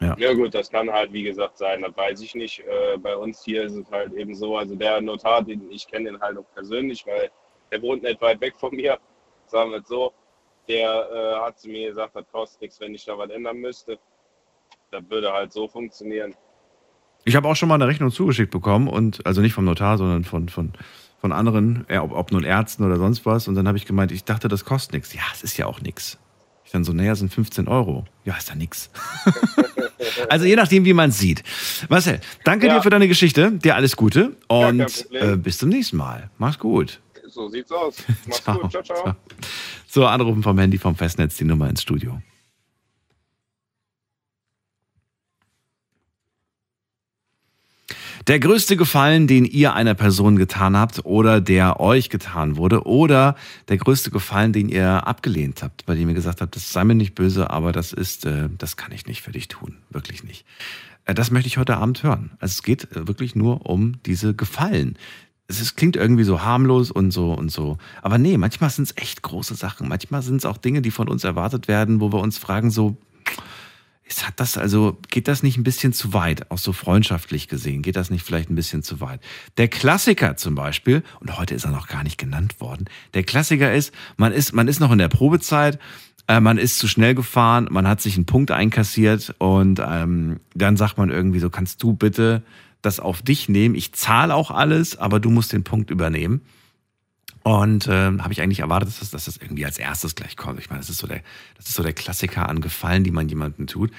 Ja. 0.00 0.14
Ja 0.18 0.34
gut, 0.34 0.54
das 0.54 0.70
kann 0.70 0.90
halt 0.90 1.10
wie 1.12 1.22
gesagt 1.22 1.56
sein, 1.56 1.80
das 1.80 1.96
weiß 1.96 2.20
ich 2.20 2.34
nicht. 2.34 2.60
Äh, 2.60 2.98
bei 2.98 3.16
uns 3.16 3.42
hier 3.42 3.62
ist 3.64 3.74
es 3.76 3.90
halt 3.90 4.12
eben 4.12 4.34
so, 4.34 4.58
also 4.58 4.74
der 4.74 5.00
Notar, 5.00 5.42
den 5.42 5.70
ich 5.70 5.86
kenne 5.86 6.10
den 6.12 6.20
halt 6.20 6.36
auch 6.36 6.44
persönlich, 6.54 7.06
weil 7.06 7.30
der 7.72 7.80
wohnt 7.80 8.02
nicht 8.02 8.20
weit 8.20 8.40
weg 8.42 8.54
von 8.58 8.74
mir, 8.76 8.98
sagen 9.46 9.70
wir 9.70 9.78
es 9.78 9.88
so. 9.88 10.12
Der 10.68 11.08
äh, 11.10 11.40
hat 11.46 11.58
zu 11.58 11.68
mir 11.70 11.88
gesagt, 11.88 12.14
das 12.14 12.24
kostet 12.30 12.60
nichts, 12.60 12.78
wenn 12.80 12.94
ich 12.94 13.04
da 13.06 13.16
was 13.16 13.30
ändern 13.30 13.56
müsste. 13.56 13.98
Das 14.90 15.02
würde 15.08 15.32
halt 15.32 15.52
so 15.52 15.66
funktionieren. 15.66 16.34
Ich 17.24 17.36
habe 17.36 17.48
auch 17.48 17.56
schon 17.56 17.68
mal 17.68 17.76
eine 17.76 17.86
Rechnung 17.86 18.10
zugeschickt 18.10 18.50
bekommen 18.50 18.88
und 18.88 19.24
also 19.26 19.40
nicht 19.40 19.54
vom 19.54 19.64
Notar, 19.64 19.96
sondern 19.98 20.24
von, 20.24 20.48
von, 20.48 20.72
von 21.20 21.32
anderen, 21.32 21.86
ob, 22.00 22.12
ob 22.12 22.32
nun 22.32 22.44
Ärzten 22.44 22.84
oder 22.84 22.96
sonst 22.98 23.24
was. 23.24 23.48
Und 23.48 23.54
dann 23.54 23.66
habe 23.66 23.78
ich 23.78 23.86
gemeint, 23.86 24.12
ich 24.12 24.24
dachte, 24.24 24.48
das 24.48 24.64
kostet 24.64 24.92
nichts. 24.94 25.14
Ja, 25.14 25.22
es 25.32 25.42
ist 25.42 25.56
ja 25.56 25.66
auch 25.66 25.80
nichts. 25.80 26.18
Ich 26.66 26.72
dann 26.72 26.84
so, 26.84 26.92
naja, 26.92 27.14
sind 27.14 27.32
15 27.32 27.68
Euro. 27.68 28.04
Ja, 28.24 28.36
ist 28.36 28.48
ja 28.48 28.54
nix. 28.54 28.90
also 30.28 30.44
je 30.46 30.56
nachdem, 30.56 30.84
wie 30.84 30.92
man 30.94 31.10
es 31.10 31.18
sieht. 31.18 31.42
Marcel, 31.88 32.20
danke 32.44 32.66
Ja. 32.66 32.76
dir 32.76 32.82
für 32.82 32.90
deine 32.90 33.08
Geschichte. 33.08 33.52
Dir 33.52 33.74
alles 33.76 33.96
Gute 33.96 34.36
und 34.48 35.06
äh, 35.12 35.36
bis 35.36 35.58
zum 35.58 35.68
nächsten 35.70 35.96
Mal. 35.96 36.30
Mach's 36.38 36.58
gut. 36.58 37.00
So 37.28 37.48
sieht's 37.48 37.70
aus. 37.72 37.96
Mach's 38.26 38.42
Ciao. 38.42 38.58
gut. 38.58 38.70
Ciao, 38.70 38.82
ciao. 38.82 39.16
So, 39.86 40.06
anrufen 40.06 40.42
vom 40.42 40.58
Handy 40.58 40.78
vom 40.78 40.94
Festnetz 40.94 41.36
die 41.36 41.44
Nummer 41.44 41.68
ins 41.68 41.82
Studio. 41.82 42.20
Der 48.26 48.40
größte 48.40 48.78
Gefallen, 48.78 49.26
den 49.26 49.44
ihr 49.44 49.74
einer 49.74 49.94
Person 49.94 50.36
getan 50.36 50.78
habt 50.78 51.04
oder 51.04 51.42
der 51.42 51.78
euch 51.78 52.08
getan 52.08 52.56
wurde 52.56 52.86
oder 52.86 53.36
der 53.68 53.76
größte 53.76 54.10
Gefallen, 54.10 54.54
den 54.54 54.70
ihr 54.70 55.06
abgelehnt 55.06 55.62
habt, 55.62 55.84
bei 55.84 55.94
dem 55.94 56.08
ihr 56.08 56.14
gesagt 56.14 56.40
habt, 56.40 56.56
das 56.56 56.72
sei 56.72 56.84
mir 56.84 56.94
nicht 56.94 57.14
böse, 57.14 57.50
aber 57.50 57.70
das 57.72 57.92
ist, 57.92 58.24
äh, 58.24 58.48
das 58.56 58.78
kann 58.78 58.92
ich 58.92 59.06
nicht 59.06 59.20
für 59.20 59.32
dich 59.32 59.48
tun, 59.48 59.76
wirklich 59.90 60.24
nicht. 60.24 60.46
Äh, 61.04 61.12
das 61.12 61.30
möchte 61.30 61.48
ich 61.48 61.58
heute 61.58 61.76
Abend 61.76 62.02
hören. 62.02 62.30
Also 62.38 62.52
es 62.52 62.62
geht 62.62 62.90
äh, 62.92 63.06
wirklich 63.06 63.34
nur 63.34 63.66
um 63.66 63.96
diese 64.06 64.34
Gefallen. 64.34 64.96
Es 65.46 65.60
ist, 65.60 65.76
klingt 65.76 65.96
irgendwie 65.96 66.24
so 66.24 66.40
harmlos 66.40 66.90
und 66.90 67.10
so 67.10 67.34
und 67.34 67.50
so. 67.50 67.76
Aber 68.00 68.16
nee, 68.16 68.38
manchmal 68.38 68.70
sind 68.70 68.84
es 68.84 68.96
echt 68.96 69.20
große 69.20 69.54
Sachen. 69.54 69.86
Manchmal 69.86 70.22
sind 70.22 70.36
es 70.36 70.46
auch 70.46 70.56
Dinge, 70.56 70.80
die 70.80 70.90
von 70.90 71.10
uns 71.10 71.24
erwartet 71.24 71.68
werden, 71.68 72.00
wo 72.00 72.10
wir 72.10 72.20
uns 72.20 72.38
fragen, 72.38 72.70
so, 72.70 72.96
ist, 74.06 74.26
hat 74.26 74.38
das 74.38 74.58
also, 74.58 74.98
geht 75.08 75.28
das 75.28 75.42
nicht 75.42 75.56
ein 75.56 75.64
bisschen 75.64 75.92
zu 75.92 76.12
weit, 76.12 76.50
auch 76.50 76.58
so 76.58 76.72
freundschaftlich 76.72 77.48
gesehen? 77.48 77.82
Geht 77.82 77.96
das 77.96 78.10
nicht 78.10 78.24
vielleicht 78.24 78.50
ein 78.50 78.54
bisschen 78.54 78.82
zu 78.82 79.00
weit? 79.00 79.20
Der 79.56 79.68
Klassiker 79.68 80.36
zum 80.36 80.54
Beispiel, 80.54 81.02
und 81.20 81.38
heute 81.38 81.54
ist 81.54 81.64
er 81.64 81.70
noch 81.70 81.88
gar 81.88 82.02
nicht 82.02 82.18
genannt 82.18 82.60
worden, 82.60 82.84
der 83.14 83.22
Klassiker 83.22 83.72
ist, 83.72 83.94
man 84.16 84.32
ist, 84.32 84.52
man 84.52 84.68
ist 84.68 84.80
noch 84.80 84.92
in 84.92 84.98
der 84.98 85.08
Probezeit, 85.08 85.78
äh, 86.28 86.40
man 86.40 86.58
ist 86.58 86.78
zu 86.78 86.86
schnell 86.86 87.14
gefahren, 87.14 87.68
man 87.70 87.88
hat 87.88 88.00
sich 88.00 88.16
einen 88.16 88.26
Punkt 88.26 88.50
einkassiert 88.50 89.34
und 89.38 89.80
ähm, 89.84 90.40
dann 90.54 90.76
sagt 90.76 90.98
man 90.98 91.10
irgendwie 91.10 91.40
so, 91.40 91.48
kannst 91.48 91.82
du 91.82 91.94
bitte 91.94 92.42
das 92.82 93.00
auf 93.00 93.22
dich 93.22 93.48
nehmen? 93.48 93.74
Ich 93.74 93.94
zahle 93.94 94.34
auch 94.34 94.50
alles, 94.50 94.98
aber 94.98 95.18
du 95.18 95.30
musst 95.30 95.52
den 95.52 95.64
Punkt 95.64 95.90
übernehmen. 95.90 96.42
Und 97.44 97.86
ähm, 97.90 98.24
habe 98.24 98.32
ich 98.32 98.40
eigentlich 98.40 98.60
erwartet, 98.60 98.88
dass 98.88 99.00
das, 99.00 99.10
dass 99.10 99.24
das 99.26 99.36
irgendwie 99.36 99.66
als 99.66 99.78
erstes 99.78 100.14
gleich 100.14 100.34
kommt. 100.34 100.58
Ich 100.58 100.70
meine, 100.70 100.80
das 100.80 100.88
ist 100.88 100.96
so 100.96 101.06
der, 101.06 101.20
das 101.56 101.66
ist 101.66 101.74
so 101.74 101.82
der 101.82 101.92
Klassiker 101.92 102.48
an 102.48 102.62
Gefallen, 102.62 103.04
die 103.04 103.10
man 103.10 103.28
jemandem 103.28 103.66
tut. 103.66 103.90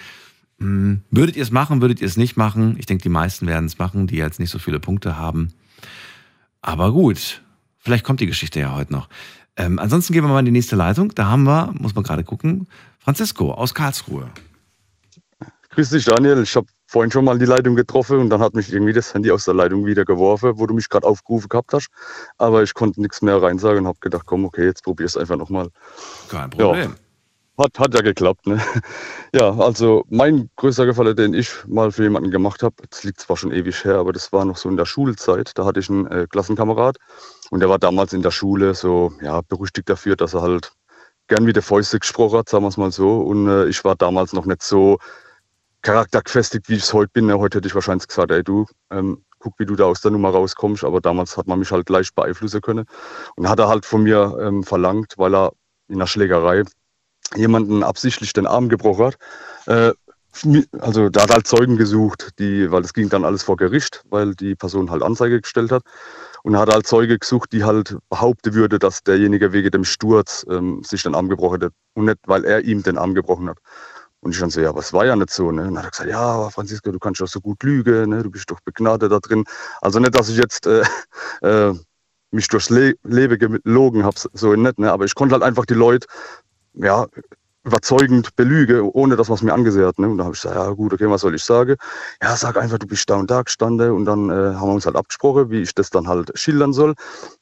Hm, 0.57 1.03
würdet 1.11 1.35
ihr 1.35 1.43
es 1.43 1.51
machen, 1.51 1.79
würdet 1.79 2.01
ihr 2.01 2.07
es 2.07 2.17
nicht 2.17 2.37
machen? 2.37 2.75
Ich 2.79 2.87
denke, 2.87 3.03
die 3.03 3.09
meisten 3.09 3.45
werden 3.45 3.65
es 3.65 3.77
machen, 3.77 4.07
die 4.07 4.15
jetzt 4.15 4.39
nicht 4.39 4.49
so 4.49 4.57
viele 4.57 4.79
Punkte 4.79 5.17
haben. 5.17 5.53
Aber 6.63 6.91
gut, 6.91 7.43
vielleicht 7.77 8.03
kommt 8.03 8.19
die 8.19 8.25
Geschichte 8.25 8.59
ja 8.59 8.73
heute 8.73 8.91
noch. 8.91 9.09
Ähm, 9.57 9.77
ansonsten 9.77 10.13
gehen 10.13 10.23
wir 10.23 10.29
mal 10.29 10.39
in 10.39 10.45
die 10.45 10.51
nächste 10.51 10.75
Leitung. 10.75 11.13
Da 11.13 11.27
haben 11.27 11.43
wir, 11.43 11.71
muss 11.77 11.93
man 11.93 12.03
gerade 12.03 12.23
gucken, 12.23 12.67
Francisco 12.97 13.53
aus 13.53 13.75
Karlsruhe. 13.75 14.31
Grüß 15.69 15.91
dich, 15.91 16.05
Daniel. 16.05 16.41
Ich 16.41 16.55
habe 16.55 16.65
vorhin 16.87 17.11
schon 17.11 17.25
mal 17.25 17.37
die 17.39 17.45
Leitung 17.45 17.75
getroffen 17.75 18.19
und 18.19 18.29
dann 18.29 18.41
hat 18.41 18.53
mich 18.53 18.71
irgendwie 18.71 18.93
das 18.93 19.13
Handy 19.13 19.31
aus 19.31 19.45
der 19.45 19.53
Leitung 19.53 19.85
wieder 19.85 20.05
geworfen, 20.05 20.53
wo 20.55 20.65
du 20.65 20.73
mich 20.73 20.89
gerade 20.89 21.07
aufgerufen 21.07 21.49
gehabt 21.49 21.73
hast. 21.73 21.89
Aber 22.37 22.63
ich 22.63 22.73
konnte 22.73 23.01
nichts 23.01 23.21
mehr 23.21 23.41
reinsagen 23.41 23.79
und 23.79 23.87
habe 23.87 23.99
gedacht, 23.99 24.25
komm, 24.25 24.45
okay, 24.45 24.65
jetzt 24.65 24.83
probier 24.83 25.05
es 25.05 25.17
einfach 25.17 25.37
nochmal. 25.37 25.69
Kein 26.29 26.49
Problem. 26.49 26.95
Hat, 27.57 27.79
hat 27.79 27.93
ja 27.93 28.01
geklappt, 28.01 28.47
ne? 28.47 28.61
Ja, 29.33 29.57
also 29.57 30.03
mein 30.09 30.49
größter 30.57 30.85
Gefallen, 30.85 31.15
den 31.15 31.33
ich 31.33 31.49
mal 31.67 31.91
für 31.91 32.03
jemanden 32.03 32.31
gemacht 32.31 32.63
habe, 32.63 32.75
das 32.89 33.03
liegt 33.03 33.21
zwar 33.21 33.37
schon 33.37 33.51
ewig 33.51 33.83
her, 33.83 33.95
aber 33.95 34.13
das 34.13 34.31
war 34.33 34.45
noch 34.45 34.57
so 34.57 34.69
in 34.69 34.77
der 34.77 34.85
Schulzeit. 34.85 35.51
Da 35.55 35.65
hatte 35.65 35.79
ich 35.79 35.89
einen 35.89 36.05
äh, 36.07 36.27
Klassenkamerad 36.29 36.97
und 37.49 37.61
der 37.61 37.69
war 37.69 37.79
damals 37.79 38.13
in 38.13 38.21
der 38.21 38.31
Schule 38.31 38.73
so, 38.75 39.13
ja, 39.21 39.41
berüchtigt 39.41 39.89
dafür, 39.89 40.15
dass 40.15 40.33
er 40.33 40.41
halt 40.41 40.73
gern 41.27 41.43
mit 41.45 41.55
der 41.55 41.63
Fäuste 41.63 41.99
gesprochen 41.99 42.39
hat, 42.39 42.49
sagen 42.49 42.63
wir 42.63 42.69
es 42.69 42.77
mal 42.77 42.91
so. 42.91 43.19
Und 43.19 43.47
äh, 43.47 43.67
ich 43.67 43.83
war 43.83 43.95
damals 43.95 44.33
noch 44.33 44.45
nicht 44.45 44.61
so 44.61 44.97
charaktergefestigt, 45.85 46.67
wie 46.67 46.75
ich 46.75 46.83
es 46.83 46.93
heute 46.93 47.11
bin. 47.13 47.29
Ja, 47.29 47.37
Heute 47.37 47.59
hätte 47.59 47.67
ich 47.67 47.75
wahrscheinlich 47.75 48.07
gesagt, 48.07 48.31
ey 48.31 48.43
du, 48.43 48.65
ähm, 48.91 49.23
guck, 49.39 49.53
wie 49.59 49.65
du 49.65 49.75
da 49.75 49.85
aus 49.85 50.01
der 50.01 50.11
Nummer 50.11 50.31
rauskommst. 50.31 50.83
Aber 50.83 50.99
damals 50.99 51.37
hat 51.37 51.47
man 51.47 51.59
mich 51.59 51.71
halt 51.71 51.89
leicht 51.89 52.15
beeinflussen 52.15 52.61
können. 52.61 52.85
Und 53.35 53.47
hat 53.47 53.59
er 53.59 53.67
halt 53.67 53.85
von 53.85 54.03
mir 54.03 54.37
ähm, 54.41 54.63
verlangt, 54.63 55.13
weil 55.17 55.35
er 55.35 55.53
in 55.87 55.99
der 55.99 56.07
Schlägerei 56.07 56.63
jemanden 57.35 57.83
absichtlich 57.83 58.33
den 58.33 58.47
Arm 58.47 58.67
gebrochen 58.69 59.05
hat, 59.05 59.17
äh, 59.67 59.93
also 60.79 61.09
da 61.09 61.21
hat 61.21 61.31
halt 61.31 61.47
Zeugen 61.47 61.77
gesucht, 61.77 62.31
die, 62.39 62.69
weil 62.69 62.81
das 62.81 62.93
ging 62.93 63.07
dann 63.07 63.23
alles 63.23 63.43
vor 63.43 63.55
Gericht, 63.55 64.03
weil 64.09 64.35
die 64.35 64.55
Person 64.55 64.91
halt 64.91 65.01
Anzeige 65.01 65.39
gestellt 65.39 65.71
hat. 65.71 65.83
Und 66.43 66.57
hat 66.57 66.73
halt 66.73 66.85
Zeuge 66.85 67.17
gesucht, 67.17 67.53
die 67.53 67.63
halt 67.63 67.97
behaupten 68.09 68.53
würde, 68.53 68.77
dass 68.77 69.01
derjenige 69.01 69.53
wegen 69.53 69.71
dem 69.71 69.85
Sturz 69.85 70.45
ähm, 70.49 70.83
sich 70.83 71.03
den 71.03 71.15
Arm 71.15 71.29
gebrochen 71.29 71.63
hat 71.63 71.71
und 71.93 72.05
nicht, 72.05 72.19
weil 72.25 72.43
er 72.43 72.65
ihm 72.65 72.83
den 72.83 72.97
Arm 72.97 73.15
gebrochen 73.15 73.49
hat. 73.49 73.59
Und 74.21 74.33
ich 74.33 74.39
dann 74.39 74.49
so, 74.49 74.59
ja, 74.61 74.75
es 74.77 74.91
war 74.91 75.05
ja 75.05 75.15
nicht 75.15 75.29
so. 75.29 75.51
Ne? 75.51 75.67
Und 75.67 75.75
dann 75.75 75.77
hat 75.77 75.85
er 75.85 75.91
gesagt, 75.91 76.09
ja, 76.09 76.49
Franziska, 76.49 76.91
du 76.91 76.99
kannst 76.99 77.21
doch 77.21 77.27
so 77.27 77.39
gut 77.39 77.61
lügen, 77.63 78.09
ne? 78.09 78.23
du 78.23 78.31
bist 78.31 78.49
doch 78.49 78.59
begnadet 78.61 79.11
da 79.11 79.19
drin. 79.19 79.43
Also 79.81 79.99
nicht, 79.99 80.15
dass 80.15 80.29
ich 80.29 80.37
jetzt 80.37 80.65
äh, 80.65 80.83
äh, 81.41 81.73
mich 82.31 82.47
durchs 82.47 82.69
Le 82.69 82.95
Leben 83.03 83.37
gelogen 83.37 84.03
habe, 84.03 84.17
so 84.33 84.53
nicht, 84.55 84.79
ne? 84.79 84.91
aber 84.91 85.05
ich 85.05 85.15
konnte 85.15 85.33
halt 85.33 85.43
einfach 85.43 85.65
die 85.65 85.75
Leute 85.75 86.07
ja, 86.75 87.07
überzeugend 87.65 88.35
belüge, 88.35 88.95
ohne 88.95 89.15
dass 89.15 89.27
man 89.27 89.35
es 89.37 89.41
mir 89.41 89.53
angesehen 89.53 89.85
hat. 89.85 89.97
Ne? 89.97 90.07
Und 90.07 90.19
da 90.19 90.25
habe 90.25 90.35
ich 90.35 90.41
gesagt, 90.41 90.55
ja 90.55 90.69
gut, 90.71 90.93
okay, 90.93 91.09
was 91.09 91.21
soll 91.21 91.33
ich 91.35 91.43
sagen? 91.43 91.75
Ja, 92.21 92.35
sag 92.35 92.57
einfach, 92.57 92.77
du 92.77 92.85
bist 92.87 93.09
da 93.09 93.15
und 93.15 93.29
da 93.31 93.41
gestanden. 93.41 93.91
Und 93.91 94.05
dann 94.05 94.29
äh, 94.29 94.55
haben 94.55 94.69
wir 94.69 94.73
uns 94.75 94.85
halt 94.85 94.95
abgesprochen, 94.95 95.49
wie 95.49 95.61
ich 95.61 95.73
das 95.73 95.89
dann 95.89 96.07
halt 96.07 96.31
schildern 96.37 96.73
soll. 96.73 96.93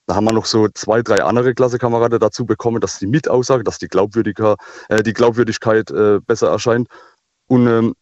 Da 0.07 0.15
haben 0.15 0.25
wir 0.25 0.33
noch 0.33 0.45
so 0.45 0.67
zwei, 0.73 1.01
drei 1.01 1.23
andere 1.23 1.53
Klassekameraden 1.53 2.19
dazu 2.19 2.45
bekommen, 2.45 2.79
dass 2.79 2.99
die 2.99 3.07
mit 3.07 3.27
aussagen, 3.27 3.65
dass 3.65 3.79
die, 3.79 3.87
Glaubwürdiger, 3.87 4.55
äh, 4.87 5.03
die 5.03 5.13
Glaubwürdigkeit 5.13 5.91
äh, 5.91 6.19
besser 6.25 6.49
erscheint. 6.49 6.87
Und 7.47 7.67
ähm, 7.67 7.93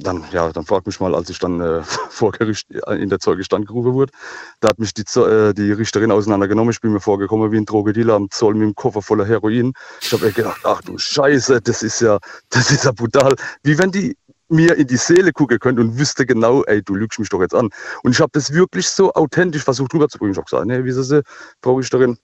dann, 0.00 0.24
ja, 0.32 0.50
dann 0.52 0.64
frag 0.64 0.86
mich 0.86 1.00
mal, 1.00 1.14
als 1.14 1.30
ich 1.30 1.38
dann 1.38 1.60
äh, 1.60 1.82
vor 2.10 2.32
Gericht 2.32 2.70
in 2.70 3.08
der 3.08 3.18
Zeugestand 3.18 3.66
gerufen 3.66 3.94
wurde, 3.94 4.12
da 4.60 4.68
hat 4.68 4.78
mich 4.78 4.94
die, 4.94 5.02
äh, 5.18 5.52
die 5.54 5.72
Richterin 5.72 6.10
auseinandergenommen. 6.10 6.70
Ich 6.70 6.80
bin 6.80 6.92
mir 6.92 7.00
vorgekommen 7.00 7.52
wie 7.52 7.58
ein 7.58 7.66
Drogedealer 7.66 8.14
am 8.14 8.30
Zoll 8.30 8.54
mit 8.54 8.62
einem 8.62 8.74
Koffer 8.74 9.02
voller 9.02 9.26
Heroin. 9.26 9.72
Ich 10.00 10.12
habe 10.12 10.32
gedacht, 10.32 10.60
ach 10.64 10.80
du 10.82 10.98
Scheiße, 10.98 11.60
das 11.60 11.82
ist 11.82 12.00
ja, 12.00 12.18
das 12.50 12.70
ist 12.70 12.84
ja 12.84 12.92
brutal. 12.92 13.34
Wie 13.62 13.78
wenn 13.78 13.90
die 13.90 14.16
mir 14.48 14.76
in 14.76 14.86
die 14.86 14.96
Seele 14.96 15.32
gucken 15.32 15.58
könnte 15.58 15.80
und 15.80 15.98
wüsste 15.98 16.26
genau, 16.26 16.62
ey, 16.64 16.82
du 16.82 16.94
lügst 16.94 17.18
mich 17.18 17.28
doch 17.28 17.40
jetzt 17.40 17.54
an. 17.54 17.70
Und 18.02 18.12
ich 18.12 18.20
habe 18.20 18.30
das 18.32 18.52
wirklich 18.52 18.88
so 18.88 19.12
authentisch 19.14 19.64
versucht 19.64 19.94
rüberzubringen. 19.94 20.32
Ich 20.32 20.38
habe 20.38 20.44
gesagt, 20.44 20.66
nee, 20.66 20.84
wie 20.84 20.90
ist 20.90 21.10
das, 21.10 21.22
Frau 21.62 21.74
Richterin? 21.76 22.18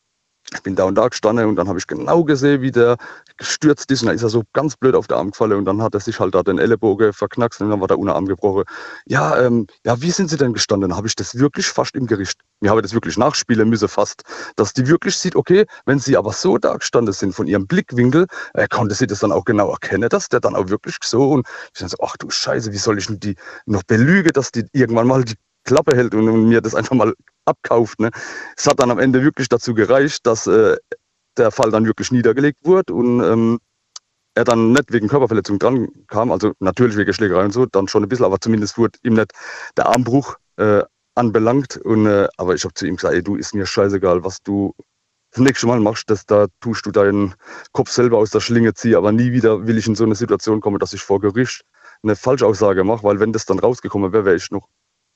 Ich 0.52 0.62
bin 0.62 0.74
da 0.74 0.85
und 0.85 0.97
da 0.97 1.09
gestanden 1.09 1.47
und 1.47 1.56
dann 1.56 1.68
habe 1.68 1.78
ich 1.78 1.86
genau 1.86 2.24
gesehen, 2.24 2.62
wie 2.62 2.70
der 2.70 2.97
gestürzt 3.36 3.90
ist 3.90 4.02
und 4.02 4.06
dann 4.06 4.16
ist 4.16 4.22
er 4.22 4.28
so 4.28 4.43
ganz 4.52 4.77
blöd 4.77 4.94
auf 4.94 5.06
den 5.06 5.16
Arm 5.16 5.31
gefallen 5.31 5.52
und 5.52 5.64
dann 5.64 5.81
hat 5.82 5.94
er 5.94 6.01
sich 6.01 6.18
halt 6.18 6.35
da 6.35 6.43
den 6.43 6.59
Ellenbogen 6.59 7.12
verknackst 7.12 7.60
und 7.60 7.70
dann 7.70 7.81
war 7.81 7.89
der 7.89 7.98
Unterarm 7.98 8.27
gebrochen. 8.27 8.64
Ja, 9.06 9.40
ähm, 9.40 9.66
ja, 9.85 10.01
wie 10.02 10.10
sind 10.10 10.28
Sie 10.28 10.36
denn 10.36 10.52
gestanden? 10.52 10.97
Habe 10.97 11.06
ich 11.06 11.14
das 11.14 11.39
wirklich 11.39 11.66
fast 11.66 11.94
im 11.94 12.06
Gericht. 12.06 12.40
Mir 12.60 12.70
habe 12.70 12.82
das 12.82 12.93
wirklich 12.93 13.16
nachspielen 13.16 13.68
müssen 13.68 13.89
fast, 13.89 14.22
dass 14.56 14.72
die 14.72 14.86
wirklich 14.86 15.16
sieht, 15.16 15.36
okay, 15.36 15.66
wenn 15.86 15.98
Sie 15.98 16.16
aber 16.16 16.32
so 16.32 16.59
da 16.59 16.77
gestanden 16.77 17.14
sind 17.14 17.35
von 17.35 17.47
Ihrem 17.47 17.66
Blickwinkel, 17.66 18.27
äh, 18.55 18.66
konnte 18.68 18.94
sie 18.94 19.06
das 19.06 19.20
dann 19.20 19.32
auch 19.32 19.44
genau 19.44 19.70
erkennen, 19.70 20.09
dass 20.09 20.28
der 20.28 20.40
dann 20.40 20.56
auch 20.56 20.68
wirklich 20.68 20.97
so 21.05 21.31
und 21.31 21.47
ich 21.74 21.81
dann 21.81 21.89
so, 21.89 21.97
ach 22.02 22.16
du 22.18 22.28
Scheiße, 22.31 22.72
wie 22.72 22.78
soll 22.78 22.98
ich 22.98 23.06
denn 23.06 23.20
die 23.20 23.36
noch 23.66 23.82
belügen, 23.85 24.32
dass 24.32 24.51
die 24.52 24.64
irgendwann 24.72 25.06
mal 25.06 25.24
die 25.24 25.36
Klappe 25.65 25.97
hält 25.97 26.15
und, 26.15 26.28
und 26.28 26.49
mir 26.49 26.61
das 26.61 26.74
einfach 26.74 26.95
mal 26.95 27.15
abkauft. 27.45 28.01
Ne? 28.01 28.11
Es 28.57 28.66
hat 28.66 28.81
dann 28.81 28.91
am 28.91 28.99
Ende 28.99 29.23
wirklich 29.23 29.49
dazu 29.49 29.74
gereicht, 29.74 30.27
dass 30.27 30.47
äh, 30.47 30.77
der 31.37 31.51
Fall 31.51 31.70
dann 31.70 31.87
wirklich 31.87 32.11
niedergelegt 32.12 32.59
wurde 32.65 32.95
und 32.95 33.20
ähm, 33.23 33.59
er 34.35 34.45
dann 34.45 34.73
nicht 34.73 34.93
wegen 34.93 35.09
Körperverletzung 35.09 35.59
dran 35.59 35.89
kam, 36.07 36.31
also 36.32 36.53
natürlich 36.61 36.97
wegen 36.97 37.12
Schlägerei 37.12 37.45
und 37.45 37.53
so, 37.53 37.66
dann 37.66 37.89
schon 37.89 38.05
ein 38.05 38.09
bisschen, 38.09 38.27
aber 38.27 38.41
zumindest 38.41 38.78
wurde 38.78 38.99
ihm 39.03 39.15
nicht 39.15 39.32
der 39.77 39.87
Armbruch 39.87 40.37
äh, 40.57 40.82
anbelangt. 41.15 41.77
Und, 41.78 42.07
äh, 42.07 42.28
aber 42.37 42.55
ich 42.55 42.65
habe 42.65 42.74
zu 42.74 42.87
ihm 42.87 42.97
gesagt, 42.97 43.15
ey, 43.15 43.23
du 43.23 43.37
ist 43.37 43.55
mir 43.55 43.66
scheißegal, 43.66 44.24
was 44.24 44.43
du 44.43 44.74
das 45.32 45.41
nächste 45.41 45.66
Mal 45.66 45.81
machst, 45.81 46.11
das, 46.11 46.27
da 46.27 46.47
tust 46.61 46.87
du 46.87 46.91
deinen 46.91 47.35
Kopf 47.73 47.91
selber 47.91 48.19
aus 48.19 48.31
der 48.31 48.41
Schlinge 48.41 48.74
ziehen, 48.74 48.97
aber 48.97 49.12
nie 49.12 49.32
wieder 49.32 49.66
will 49.66 49.78
ich 49.78 49.87
in 49.87 49.95
so 49.95 50.05
eine 50.05 50.16
Situation 50.16 50.61
kommen, 50.61 50.78
dass 50.78 50.93
ich 50.93 51.03
vor 51.03 51.20
Gericht 51.20 51.62
eine 52.03 52.16
Falschaussage 52.16 52.82
mache, 52.82 53.05
weil 53.05 53.20
wenn 53.20 53.32
das 53.32 53.45
dann 53.47 53.61
rausgekommen 53.61 54.12
wäre, 54.12 54.24
wäre 54.24 54.37
ich 54.37 54.51
noch 54.51 54.69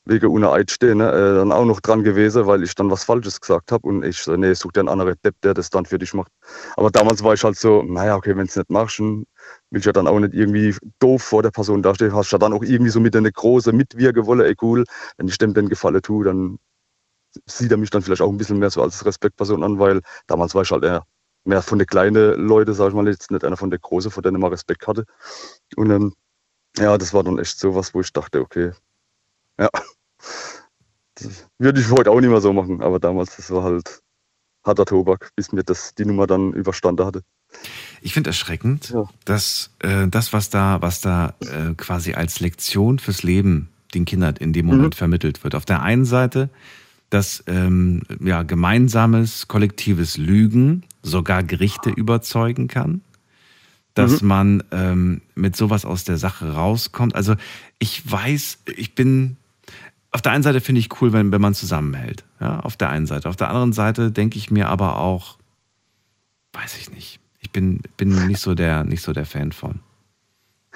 wegen 0.07 0.27
ohne 0.27 0.51
Eid 0.53 0.71
stehen, 0.71 0.99
ne, 0.99 1.11
äh, 1.11 1.35
dann 1.37 1.53
auch 1.53 1.65
noch 1.65 1.81
dran 1.81 2.05
gewesen, 2.05 2.47
weil 2.47 2.63
ich 2.63 2.75
dann 2.75 2.91
was 2.91 3.05
Falsches 3.05 3.41
gesagt 3.41 3.73
habe 3.73 3.87
und 3.89 4.05
ich 4.05 4.19
so, 4.19 4.37
nee, 4.37 4.53
such 4.53 4.73
dir 4.73 4.81
einen 4.81 4.89
anderen 4.91 5.15
Depp, 5.25 5.41
der 5.43 5.55
das 5.55 5.71
dann 5.71 5.87
für 5.87 5.99
dich 5.99 6.13
macht. 6.13 6.31
Aber 6.77 6.91
damals 6.91 7.23
war 7.23 7.35
ich 7.35 7.43
halt 7.43 7.57
so, 7.57 7.83
naja, 7.83 8.17
okay, 8.17 8.37
wenn 8.37 8.47
es 8.47 8.57
nicht 8.57 8.71
machst, 8.71 8.99
dann 8.99 9.25
will 9.71 9.81
ich 9.81 9.87
ja 9.87 9.93
dann 9.93 10.07
auch 10.07 10.19
nicht 10.21 10.35
irgendwie 10.35 10.75
doof 10.99 11.23
vor 11.23 11.43
der 11.43 11.51
Person 11.51 11.83
dastehen. 11.83 12.15
Hast 12.15 12.33
ja 12.33 12.39
dann 12.39 12.53
auch 12.53 12.63
irgendwie 12.63 12.91
so 12.91 13.01
mit 13.01 13.17
eine 13.17 13.33
große 13.33 13.73
Mitwirkewolle, 13.73 14.47
ey 14.47 14.55
cool, 14.61 14.85
wenn 15.17 15.29
ich 15.29 15.39
dem 15.39 15.55
den 15.55 15.69
Gefallen 15.69 16.03
tue, 16.03 16.25
dann 16.25 16.59
sieht 17.47 17.71
er 17.71 17.79
mich 17.79 17.91
dann 17.91 18.03
vielleicht 18.03 18.23
auch 18.23 18.31
ein 18.31 18.37
bisschen 18.37 18.59
mehr 18.59 18.71
so 18.71 18.83
als 18.83 19.05
Respektperson 19.05 19.63
an, 19.65 19.79
weil 19.79 20.01
damals 20.27 20.55
war 20.55 20.63
ich 20.63 20.71
halt 20.71 20.85
eher 20.85 21.05
mehr 21.45 21.63
von 21.63 21.79
den 21.79 21.87
kleinen 21.87 22.39
Leuten, 22.47 22.75
sag 22.75 22.89
ich 22.89 22.95
mal, 22.95 23.07
jetzt 23.09 23.31
nicht 23.31 23.45
einer 23.45 23.57
von 23.57 23.71
den 23.71 23.81
großen, 23.81 24.11
vor 24.11 24.23
denen 24.23 24.41
man 24.41 24.51
Respekt 24.51 24.87
hatte. 24.87 25.05
Und 25.77 25.91
ähm, 25.91 26.15
ja, 26.77 26.99
das 26.99 27.15
war 27.15 27.25
dann 27.25 27.39
echt 27.39 27.59
so 27.59 27.75
was, 27.75 27.95
wo 27.95 28.01
ich 28.01 28.13
dachte, 28.13 28.41
okay, 28.41 28.73
ja. 29.59 29.69
Das 31.17 31.47
würde 31.59 31.81
ich 31.81 31.91
heute 31.91 32.11
auch 32.11 32.21
nicht 32.21 32.31
mehr 32.31 32.41
so 32.41 32.53
machen, 32.53 32.83
aber 32.83 32.99
damals, 32.99 33.37
das 33.37 33.51
war 33.51 33.63
halt 33.63 34.03
harter 34.65 34.85
Tobak, 34.85 35.31
bis 35.37 35.53
mir 35.53 35.63
das 35.63 35.95
die 35.95 36.05
Nummer 36.05 36.27
dann 36.27 36.53
überstanden 36.53 37.07
hatte. 37.07 37.23
Ich 38.01 38.15
finde 38.15 38.31
erschreckend, 38.31 38.91
ja. 38.91 39.09
dass 39.25 39.71
äh, 39.79 40.09
das, 40.09 40.33
was 40.33 40.51
da, 40.51 40.83
was 40.83 41.01
da 41.01 41.35
äh, 41.41 41.75
quasi 41.77 42.15
als 42.15 42.41
Lektion 42.41 42.99
fürs 42.99 43.23
Leben 43.23 43.69
den 43.95 44.05
Kindern 44.05 44.37
in 44.37 44.53
dem 44.53 44.67
Moment 44.67 44.95
mhm. 44.95 44.99
vermittelt 44.99 45.45
wird. 45.45 45.55
Auf 45.55 45.65
der 45.65 45.83
einen 45.83 46.05
Seite, 46.05 46.51
dass 47.11 47.45
ähm, 47.47 48.03
ja, 48.21 48.43
gemeinsames, 48.43 49.47
kollektives 49.47 50.17
Lügen 50.17 50.83
sogar 51.03 51.45
Gerichte 51.45 51.91
überzeugen 51.91 52.67
kann 52.67 53.03
dass 53.95 54.23
mhm. 54.23 54.29
man 54.29 54.65
ähm, 54.73 55.23
mit 55.35 55.57
sowas 55.57 55.85
aus 55.85 56.05
der 56.05 56.19
Sache 56.19 56.53
rauskommt. 56.53 57.15
Also 57.15 57.37
ich 57.79 58.11
weiß, 58.11 58.59
ich 58.77 58.95
bin 58.95 59.37
auf 60.15 60.23
der 60.23 60.31
einen 60.31 60.45
Seite 60.45 60.61
finde 60.61 60.79
ich 60.79 61.01
cool, 61.01 61.13
wenn, 61.13 61.33
wenn 61.33 61.41
man 61.41 61.55
zusammenhält. 61.55 62.25
Ja, 62.41 62.61
auf 62.61 62.77
der 62.77 62.89
einen 62.89 63.07
Seite. 63.07 63.29
Auf 63.29 63.35
der 63.35 63.49
anderen 63.49 63.73
Seite 63.73 64.13
denke 64.13 64.39
ich 64.39 64.49
mir 64.49 64.69
aber 64.69 64.99
auch, 64.99 65.39
weiß 66.53 66.77
ich 66.79 66.93
nicht. 66.93 67.19
Ich 67.41 67.51
bin, 67.51 67.81
bin 67.97 68.29
nicht 68.29 68.41
so 68.41 68.55
der, 68.55 68.85
nicht 68.85 69.03
so 69.03 69.13
der 69.13 69.27
Fan 69.27 69.51
von. 69.51 69.81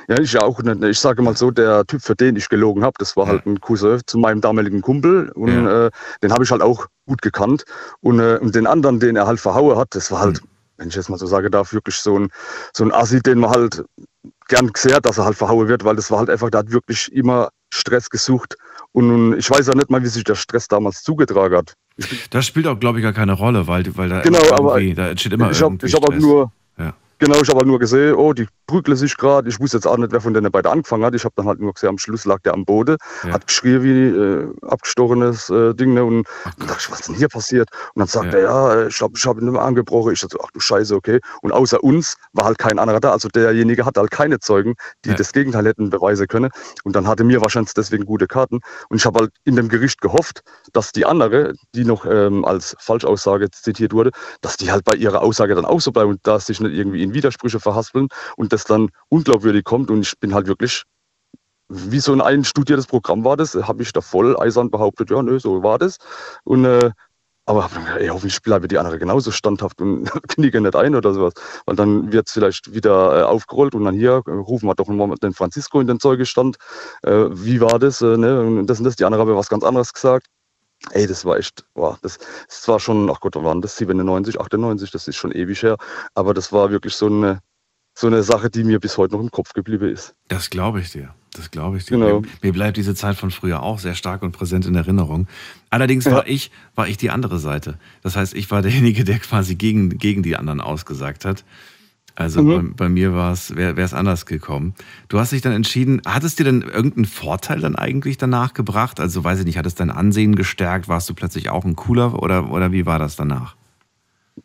Ja, 0.09 0.19
ich 0.19 0.37
auch 0.41 0.61
nicht. 0.61 0.83
Ich 0.83 0.99
sage 0.99 1.23
mal 1.23 1.37
so, 1.37 1.53
der 1.53 1.87
Typ, 1.87 2.03
für 2.03 2.17
den 2.17 2.35
ich 2.35 2.49
gelogen 2.49 2.83
habe, 2.83 2.95
das 2.99 3.17
war 3.17 3.27
ja. 3.27 3.33
halt 3.33 3.47
ein 3.47 3.61
Cousin 3.61 4.01
zu 4.07 4.19
meinem 4.19 4.41
damaligen 4.41 4.83
Kumpel 4.83 5.31
und 5.31 5.65
ja. 5.65 5.87
äh, 5.87 5.91
den 6.21 6.33
habe 6.33 6.43
ich 6.43 6.51
halt 6.51 6.63
auch 6.63 6.87
gut 7.07 7.23
gekannt. 7.23 7.65
Und, 8.01 8.19
äh, 8.19 8.39
und 8.41 8.57
den 8.57 8.67
anderen, 8.67 8.99
den 8.99 9.15
er 9.15 9.29
halt 9.29 9.39
verhauen 9.39 9.79
hat, 9.79 9.95
das 9.95 10.11
war 10.11 10.19
halt, 10.19 10.43
mhm 10.43 10.49
wenn 10.79 10.89
ich 10.89 10.95
jetzt 10.95 11.11
mal 11.11 11.19
so 11.19 11.27
sagen 11.27 11.51
darf, 11.51 11.73
wirklich 11.73 11.97
so 11.97 12.19
ein, 12.19 12.29
so 12.73 12.85
ein 12.85 12.93
Assi, 12.93 13.21
den 13.21 13.41
man 13.41 13.51
halt 13.51 13.85
gern 14.47 14.73
gesehen 14.73 14.95
hat, 14.95 15.05
dass 15.05 15.19
er 15.19 15.25
halt 15.25 15.37
verhauen 15.37 15.69
wird, 15.69 15.85
weil 15.85 15.97
das 15.97 16.11
war 16.11 16.21
halt 16.21 16.31
einfach, 16.31 16.51
der 16.51 16.61
hat 16.61 16.71
wirklich 16.71 17.13
immer 17.13 17.51
Stress 17.75 18.09
gesucht. 18.09 18.57
Und 18.93 19.39
ich 19.39 19.51
weiß 19.51 19.67
ja 19.67 19.75
nicht 19.75 19.91
mal, 19.91 20.03
wie 20.03 20.09
sich 20.09 20.25
der 20.25 20.35
Stress 20.35 20.67
damals 20.69 21.03
zugetragen 21.03 21.57
hat. 21.57 21.75
Das 22.31 22.47
spielt 22.47 22.67
auch, 22.67 22.79
glaube 22.79 22.99
ich, 22.99 23.03
gar 23.03 23.13
keine 23.13 23.33
Rolle, 23.33 23.67
weil, 23.67 23.85
weil 23.97 24.09
da, 24.09 24.21
genau, 24.21 24.39
aber 24.53 24.81
da 24.95 25.09
entsteht 25.09 25.33
immer 25.33 25.51
ich 25.51 25.61
habe 25.63 25.77
hab 25.77 26.11
halt 26.11 26.21
nur, 26.21 26.53
ja. 26.79 26.95
Genau, 27.21 27.41
ich 27.41 27.49
habe 27.49 27.59
halt 27.59 27.67
nur 27.67 27.81
gesehen, 27.81 28.15
oh, 28.15 28.33
die 28.33 28.47
prügeln 28.69 28.97
sich 28.97 29.17
gerade. 29.17 29.49
Ich 29.49 29.59
wusste 29.59 29.79
jetzt 29.79 29.87
auch 29.87 29.97
nicht, 29.97 30.13
wer 30.13 30.21
von 30.21 30.35
denen 30.35 30.53
beide 30.53 30.71
angefangen 30.71 31.05
hat. 31.05 31.15
Ich 31.17 31.25
habe 31.25 31.35
dann 31.37 31.47
halt 31.47 31.59
nur 31.59 31.73
gesehen, 31.73 31.89
am 31.89 31.99
Schluss 31.99 32.25
lag 32.25 32.41
der 32.43 32.55
am 32.55 32.65
Boden, 32.65 32.97
ja. 33.25 33.33
hat 33.33 33.47
geschrien 33.49 33.83
wie 33.83 33.89
äh, 33.89 34.69
abgestochenes 34.69 35.51
äh, 35.51 35.75
Ding. 35.75 35.95
Ne? 35.95 36.05
Und 36.05 36.29
dann 36.59 36.69
dachte 36.69 36.81
ich, 36.81 36.91
was 36.93 37.01
ist 37.01 37.09
denn 37.09 37.17
hier 37.17 37.29
passiert? 37.29 37.71
Und 37.95 38.01
dann 38.01 38.07
sagt 38.07 38.33
ja. 38.35 38.39
er, 38.39 38.43
ja, 38.43 38.87
ich 38.87 39.01
habe 39.01 39.15
ich 39.17 39.27
hab 39.27 39.39
ihn 39.39 39.47
nicht 39.47 39.53
mehr 39.53 39.63
angebrochen. 39.63 40.13
Ich 40.13 40.21
dachte, 40.21 40.39
ach 40.41 40.51
du 40.53 40.61
Scheiße, 40.61 40.95
okay. 40.95 41.19
Und 41.43 41.51
außer 41.51 41.83
uns 41.83 42.15
war 42.35 42.45
halt 42.45 42.59
kein 42.59 42.79
anderer 42.79 43.01
da. 43.01 43.11
Also 43.11 43.29
derjenige 43.29 43.85
hatte 43.85 43.99
halt 43.99 44.13
keine 44.13 44.39
Zeugen, 44.39 44.75
die 45.05 45.11
ja. 45.11 45.17
das 45.17 45.33
Gegenteil 45.33 45.67
hätten 45.67 45.91
beweisen 45.91 46.29
können. 46.29 46.51
Und 46.85 46.95
dann 46.95 47.09
hatte 47.09 47.25
mir 47.25 47.41
wahrscheinlich 47.41 47.75
deswegen 47.75 48.05
gute 48.05 48.29
Karten. 48.29 48.61
Und 48.91 48.97
ich 48.97 49.07
habe 49.07 49.19
halt 49.21 49.33
in 49.43 49.57
dem 49.57 49.69
Gericht 49.69 50.01
gehofft, 50.01 50.43
dass 50.73 50.93
die 50.93 51.05
andere, 51.05 51.55
die 51.75 51.85
noch 51.85 52.07
ähm, 52.07 52.45
als 52.45 52.77
Falschaussage 52.79 53.51
zitiert 53.51 53.93
wurde, 53.93 54.13
dass 54.41 54.57
die 54.57 54.71
halt 54.71 54.85
bei 54.85 54.97
ihrer 54.97 55.23
Aussage 55.23 55.57
dann 55.57 55.65
auch 55.65 55.81
so 55.81 55.91
bleiben 55.91 56.11
und 56.11 56.21
da 56.23 56.39
sich 56.39 56.61
nicht 56.61 56.75
irgendwie 56.75 57.08
in 57.09 57.15
Widersprüche 57.15 57.61
verhaspeln 57.61 58.09
und 58.37 58.53
das 58.53 58.65
dann 58.65 58.91
unglaubwürdig 59.09 59.65
kommt. 59.65 59.91
Und 59.91 60.03
ich 60.03 60.19
bin 60.19 60.35
halt 60.35 60.47
wirklich, 60.47 60.85
wie 61.69 62.01
so 62.01 62.13
ein 62.13 62.21
einstudiertes 62.21 62.87
Programm 62.87 63.25
war 63.25 63.37
das, 63.37 63.55
habe 63.55 63.83
ich 63.83 63.93
da 63.93 64.01
voll 64.01 64.39
eisern 64.39 64.71
behauptet, 64.71 65.11
ja, 65.11 65.23
nö, 65.23 65.39
so 65.39 65.63
war 65.63 65.79
das. 65.79 65.99
Und 66.45 66.65
äh, 66.65 66.91
aber 67.49 67.71
ey, 67.97 68.09
hoffentlich 68.09 68.43
bleibe 68.43 68.69
die 68.69 68.77
andere 68.77 68.99
genauso 68.99 69.31
standhaft 69.31 69.81
und 69.81 70.05
kniege 70.29 70.61
nicht 70.61 70.77
ein 70.77 70.95
oder 70.95 71.15
sowas. 71.15 71.33
Weil 71.65 71.77
dann 71.77 72.13
wird 72.13 72.27
es 72.27 72.35
vielleicht 72.35 72.75
wieder 72.75 73.21
äh, 73.21 73.23
aufgerollt 73.23 73.75
und 73.75 73.87
dann 73.87 73.95
hier 73.95 74.23
äh, 74.27 74.31
rufen 74.31 74.67
wir 74.67 74.75
doch 74.75 74.87
mal 74.89 75.15
den 75.23 75.33
Francisco 75.33 75.81
in 75.81 75.87
den 75.87 75.99
Zeugestand. 75.99 76.57
Äh, 77.03 77.25
wie 77.31 77.63
war 77.63 77.79
das? 77.79 78.03
Äh, 78.03 78.19
ne? 78.19 78.41
Und 78.41 78.67
das 78.67 78.81
und 78.81 78.85
das. 78.85 78.97
Die 78.97 79.07
andere 79.07 79.23
haben 79.23 79.35
was 79.35 79.49
ganz 79.49 79.65
anderes 79.65 79.95
gesagt. 79.95 80.27
Ey, 80.93 81.07
das 81.07 81.25
war 81.25 81.37
echt, 81.37 81.65
boah, 81.75 81.99
das, 82.03 82.19
das 82.49 82.69
war 82.69 82.79
schon, 82.81 83.11
ach 83.11 83.21
Gott, 83.21 83.35
waren 83.37 83.61
das? 83.61 83.77
97, 83.77 84.41
98, 84.41 84.91
das 84.91 85.09
ist 85.09 85.17
schon 85.17 85.33
ewig 85.33 85.63
her. 85.63 85.77
Aber 86.15 86.35
das 86.35 86.53
war 86.53 86.71
wirklich 86.71 86.95
so 86.95 87.07
eine, 87.07 87.41
so 87.95 88.07
eine 88.07 88.23
Sache, 88.23 88.49
die 88.49 88.65
mir 88.65 88.79
bis 88.79 88.97
heute 88.97 89.15
noch 89.15 89.21
im 89.21 89.31
Kopf 89.31 89.53
geblieben 89.53 89.89
ist. 89.93 90.15
Das 90.29 90.51
glaube 90.51 90.81
ich 90.81 90.93
dir. 90.93 91.15
Das 91.33 91.51
glaube 91.51 91.77
ich 91.77 91.85
dir. 91.85 91.99
Genau. 91.99 92.23
Mir, 92.43 92.53
bleibt 92.53 92.77
diese 92.77 92.95
Zeit 92.95 93.17
von 93.17 93.31
früher 93.31 93.63
auch 93.63 93.79
sehr 93.81 93.95
stark 93.95 94.23
und 94.23 94.33
präsent 94.33 94.67
in 94.67 94.75
Erinnerung. 94.75 95.27
Allerdings 95.71 96.05
ja. 96.05 96.13
war 96.13 96.27
ich, 96.27 96.51
war 96.75 96.89
ich 96.89 96.97
die 96.97 97.11
andere 97.11 97.39
Seite. 97.39 97.79
Das 98.03 98.17
heißt, 98.17 98.35
ich 98.35 98.51
war 98.51 98.63
derjenige, 98.63 99.05
der 99.05 99.19
quasi 99.19 99.57
gegen, 99.57 99.99
gegen 99.99 100.23
die 100.23 100.37
anderen 100.37 100.61
ausgesagt 100.61 101.25
hat. 101.25 101.45
Also 102.19 102.43
Mhm. 102.43 102.75
bei, 102.77 102.85
bei 102.85 102.89
mir 102.89 103.15
war 103.15 103.33
es, 103.33 103.55
wäre 103.55 103.81
es 103.81 103.95
anders 103.95 104.27
gekommen. 104.27 104.75
Du 105.09 105.21
hast 105.21 105.31
dich 105.31 105.41
dann 105.41 105.53
entschieden, 105.53 106.03
hat 106.05 106.25
es 106.25 106.35
dir 106.35 106.43
denn 106.43 106.63
irgendeinen 106.63 107.05
Vorteil 107.05 107.61
dann 107.61 107.77
eigentlich 107.77 108.19
danach 108.19 108.55
gebracht? 108.55 108.99
Also 108.99 109.23
weiß 109.23 109.39
ich 109.39 109.45
nicht, 109.45 109.57
hat 109.57 109.67
es 109.67 109.77
dein 109.77 109.91
Ansehen 109.91 110.35
gestärkt? 110.35 110.89
Warst 110.89 111.09
du 111.09 111.15
plötzlich 111.15 111.49
auch 111.49 111.65
ein 111.65 111.77
cooler 111.77 112.21
oder, 112.21 112.51
oder 112.51 112.73
wie 112.73 112.87
war 112.87 112.99
das 112.99 113.15
danach? 113.15 113.55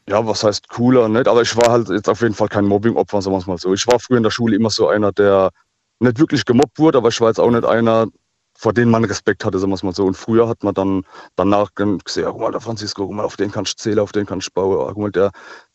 Ja, 0.07 0.23
was 0.25 0.43
heißt 0.43 0.69
cooler, 0.69 1.09
nicht? 1.09 1.27
Aber 1.27 1.41
ich 1.41 1.55
war 1.57 1.71
halt 1.71 1.89
jetzt 1.89 2.07
auf 2.07 2.21
jeden 2.21 2.35
Fall 2.35 2.47
kein 2.47 2.65
Mobbing-Opfer, 2.65 3.23
sagen 3.23 3.33
wir 3.33 3.39
es 3.39 3.47
mal 3.47 3.57
so. 3.57 3.73
Ich 3.73 3.87
war 3.87 3.99
früher 3.99 4.17
in 4.17 4.23
der 4.23 4.29
Schule 4.29 4.55
immer 4.55 4.69
so 4.69 4.87
einer, 4.87 5.11
der 5.11 5.49
nicht 5.99 6.19
wirklich 6.19 6.45
gemobbt 6.45 6.77
wurde, 6.77 6.99
aber 6.99 7.09
ich 7.09 7.19
war 7.21 7.29
jetzt 7.29 7.39
auch 7.39 7.49
nicht 7.49 7.65
einer, 7.65 8.05
vor 8.55 8.73
dem 8.73 8.91
man 8.91 9.03
Respekt 9.03 9.43
hatte, 9.45 9.57
sagen 9.57 9.71
wir 9.71 9.75
es 9.75 9.83
mal 9.83 9.95
so. 9.95 10.05
Und 10.05 10.15
früher 10.15 10.47
hat 10.47 10.63
man 10.63 10.75
dann 10.75 11.05
danach 11.37 11.73
gesehen, 11.73 11.99
ja, 12.23 12.29
guck 12.29 12.41
mal, 12.41 12.51
der 12.51 12.61
Francisco, 12.61 13.07
guck 13.07 13.15
mal, 13.15 13.25
auf 13.25 13.35
den 13.35 13.51
kannst 13.51 13.79
du 13.79 13.83
zählen, 13.83 13.99
auf 13.99 14.11
den 14.11 14.27
kannst 14.27 14.49
du 14.49 14.51
bauen, 14.53 14.93
guck 14.93 14.97
mal, 14.97 15.11
der, 15.11 15.31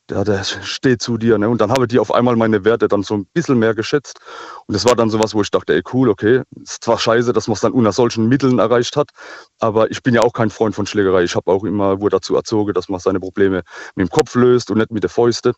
der, 0.08 0.24
der 0.24 0.44
steht 0.44 1.02
zu 1.02 1.18
dir. 1.18 1.38
Ne? 1.38 1.48
Und 1.48 1.60
dann 1.60 1.70
habe 1.70 1.82
ich 1.82 1.88
die 1.88 1.98
auf 1.98 2.12
einmal 2.12 2.36
meine 2.36 2.64
Werte 2.64 2.88
dann 2.88 3.02
so 3.02 3.14
ein 3.14 3.26
bisschen 3.26 3.58
mehr 3.58 3.74
geschätzt. 3.74 4.18
Und 4.66 4.74
das 4.74 4.84
war 4.84 4.96
dann 4.96 5.10
sowas, 5.10 5.34
wo 5.34 5.42
ich 5.42 5.50
dachte, 5.50 5.74
ey, 5.74 5.82
cool, 5.92 6.08
okay, 6.08 6.42
ist 6.62 6.84
zwar 6.84 6.98
scheiße, 6.98 7.32
dass 7.32 7.48
man 7.48 7.54
es 7.54 7.60
dann 7.60 7.72
unter 7.72 7.92
solchen 7.92 8.28
Mitteln 8.28 8.58
erreicht 8.58 8.96
hat, 8.96 9.10
aber 9.58 9.90
ich 9.90 10.02
bin 10.02 10.14
ja 10.14 10.22
auch 10.22 10.32
kein 10.32 10.50
Freund 10.50 10.74
von 10.74 10.86
Schlägerei. 10.86 11.22
Ich 11.24 11.34
habe 11.34 11.50
auch 11.50 11.64
immer, 11.64 12.00
wurde 12.00 12.16
dazu 12.16 12.34
erzogen, 12.36 12.72
dass 12.72 12.88
man 12.88 13.00
seine 13.00 13.20
Probleme 13.20 13.62
mit 13.94 14.08
dem 14.08 14.10
Kopf 14.10 14.34
löst 14.34 14.70
und 14.70 14.78
nicht 14.78 14.90
mit 14.90 15.02
der 15.02 15.10
Fäuste. 15.10 15.54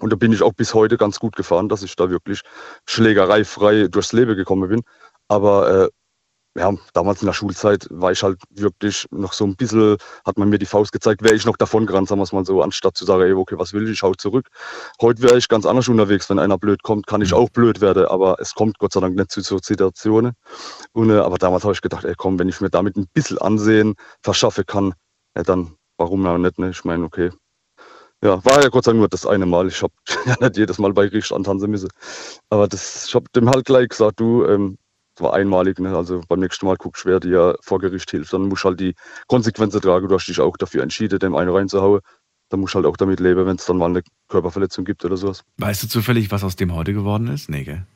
Und 0.00 0.12
da 0.12 0.16
bin 0.16 0.32
ich 0.32 0.42
auch 0.42 0.52
bis 0.52 0.74
heute 0.74 0.96
ganz 0.96 1.20
gut 1.20 1.36
gefahren, 1.36 1.68
dass 1.68 1.82
ich 1.82 1.94
da 1.94 2.10
wirklich 2.10 2.40
schlägereifrei 2.86 3.88
durchs 3.88 4.12
Leben 4.12 4.36
gekommen 4.36 4.68
bin. 4.68 4.82
Aber 5.28 5.84
äh, 5.84 5.88
ja, 6.56 6.72
damals 6.92 7.20
in 7.20 7.26
der 7.26 7.32
Schulzeit 7.32 7.86
war 7.90 8.12
ich 8.12 8.22
halt 8.22 8.40
wirklich 8.50 9.06
noch 9.10 9.32
so 9.32 9.44
ein 9.44 9.56
bisschen, 9.56 9.96
hat 10.24 10.38
man 10.38 10.48
mir 10.48 10.58
die 10.58 10.66
Faust 10.66 10.92
gezeigt, 10.92 11.22
wäre 11.22 11.34
ich 11.34 11.46
noch 11.46 11.56
davon 11.56 11.86
gerannt, 11.86 12.08
sagen 12.08 12.20
wir 12.20 12.24
es 12.24 12.32
mal 12.32 12.44
so, 12.44 12.62
anstatt 12.62 12.96
zu 12.96 13.04
sagen, 13.04 13.22
ey, 13.22 13.32
okay, 13.32 13.56
was 13.58 13.72
will 13.72 13.84
ich, 13.84 13.90
ich 13.90 14.02
hau 14.02 14.14
zurück. 14.14 14.48
Heute 15.00 15.22
wäre 15.22 15.36
ich 15.36 15.48
ganz 15.48 15.66
anders 15.66 15.88
unterwegs, 15.88 16.30
wenn 16.30 16.38
einer 16.38 16.58
blöd 16.58 16.82
kommt, 16.82 17.06
kann 17.06 17.22
ich 17.22 17.34
auch 17.34 17.50
blöd 17.50 17.80
werden, 17.80 18.06
aber 18.06 18.36
es 18.40 18.54
kommt 18.54 18.78
Gott 18.78 18.92
sei 18.92 19.00
Dank 19.00 19.16
nicht 19.16 19.30
zu 19.32 19.40
so 19.40 19.58
Situationen. 19.58 20.34
Und, 20.92 21.10
äh, 21.10 21.18
aber 21.18 21.38
damals 21.38 21.64
habe 21.64 21.74
ich 21.74 21.82
gedacht, 21.82 22.04
ey, 22.04 22.14
komm, 22.16 22.38
wenn 22.38 22.48
ich 22.48 22.60
mir 22.60 22.70
damit 22.70 22.96
ein 22.96 23.08
bisschen 23.12 23.38
Ansehen 23.38 23.94
verschaffe 24.22 24.64
kann, 24.64 24.94
ja, 25.36 25.42
dann 25.42 25.76
warum 25.96 26.26
auch 26.26 26.38
nicht, 26.38 26.58
ne? 26.58 26.70
Ich 26.70 26.84
meine, 26.84 27.04
okay. 27.04 27.30
Ja, 28.22 28.42
war 28.44 28.62
ja 28.62 28.68
Gott 28.68 28.84
sei 28.84 28.92
Dank 28.92 29.00
nur 29.00 29.08
das 29.08 29.26
eine 29.26 29.44
Mal. 29.46 29.68
Ich 29.68 29.82
habe 29.82 29.92
ja 30.26 30.36
nicht 30.40 30.56
jedes 30.56 30.78
Mal 30.78 30.92
bei 30.92 31.08
Gericht 31.08 31.32
antanzen 31.32 31.70
müssen. 31.70 31.90
Aber 32.48 32.68
das, 32.68 33.06
ich 33.06 33.14
habe 33.14 33.26
dem 33.36 33.50
halt 33.50 33.66
gleich 33.66 33.88
gesagt, 33.88 34.20
du, 34.20 34.44
ähm, 34.46 34.78
war 35.20 35.34
einmalig, 35.34 35.78
ne? 35.78 35.96
also 35.96 36.20
beim 36.28 36.40
nächsten 36.40 36.66
Mal 36.66 36.76
guckst 36.76 37.04
du, 37.04 37.08
wer 37.08 37.20
dir 37.20 37.56
vor 37.62 37.78
Gericht 37.78 38.10
hilft. 38.10 38.32
Dann 38.32 38.48
musst 38.48 38.64
du 38.64 38.68
halt 38.68 38.80
die 38.80 38.94
Konsequenzen 39.28 39.80
tragen. 39.80 40.08
Du 40.08 40.14
hast 40.14 40.26
dich 40.26 40.40
auch 40.40 40.56
dafür 40.56 40.82
entschieden, 40.82 41.18
dem 41.18 41.34
einen 41.34 41.50
reinzuhauen. 41.50 42.00
Dann 42.48 42.60
musst 42.60 42.74
du 42.74 42.76
halt 42.76 42.86
auch 42.86 42.96
damit 42.96 43.20
leben, 43.20 43.46
wenn 43.46 43.56
es 43.56 43.64
dann 43.64 43.78
mal 43.78 43.86
eine 43.86 44.02
Körperverletzung 44.28 44.84
gibt 44.84 45.04
oder 45.04 45.16
sowas. 45.16 45.42
Weißt 45.58 45.82
du 45.82 45.88
zufällig, 45.88 46.30
was 46.30 46.44
aus 46.44 46.56
dem 46.56 46.74
heute 46.74 46.92
geworden 46.92 47.28
ist? 47.28 47.48
Nee, 47.48 47.64
gell? 47.64 47.86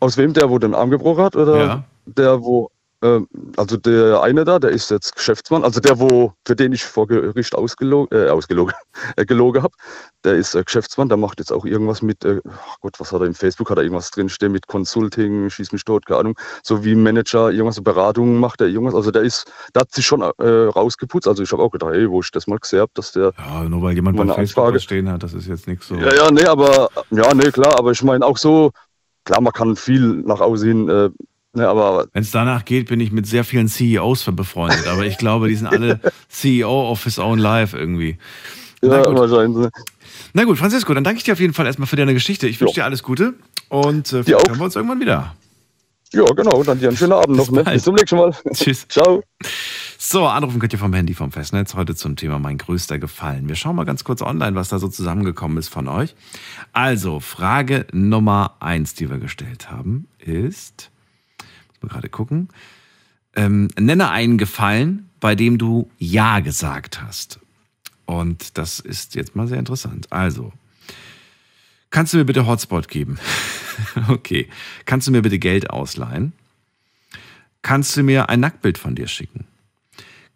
Aus 0.00 0.16
wem? 0.16 0.32
Der, 0.32 0.50
wo 0.50 0.58
den 0.58 0.74
Arm 0.74 0.90
gebrochen 0.90 1.24
hat? 1.24 1.36
Oder 1.36 1.56
Ja. 1.56 1.84
der, 2.06 2.42
wo. 2.42 2.70
Ähm, 3.02 3.28
also 3.56 3.76
der 3.76 4.22
eine 4.22 4.44
da, 4.44 4.58
der 4.58 4.70
ist 4.70 4.90
jetzt 4.90 5.14
Geschäftsmann. 5.16 5.64
Also 5.64 5.80
der, 5.80 5.98
wo 5.98 6.32
für 6.46 6.56
den 6.56 6.72
ich 6.72 6.84
vor 6.84 7.06
Gericht 7.06 7.54
ausgelogen, 7.54 8.16
äh, 8.16 8.28
ausgelogen, 8.28 8.74
äh, 9.16 9.24
gelogen 9.26 9.62
habe, 9.62 9.74
der 10.24 10.34
ist 10.34 10.54
äh, 10.54 10.64
Geschäftsmann. 10.64 11.08
Der 11.08 11.18
macht 11.18 11.38
jetzt 11.38 11.52
auch 11.52 11.64
irgendwas 11.64 12.00
mit. 12.00 12.24
Äh, 12.24 12.40
Gott, 12.80 12.98
was 12.98 13.12
hat 13.12 13.20
er 13.20 13.26
im 13.26 13.34
Facebook? 13.34 13.70
Hat 13.70 13.78
er 13.78 13.84
irgendwas 13.84 14.10
drinstehen 14.10 14.52
mit 14.52 14.66
Consulting, 14.66 15.50
schieß 15.50 15.72
mich 15.72 15.84
tot, 15.84 16.06
keine 16.06 16.20
Ahnung. 16.20 16.38
So 16.62 16.84
wie 16.84 16.94
Manager, 16.94 17.50
irgendwas, 17.50 17.82
Beratungen 17.82 18.38
macht 18.38 18.60
er 18.62 18.68
irgendwas. 18.68 18.94
Also 18.94 19.10
der 19.10 19.22
ist, 19.22 19.50
der 19.74 19.82
hat 19.82 19.92
sich 19.92 20.06
schon 20.06 20.22
äh, 20.22 20.48
rausgeputzt. 20.48 21.28
Also 21.28 21.42
ich 21.42 21.52
habe 21.52 21.62
auch 21.62 21.70
gedacht, 21.70 21.92
hey, 21.92 22.10
wo 22.10 22.20
ich 22.20 22.30
das 22.30 22.46
mal 22.46 22.58
gesehen 22.58 22.80
habe, 22.80 22.92
dass 22.94 23.12
der. 23.12 23.32
Ja, 23.36 23.64
nur 23.64 23.82
weil 23.82 23.94
jemand 23.94 24.16
bei 24.16 24.24
Facebook 24.26 24.64
Anfrage. 24.64 24.80
stehen 24.80 25.10
hat, 25.10 25.22
das 25.22 25.34
ist 25.34 25.46
jetzt 25.46 25.66
nichts 25.66 25.88
so. 25.88 25.96
Ja, 25.96 26.14
ja, 26.14 26.30
nee, 26.30 26.44
aber 26.44 26.88
ja, 27.10 27.34
nee, 27.34 27.50
klar, 27.50 27.78
aber 27.78 27.90
ich 27.90 28.02
meine 28.02 28.24
auch 28.24 28.38
so, 28.38 28.70
klar, 29.24 29.42
man 29.42 29.52
kann 29.52 29.76
viel 29.76 30.22
nach 30.24 30.40
außen 30.40 30.66
hin, 30.66 30.88
äh, 30.88 31.10
ne, 31.56 31.68
aber 31.68 32.06
Wenn 32.12 32.22
es 32.22 32.30
danach 32.30 32.64
geht, 32.64 32.88
bin 32.88 33.00
ich 33.00 33.12
mit 33.12 33.26
sehr 33.26 33.44
vielen 33.44 33.68
CEOs 33.68 34.24
befreundet, 34.32 34.86
aber 34.86 35.04
ich 35.04 35.18
glaube, 35.18 35.48
die 35.48 35.56
sind 35.56 35.66
alle 35.66 36.00
CEO 36.28 36.90
of 36.90 37.02
his 37.04 37.18
own 37.18 37.38
life 37.38 37.76
irgendwie. 37.76 38.18
ja, 38.82 39.04
wahrscheinlich. 39.16 39.56
ne. 39.56 39.70
Na 40.32 40.44
gut, 40.44 40.58
Francisco, 40.58 40.92
dann 40.94 41.04
danke 41.04 41.18
ich 41.18 41.24
dir 41.24 41.32
auf 41.32 41.40
jeden 41.40 41.54
Fall 41.54 41.66
erstmal 41.66 41.86
für 41.86 41.96
deine 41.96 42.14
Geschichte. 42.14 42.46
Ich 42.46 42.60
wünsche 42.60 42.74
dir 42.74 42.84
alles 42.84 43.02
Gute 43.02 43.34
und 43.68 44.12
äh, 44.12 44.22
vielleicht 44.22 44.48
hören 44.48 44.58
wir 44.58 44.64
uns 44.64 44.76
irgendwann 44.76 45.00
wieder. 45.00 45.34
Ja, 46.12 46.24
genau, 46.24 46.62
dann 46.62 46.78
dir 46.78 46.88
einen 46.88 46.96
schönen 46.96 47.12
Abend 47.12 47.36
noch, 47.36 47.50
ne? 47.50 47.64
Bis 47.64 47.82
zum 47.82 47.94
nächsten 47.94 48.16
Mal. 48.16 48.32
Tschüss. 48.52 48.86
Ciao. 48.88 49.22
So, 49.98 50.26
anrufen 50.26 50.60
könnt 50.60 50.72
ihr 50.72 50.78
vom 50.78 50.92
Handy 50.92 51.14
vom 51.14 51.32
Festnetz 51.32 51.74
heute 51.74 51.94
zum 51.94 52.16
Thema 52.16 52.38
mein 52.38 52.58
größter 52.58 52.98
Gefallen. 52.98 53.48
Wir 53.48 53.56
schauen 53.56 53.74
mal 53.76 53.84
ganz 53.84 54.04
kurz 54.04 54.22
online, 54.22 54.54
was 54.54 54.68
da 54.68 54.78
so 54.78 54.88
zusammengekommen 54.88 55.58
ist 55.58 55.68
von 55.68 55.88
euch. 55.88 56.14
Also, 56.72 57.18
Frage 57.18 57.86
Nummer 57.92 58.56
eins, 58.60 58.94
die 58.94 59.10
wir 59.10 59.18
gestellt 59.18 59.70
haben, 59.70 60.06
ist, 60.18 60.90
gerade 61.88 62.08
gucken, 62.08 62.48
ähm, 63.34 63.68
nenne 63.78 64.10
einen 64.10 64.38
Gefallen, 64.38 65.08
bei 65.20 65.34
dem 65.34 65.58
du 65.58 65.90
Ja 65.98 66.40
gesagt 66.40 67.02
hast. 67.02 67.40
Und 68.06 68.56
das 68.58 68.80
ist 68.80 69.14
jetzt 69.14 69.34
mal 69.36 69.48
sehr 69.48 69.58
interessant. 69.58 70.12
Also, 70.12 70.52
kannst 71.90 72.12
du 72.12 72.18
mir 72.18 72.24
bitte 72.24 72.46
Hotspot 72.46 72.88
geben? 72.88 73.18
okay. 74.08 74.48
Kannst 74.84 75.06
du 75.06 75.12
mir 75.12 75.22
bitte 75.22 75.38
Geld 75.38 75.70
ausleihen? 75.70 76.32
Kannst 77.62 77.96
du 77.96 78.02
mir 78.02 78.28
ein 78.28 78.40
Nacktbild 78.40 78.78
von 78.78 78.94
dir 78.94 79.08
schicken? 79.08 79.44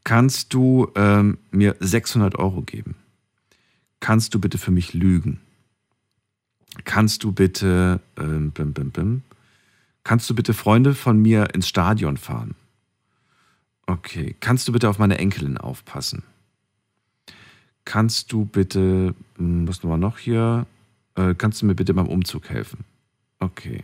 Kannst 0.03 0.53
du 0.53 0.91
ähm, 0.97 1.39
mir 1.51 1.77
600 1.79 2.37
Euro 2.37 2.63
geben? 2.63 2.97
Kannst 4.01 4.35
du 4.35 4.41
bitte 4.41 4.59
für 4.59 4.71
mich 4.71 4.95
lügen? 4.95 5.41
Kannst 6.85 7.23
du 7.23 7.33
bitte, 7.33 8.01
ähm, 8.17 8.51
bim, 8.51 8.73
bim, 8.73 8.91
bim, 8.91 9.23
kannst 10.05 10.29
du 10.31 10.35
bitte 10.35 10.55
Freunde 10.55 10.95
von 10.95 11.21
mir 11.21 11.55
ins 11.55 11.69
Stadion 11.69 12.17
fahren? 12.17 12.55
Okay. 13.87 14.37
Kannst 14.41 14.69
du 14.69 14.73
bitte 14.73 14.89
auf 14.89 14.99
meine 14.99 15.19
Enkelin 15.19 15.59
aufpassen? 15.59 16.23
Kannst 17.85 18.31
du 18.33 18.45
bitte, 18.45 19.15
hm, 19.37 19.67
was 19.67 19.83
haben 19.83 19.91
wir 19.91 19.97
noch 19.97 20.19
hier? 20.19 20.67
Äh, 21.17 21.35
kannst 21.35 21.63
du 21.63 21.67
mir 21.67 21.75
bitte 21.75 21.95
beim 21.95 22.07
Umzug 22.07 22.49
helfen? 22.49 22.85
Okay. 23.41 23.83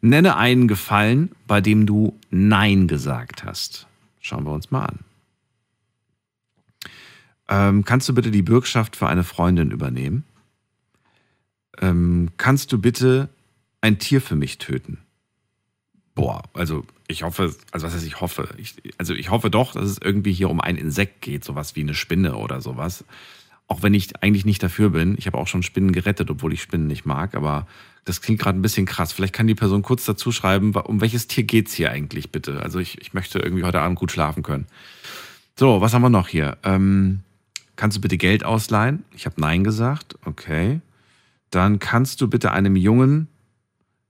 Nenne 0.00 0.36
einen 0.36 0.68
Gefallen, 0.68 1.30
bei 1.46 1.60
dem 1.60 1.86
du 1.86 2.18
Nein 2.30 2.88
gesagt 2.88 3.44
hast. 3.44 3.86
Schauen 4.20 4.44
wir 4.44 4.52
uns 4.52 4.70
mal 4.70 4.86
an. 4.86 4.98
Ähm, 7.48 7.84
kannst 7.84 8.08
du 8.08 8.14
bitte 8.14 8.30
die 8.30 8.42
Bürgschaft 8.42 8.96
für 8.96 9.06
eine 9.06 9.24
Freundin 9.24 9.70
übernehmen? 9.70 10.24
Ähm, 11.80 12.30
kannst 12.36 12.72
du 12.72 12.80
bitte 12.80 13.28
ein 13.82 13.98
Tier 13.98 14.22
für 14.22 14.36
mich 14.36 14.56
töten? 14.56 14.98
Boah, 16.14 16.42
also 16.54 16.84
ich 17.08 17.22
hoffe, 17.22 17.54
also 17.70 17.86
was 17.86 17.94
heißt 17.94 18.06
ich 18.06 18.20
hoffe? 18.20 18.48
Ich, 18.56 18.76
also 18.98 19.14
ich 19.14 19.30
hoffe 19.30 19.50
doch, 19.50 19.72
dass 19.72 19.84
es 19.84 19.98
irgendwie 19.98 20.32
hier 20.32 20.50
um 20.50 20.60
ein 20.60 20.76
Insekt 20.76 21.20
geht, 21.20 21.44
sowas 21.44 21.76
wie 21.76 21.80
eine 21.80 21.94
Spinne 21.94 22.36
oder 22.36 22.60
sowas. 22.60 23.04
Auch 23.66 23.82
wenn 23.82 23.94
ich 23.94 24.22
eigentlich 24.22 24.44
nicht 24.44 24.62
dafür 24.62 24.90
bin. 24.90 25.16
Ich 25.18 25.26
habe 25.26 25.38
auch 25.38 25.46
schon 25.46 25.62
Spinnen 25.62 25.92
gerettet, 25.92 26.30
obwohl 26.30 26.52
ich 26.52 26.62
Spinnen 26.62 26.86
nicht 26.86 27.06
mag, 27.06 27.34
aber 27.34 27.66
das 28.04 28.20
klingt 28.20 28.40
gerade 28.40 28.58
ein 28.58 28.62
bisschen 28.62 28.86
krass. 28.86 29.12
Vielleicht 29.12 29.34
kann 29.34 29.46
die 29.46 29.54
Person 29.54 29.82
kurz 29.82 30.04
dazu 30.04 30.32
schreiben, 30.32 30.74
um 30.74 31.00
welches 31.00 31.28
Tier 31.28 31.44
geht's 31.44 31.72
hier 31.72 31.90
eigentlich 31.90 32.30
bitte? 32.30 32.62
Also 32.62 32.78
ich, 32.78 33.00
ich 33.00 33.14
möchte 33.14 33.38
irgendwie 33.38 33.64
heute 33.64 33.80
Abend 33.80 33.98
gut 33.98 34.12
schlafen 34.12 34.42
können. 34.42 34.66
So, 35.58 35.80
was 35.80 35.94
haben 35.94 36.02
wir 36.02 36.10
noch 36.10 36.28
hier? 36.28 36.58
Ähm, 36.62 37.20
kannst 37.76 37.96
du 37.96 38.00
bitte 38.00 38.18
Geld 38.18 38.44
ausleihen? 38.44 39.04
Ich 39.14 39.24
habe 39.24 39.40
Nein 39.40 39.64
gesagt. 39.64 40.16
Okay. 40.24 40.80
Dann 41.50 41.78
kannst 41.78 42.20
du 42.20 42.28
bitte 42.28 42.52
einem 42.52 42.76
Jungen 42.76 43.28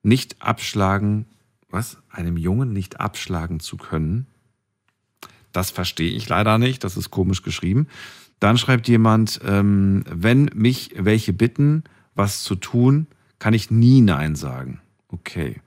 nicht 0.02 0.40
abschlagen. 0.40 1.26
Was? 1.70 1.98
Einem 2.10 2.36
Jungen 2.36 2.72
nicht 2.72 3.00
abschlagen 3.00 3.60
zu 3.60 3.76
können? 3.76 4.26
Das 5.52 5.70
verstehe 5.70 6.10
ich 6.10 6.28
leider 6.28 6.58
nicht. 6.58 6.84
Das 6.84 6.96
ist 6.96 7.10
komisch 7.10 7.42
geschrieben. 7.42 7.86
Dann 8.40 8.58
schreibt 8.58 8.88
jemand, 8.88 9.40
ähm, 9.44 10.04
wenn 10.10 10.50
mich 10.54 10.94
welche 10.96 11.32
bitten, 11.32 11.84
was 12.14 12.42
zu 12.42 12.56
tun, 12.56 13.06
kann 13.38 13.54
ich 13.54 13.70
nie 13.70 14.00
Nein 14.00 14.34
sagen. 14.34 14.80
Okay. 15.08 15.60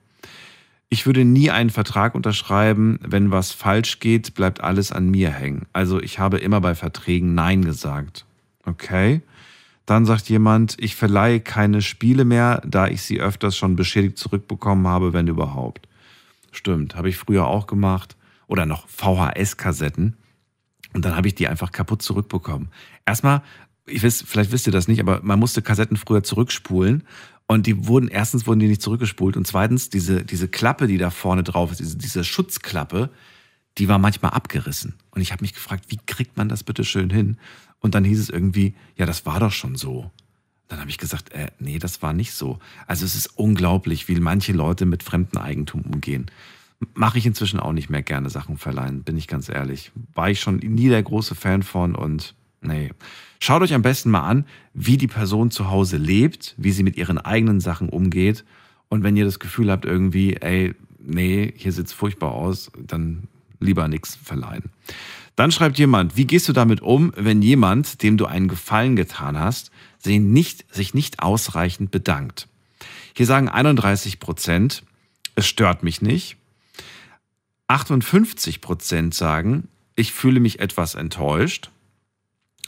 Ich 0.88 1.06
würde 1.06 1.24
nie 1.24 1.50
einen 1.50 1.70
Vertrag 1.70 2.14
unterschreiben, 2.14 2.98
wenn 3.02 3.30
was 3.30 3.50
falsch 3.50 3.98
geht, 3.98 4.34
bleibt 4.34 4.60
alles 4.60 4.92
an 4.92 5.10
mir 5.10 5.30
hängen. 5.30 5.66
Also 5.72 6.00
ich 6.00 6.18
habe 6.18 6.38
immer 6.38 6.60
bei 6.60 6.74
Verträgen 6.74 7.34
Nein 7.34 7.64
gesagt. 7.64 8.24
Okay. 8.64 9.22
Dann 9.86 10.04
sagt 10.04 10.28
jemand, 10.28 10.76
ich 10.78 10.96
verleihe 10.96 11.40
keine 11.40 11.80
Spiele 11.80 12.24
mehr, 12.24 12.60
da 12.66 12.88
ich 12.88 13.02
sie 13.02 13.20
öfters 13.20 13.56
schon 13.56 13.76
beschädigt 13.76 14.18
zurückbekommen 14.18 14.86
habe, 14.88 15.12
wenn 15.12 15.28
überhaupt. 15.28 15.88
Stimmt, 16.50 16.96
habe 16.96 17.08
ich 17.08 17.16
früher 17.16 17.46
auch 17.46 17.66
gemacht. 17.66 18.16
Oder 18.48 18.66
noch 18.66 18.86
VHS-Kassetten. 18.88 20.16
Und 20.92 21.04
dann 21.04 21.16
habe 21.16 21.28
ich 21.28 21.34
die 21.34 21.48
einfach 21.48 21.72
kaputt 21.72 22.02
zurückbekommen. 22.02 22.68
Erstmal, 23.04 23.42
ich 23.86 24.02
weiß, 24.02 24.24
vielleicht 24.26 24.52
wisst 24.52 24.66
ihr 24.66 24.72
das 24.72 24.88
nicht, 24.88 25.00
aber 25.00 25.20
man 25.22 25.38
musste 25.38 25.62
Kassetten 25.62 25.96
früher 25.96 26.22
zurückspulen. 26.22 27.04
Und 27.46 27.66
die 27.66 27.86
wurden, 27.86 28.08
erstens 28.08 28.46
wurden 28.46 28.60
die 28.60 28.68
nicht 28.68 28.82
zurückgespult 28.82 29.36
und 29.36 29.46
zweitens, 29.46 29.88
diese, 29.88 30.24
diese 30.24 30.48
Klappe, 30.48 30.88
die 30.88 30.98
da 30.98 31.10
vorne 31.10 31.44
drauf 31.44 31.70
ist, 31.70 31.78
diese, 31.78 31.96
diese 31.96 32.24
Schutzklappe, 32.24 33.10
die 33.78 33.88
war 33.88 33.98
manchmal 33.98 34.32
abgerissen. 34.32 34.94
Und 35.10 35.20
ich 35.20 35.32
habe 35.32 35.44
mich 35.44 35.54
gefragt, 35.54 35.84
wie 35.88 35.98
kriegt 36.06 36.36
man 36.36 36.48
das 36.48 36.64
bitte 36.64 36.84
schön 36.84 37.10
hin? 37.10 37.36
Und 37.80 37.94
dann 37.94 38.04
hieß 38.04 38.18
es 38.18 38.30
irgendwie, 38.30 38.74
ja, 38.96 39.06
das 39.06 39.26
war 39.26 39.40
doch 39.40 39.52
schon 39.52 39.76
so. 39.76 40.10
Dann 40.68 40.80
habe 40.80 40.90
ich 40.90 40.98
gesagt, 40.98 41.32
äh, 41.32 41.48
nee, 41.58 41.78
das 41.78 42.02
war 42.02 42.12
nicht 42.12 42.32
so. 42.32 42.58
Also 42.86 43.04
es 43.04 43.14
ist 43.14 43.26
unglaublich, 43.38 44.08
wie 44.08 44.18
manche 44.18 44.52
Leute 44.52 44.84
mit 44.86 45.02
fremdem 45.02 45.40
Eigentum 45.40 45.82
umgehen. 45.82 46.26
Mache 46.94 47.18
ich 47.18 47.26
inzwischen 47.26 47.60
auch 47.60 47.72
nicht 47.72 47.88
mehr 47.88 48.02
gerne 48.02 48.28
Sachen 48.30 48.58
verleihen, 48.58 49.02
bin 49.02 49.16
ich 49.16 49.28
ganz 49.28 49.48
ehrlich. 49.48 49.92
War 50.14 50.30
ich 50.30 50.40
schon 50.40 50.56
nie 50.56 50.88
der 50.88 51.02
große 51.02 51.34
Fan 51.34 51.62
von 51.62 51.94
und 51.94 52.34
nee. 52.60 52.90
Schaut 53.38 53.62
euch 53.62 53.74
am 53.74 53.82
besten 53.82 54.10
mal 54.10 54.28
an, 54.28 54.46
wie 54.74 54.96
die 54.96 55.06
Person 55.06 55.50
zu 55.50 55.70
Hause 55.70 55.98
lebt, 55.98 56.54
wie 56.56 56.72
sie 56.72 56.82
mit 56.82 56.96
ihren 56.96 57.18
eigenen 57.18 57.60
Sachen 57.60 57.88
umgeht. 57.88 58.44
Und 58.88 59.02
wenn 59.02 59.16
ihr 59.16 59.24
das 59.24 59.38
Gefühl 59.38 59.70
habt, 59.70 59.84
irgendwie, 59.84 60.34
ey, 60.34 60.74
nee, 60.98 61.52
hier 61.56 61.72
sieht's 61.72 61.92
furchtbar 61.92 62.32
aus, 62.32 62.70
dann 62.78 63.28
lieber 63.60 63.88
nichts 63.88 64.16
verleihen. 64.16 64.64
Dann 65.36 65.52
schreibt 65.52 65.78
jemand, 65.78 66.16
wie 66.16 66.26
gehst 66.26 66.48
du 66.48 66.52
damit 66.54 66.80
um, 66.80 67.12
wenn 67.14 67.42
jemand, 67.42 68.02
dem 68.02 68.16
du 68.16 68.24
einen 68.24 68.48
Gefallen 68.48 68.96
getan 68.96 69.38
hast, 69.38 69.70
sich 69.98 70.18
nicht, 70.18 70.64
sich 70.74 70.94
nicht 70.94 71.20
ausreichend 71.20 71.90
bedankt? 71.90 72.48
Hier 73.14 73.26
sagen 73.26 73.48
31 73.48 74.18
Prozent, 74.18 74.82
es 75.34 75.46
stört 75.46 75.82
mich 75.82 76.00
nicht. 76.00 76.38
58 77.68 78.60
Prozent 78.60 79.14
sagen, 79.14 79.68
ich 79.94 80.12
fühle 80.12 80.40
mich 80.40 80.60
etwas 80.60 80.94
enttäuscht. 80.94 81.70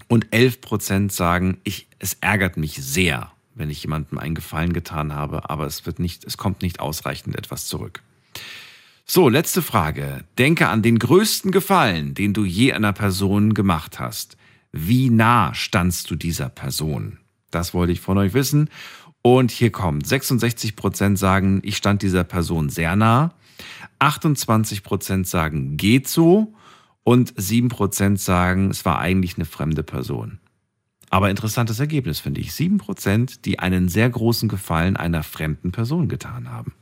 Und 0.07 0.29
11 0.31 0.61
Prozent 0.61 1.13
sagen, 1.13 1.59
ich, 1.65 1.87
es 1.99 2.15
ärgert 2.21 2.57
mich 2.57 2.75
sehr, 2.75 3.33
wenn 3.55 3.71
ich 3.71 3.83
jemandem 3.83 4.19
einen 4.19 4.35
Gefallen 4.35 4.73
getan 4.73 5.15
habe, 5.15 5.51
aber 5.51 5.67
es 5.67 5.87
wird 5.87 5.99
nicht, 5.99 6.25
es 6.25 6.37
kommt 6.37 6.63
nicht 6.63 6.81
ausreichend 6.81 7.37
etwas 7.37 7.67
zurück. 7.67 8.03
So, 9.11 9.31
letzte 9.31 9.63
Frage. 9.63 10.23
Denke 10.37 10.69
an 10.69 10.83
den 10.83 10.99
größten 10.99 11.51
Gefallen, 11.51 12.13
den 12.13 12.35
du 12.35 12.45
je 12.45 12.75
einer 12.75 12.93
Person 12.93 13.55
gemacht 13.55 13.99
hast. 13.99 14.37
Wie 14.71 15.09
nah 15.09 15.55
standst 15.55 16.11
du 16.11 16.15
dieser 16.15 16.51
Person? 16.51 17.17
Das 17.51 17.73
wollte 17.73 17.95
ich 17.95 18.03
von 18.03 18.19
euch 18.19 18.35
wissen. 18.35 18.69
Und 19.23 19.51
hier 19.51 19.73
kommt, 19.73 20.07
66 20.07 20.77
Prozent 20.77 21.19
sagen, 21.19 21.61
ich 21.65 21.79
stand 21.79 22.03
dieser 22.03 22.23
Person 22.23 22.69
sehr 22.69 22.97
nah. 22.97 23.33
28 23.99 24.83
Prozent 24.83 25.27
sagen, 25.27 25.79
geht 25.79 26.07
so. 26.07 26.53
Und 27.03 27.33
7 27.35 27.71
Prozent 27.71 28.21
sagen, 28.21 28.69
es 28.69 28.85
war 28.85 28.99
eigentlich 28.99 29.37
eine 29.37 29.47
fremde 29.47 29.85
Person. 29.85 30.39
Aber 31.09 31.31
interessantes 31.31 31.81
Ergebnis 31.81 32.21
finde 32.21 32.43
ich. 32.43 32.53
7 32.53 32.77
Prozent, 32.77 33.47
die 33.47 33.59
einen 33.59 33.89
sehr 33.89 34.11
großen 34.11 34.51
Gefallen 34.51 34.99
einer 34.99 35.23
fremden 35.23 35.73
Person 35.73 36.09
getan 36.09 36.51
haben. 36.51 36.75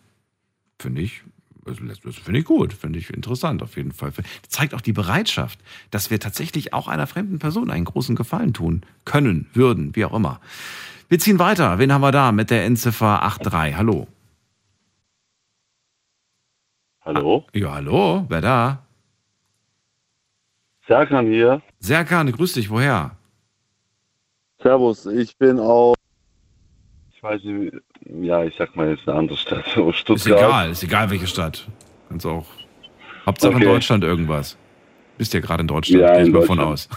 Finde 0.81 1.03
ich 1.03 1.23
also 1.67 1.85
das 1.85 2.17
finde 2.17 2.41
ich 2.41 2.47
gut, 2.47 2.73
finde 2.73 2.99
ich 2.99 3.11
interessant 3.11 3.63
auf 3.63 3.77
jeden 3.77 3.93
Fall. 3.93 4.13
Das 4.13 4.25
zeigt 4.49 4.75
auch 4.75 4.81
die 4.81 4.93
Bereitschaft, 4.93 5.59
dass 5.91 6.11
wir 6.11 6.21
tatsächlich 6.21 6.73
auch 6.73 6.89
einer 6.89 7.07
fremden 7.07 7.39
Person 7.39 7.71
einen 7.71 7.85
großen 7.85 8.15
Gefallen 8.15 8.53
tun 8.55 8.83
können, 9.05 9.49
würden, 9.53 9.95
wie 9.95 10.05
auch 10.05 10.15
immer. 10.15 10.41
Wir 11.09 11.19
ziehen 11.19 11.39
weiter. 11.39 11.79
Wen 11.79 11.93
haben 11.93 12.01
wir 12.01 12.13
da 12.13 12.33
mit 12.33 12.51
der 12.51 12.65
Endziffer 12.65 13.19
83? 13.19 13.77
Hallo. 13.77 14.07
Hallo? 17.03 17.45
Ah, 17.47 17.59
ja, 17.59 17.73
hallo. 17.75 18.25
Wer 18.29 18.41
da? 18.41 18.83
Serkan 20.89 21.27
hier. 21.27 21.63
Serkan, 21.79 22.31
grüß 22.31 22.55
dich. 22.55 22.71
Woher? 22.71 23.17
Servus, 24.63 25.07
ich 25.07 25.37
bin 25.37 25.59
aus. 25.59 25.95
Ich 27.15 27.23
weiß 27.23 27.43
nicht, 27.45 27.75
ja, 28.23 28.45
ich 28.45 28.55
sag 28.57 28.75
mal 28.77 28.91
jetzt 28.91 29.09
eine 29.09 29.19
andere 29.19 29.37
Stadt. 29.37 29.65
So 29.75 29.93
Stuttgart. 29.93 30.17
Ist 30.19 30.27
egal, 30.27 30.71
ist 30.71 30.83
egal 30.83 31.11
welche 31.11 31.27
Stadt. 31.27 31.67
Kannst 32.09 32.27
auch. 32.27 32.47
Hauptsache 33.27 33.55
Okay. 33.55 33.65
in 33.65 33.69
Deutschland 33.71 34.05
irgendwas. 34.05 34.57
Bist 35.19 35.33
ja 35.35 35.41
gerade 35.41 35.63
in 35.63 35.67
Deutschland, 35.69 36.03
Ja, 36.03 36.15
gehe 36.17 36.27
ich 36.27 36.33
mal 36.33 36.43
von 36.43 36.61
aus. 36.61 36.89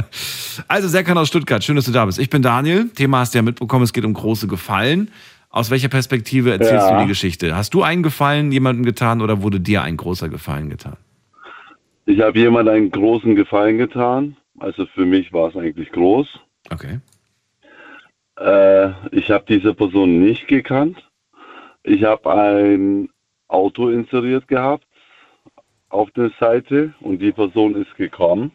also 0.68 0.88
Serkan 0.88 1.18
aus 1.18 1.28
Stuttgart, 1.28 1.62
schön, 1.62 1.76
dass 1.76 1.84
du 1.84 1.92
da 1.92 2.04
bist. 2.06 2.18
Ich 2.18 2.30
bin 2.30 2.40
Daniel. 2.42 2.88
Thema 2.94 3.18
hast 3.20 3.34
du 3.34 3.38
ja 3.38 3.42
mitbekommen, 3.42 3.84
es 3.84 3.92
geht 3.92 4.04
um 4.04 4.14
große 4.14 4.48
Gefallen. 4.48 5.10
Aus 5.50 5.70
welcher 5.70 5.88
Perspektive 5.88 6.52
erzählst 6.52 6.88
Ja. 6.88 6.96
du 6.96 7.02
die 7.02 7.08
Geschichte? 7.08 7.54
Hast 7.56 7.74
du 7.74 7.82
einen 7.82 8.02
Gefallen 8.02 8.50
jemandem 8.52 8.84
getan 8.84 9.20
oder 9.20 9.42
wurde 9.42 9.60
dir 9.60 9.82
ein 9.82 9.96
großer 9.96 10.28
Gefallen 10.28 10.70
getan? 10.70 10.96
Ich 12.06 12.20
habe 12.20 12.38
jemand 12.38 12.68
einen 12.68 12.90
großen 12.90 13.34
Gefallen 13.36 13.76
getan. 13.78 14.36
Also 14.58 14.86
für 14.94 15.04
mich 15.04 15.32
war 15.32 15.48
es 15.50 15.56
eigentlich 15.56 15.90
groß. 15.92 16.26
Okay. 16.70 17.00
Äh, 18.40 18.90
ich 19.12 19.30
habe 19.30 19.44
diese 19.48 19.74
Person 19.74 20.20
nicht 20.20 20.48
gekannt. 20.48 20.98
Ich 21.82 22.04
habe 22.04 22.32
ein 22.32 23.10
Auto 23.48 23.88
inseriert 23.88 24.48
gehabt 24.48 24.86
auf 25.90 26.10
der 26.12 26.30
Seite 26.40 26.94
und 27.00 27.20
die 27.20 27.32
Person 27.32 27.74
ist 27.74 27.94
gekommen. 27.96 28.52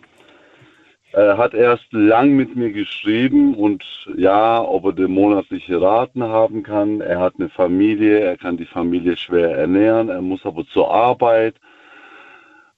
Er 1.12 1.38
hat 1.38 1.54
erst 1.54 1.86
lang 1.92 2.36
mit 2.36 2.56
mir 2.56 2.72
geschrieben 2.72 3.56
und 3.56 3.84
ja, 4.18 4.62
ob 4.62 4.86
er 4.86 4.94
die 4.94 5.08
monatliche 5.08 5.82
Raten 5.82 6.24
haben 6.24 6.64
kann. 6.64 7.00
Er 7.00 7.20
hat 7.20 7.36
eine 7.38 7.50
Familie, 7.50 8.20
er 8.20 8.38
kann 8.38 8.58
die 8.58 8.66
Familie 8.66 9.16
schwer 9.16 9.56
ernähren, 9.56 10.10
er 10.10 10.22
muss 10.22 10.46
aber 10.46 10.66
zur 10.68 10.94
Arbeit. 10.94 11.56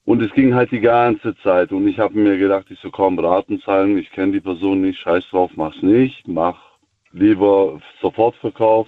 Und 0.06 0.22
es 0.22 0.32
ging 0.34 0.54
halt 0.54 0.72
die 0.72 0.82
ganze 0.82 1.36
Zeit. 1.38 1.72
Und 1.72 1.88
ich 1.88 2.00
habe 2.00 2.18
mir 2.18 2.38
gedacht, 2.38 2.68
ich 2.70 2.80
so, 2.80 2.92
komm, 2.92 3.18
Raten 3.20 3.60
zahlen, 3.62 3.98
ich 3.98 4.12
kenne 4.12 4.34
die 4.34 4.40
Person 4.40 4.82
nicht, 4.82 5.00
scheiß 5.00 5.28
drauf, 5.30 5.52
mach's 5.56 5.82
nicht, 5.82 6.28
mach 6.28 6.67
lieber 7.12 7.80
Sofortverkauf. 8.02 8.88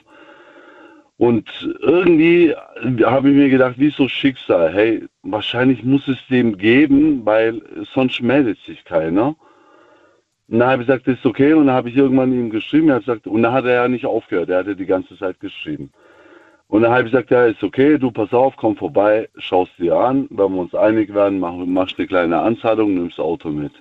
Und 1.17 1.49
irgendwie 1.81 2.55
habe 3.03 3.29
ich 3.29 3.35
mir 3.35 3.49
gedacht, 3.49 3.75
wie 3.77 3.89
so 3.89 4.07
Schicksal, 4.07 4.73
hey, 4.73 5.03
wahrscheinlich 5.23 5.83
muss 5.83 6.07
es 6.07 6.17
dem 6.29 6.57
geben, 6.57 7.25
weil 7.25 7.61
sonst 7.93 8.21
meldet 8.21 8.57
sich 8.59 8.85
keiner. 8.85 9.35
Und 10.47 10.59
dann 10.59 10.69
habe 10.69 10.81
ich 10.81 10.87
gesagt, 10.87 11.07
das 11.07 11.17
ist 11.17 11.25
okay. 11.25 11.53
Und 11.53 11.67
dann 11.67 11.75
habe 11.75 11.89
ich 11.89 11.97
irgendwann 11.97 12.31
ihm 12.31 12.49
geschrieben, 12.49 12.89
er 12.89 12.99
gesagt, 12.99 13.27
und 13.27 13.43
dann 13.43 13.51
hat 13.51 13.65
er 13.65 13.73
ja 13.73 13.87
nicht 13.87 14.05
aufgehört, 14.05 14.49
er 14.49 14.59
hat 14.59 14.67
ja 14.67 14.73
die 14.73 14.85
ganze 14.85 15.17
Zeit 15.17 15.39
geschrieben. 15.39 15.91
Und 16.69 16.83
dann 16.83 16.91
habe 16.91 17.03
ich 17.03 17.11
gesagt, 17.11 17.31
ja, 17.31 17.45
ist 17.45 17.63
okay, 17.63 17.97
du 17.97 18.11
pass 18.11 18.31
auf, 18.31 18.55
komm 18.55 18.77
vorbei, 18.77 19.27
schaust 19.37 19.71
dir 19.77 19.95
an, 19.95 20.27
wenn 20.29 20.53
wir 20.53 20.61
uns 20.61 20.75
einig 20.75 21.13
werden, 21.13 21.39
mach, 21.39 21.53
machst 21.53 21.97
eine 21.97 22.07
kleine 22.07 22.39
Anzahlung, 22.39 22.93
nimmst 22.93 23.19
Auto 23.19 23.49
mit. 23.49 23.73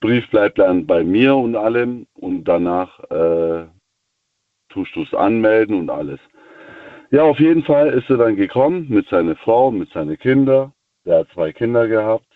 Brief 0.00 0.28
bleibt 0.30 0.58
dann 0.58 0.86
bei 0.86 1.02
mir 1.04 1.34
und 1.36 1.56
allem 1.56 2.06
und 2.14 2.44
danach 2.44 2.98
äh, 3.10 3.66
tust 4.68 4.94
du 4.94 5.02
es 5.02 5.14
anmelden 5.14 5.76
und 5.78 5.90
alles. 5.90 6.20
Ja, 7.10 7.22
auf 7.22 7.38
jeden 7.40 7.64
Fall 7.64 7.88
ist 7.90 8.08
er 8.10 8.18
dann 8.18 8.36
gekommen 8.36 8.86
mit 8.88 9.08
seiner 9.08 9.34
Frau, 9.36 9.70
mit 9.70 9.90
seinen 9.92 10.18
Kindern. 10.18 10.72
Der 11.06 11.20
hat 11.20 11.28
zwei 11.34 11.52
Kinder 11.52 11.88
gehabt. 11.88 12.26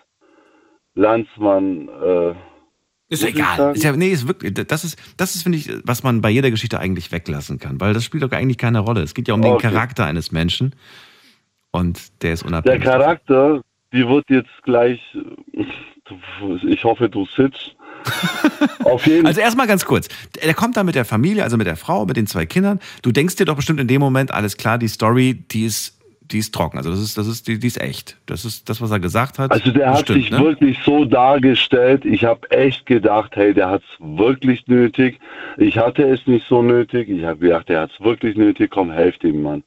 Landsmann, 0.95 1.89
äh, 1.89 2.35
Ist 3.09 3.25
egal. 3.25 3.75
Ist 3.75 3.85
ja, 3.85 3.93
nee, 3.95 4.09
ist 4.11 4.27
wirklich, 4.27 4.55
das 4.55 4.85
ist, 4.85 4.99
das 5.19 5.35
ist, 5.35 5.43
finde 5.43 5.59
ich, 5.59 5.71
was 5.85 6.03
man 6.03 6.21
bei 6.21 6.31
jeder 6.31 6.51
Geschichte 6.51 6.79
eigentlich 6.81 7.13
weglassen 7.13 7.59
kann, 7.59 7.81
weil 7.81 7.93
das 7.95 8.05
spielt 8.05 8.23
doch 8.23 8.33
eigentlich 8.33 8.59
keine 8.59 8.81
Rolle. 8.81 9.03
Es 9.03 9.15
geht 9.15 9.29
ja 9.29 9.35
um 9.35 9.43
den 9.43 9.53
Okay. 9.53 9.69
Charakter 9.69 10.07
eines 10.07 10.33
Menschen 10.33 10.75
und 11.71 12.23
der 12.23 12.33
ist 12.35 12.43
Der 12.43 12.49
unabhängig. 12.49 12.83
Charakter, 12.83 13.63
die 13.93 14.07
wird 14.09 14.25
jetzt 14.31 14.51
gleich, 14.65 15.01
ich 16.63 16.85
hoffe, 16.85 17.09
du 17.09 17.27
sitzt. 17.27 17.77
Auf 18.85 19.07
jeden 19.07 19.27
Also 19.27 19.41
erstmal 19.41 19.67
ganz 19.67 19.85
kurz. 19.85 20.09
Er 20.41 20.55
kommt 20.55 20.77
da 20.77 20.85
mit 20.85 20.95
der 20.95 21.05
Familie, 21.05 21.45
also 21.45 21.57
mit 21.57 21.67
der 21.67 21.77
Frau, 21.77 22.05
mit 22.05 22.17
den 22.17 22.27
zwei 22.27 22.47
Kindern. 22.47 22.81
Du 23.03 23.13
denkst 23.13 23.37
dir 23.37 23.45
doch 23.45 23.57
bestimmt 23.57 23.81
in 23.81 23.89
dem 23.89 24.01
Moment, 24.01 24.33
alles 24.33 24.57
klar, 24.57 24.79
die 24.79 24.89
Story, 24.89 25.45
die 25.51 25.65
ist, 25.65 25.99
die 26.21 26.39
ist 26.39 26.55
trocken. 26.55 26.79
Also 26.79 26.91
das 26.91 27.01
ist, 27.01 27.19
das 27.19 27.27
ist, 27.27 27.47
die, 27.47 27.59
die 27.59 27.67
ist 27.67 27.81
echt. 27.81 28.17
Das 28.27 28.45
ist 28.45 28.69
das, 28.69 28.81
was 28.81 28.91
er 28.91 29.01
gesagt 29.01 29.39
hat. 29.39 29.51
Also 29.53 29.71
der 29.71 29.91
das 29.91 29.99
hat 30.01 30.09
sich 30.09 30.31
ne? 30.31 30.39
wirklich 30.39 30.79
so 30.85 31.05
dargestellt. 31.05 32.05
Ich 32.05 32.25
habe 32.25 32.51
echt 32.51 32.87
gedacht, 32.87 33.37
hey, 33.37 33.55
der 33.55 33.71
hat 33.71 33.83
es 33.83 34.19
wirklich 34.19 34.67
nötig. 34.67 35.21
Ich 35.59 35.79
hatte 35.79 36.03
es 36.05 36.27
nicht 36.27 36.47
so 36.49 36.63
nötig. 36.63 37.09
Ich 37.09 37.25
habe 37.25 37.39
gedacht, 37.39 37.69
der 37.69 37.83
hat 37.83 37.91
es 37.93 38.05
wirklich 38.05 38.37
nötig. 38.37 38.71
Komm, 38.71 38.91
helft 38.91 39.25
ihm, 39.25 39.43
Mann. 39.43 39.63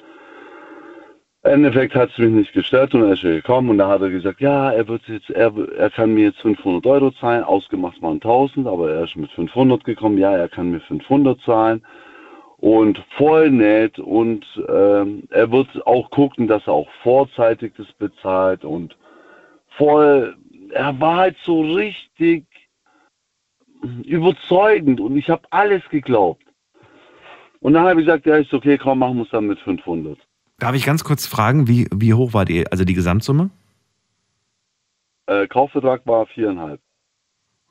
Endeffekt 1.46 1.96
hat 1.96 2.10
es 2.10 2.18
mich 2.18 2.32
nicht 2.32 2.54
gestört 2.54 2.94
und 2.96 3.04
er 3.04 3.14
ist 3.14 3.22
gekommen 3.22 3.70
und 3.70 3.78
da 3.78 3.88
hat 3.88 4.02
er 4.02 4.10
gesagt, 4.10 4.42
ja, 4.42 4.72
er 4.72 4.88
wird 4.88 5.08
jetzt, 5.08 5.30
er, 5.30 5.54
er 5.78 5.90
kann 5.90 6.14
mir 6.14 6.26
jetzt 6.26 6.42
500 6.42 6.86
Euro 6.88 7.12
zahlen, 7.12 7.44
ausgemacht 7.44 8.02
waren 8.02 8.16
1000, 8.16 8.68
aber 8.68 8.92
er 8.92 9.04
ist 9.04 9.16
mit 9.16 9.32
500 9.32 9.84
gekommen, 9.84 10.18
ja, 10.18 10.36
er 10.36 10.50
kann 10.50 10.72
mir 10.72 10.80
500 10.82 11.40
zahlen 11.42 11.86
und 12.58 13.04
voll 13.18 13.52
nett 13.52 14.00
und 14.00 14.46
ähm, 14.70 15.24
er 15.30 15.52
wird 15.52 15.86
auch 15.86 16.10
gucken, 16.10 16.48
dass 16.48 16.66
er 16.68 16.74
auch 16.74 16.90
vorzeitig 17.04 17.74
das 17.78 17.92
bezahlt 17.94 18.66
und 18.66 18.98
voll, 19.78 20.36
er 20.72 21.00
war 21.00 21.18
halt 21.18 21.38
so 21.44 21.62
richtig 21.62 22.46
überzeugend 24.04 25.00
und 25.00 25.16
ich 25.16 25.30
habe 25.30 25.44
alles 25.52 25.88
geglaubt. 25.90 26.44
Und 27.60 27.74
dann 27.74 27.84
habe 27.84 28.00
ich 28.00 28.08
gesagt, 28.08 28.26
ja, 28.26 28.38
ist 28.38 28.54
okay, 28.54 28.78
komm, 28.78 29.00
machen 29.00 29.18
wir 29.18 29.24
es 29.24 29.30
dann 29.30 29.48
mit 29.48 29.60
500. 29.60 30.18
Darf 30.58 30.76
ich 30.76 30.86
ganz 30.86 31.04
kurz 31.04 31.26
fragen, 31.28 31.68
wie, 31.68 31.88
wie 31.94 32.14
hoch 32.14 32.34
war 32.34 32.46
die, 32.46 32.66
also 32.72 32.86
die 32.86 32.94
Gesamtsumme? 32.94 33.50
Äh, 35.28 35.48
Kaufvertrag 35.48 36.06
war 36.06 36.28
viereinhalb. 36.28 36.80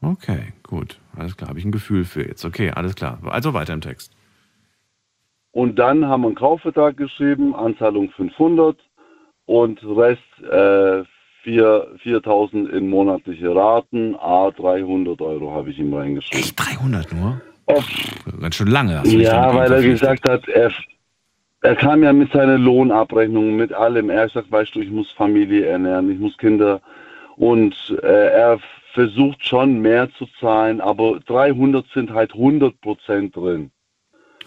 Okay, 0.03 0.53
gut. 0.63 0.99
Alles 1.17 1.37
klar. 1.37 1.49
Habe 1.49 1.59
ich 1.59 1.65
ein 1.65 1.73
Gefühl 1.73 2.05
für 2.05 2.27
jetzt. 2.27 2.45
Okay, 2.45 2.71
alles 2.71 2.95
klar. 2.95 3.19
Also 3.25 3.55
weiter 3.55 3.73
im 3.73 3.81
Text. 3.81 4.13
Und 5.53 5.79
dann 5.79 6.07
haben 6.07 6.23
wir 6.23 6.29
einen 6.29 6.37
Kaufvertrag 6.37 6.97
geschrieben, 6.97 7.55
Anzahlung 7.55 8.11
500 8.11 8.77
und 9.47 9.81
Rest 9.85 10.21
äh, 10.43 11.05
4 11.45 11.97
4000 12.03 12.71
in 12.71 12.89
monatliche 12.89 13.55
Raten, 13.55 14.17
a 14.17 14.51
300 14.51 15.21
Euro 15.21 15.53
habe 15.53 15.71
ich 15.71 15.79
ihm 15.79 15.95
reingeschrieben. 15.95 16.41
Echt 16.41 16.59
300 16.59 17.13
nur? 17.13 17.41
Ganz 18.41 18.57
schön 18.57 18.69
lange. 18.69 19.03
Ja, 19.07 19.55
weil 19.55 19.73
er 19.73 19.83
gesagt 19.83 20.29
hat, 20.29 20.49
er, 20.49 20.73
er 21.65 21.77
kam 21.77 22.03
ja 22.03 22.13
mit 22.13 22.31
seiner 22.31 22.59
Lohnabrechnung, 22.59 23.57
mit 23.57 23.73
allem. 23.73 24.11
Er 24.11 24.23
hat 24.23 24.35
gesagt, 24.35 24.53
weißt 24.53 24.75
du, 24.75 24.81
ich 24.81 24.91
muss 24.91 25.11
Familie 25.13 25.65
ernähren, 25.65 26.11
ich 26.13 26.19
muss 26.19 26.37
Kinder. 26.37 26.83
Und 27.37 27.75
äh, 28.03 28.29
er 28.33 28.59
versucht 28.93 29.45
schon 29.45 29.81
mehr 29.81 30.11
zu 30.19 30.27
zahlen, 30.39 30.83
aber 30.83 31.21
300 31.27 31.87
sind 31.95 32.13
halt 32.13 32.35
100 32.35 32.79
Prozent 32.83 33.35
drin. 33.35 33.71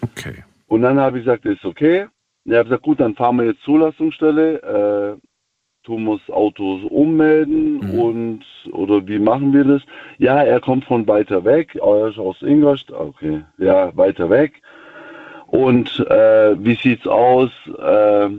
Okay. 0.01 0.43
Und 0.67 0.83
dann 0.83 0.99
habe 0.99 1.17
ich 1.17 1.25
gesagt, 1.25 1.45
ist 1.45 1.65
okay. 1.65 2.05
Er 2.45 2.59
hat 2.59 2.67
gesagt, 2.67 2.83
gut, 2.83 2.99
dann 2.99 3.15
fahren 3.15 3.37
wir 3.37 3.45
jetzt 3.45 3.63
Zulassungsstelle, 3.63 5.17
äh, 5.17 5.27
tun 5.83 6.03
wir 6.03 6.19
das 6.19 6.35
Auto 6.35 6.81
ummelden 6.87 7.79
und, 7.99 8.43
oder 8.71 9.05
wie 9.07 9.19
machen 9.19 9.53
wir 9.53 9.63
das? 9.63 9.81
Ja, 10.19 10.43
er 10.43 10.59
kommt 10.59 10.85
von 10.85 11.07
weiter 11.07 11.43
weg, 11.43 11.75
er 11.75 12.09
ist 12.09 12.19
aus 12.19 12.41
Ingolstadt, 12.43 12.99
okay, 12.99 13.43
ja, 13.57 13.95
weiter 13.97 14.29
weg. 14.29 14.61
Und 15.57 15.99
äh, 16.01 16.55
wie 16.63 16.75
sieht's 16.75 17.07
aus? 17.07 17.49
Äh, 17.79 18.29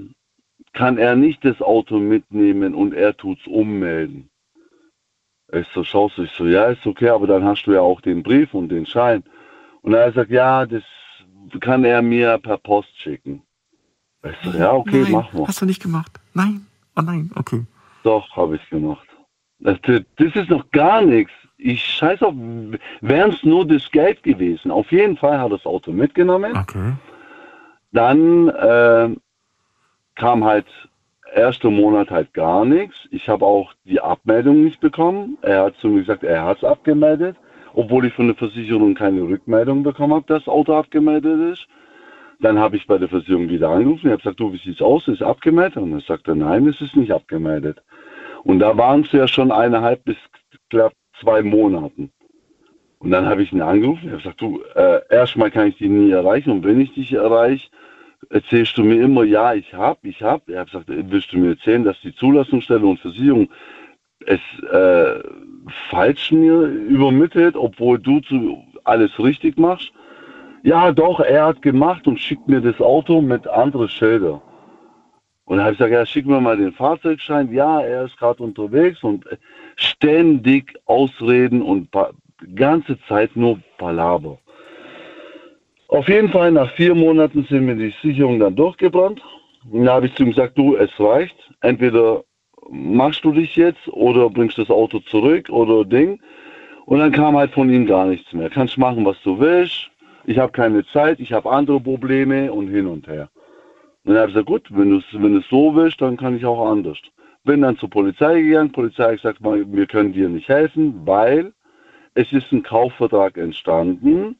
kann 0.72 0.98
er 0.98 1.16
nicht 1.16 1.44
das 1.44 1.60
Auto 1.60 1.98
mitnehmen 1.98 2.76
und 2.76 2.94
er 2.94 3.16
tut's 3.16 3.44
ummelden? 3.48 4.30
Ich 5.52 5.66
so, 5.74 5.82
schaust 5.82 6.16
du, 6.16 6.22
ich 6.22 6.30
so, 6.30 6.46
ja, 6.46 6.66
ist 6.66 6.86
okay, 6.86 7.08
aber 7.08 7.26
dann 7.26 7.42
hast 7.42 7.64
du 7.64 7.72
ja 7.72 7.80
auch 7.80 8.00
den 8.00 8.22
Brief 8.22 8.54
und 8.54 8.68
den 8.68 8.86
Schein. 8.86 9.24
Und 9.82 9.94
er 9.94 10.06
gesagt, 10.06 10.30
ja, 10.30 10.64
das 10.64 10.84
kann 11.58 11.84
er 11.84 12.02
mir 12.02 12.38
per 12.38 12.58
Post 12.58 12.96
schicken. 13.00 13.42
Ich 14.22 14.36
so, 14.44 14.56
ja, 14.56 14.72
okay, 14.72 15.02
Nein, 15.02 15.12
mach 15.12 15.32
mal. 15.32 15.48
Hast 15.48 15.60
du 15.60 15.66
nicht 15.66 15.82
gemacht? 15.82 16.20
Nein. 16.34 16.66
Oh 16.94 17.02
nein, 17.02 17.32
okay. 17.34 17.64
Doch, 18.04 18.30
habe 18.36 18.56
ich 18.56 18.70
gemacht. 18.70 19.08
Das, 19.58 19.76
das 19.82 20.36
ist 20.36 20.50
noch 20.50 20.70
gar 20.70 21.02
nichts. 21.02 21.32
Ich 21.56 21.84
scheiß 21.84 22.22
auf, 22.22 22.34
wären 23.00 23.30
es 23.32 23.42
nur 23.42 23.66
das 23.66 23.90
Geld 23.90 24.22
gewesen. 24.22 24.70
Auf 24.70 24.92
jeden 24.92 25.16
Fall 25.16 25.40
hat 25.40 25.50
er 25.50 25.56
das 25.56 25.66
Auto 25.66 25.90
mitgenommen. 25.90 26.56
Okay. 26.56 26.92
Dann 27.92 28.48
äh, 28.48 29.16
kam 30.14 30.44
halt 30.44 30.66
erster 31.32 31.70
Monat 31.70 32.10
halt 32.10 32.32
gar 32.34 32.64
nichts. 32.64 32.96
Ich 33.10 33.28
habe 33.28 33.44
auch 33.44 33.72
die 33.84 34.00
Abmeldung 34.00 34.64
nicht 34.64 34.80
bekommen. 34.80 35.38
Er 35.42 35.64
hat 35.64 35.76
zu 35.76 35.88
mir 35.88 36.00
gesagt, 36.00 36.24
er 36.24 36.44
hat 36.44 36.58
es 36.58 36.64
abgemeldet, 36.64 37.36
obwohl 37.74 38.06
ich 38.06 38.14
von 38.14 38.26
der 38.26 38.36
Versicherung 38.36 38.94
keine 38.94 39.22
Rückmeldung 39.22 39.82
bekommen 39.82 40.14
habe, 40.14 40.26
dass 40.26 40.44
das 40.44 40.52
Auto 40.52 40.74
abgemeldet 40.74 41.52
ist. 41.52 41.66
Dann 42.40 42.58
habe 42.58 42.76
ich 42.76 42.86
bei 42.86 42.98
der 42.98 43.08
Versicherung 43.08 43.48
wieder 43.48 43.70
angerufen. 43.70 44.06
Ich 44.06 44.12
habe 44.12 44.22
gesagt, 44.22 44.40
du, 44.40 44.52
wie 44.52 44.58
sieht's 44.58 44.80
aus? 44.80 45.08
Ist 45.08 45.22
abgemeldet? 45.22 45.76
Und 45.76 45.92
er 45.92 46.00
sagte, 46.00 46.36
nein, 46.36 46.66
es 46.68 46.80
ist 46.80 46.94
nicht 46.94 47.12
abgemeldet. 47.12 47.82
Und 48.44 48.60
da 48.60 48.76
waren 48.76 49.00
es 49.00 49.12
ja 49.12 49.26
schon 49.26 49.50
eineinhalb 49.50 50.04
bis 50.04 50.16
knapp 50.70 50.92
zwei 51.20 51.42
Monaten. 51.42 52.12
Und 52.98 53.10
dann 53.12 53.26
habe 53.26 53.42
ich 53.42 53.52
ihn 53.52 53.62
angerufen. 53.62 54.02
Ich 54.04 54.10
habe 54.10 54.22
gesagt, 54.22 54.40
du, 54.40 54.60
äh, 54.74 55.00
erstmal 55.10 55.50
kann 55.50 55.68
ich 55.68 55.76
dich 55.76 55.88
nie 55.88 56.10
erreichen. 56.10 56.50
Und 56.50 56.64
wenn 56.64 56.80
ich 56.80 56.92
dich 56.94 57.12
erreiche, 57.12 57.68
erzählst 58.30 58.76
du 58.76 58.84
mir 58.84 59.00
immer, 59.02 59.24
ja, 59.24 59.54
ich 59.54 59.72
hab, 59.72 60.04
ich 60.04 60.22
hab. 60.22 60.48
Er 60.48 60.60
hat 60.60 60.70
gesagt, 60.70 60.88
willst 60.88 61.32
du 61.32 61.38
mir 61.38 61.50
erzählen, 61.50 61.84
dass 61.84 62.00
die 62.00 62.14
Zulassungsstelle 62.14 62.84
und 62.84 62.98
Versicherung 62.98 63.48
es 64.26 64.40
äh, 64.72 65.20
falsch 65.90 66.32
mir 66.32 66.62
übermittelt, 66.62 67.56
obwohl 67.56 67.98
du 67.98 68.20
zu, 68.20 68.64
alles 68.84 69.16
richtig 69.18 69.58
machst? 69.58 69.92
Ja, 70.64 70.90
doch, 70.90 71.20
er 71.20 71.46
hat 71.46 71.62
gemacht 71.62 72.06
und 72.08 72.18
schickt 72.18 72.48
mir 72.48 72.60
das 72.60 72.80
Auto 72.80 73.20
mit 73.20 73.46
anderen 73.46 73.88
Schilder. 73.88 74.42
Und 75.44 75.56
dann 75.56 75.64
habe 75.64 75.72
ich 75.72 75.78
gesagt, 75.78 75.94
ja, 75.94 76.04
schick 76.04 76.26
mir 76.26 76.40
mal 76.40 76.56
den 76.56 76.72
Fahrzeugschein. 76.72 77.52
Ja, 77.52 77.80
er 77.80 78.04
ist 78.04 78.18
gerade 78.18 78.42
unterwegs 78.42 79.02
und 79.02 79.24
äh, 79.28 79.36
ständig 79.76 80.74
Ausreden 80.84 81.62
und 81.62 81.90
ganze 82.54 82.98
Zeit 83.08 83.34
nur 83.36 83.60
Palaver. 83.78 84.38
Auf 85.88 86.08
jeden 86.08 86.30
Fall, 86.30 86.52
nach 86.52 86.70
vier 86.72 86.94
Monaten 86.94 87.46
sind 87.48 87.64
mir 87.64 87.74
die 87.74 87.94
Sicherungen 88.02 88.40
dann 88.40 88.56
durchgebrannt. 88.56 89.22
Und 89.70 89.84
da 89.84 89.94
habe 89.94 90.06
ich 90.06 90.14
zu 90.14 90.22
ihm 90.22 90.30
gesagt, 90.30 90.58
du, 90.58 90.76
es 90.76 90.90
reicht. 91.00 91.36
Entweder 91.62 92.24
machst 92.70 93.24
du 93.24 93.32
dich 93.32 93.56
jetzt 93.56 93.88
oder 93.88 94.28
bringst 94.28 94.58
das 94.58 94.70
Auto 94.70 94.98
zurück 95.00 95.48
oder 95.48 95.84
Ding. 95.84 96.20
Und 96.84 96.98
dann 96.98 97.12
kam 97.12 97.36
halt 97.36 97.52
von 97.52 97.70
ihm 97.70 97.86
gar 97.86 98.06
nichts 98.06 98.32
mehr. 98.32 98.50
Kannst 98.50 98.78
machen, 98.78 99.04
was 99.04 99.20
du 99.22 99.38
willst. 99.38 99.90
Ich 100.26 100.38
habe 100.38 100.52
keine 100.52 100.86
Zeit, 100.86 101.20
ich 101.20 101.32
habe 101.32 101.50
andere 101.50 101.80
Probleme 101.80 102.52
und 102.52 102.68
hin 102.68 102.86
und 102.86 103.06
her. 103.06 103.30
Und 104.04 104.14
dann 104.14 104.18
habe 104.18 104.28
ich 104.28 104.34
gesagt, 104.34 104.46
gut, 104.46 104.66
wenn 104.70 104.90
du 104.90 104.98
es 104.98 105.04
wenn 105.12 105.42
so 105.50 105.74
willst, 105.74 106.00
dann 106.00 106.16
kann 106.16 106.36
ich 106.36 106.44
auch 106.44 106.70
anders. 106.70 106.98
Bin 107.44 107.62
dann 107.62 107.78
zur 107.78 107.90
Polizei 107.90 108.42
gegangen. 108.42 108.72
Polizei 108.72 109.04
hat 109.04 109.16
gesagt, 109.16 109.38
wir 109.40 109.86
können 109.86 110.12
dir 110.12 110.28
nicht 110.28 110.48
helfen, 110.48 111.00
weil 111.06 111.52
es 112.18 112.32
ist 112.32 112.50
ein 112.50 112.64
Kaufvertrag 112.64 113.38
entstanden 113.38 114.34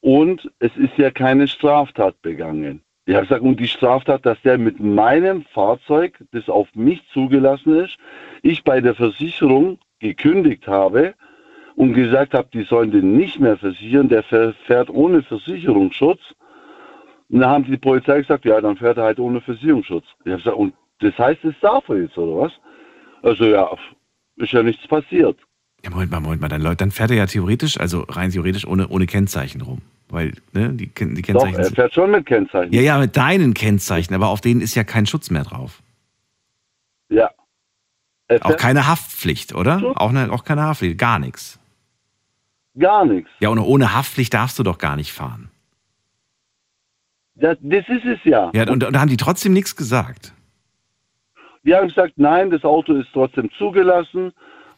und 0.00 0.50
es 0.58 0.76
ist 0.76 0.98
ja 0.98 1.12
keine 1.12 1.46
Straftat 1.46 2.20
begangen. 2.22 2.82
Ich 3.06 3.14
habe 3.14 3.24
gesagt, 3.24 3.42
und 3.42 3.60
die 3.60 3.68
Straftat, 3.68 4.26
dass 4.26 4.40
der 4.42 4.58
mit 4.58 4.80
meinem 4.80 5.44
Fahrzeug, 5.44 6.18
das 6.32 6.48
auf 6.48 6.66
mich 6.74 7.06
zugelassen 7.12 7.76
ist, 7.76 7.96
ich 8.42 8.64
bei 8.64 8.80
der 8.80 8.96
Versicherung 8.96 9.78
gekündigt 10.00 10.66
habe 10.66 11.14
und 11.76 11.94
gesagt 11.94 12.34
habe, 12.34 12.48
die 12.52 12.62
sollen 12.64 12.90
den 12.90 13.16
nicht 13.16 13.38
mehr 13.38 13.58
versichern, 13.58 14.08
der 14.08 14.24
fähr- 14.24 14.54
fährt 14.66 14.90
ohne 14.90 15.22
Versicherungsschutz. 15.22 16.34
Und 17.28 17.40
dann 17.40 17.50
haben 17.50 17.64
die 17.64 17.76
Polizei 17.76 18.22
gesagt, 18.22 18.44
ja, 18.44 18.60
dann 18.60 18.76
fährt 18.76 18.96
er 18.96 19.04
halt 19.04 19.20
ohne 19.20 19.40
Versicherungsschutz. 19.40 20.06
Ich 20.24 20.32
habe 20.32 20.38
gesagt, 20.38 20.56
und 20.56 20.74
das 20.98 21.16
heißt, 21.16 21.44
das 21.44 21.54
darf 21.60 21.88
er 21.88 22.02
jetzt, 22.02 22.18
oder 22.18 22.42
was? 22.42 22.52
Also 23.22 23.44
ja, 23.44 23.70
ist 24.36 24.52
ja 24.52 24.64
nichts 24.64 24.88
passiert. 24.88 25.38
Ja, 25.84 25.90
Moment 25.90 26.10
mal, 26.10 26.20
Moment 26.20 26.40
mal, 26.40 26.48
dann, 26.48 26.76
dann 26.76 26.90
fährt 26.90 27.10
er 27.10 27.16
ja 27.16 27.26
theoretisch, 27.26 27.78
also 27.78 28.00
rein 28.08 28.30
theoretisch 28.30 28.66
ohne, 28.66 28.88
ohne 28.88 29.06
Kennzeichen 29.06 29.60
rum. 29.60 29.82
Weil, 30.08 30.32
ne, 30.52 30.70
die, 30.72 30.86
die 30.86 31.14
Doch, 31.14 31.22
Kennzeichen. 31.22 31.58
er 31.58 31.70
fährt 31.70 31.94
schon 31.94 32.10
mit 32.10 32.24
Kennzeichen. 32.26 32.72
ja, 32.72 32.80
ja, 32.80 32.98
mit 32.98 33.16
deinen 33.16 33.52
Kennzeichen, 33.52 34.14
aber 34.14 34.28
auf 34.28 34.40
denen 34.40 34.60
ist 34.62 34.74
ja 34.74 34.84
kein 34.84 35.06
Schutz 35.06 35.30
mehr 35.30 35.44
drauf. 35.44 35.82
Ja. 37.10 37.30
Auch 38.40 38.56
keine 38.56 38.86
Haftpflicht, 38.86 39.54
oder? 39.54 39.92
Auch, 39.96 40.10
ne, 40.10 40.30
auch 40.32 40.44
keine 40.44 40.62
Haftpflicht, 40.62 40.96
gar 40.96 41.18
nichts. 41.18 41.58
gar 42.78 43.04
nichts. 43.04 43.30
Ja, 43.40 43.50
und 43.50 43.58
ohne 43.58 43.94
Haftpflicht 43.94 44.32
darfst 44.32 44.58
du 44.58 44.62
doch 44.62 44.78
gar 44.78 44.96
nicht 44.96 45.12
fahren. 45.12 45.50
Das, 47.34 47.58
das 47.60 47.84
ist 47.88 48.04
es 48.04 48.18
ja. 48.24 48.50
Ja, 48.54 48.62
und, 48.70 48.82
und 48.84 48.92
da 48.94 49.00
haben 49.00 49.10
die 49.10 49.16
trotzdem 49.18 49.52
nichts 49.52 49.76
gesagt. 49.76 50.32
Die 51.64 51.74
haben 51.74 51.88
gesagt, 51.88 52.14
nein, 52.16 52.50
das 52.50 52.64
Auto 52.64 52.94
ist 52.94 53.08
trotzdem 53.12 53.50
zugelassen. 53.58 54.32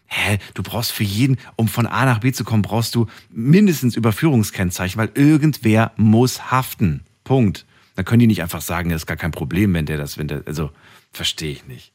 Hä, 0.09 0.39
du 0.55 0.62
brauchst 0.62 0.93
für 0.93 1.03
jeden, 1.05 1.37
um 1.57 1.69
von 1.69 1.87
A 1.87 2.05
nach 2.05 2.20
B 2.20 2.33
zu 2.33 2.45
kommen, 2.45 2.62
brauchst 2.62 2.95
du 2.95 3.07
mindestens 3.31 3.97
Überführungskennzeichen, 3.97 4.99
weil 5.01 5.11
irgendwer 5.15 5.93
muss 5.97 6.51
haften. 6.51 7.03
Punkt. 7.24 7.66
Dann 7.97 8.05
können 8.05 8.20
die 8.20 8.27
nicht 8.27 8.43
einfach 8.43 8.61
sagen, 8.61 8.91
das 8.91 9.03
ist 9.03 9.07
gar 9.07 9.16
kein 9.16 9.33
Problem, 9.33 9.74
wenn 9.74 9.87
der 9.87 9.97
das, 9.97 10.19
wenn 10.19 10.28
der, 10.28 10.43
also 10.47 10.70
verstehe 11.12 11.51
ich 11.53 11.66
nicht. 11.66 11.93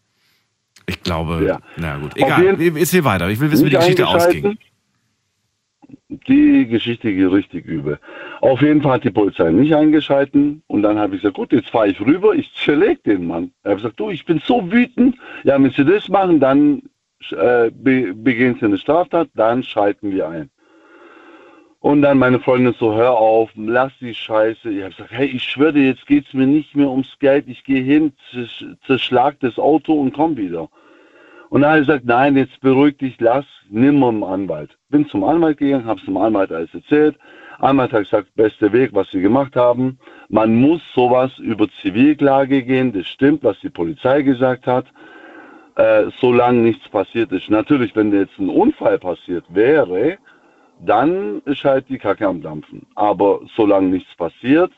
Ich 0.88 1.04
glaube, 1.04 1.46
Ja. 1.48 1.60
na 1.78 1.98
gut, 1.98 2.18
egal, 2.18 2.60
ist 2.60 2.92
hier 2.92 3.04
weiter. 3.06 3.30
Ich 3.30 3.40
will 3.40 3.52
wissen, 3.52 3.66
wie 3.66 3.70
die 3.70 3.76
Geschichte 3.78 4.08
ausging. 4.08 4.58
Die 6.28 6.68
Geschichte 6.68 7.14
geht 7.14 7.32
richtig 7.32 7.66
übel. 7.66 8.00
Auf 8.42 8.62
jeden 8.62 8.82
Fall 8.82 8.94
hat 8.94 9.04
die 9.04 9.12
Polizei 9.12 9.50
nicht 9.52 9.74
eingeschalten 9.74 10.62
und 10.68 10.84
dann 10.84 10.98
habe 10.98 11.16
ich 11.16 11.22
gesagt, 11.22 11.38
gut, 11.38 11.52
jetzt 11.54 11.70
fahre 11.70 11.88
ich 11.90 12.00
rüber, 12.02 12.34
ich 12.34 12.52
zerleg 12.56 13.04
den 13.04 13.28
Mann. 13.28 13.52
Er 13.64 13.72
hat 13.72 13.78
gesagt, 13.78 14.00
du, 14.00 14.10
ich 14.10 14.26
bin 14.26 14.42
so 14.46 14.70
wütend, 14.72 15.16
ja, 15.44 15.62
wenn 15.62 15.72
Sie 15.72 15.86
das 15.86 16.10
machen, 16.10 16.40
dann 16.40 16.82
äh, 17.32 17.72
be 17.74 18.14
begehen 18.14 18.56
Sie 18.60 18.66
eine 18.66 18.78
Straftat, 18.78 19.30
dann 19.36 19.64
schalten 19.64 20.12
wir 20.12 20.28
ein. 20.30 20.50
Und 21.82 22.04
dann 22.04 22.20
meine 22.20 22.40
Freundin 22.40 22.76
so, 22.80 22.94
hör 22.94 23.18
auf, 23.18 23.50
lass 23.56 23.92
die 24.00 24.14
Scheiße. 24.14 24.70
Ich 24.70 24.84
habe 24.84 24.92
gesagt, 24.92 25.12
hey, 25.12 25.26
ich 25.28 25.44
schwöre 25.44 25.74
dir, 25.74 25.88
jetzt 25.88 26.06
geht's 26.06 26.32
mir 26.32 26.46
nicht 26.46 26.76
mehr 26.76 26.90
ums 26.90 27.18
Geld. 27.20 27.46
Ich 27.48 27.64
gehe 27.64 27.82
hin, 27.82 28.14
zersch 28.32 28.66
zerschlag 28.86 29.40
das 29.40 29.58
Auto 29.58 29.94
und 29.94 30.14
komm 30.14 30.38
wieder. 30.38 30.70
Und 31.50 31.62
dann 31.62 31.72
hat 31.72 31.78
er 31.78 31.82
gesagt, 31.82 32.06
nein, 32.06 32.38
jetzt 32.38 32.62
beruhig 32.62 32.98
dich, 32.98 33.20
lass, 33.20 33.46
nimm 33.70 34.00
mal 34.00 34.10
einen 34.10 34.24
Anwalt. 34.24 34.78
Bin 34.90 35.08
zum 35.08 35.24
Anwalt 35.24 35.58
gegangen, 35.58 35.86
habe 35.86 36.00
es 36.00 36.06
dem 36.06 36.18
Anwalt 36.18 36.52
alles 36.52 36.74
erzählt. 36.74 37.18
Anwalt 37.58 37.92
hat 37.94 38.04
gesagt, 38.04 38.36
bester 38.36 38.72
Weg, 38.72 38.92
was 38.94 39.10
sie 39.10 39.22
gemacht 39.22 39.56
haben. 39.56 40.00
Man 40.30 40.56
muss 40.56 40.82
sowas 40.94 41.32
über 41.40 41.68
Zivilklage 41.82 42.62
gehen, 42.64 42.94
das 42.94 43.08
stimmt, 43.08 43.44
was 43.44 43.60
die 43.60 43.70
Polizei 43.70 44.22
gesagt 44.22 44.68
hat, 44.68 44.86
äh, 45.76 46.06
solange 46.20 46.60
nichts 46.60 46.88
passiert 46.90 47.32
ist. 47.32 47.50
Natürlich, 47.50 47.96
wenn 47.96 48.14
jetzt 48.14 48.38
ein 48.40 48.50
Unfall 48.50 49.00
passiert 49.00 49.46
wäre, 49.50 50.18
dann 50.80 51.42
ist 51.46 51.64
halt 51.64 51.88
die 51.90 51.98
Kacke 51.98 52.28
am 52.28 52.42
Dampfen. 52.42 52.86
Aber 52.96 53.42
solange 53.56 53.90
nichts 53.90 54.16
passiert, 54.16 54.72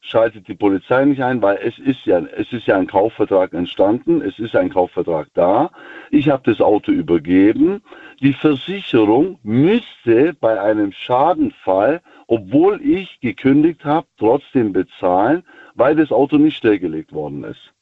schaltet 0.00 0.48
die 0.48 0.54
Polizei 0.54 1.04
nicht 1.04 1.22
ein, 1.22 1.42
weil 1.42 1.58
es 1.62 1.78
ist 1.78 2.06
ja, 2.06 2.20
es 2.36 2.52
ist 2.52 2.66
ja 2.66 2.76
ein 2.78 2.86
Kaufvertrag 2.86 3.52
entstanden, 3.52 4.22
es 4.22 4.38
ist 4.38 4.56
ein 4.56 4.70
Kaufvertrag 4.70 5.28
da. 5.34 5.70
Ich 6.10 6.28
habe 6.30 6.50
das 6.50 6.60
Auto 6.60 6.90
übergeben. 6.90 7.82
Die 8.20 8.32
Versicherung 8.32 9.38
müsste 9.42 10.34
bei 10.40 10.60
einem 10.60 10.92
Schadenfall, 10.92 12.00
obwohl 12.26 12.80
ich 12.82 13.20
gekündigt 13.20 13.84
habe, 13.84 14.06
trotzdem 14.18 14.72
bezahlen, 14.72 15.42
weil 15.74 15.96
das 15.96 16.12
Auto 16.12 16.38
nicht 16.38 16.56
stillgelegt 16.56 17.12
worden 17.12 17.44
ist. 17.44 17.72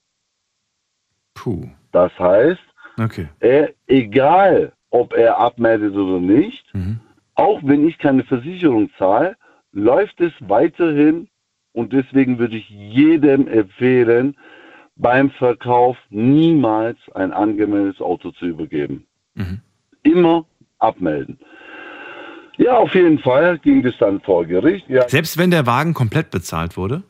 Puh. 1.35 1.68
Das 1.93 2.12
heißt, 2.19 2.60
Okay. 2.98 3.28
er, 3.40 3.70
egal 3.86 4.73
ob 4.90 5.12
er 5.15 5.39
abmeldet 5.39 5.94
oder 5.94 6.19
nicht, 6.20 6.65
Mhm. 6.74 6.98
auch 7.35 7.60
wenn 7.62 7.86
ich 7.86 7.98
keine 7.98 8.24
Versicherung 8.24 8.90
zahle, 8.98 9.36
läuft 9.73 10.20
es 10.20 10.32
weiterhin 10.40 11.28
und 11.73 11.93
deswegen 11.93 12.39
würde 12.39 12.56
ich 12.56 12.69
jedem 12.69 13.47
empfehlen, 13.47 14.36
beim 14.97 15.31
Verkauf 15.31 15.97
niemals 16.10 16.98
ein 17.15 17.32
angemeldetes 17.32 18.01
Auto 18.01 18.32
zu 18.32 18.47
übergeben. 18.47 19.06
Mhm. 19.35 19.60
Immer 20.02 20.44
abmelden. 20.81 21.39
Ja, 22.56 22.77
auf 22.78 22.93
jeden 22.94 23.20
Fall 23.20 23.59
ging 23.60 23.85
es 23.86 23.97
dann 23.98 24.20
vor 24.20 24.44
Gericht. 24.44 24.89
Ja, 24.89 25.09
Selbst 25.09 25.39
wenn 25.39 25.52
der 25.52 25.66
Wagen 25.66 25.94
komplett 25.94 26.31
bezahlt 26.31 26.77
wurde? 26.77 27.05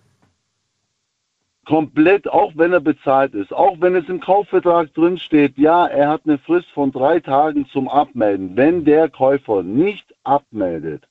Komplett, 1.69 2.27
auch 2.27 2.53
wenn 2.57 2.73
er 2.73 2.81
bezahlt 2.81 3.35
ist, 3.35 3.53
auch 3.53 3.77
wenn 3.81 3.95
es 3.95 4.09
im 4.09 4.20
Kaufvertrag 4.20 4.95
drin 4.95 5.19
steht, 5.19 5.59
ja, 5.59 5.86
er 5.86 6.09
hat 6.09 6.23
eine 6.24 6.39
Frist 6.39 6.69
von 6.73 6.90
drei 6.90 7.20
Tagen 7.20 7.66
zum 7.70 7.89
Abmelden. 7.89 8.57
Wenn 8.57 8.86
der 8.86 9.11
Käufer 9.11 9.62
nicht 9.62 10.07
abmeldet, 10.24 11.07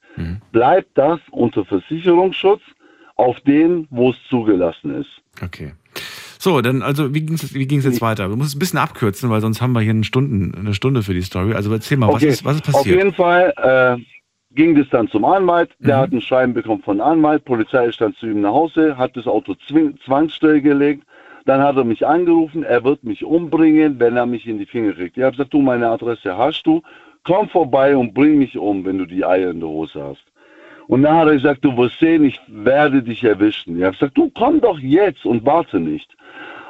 bleibt 0.52 0.98
das 0.98 1.20
unter 1.30 1.64
Versicherungsschutz 1.64 2.62
auf 3.18 3.40
den, 3.42 3.88
wo 3.92 4.10
es 4.10 4.16
zugelassen 4.30 4.96
ist. 4.96 5.22
Okay. 5.44 5.74
So, 6.40 6.62
dann, 6.62 6.82
also, 6.82 7.14
wie 7.14 7.22
ging 7.22 7.36
es 7.36 7.54
wie 7.54 7.68
ging's 7.68 7.86
jetzt 7.86 8.02
weiter? 8.02 8.28
Du 8.28 8.36
musst 8.36 8.50
es 8.50 8.56
ein 8.56 8.60
bisschen 8.60 8.80
abkürzen, 8.80 9.30
weil 9.30 9.42
sonst 9.42 9.62
haben 9.62 9.74
wir 9.74 9.82
hier 9.82 9.92
eine, 9.92 10.04
Stunden, 10.04 10.56
eine 10.56 10.74
Stunde 10.74 11.04
für 11.04 11.14
die 11.14 11.22
Story. 11.22 11.54
Also 11.54 11.72
erzähl 11.72 11.98
mal, 11.98 12.12
was, 12.12 12.24
ist, 12.24 12.44
was 12.44 12.56
ist 12.56 12.68
Auf 12.68 12.74
passiert? 12.74 12.98
jeden 12.98 13.14
Fall 13.14 13.54
äh, 13.58 14.17
ging 14.52 14.76
das 14.76 14.90
dann 14.90 15.08
zum 15.08 15.26
Anwalt. 15.26 15.72
Der 15.80 15.98
hat 15.98 16.12
ein 16.12 16.22
Schreiben 16.22 16.54
bekommen 16.54 16.82
von 16.82 17.02
Anwalt. 17.02 17.46
Polizei 17.46 17.88
ist 17.88 18.02
dann 18.02 18.14
zu 18.16 18.28
ihm 18.28 18.42
nach 18.42 18.54
Hause, 18.54 18.98
hat 18.98 19.16
das 19.16 19.28
Auto 19.28 19.56
zwangsstillgelegt. 20.06 21.04
Dann 21.46 21.62
hat 21.62 21.78
er 21.78 21.86
mich 21.86 22.06
angerufen, 22.06 22.64
er 22.64 22.84
wird 22.84 23.06
mich 23.06 23.24
umbringen, 23.24 24.00
wenn 24.00 24.18
er 24.18 24.26
mich 24.26 24.48
in 24.48 24.58
die 24.58 24.66
Finger 24.66 24.92
kriegt. 24.92 25.16
Ich 25.16 25.24
habe 25.24 25.32
gesagt, 25.32 25.54
du, 25.54 25.62
meine 25.62 25.88
Adresse 25.88 26.38
hast 26.38 26.64
du, 26.64 26.82
komm 27.24 27.48
vorbei 27.48 27.96
und 27.96 28.14
bring 28.14 28.38
mich 28.38 28.58
um, 28.58 28.84
wenn 28.84 28.98
du 28.98 29.06
die 29.06 29.24
Eier 29.24 29.52
in 29.52 29.62
der 29.62 29.70
Hose 29.70 30.04
hast. 30.04 30.26
Und 30.88 31.04
dann 31.04 31.16
hat 31.16 31.28
er 31.28 31.36
gesagt, 31.36 31.64
du 31.64 31.76
wirst 31.78 32.00
sehen, 32.00 32.26
ich 32.26 32.40
werde 32.48 33.02
dich 33.02 33.24
erwischen. 33.24 33.78
Ich 33.78 33.84
habe 33.84 33.94
gesagt, 33.94 34.18
du 34.18 34.30
komm 34.34 34.60
doch 34.60 34.80
jetzt 34.80 35.26
und 35.26 35.46
warte 35.46 35.80
nicht. 35.80 36.16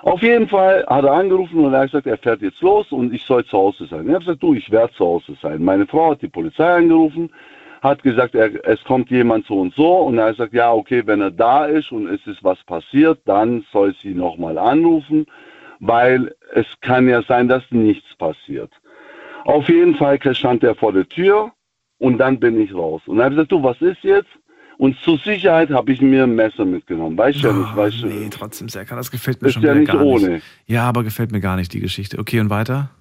Auf 0.04 0.22
jeden 0.22 0.48
Fall 0.48 0.86
hat 0.88 1.06
er 1.06 1.12
angerufen 1.12 1.66
und 1.66 1.74
er 1.74 1.82
hat 1.82 1.92
gesagt, 1.92 2.08
er 2.08 2.18
fährt 2.18 2.42
jetzt 2.42 2.62
los 2.62 2.92
und 2.92 3.14
ich 3.14 3.24
soll 3.24 3.46
zu 3.46 3.58
Hause 3.58 3.88
sein. 3.88 4.06
Ich 4.08 4.14
habe 4.14 4.26
gesagt, 4.26 4.44
du, 4.44 4.54
ich 4.54 4.72
werde 4.72 4.94
zu 4.94 5.06
Hause 5.06 5.36
sein. 5.42 5.64
Meine 5.64 5.86
Frau 5.86 6.12
hat 6.12 6.22
die 6.22 6.28
Polizei 6.28 6.72
angerufen, 6.72 7.30
hat 7.82 8.04
gesagt, 8.04 8.36
er, 8.36 8.50
es 8.68 8.84
kommt 8.84 9.10
jemand 9.10 9.46
so 9.46 9.60
und 9.60 9.74
so 9.76 9.98
und 10.00 10.18
er 10.18 10.26
hat 10.26 10.32
gesagt, 10.38 10.54
ja, 10.54 10.72
okay, 10.72 11.04
wenn 11.06 11.22
er 11.22 11.32
da 11.32 11.66
ist 11.66 11.92
und 11.92 12.08
es 12.08 12.26
ist 12.26 12.44
was 12.44 12.62
passiert, 12.64 13.20
dann 13.26 13.66
soll 13.72 13.96
sie 14.02 14.14
nochmal 14.14 14.58
anrufen, 14.58 15.26
weil 15.80 16.36
es 16.54 16.66
kann 16.82 17.08
ja 17.08 17.22
sein, 17.24 17.48
dass 17.48 17.64
nichts 17.70 18.16
passiert. 18.18 18.72
Auf 19.46 19.70
jeden 19.70 19.96
Fall 19.96 20.20
stand 20.36 20.64
er 20.64 20.76
vor 20.76 20.92
der 20.92 21.08
Tür 21.08 21.52
und 22.00 22.18
dann 22.18 22.40
bin 22.40 22.60
ich 22.60 22.74
raus. 22.74 23.02
Und 23.06 23.20
er 23.20 23.26
hat 23.26 23.32
gesagt, 23.32 23.52
du, 23.52 23.64
was 23.64 23.82
ist 23.82 24.04
jetzt? 24.04 24.30
Und 24.78 24.96
zur 25.00 25.18
Sicherheit 25.18 25.72
habe 25.72 25.92
ich 25.92 26.02
mir 26.02 26.24
ein 26.24 26.36
Messer 26.36 26.64
mitgenommen. 26.64 27.18
Weißt 27.18 27.42
ja 27.42 27.52
nicht, 27.52 27.76
weißt 27.76 28.04
du. 28.04 28.08
Nee, 28.08 28.30
trotzdem, 28.30 28.70
Serkan, 28.70 28.98
das 28.98 29.10
gefällt 29.10 29.42
mir 29.42 29.48
Ist 29.48 29.56
schon 29.56 29.64
ja 29.64 29.74
nicht 29.74 29.92
gar 29.92 30.04
ohne. 30.04 30.30
nicht. 30.30 30.46
Ja, 30.68 30.84
aber 30.84 31.04
gefällt 31.04 31.32
mir 31.32 31.40
gar 31.40 31.56
nicht, 31.56 31.74
die 31.74 31.80
Geschichte. 31.80 32.20
Okay, 32.20 32.40
und 32.40 32.52
weiter? 32.52 32.92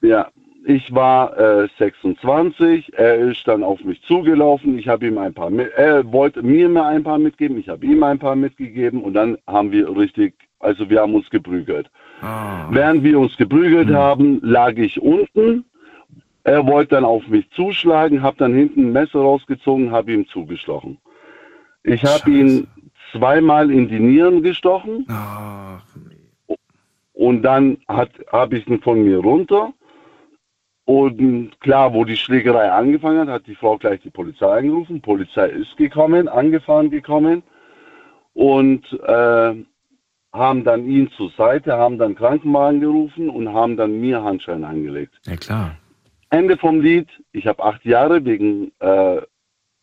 Ja, 0.00 0.28
ich 0.68 0.92
war 0.92 1.38
äh, 1.38 1.68
26, 1.78 2.92
er 2.94 3.18
ist 3.18 3.46
dann 3.46 3.62
auf 3.62 3.84
mich 3.84 4.02
zugelaufen, 4.02 4.76
ich 4.76 4.88
habe 4.88 5.06
ihm 5.06 5.16
ein 5.16 5.32
paar, 5.32 5.48
mit, 5.48 5.70
er 5.76 6.10
wollte 6.12 6.42
mir 6.42 6.68
mal 6.68 6.92
ein 6.92 7.04
paar 7.04 7.18
mitgeben, 7.18 7.56
ich 7.56 7.68
habe 7.68 7.86
ihm 7.86 8.02
ein 8.02 8.18
paar 8.18 8.34
mitgegeben 8.34 9.00
und 9.00 9.14
dann 9.14 9.38
haben 9.46 9.70
wir 9.70 9.96
richtig, 9.96 10.34
also 10.58 10.90
wir 10.90 11.02
haben 11.02 11.14
uns 11.14 11.30
geprügelt. 11.30 11.88
Ah. 12.20 12.66
Während 12.72 13.04
wir 13.04 13.20
uns 13.20 13.36
geprügelt 13.36 13.90
haben, 13.90 14.40
lag 14.42 14.72
ich 14.76 15.00
unten, 15.00 15.64
er 16.42 16.66
wollte 16.66 16.96
dann 16.96 17.04
auf 17.04 17.28
mich 17.28 17.48
zuschlagen, 17.50 18.22
habe 18.22 18.36
dann 18.38 18.52
hinten 18.52 18.88
ein 18.88 18.92
Messer 18.92 19.20
rausgezogen, 19.20 19.92
habe 19.92 20.12
ihm 20.12 20.26
zugestochen. 20.26 20.98
Ich 21.84 22.04
habe 22.04 22.28
ihn 22.28 22.66
zweimal 23.12 23.70
in 23.70 23.88
die 23.88 24.00
Nieren 24.00 24.42
gestochen 24.42 25.06
und 27.12 27.42
dann 27.42 27.78
habe 27.86 28.56
ich 28.56 28.66
ihn 28.66 28.80
von 28.80 29.04
mir 29.04 29.18
runter. 29.18 29.72
Und 30.86 31.60
klar, 31.60 31.92
wo 31.92 32.04
die 32.04 32.16
Schlägerei 32.16 32.70
angefangen 32.70 33.18
hat, 33.20 33.28
hat 33.28 33.46
die 33.48 33.56
Frau 33.56 33.76
gleich 33.76 34.00
die 34.02 34.10
Polizei 34.10 34.46
angerufen. 34.58 35.00
Polizei 35.02 35.48
ist 35.48 35.76
gekommen, 35.76 36.28
angefahren 36.28 36.90
gekommen 36.90 37.42
und 38.34 38.84
äh, 39.04 39.54
haben 40.32 40.64
dann 40.64 40.86
ihn 40.86 41.10
zur 41.16 41.30
Seite, 41.30 41.72
haben 41.72 41.98
dann 41.98 42.14
Krankenwagen 42.14 42.80
gerufen 42.80 43.28
und 43.30 43.52
haben 43.52 43.76
dann 43.76 44.00
mir 44.00 44.22
Handschellen 44.22 44.64
angelegt. 44.64 45.14
Ja, 45.24 45.36
klar. 45.36 45.76
Ende 46.30 46.56
vom 46.56 46.80
Lied, 46.80 47.08
ich 47.32 47.48
habe 47.48 47.64
acht 47.64 47.84
Jahre 47.84 48.24
wegen 48.24 48.70
äh, 48.78 49.20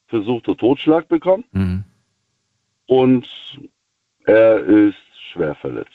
versuchter 0.07 0.55
Totschlag 0.55 1.09
bekommen 1.09 1.43
Mhm. 1.51 1.83
und 2.87 3.27
er 4.25 4.59
ist 4.59 4.95
schwer 5.33 5.55
verletzt. 5.55 5.91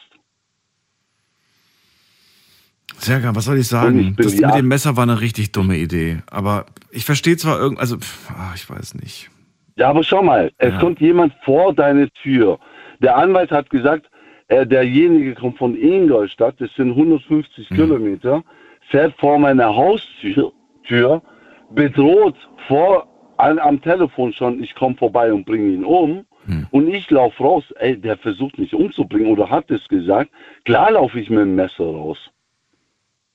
Serkan, 2.99 3.35
was 3.37 3.45
soll 3.45 3.59
ich 3.59 3.69
sagen? 3.69 3.99
ich 4.01 4.16
bin 4.16 4.25
das 4.25 4.37
mit 4.37 4.55
dem 4.55 4.69
Messer 4.69 4.97
war 4.97 5.05
eine 5.05 5.20
richtig 5.20 5.53
dumme 5.53 5.77
Idee. 5.77 6.19
Aber 6.31 6.66
ich 6.91 7.05
verstehe 7.05 7.37
zwar 7.37 7.59
irgend, 7.59 7.79
also, 7.81 7.99
pff, 7.99 8.31
ah, 8.31 8.53
ich 8.55 8.69
weiß 8.69 8.95
nicht. 8.97 9.31
Ja, 9.77 9.91
aber 9.91 10.03
schau 10.03 10.23
mal, 10.23 10.51
es 10.59 10.73
Ja. 10.73 10.79
kommt 10.81 11.01
jemand 11.01 11.33
vor 11.45 11.73
deine 11.73 12.11
Tür. 12.11 12.59
Der 13.01 13.16
Anwalt 13.16 13.51
hat 13.53 13.70
gesagt, 13.70 14.07
äh, 14.49 14.66
derjenige 14.66 15.35
kommt 15.35 15.59
von 15.59 15.77
Ingolstadt, 15.77 16.57
das 16.61 16.70
sind 16.75 16.95
150 16.97 17.69
Kilometer, 17.69 18.43
fährt 18.91 19.15
vor 19.19 19.39
meiner 19.39 19.75
Haustür, 19.75 20.53
Tür, 20.85 21.23
bedroht 21.70 22.37
vor 22.66 23.07
an, 23.37 23.59
am 23.61 23.81
Telefon 23.81 24.33
schon, 24.33 24.61
ich 24.62 24.75
komme 24.75 24.97
vorbei 24.97 25.33
und 25.33 25.45
bringe 25.47 25.69
ihn 25.69 25.85
um. 25.85 26.25
Und 26.70 26.89
ich 26.89 27.11
laufe 27.11 27.43
raus, 27.43 27.62
ey, 27.79 27.95
der 28.01 28.16
versucht 28.16 28.57
mich 28.59 28.73
umzubringen 28.75 29.31
oder 29.31 29.51
hat 29.51 29.70
es 29.70 29.87
gesagt. 29.87 30.31
Klar 30.65 30.93
laufe 30.93 31.20
ich 31.20 31.29
mit 31.29 31.41
dem 31.41 31.55
Messer 31.57 31.85
raus. 31.85 32.16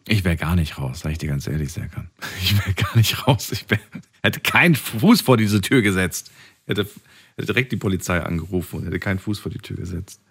Ich 0.08 0.26
wäre 0.26 0.36
gar 0.36 0.56
nicht 0.56 0.78
raus, 0.78 1.00
sag 1.02 1.14
ich 1.14 1.18
dir 1.18 1.30
ganz 1.30 1.48
ehrlich, 1.48 1.72
Serkan. 1.72 2.10
Ich 2.42 2.58
wäre 2.58 2.74
gar 2.74 2.98
nicht 2.98 3.28
raus. 3.28 3.52
Ich 3.52 3.70
wär, 3.70 3.80
hätte 4.22 4.42
keinen 4.42 4.76
Fuß 4.76 5.22
vor 5.22 5.38
diese 5.38 5.62
Tür 5.62 5.82
gesetzt. 5.82 6.32
Hätte, 6.66 6.86
hätte 7.36 7.48
direkt 7.48 7.72
die 7.72 7.78
Polizei 7.78 8.22
angerufen 8.22 8.80
und 8.80 8.86
hätte 8.86 9.00
keinen 9.00 9.20
Fuß 9.20 9.40
vor 9.40 9.52
die 9.52 9.60
Tür 9.60 9.78
gesetzt. 9.78 10.22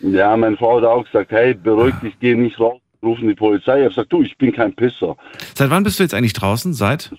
Ja, 0.00 0.36
meine 0.36 0.56
Frau 0.56 0.78
hat 0.78 0.84
auch 0.84 1.04
gesagt, 1.04 1.30
hey, 1.30 1.54
beruhig 1.54 1.94
dich, 2.02 2.18
geh 2.20 2.34
nicht 2.34 2.58
raus, 2.58 2.80
rufen 3.02 3.28
die 3.28 3.34
Polizei. 3.34 3.78
Ich 3.78 3.84
habe 3.84 3.88
gesagt, 3.88 4.12
du, 4.12 4.22
ich 4.22 4.36
bin 4.38 4.52
kein 4.52 4.74
Pisser. 4.74 5.16
Seit 5.54 5.70
wann 5.70 5.82
bist 5.82 5.98
du 5.98 6.02
jetzt 6.02 6.14
eigentlich 6.14 6.32
draußen? 6.32 6.72
Seit? 6.72 7.12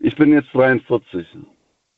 Ich 0.00 0.16
bin 0.16 0.32
jetzt 0.32 0.48
43. 0.52 1.26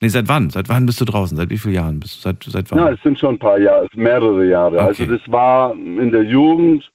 Nee, 0.01 0.09
seit 0.09 0.29
wann? 0.29 0.51
Seit 0.51 0.69
wann 0.69 0.87
bist 0.87 1.01
du 1.01 1.05
draußen? 1.05 1.37
Seit 1.37 1.51
wie 1.51 1.59
vielen 1.59 1.75
Jahren 1.75 2.01
bist 2.01 2.17
du? 2.17 2.21
Seit, 2.21 2.45
seit 2.45 2.71
wann? 2.71 2.79
Ja, 2.79 2.91
es 2.91 3.03
sind 3.03 3.19
schon 3.19 3.35
ein 3.35 3.39
paar 3.39 3.59
Jahre, 3.59 3.89
mehrere 3.95 4.47
Jahre. 4.47 4.81
Also 4.81 5.07
das 5.07 5.21
war 5.27 5.73
in 5.73 6.13
der 6.13 6.23
Jugend. 6.23 6.89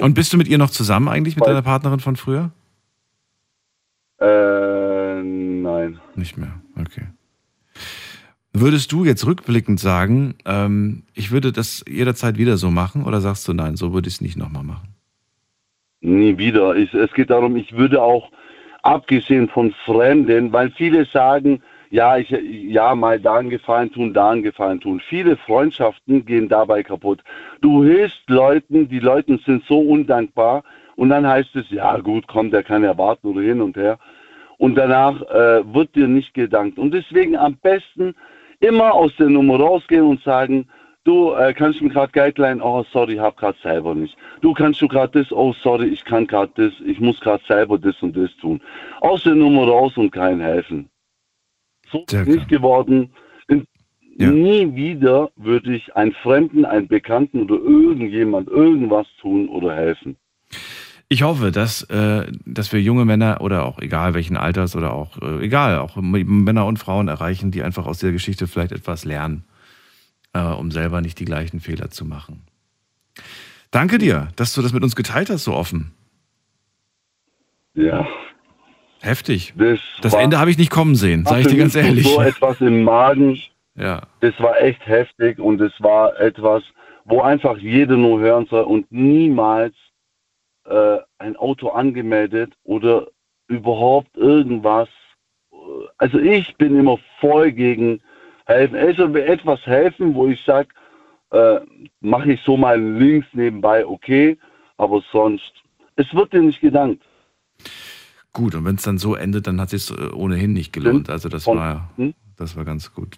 Und 0.00 0.14
bist 0.14 0.32
du 0.32 0.36
mit 0.36 0.48
ihr 0.48 0.58
noch 0.58 0.70
zusammen 0.70 1.08
eigentlich, 1.08 1.36
mit 1.36 1.46
deiner 1.46 1.62
Partnerin 1.62 2.00
von 2.00 2.16
früher? 2.16 2.50
Äh, 4.20 5.22
nein. 5.22 6.00
Nicht 6.16 6.36
mehr, 6.36 6.60
okay. 6.80 7.06
Würdest 8.52 8.92
du 8.92 9.04
jetzt 9.04 9.26
rückblickend 9.26 9.80
sagen, 9.80 10.36
ähm, 10.44 11.02
ich 11.14 11.32
würde 11.32 11.52
das 11.52 11.84
jederzeit 11.88 12.38
wieder 12.38 12.56
so 12.56 12.70
machen 12.70 13.04
oder 13.04 13.20
sagst 13.20 13.46
du 13.48 13.52
nein, 13.52 13.76
so 13.76 13.92
würde 13.92 14.08
ich 14.08 14.14
es 14.14 14.20
nicht 14.20 14.36
nochmal 14.36 14.62
machen? 14.62 14.94
Nie 16.00 16.38
wieder. 16.38 16.76
Ich, 16.76 16.94
es 16.94 17.12
geht 17.14 17.30
darum, 17.30 17.56
ich 17.56 17.72
würde 17.72 18.02
auch, 18.02 18.30
abgesehen 18.82 19.48
von 19.48 19.74
Fremden, 19.84 20.52
weil 20.52 20.70
viele 20.70 21.06
sagen, 21.06 21.62
ja, 21.94 22.16
ich, 22.16 22.28
ja, 22.30 22.92
mal 22.96 23.20
da 23.20 23.36
einen 23.36 23.50
Gefallen 23.50 23.92
tun, 23.92 24.12
da 24.12 24.30
einen 24.30 24.42
Gefallen 24.42 24.80
tun. 24.80 25.00
Viele 25.08 25.36
Freundschaften 25.36 26.26
gehen 26.26 26.48
dabei 26.48 26.82
kaputt. 26.82 27.22
Du 27.60 27.84
hilfst 27.84 28.28
Leuten, 28.28 28.88
die 28.88 28.98
Leute 28.98 29.38
sind 29.46 29.64
so 29.66 29.78
undankbar 29.78 30.64
und 30.96 31.10
dann 31.10 31.24
heißt 31.24 31.54
es, 31.54 31.70
ja 31.70 31.96
gut, 31.98 32.26
komm, 32.26 32.50
der 32.50 32.64
kann 32.64 32.82
ja 32.82 32.98
warten 32.98 33.28
oder 33.28 33.42
hin 33.42 33.62
und 33.62 33.76
her. 33.76 34.00
Und 34.58 34.74
danach 34.74 35.22
äh, 35.22 35.72
wird 35.72 35.94
dir 35.94 36.08
nicht 36.08 36.34
gedankt. 36.34 36.80
Und 36.80 36.92
deswegen 36.92 37.36
am 37.36 37.56
besten 37.58 38.16
immer 38.58 38.92
aus 38.92 39.14
der 39.16 39.28
Nummer 39.28 39.60
rausgehen 39.60 40.04
und 40.04 40.20
sagen, 40.24 40.66
du 41.04 41.32
äh, 41.34 41.54
kannst 41.54 41.80
mir 41.80 41.90
gerade 41.90 42.34
leihen, 42.42 42.60
oh 42.60 42.84
sorry, 42.92 43.18
hab 43.18 43.36
gerade 43.36 43.58
selber 43.62 43.94
nicht. 43.94 44.16
Du 44.40 44.52
kannst 44.52 44.82
du 44.82 44.88
gerade 44.88 45.20
das, 45.20 45.30
oh 45.30 45.52
sorry, 45.62 45.86
ich 45.90 46.04
kann 46.04 46.26
gerade 46.26 46.50
das, 46.56 46.72
ich 46.84 46.98
muss 46.98 47.20
gerade 47.20 47.44
selber 47.46 47.78
das 47.78 48.02
und 48.02 48.16
das 48.16 48.34
tun. 48.40 48.60
Aus 49.00 49.22
der 49.22 49.36
Nummer 49.36 49.68
raus 49.68 49.96
und 49.96 50.10
keinen 50.10 50.40
helfen. 50.40 50.90
So 51.94 52.04
nicht 52.24 52.48
geworden. 52.48 53.10
Und 53.48 53.66
Nie 54.16 54.74
wieder 54.74 55.30
würde 55.36 55.74
ich 55.74 55.94
einen 55.96 56.12
Fremden, 56.12 56.64
einen 56.64 56.86
Bekannten 56.86 57.42
oder 57.42 57.56
irgendjemand 57.56 58.48
irgendwas 58.48 59.06
tun 59.20 59.48
oder 59.48 59.74
helfen. 59.74 60.16
Ich 61.08 61.22
hoffe, 61.22 61.50
dass, 61.50 61.82
äh, 61.90 62.30
dass 62.44 62.72
wir 62.72 62.80
junge 62.80 63.04
Männer 63.04 63.40
oder 63.40 63.64
auch 63.64 63.78
egal 63.78 64.14
welchen 64.14 64.36
Alters 64.36 64.74
oder 64.74 64.92
auch 64.92 65.20
äh, 65.20 65.44
egal, 65.44 65.78
auch 65.78 65.96
Männer 65.96 66.66
und 66.66 66.78
Frauen 66.78 67.08
erreichen, 67.08 67.50
die 67.50 67.62
einfach 67.62 67.86
aus 67.86 67.98
der 67.98 68.12
Geschichte 68.12 68.46
vielleicht 68.46 68.72
etwas 68.72 69.04
lernen, 69.04 69.44
äh, 70.32 70.40
um 70.40 70.70
selber 70.70 71.00
nicht 71.00 71.18
die 71.20 71.24
gleichen 71.24 71.60
Fehler 71.60 71.90
zu 71.90 72.04
machen. 72.04 72.42
Danke 73.70 73.98
dir, 73.98 74.28
dass 74.36 74.54
du 74.54 74.62
das 74.62 74.72
mit 74.72 74.82
uns 74.82 74.96
geteilt 74.96 75.28
hast, 75.30 75.44
so 75.44 75.54
offen. 75.54 75.92
Ja. 77.74 78.06
Heftig. 79.04 79.52
Das, 79.56 79.78
Das 80.00 80.14
Ende 80.14 80.38
habe 80.38 80.50
ich 80.50 80.56
nicht 80.56 80.70
kommen 80.70 80.94
sehen, 80.94 81.26
sage 81.26 81.42
ich 81.42 81.46
dir 81.48 81.58
ganz 81.58 81.74
ehrlich. 81.74 82.08
So 82.08 82.22
etwas 82.22 82.60
im 82.60 82.84
Magen. 82.84 83.38
Ja. 83.74 84.02
Das 84.20 84.32
war 84.40 84.60
echt 84.60 84.86
heftig 84.86 85.38
und 85.38 85.60
es 85.60 85.72
war 85.80 86.18
etwas, 86.18 86.62
wo 87.04 87.20
einfach 87.20 87.58
jeder 87.58 87.96
nur 87.96 88.20
hören 88.20 88.46
soll 88.48 88.62
und 88.62 88.90
niemals 88.90 89.74
äh, 90.64 90.98
ein 91.18 91.36
Auto 91.36 91.68
angemeldet 91.68 92.54
oder 92.64 93.08
überhaupt 93.48 94.16
irgendwas. 94.16 94.88
Also 95.98 96.18
ich 96.18 96.56
bin 96.56 96.78
immer 96.78 96.98
voll 97.20 97.52
gegen 97.52 98.00
helfen. 98.46 98.76
Also 98.76 99.14
etwas 99.14 99.64
helfen, 99.66 100.14
wo 100.14 100.28
ich 100.28 100.42
sage, 100.44 100.68
äh, 101.30 101.60
mache 102.00 102.32
ich 102.32 102.40
so 102.42 102.56
mal 102.56 102.80
links 102.80 103.26
nebenbei, 103.32 103.84
okay, 103.84 104.38
aber 104.78 105.02
sonst, 105.12 105.52
es 105.96 106.12
wird 106.14 106.32
dir 106.32 106.42
nicht 106.42 106.60
gedankt. 106.60 107.02
Gut, 108.34 108.56
und 108.56 108.64
wenn 108.64 108.74
es 108.74 108.82
dann 108.82 108.98
so 108.98 109.14
endet, 109.14 109.46
dann 109.46 109.60
hat 109.60 109.72
es 109.72 109.86
sich 109.86 110.12
ohnehin 110.12 110.52
nicht 110.52 110.72
gelohnt. 110.72 111.08
Also 111.08 111.28
das 111.28 111.46
war, 111.46 111.88
hm? 111.96 112.14
das 112.36 112.56
war 112.56 112.64
ganz 112.64 112.92
gut. 112.92 113.16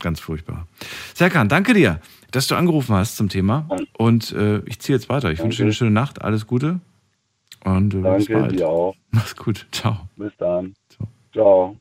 Ganz 0.00 0.18
furchtbar. 0.18 0.66
Serkan, 1.14 1.50
danke 1.50 1.74
dir, 1.74 2.00
dass 2.30 2.46
du 2.46 2.54
angerufen 2.54 2.94
hast 2.94 3.16
zum 3.16 3.28
Thema. 3.28 3.68
Und 3.98 4.32
äh, 4.32 4.60
ich 4.60 4.80
ziehe 4.80 4.96
jetzt 4.96 5.10
weiter. 5.10 5.30
Ich 5.30 5.40
wünsche 5.40 5.58
dir 5.58 5.64
eine 5.64 5.74
schöne 5.74 5.90
Nacht, 5.90 6.22
alles 6.22 6.46
Gute. 6.46 6.80
Und 7.64 7.92
äh, 7.92 7.98
bis 7.98 8.28
bald. 8.28 8.52
dir 8.52 8.66
auch. 8.66 8.96
Mach's 9.10 9.36
gut. 9.36 9.66
Ciao. 9.72 10.08
Bis 10.16 10.32
dann. 10.38 10.74
Ciao. 11.32 11.76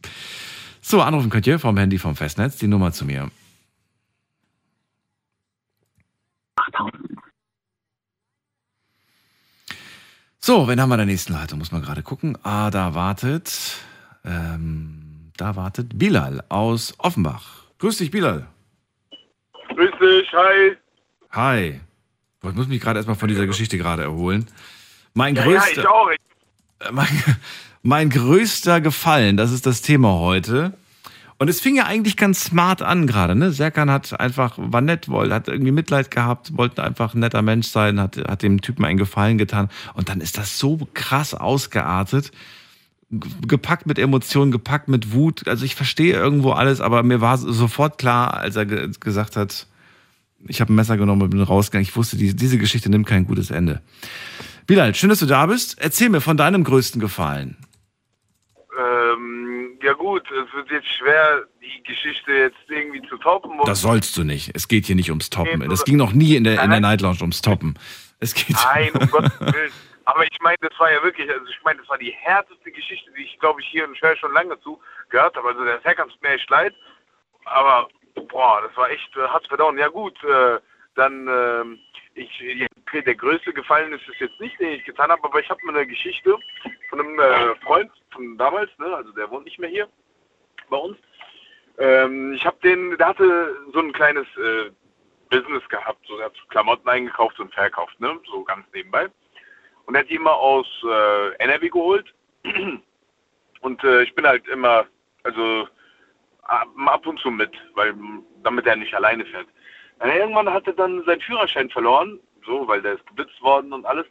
So, 0.81 1.01
anrufen 1.01 1.29
könnt 1.29 1.47
ihr 1.47 1.59
vom 1.59 1.77
Handy 1.77 1.97
vom 1.97 2.17
Festnetz 2.17 2.57
die 2.57 2.67
Nummer 2.67 2.91
zu 2.91 3.05
mir. 3.05 3.31
So, 10.41 10.67
wen 10.69 10.79
haben 10.79 10.89
wir 10.89 10.95
in 10.95 10.99
der 10.99 11.05
nächsten 11.05 11.33
Leitung? 11.33 11.59
Muss 11.59 11.73
man 11.73 11.81
gerade 11.81 12.01
gucken. 12.01 12.37
Ah, 12.43 12.71
da 12.71 12.95
wartet, 12.95 13.75
ähm, 14.23 15.31
da 15.35 15.57
wartet 15.57 15.99
Bilal 15.99 16.43
aus 16.47 16.93
Offenbach. 16.97 17.63
Grüß 17.79 17.97
dich, 17.97 18.09
Bilal. 18.09 18.47
Grüß 19.75 19.91
dich, 19.99 20.31
hi. 20.31 20.77
Hi. 21.31 21.81
Ich 22.41 22.53
muss 22.53 22.67
mich 22.67 22.79
gerade 22.79 22.99
erstmal 22.99 23.17
von 23.17 23.27
dieser 23.27 23.47
Geschichte 23.47 23.77
gerade 23.77 24.03
erholen. 24.03 24.47
Mein 25.13 25.35
Ja, 25.35 25.41
ja, 25.45 25.47
größter, 25.59 25.81
ich 25.81 25.87
auch. 25.87 26.09
Äh, 26.09 26.91
mein, 26.91 27.23
mein 27.83 28.09
größter 28.09 28.79
Gefallen, 28.79 29.35
das 29.35 29.51
ist 29.51 29.65
das 29.65 29.81
Thema 29.81 30.19
heute. 30.19 30.73
Und 31.39 31.49
es 31.49 31.61
fing 31.61 31.77
ja 31.77 31.85
eigentlich 31.85 32.17
ganz 32.17 32.43
smart 32.43 32.81
an 32.81 33.07
gerade, 33.07 33.33
ne? 33.33 33.53
Serkan 33.53 33.89
hat 33.89 34.19
einfach, 34.19 34.55
war 34.57 34.81
nett, 34.81 35.07
wollte, 35.07 35.33
hat 35.33 35.47
irgendwie 35.47 35.71
Mitleid 35.71 36.11
gehabt, 36.11 36.57
wollte 36.57 36.83
einfach 36.83 37.13
ein 37.13 37.21
netter 37.21 37.41
Mensch 37.41 37.67
sein, 37.67 37.97
hat, 38.01 38.17
hat 38.17 38.43
dem 38.43 38.59
Typen 38.59 38.83
einen 38.83 38.97
Gefallen 38.97 39.37
getan. 39.37 39.69
Und 39.93 40.09
dann 40.09 40.19
ist 40.19 40.37
das 40.37 40.59
so 40.59 40.85
krass 40.93 41.33
ausgeartet, 41.33 42.33
gepackt 43.47 43.87
mit 43.87 43.97
Emotionen, 43.97 44.51
gepackt 44.51 44.89
mit 44.89 45.13
Wut. 45.13 45.47
Also 45.47 45.63
ich 45.63 45.75
verstehe 45.75 46.13
irgendwo 46.13 46.51
alles, 46.51 46.81
aber 46.81 47.03
mir 47.03 47.21
war 47.21 47.37
sofort 47.37 47.97
klar, 47.97 48.33
als 48.33 48.57
er 48.57 48.65
ge 48.65 48.91
gesagt 48.99 49.37
hat, 49.37 49.65
ich 50.45 50.59
habe 50.59 50.73
ein 50.73 50.75
Messer 50.75 50.97
genommen 50.97 51.21
und 51.21 51.29
bin 51.29 51.41
rausgegangen. 51.41 51.87
Ich 51.87 51.95
wusste, 51.95 52.17
die, 52.17 52.35
diese 52.35 52.57
Geschichte 52.57 52.89
nimmt 52.89 53.07
kein 53.07 53.25
gutes 53.25 53.49
Ende. 53.49 53.81
Bilal, 54.67 54.93
schön, 54.93 55.09
dass 55.09 55.19
du 55.19 55.25
da 55.25 55.45
bist. 55.45 55.77
Erzähl 55.79 56.09
mir 56.09 56.19
von 56.19 56.35
deinem 56.35 56.65
größten 56.65 56.99
Gefallen. 56.99 57.55
Gut, 60.19 60.31
es 60.31 60.53
wird 60.53 60.71
jetzt 60.71 60.87
schwer, 60.87 61.45
die 61.61 61.83
Geschichte 61.83 62.31
jetzt 62.31 62.57
irgendwie 62.67 63.01
zu 63.07 63.17
toppen. 63.17 63.51
Das 63.65 63.81
sollst 63.81 64.17
du 64.17 64.23
nicht. 64.23 64.51
Es 64.55 64.67
geht 64.67 64.85
hier 64.85 64.95
nicht 64.95 65.09
ums 65.09 65.29
Toppen. 65.29 65.67
Das 65.69 65.85
ging 65.85 65.97
noch 65.97 66.13
nie 66.13 66.35
in 66.35 66.43
der, 66.43 66.61
in 66.63 66.69
der 66.69 66.79
Night 66.79 67.01
Lounge 67.01 67.21
ums 67.21 67.41
Toppen. 67.41 67.77
Es 68.19 68.33
geht. 68.33 68.55
Nein, 68.73 68.91
um 68.93 69.07
Gottes 69.11 69.39
Willen. 69.39 69.71
Aber 70.05 70.23
ich 70.23 70.37
meine, 70.41 70.57
das 70.61 70.77
war 70.79 70.91
ja 70.91 71.03
wirklich, 71.03 71.29
also 71.29 71.45
ich 71.45 71.63
meine, 71.63 71.79
das 71.79 71.89
war 71.89 71.97
die 71.97 72.11
härteste 72.11 72.71
Geschichte, 72.71 73.11
die 73.15 73.23
ich, 73.23 73.39
glaube 73.39 73.61
ich, 73.61 73.67
hier 73.67 73.85
in 73.85 73.95
Schwer 73.95 74.17
schon 74.17 74.33
lange 74.33 74.59
zu 74.61 74.79
gehört 75.09 75.35
habe. 75.35 75.49
Also 75.49 75.63
der 75.63 75.79
Serkan 75.81 76.09
tut 76.09 76.21
mir 76.21 76.29
echt 76.29 76.49
leid. 76.49 76.73
Aber, 77.45 77.89
boah, 78.29 78.61
das 78.67 78.75
war 78.75 78.89
echt 78.89 79.15
äh, 79.15 79.27
hart 79.27 79.43
zu 79.43 79.49
verdauen. 79.49 79.77
Ja 79.77 79.87
gut, 79.87 80.17
äh, 80.23 80.59
dann, 80.95 81.27
ähm, 81.27 81.79
ich, 82.15 82.67
der 82.91 83.15
größte 83.15 83.53
Gefallen 83.53 83.93
ist 83.93 84.07
es 84.09 84.19
jetzt 84.19 84.39
nicht, 84.39 84.59
den 84.59 84.73
ich 84.73 84.83
getan 84.83 85.11
habe, 85.11 85.23
aber 85.23 85.39
ich 85.39 85.49
habe 85.49 85.59
mir 85.63 85.73
eine 85.73 85.85
Geschichte 85.85 86.35
von 86.89 86.99
einem 86.99 87.19
äh, 87.19 87.55
Freund 87.63 87.91
von 88.11 88.35
damals, 88.37 88.71
ne, 88.79 88.87
also 88.87 89.11
der 89.11 89.29
wohnt 89.29 89.45
nicht 89.45 89.59
mehr 89.59 89.69
hier 89.69 89.87
bei 90.69 90.77
uns. 90.77 90.97
Ähm, 91.77 92.33
ich 92.33 92.45
habe 92.45 92.57
den, 92.63 92.97
der 92.97 93.07
hatte 93.07 93.55
so 93.73 93.79
ein 93.79 93.93
kleines 93.93 94.25
äh, 94.37 94.71
Business 95.29 95.67
gehabt, 95.69 96.05
so 96.07 96.17
er 96.17 96.25
hat 96.25 96.49
Klamotten 96.49 96.87
eingekauft 96.87 97.39
und 97.39 97.53
verkauft, 97.53 97.99
ne, 97.99 98.19
so 98.29 98.43
ganz 98.43 98.65
nebenbei. 98.73 99.07
Und 99.85 99.95
er 99.95 100.01
hat 100.01 100.09
die 100.09 100.15
immer 100.15 100.35
aus 100.35 100.67
äh, 100.83 101.35
NRW 101.43 101.69
geholt. 101.69 102.13
Und 103.61 103.83
äh, 103.83 104.03
ich 104.03 104.15
bin 104.15 104.25
halt 104.25 104.47
immer, 104.47 104.85
also 105.23 105.67
ab, 106.43 107.05
und 107.05 107.19
zu 107.19 107.29
mit, 107.29 107.51
weil 107.75 107.93
damit 108.43 108.65
er 108.65 108.75
nicht 108.75 108.93
alleine 108.93 109.25
fährt. 109.25 109.47
Dann 109.99 110.11
irgendwann 110.11 110.51
hat 110.51 110.65
er 110.67 110.73
dann 110.73 111.03
seinen 111.05 111.21
Führerschein 111.21 111.69
verloren, 111.69 112.19
so, 112.45 112.67
weil 112.67 112.81
der 112.81 112.93
ist 112.93 113.07
geblitzt 113.07 113.41
worden 113.41 113.73
und 113.73 113.85
alles. 113.85 114.05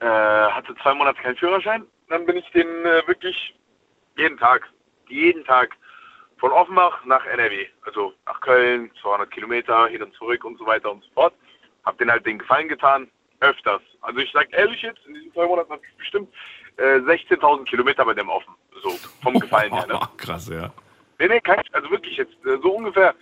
Äh, 0.00 0.06
hatte 0.06 0.74
zwei 0.82 0.94
Monate 0.94 1.22
keinen 1.22 1.36
Führerschein. 1.36 1.86
Dann 2.08 2.26
bin 2.26 2.36
ich 2.36 2.50
den 2.50 2.66
äh, 2.84 3.06
wirklich 3.06 3.54
jeden 4.16 4.36
Tag, 4.38 4.68
jeden 5.08 5.44
Tag 5.44 5.76
von 6.38 6.52
Offenbach 6.52 7.04
nach 7.04 7.24
NRW, 7.26 7.66
also 7.82 8.12
nach 8.26 8.40
Köln, 8.40 8.90
200 9.00 9.30
Kilometer 9.30 9.86
hin 9.88 10.02
und 10.02 10.14
zurück 10.14 10.44
und 10.44 10.58
so 10.58 10.66
weiter 10.66 10.90
und 10.90 11.02
so 11.02 11.10
fort. 11.14 11.34
Hab 11.84 11.98
den 11.98 12.10
halt 12.10 12.26
den 12.26 12.38
Gefallen 12.38 12.68
getan, 12.68 13.08
öfters. 13.40 13.82
Also 14.02 14.20
ich 14.20 14.30
sag 14.32 14.52
ehrlich 14.52 14.82
jetzt, 14.82 15.00
in 15.06 15.14
diesen 15.14 15.32
zwei 15.32 15.46
Monaten 15.46 15.72
habe 15.72 15.82
ich 15.88 15.96
bestimmt 15.96 16.32
äh, 16.76 16.98
16.000 16.98 17.64
Kilometer 17.64 18.04
bei 18.04 18.14
dem 18.14 18.28
offen, 18.28 18.54
so 18.82 18.90
vom 19.22 19.38
Gefallen 19.38 19.72
her. 19.72 19.86
Ne? 19.86 19.98
Krass, 20.16 20.48
ja. 20.48 20.70
Nee, 21.18 21.28
nee, 21.28 21.40
kein, 21.40 21.62
also 21.72 21.90
wirklich 21.90 22.16
jetzt 22.16 22.34
äh, 22.44 22.58
so 22.62 22.72
ungefähr. 22.74 23.14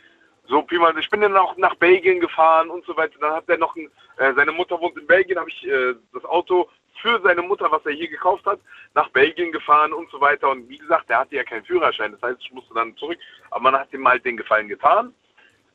So, 0.46 0.60
Pi 0.62 0.78
mal, 0.78 0.96
ich 0.98 1.08
bin 1.08 1.22
dann 1.22 1.36
auch 1.36 1.56
nach 1.56 1.74
Belgien 1.76 2.20
gefahren 2.20 2.68
und 2.68 2.84
so 2.84 2.96
weiter. 2.96 3.18
Dann 3.18 3.32
hat 3.32 3.48
er 3.48 3.56
noch 3.56 3.74
ein, 3.76 3.90
äh, 4.18 4.34
seine 4.34 4.52
Mutter 4.52 4.78
wohnt 4.78 4.96
in 4.98 5.06
Belgien, 5.06 5.38
habe 5.38 5.48
ich 5.48 5.66
äh, 5.66 5.94
das 6.12 6.24
Auto 6.24 6.68
für 7.00 7.20
seine 7.22 7.42
Mutter, 7.42 7.70
was 7.70 7.84
er 7.86 7.92
hier 7.92 8.08
gekauft 8.08 8.44
hat, 8.46 8.60
nach 8.94 9.08
Belgien 9.10 9.52
gefahren 9.52 9.92
und 9.92 10.10
so 10.10 10.20
weiter. 10.20 10.50
Und 10.50 10.68
wie 10.68 10.78
gesagt, 10.78 11.08
der 11.08 11.20
hatte 11.20 11.36
ja 11.36 11.44
keinen 11.44 11.64
Führerschein. 11.64 12.12
Das 12.12 12.22
heißt, 12.22 12.40
ich 12.40 12.52
musste 12.52 12.74
dann 12.74 12.96
zurück. 12.96 13.18
Aber 13.50 13.62
man 13.62 13.74
hat 13.74 13.92
ihm 13.92 14.06
halt 14.06 14.24
den 14.24 14.36
Gefallen 14.36 14.68
getan. 14.68 15.12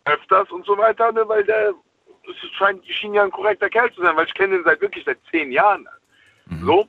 Öfters 0.06 0.50
und 0.52 0.66
so 0.66 0.78
weiter, 0.78 1.12
ne, 1.12 1.28
weil 1.28 1.44
der 1.44 1.74
es 2.30 2.52
scheint, 2.58 2.86
schien 2.86 3.14
ja 3.14 3.24
ein 3.24 3.32
korrekter 3.32 3.70
Kerl 3.70 3.92
zu 3.94 4.02
sein, 4.02 4.16
weil 4.16 4.28
ich 4.28 4.34
kenne 4.34 4.58
ihn 4.58 4.64
seit 4.64 4.82
wirklich 4.82 5.04
seit 5.06 5.18
zehn 5.32 5.52
Jahren. 5.52 5.88
So. 6.64 6.88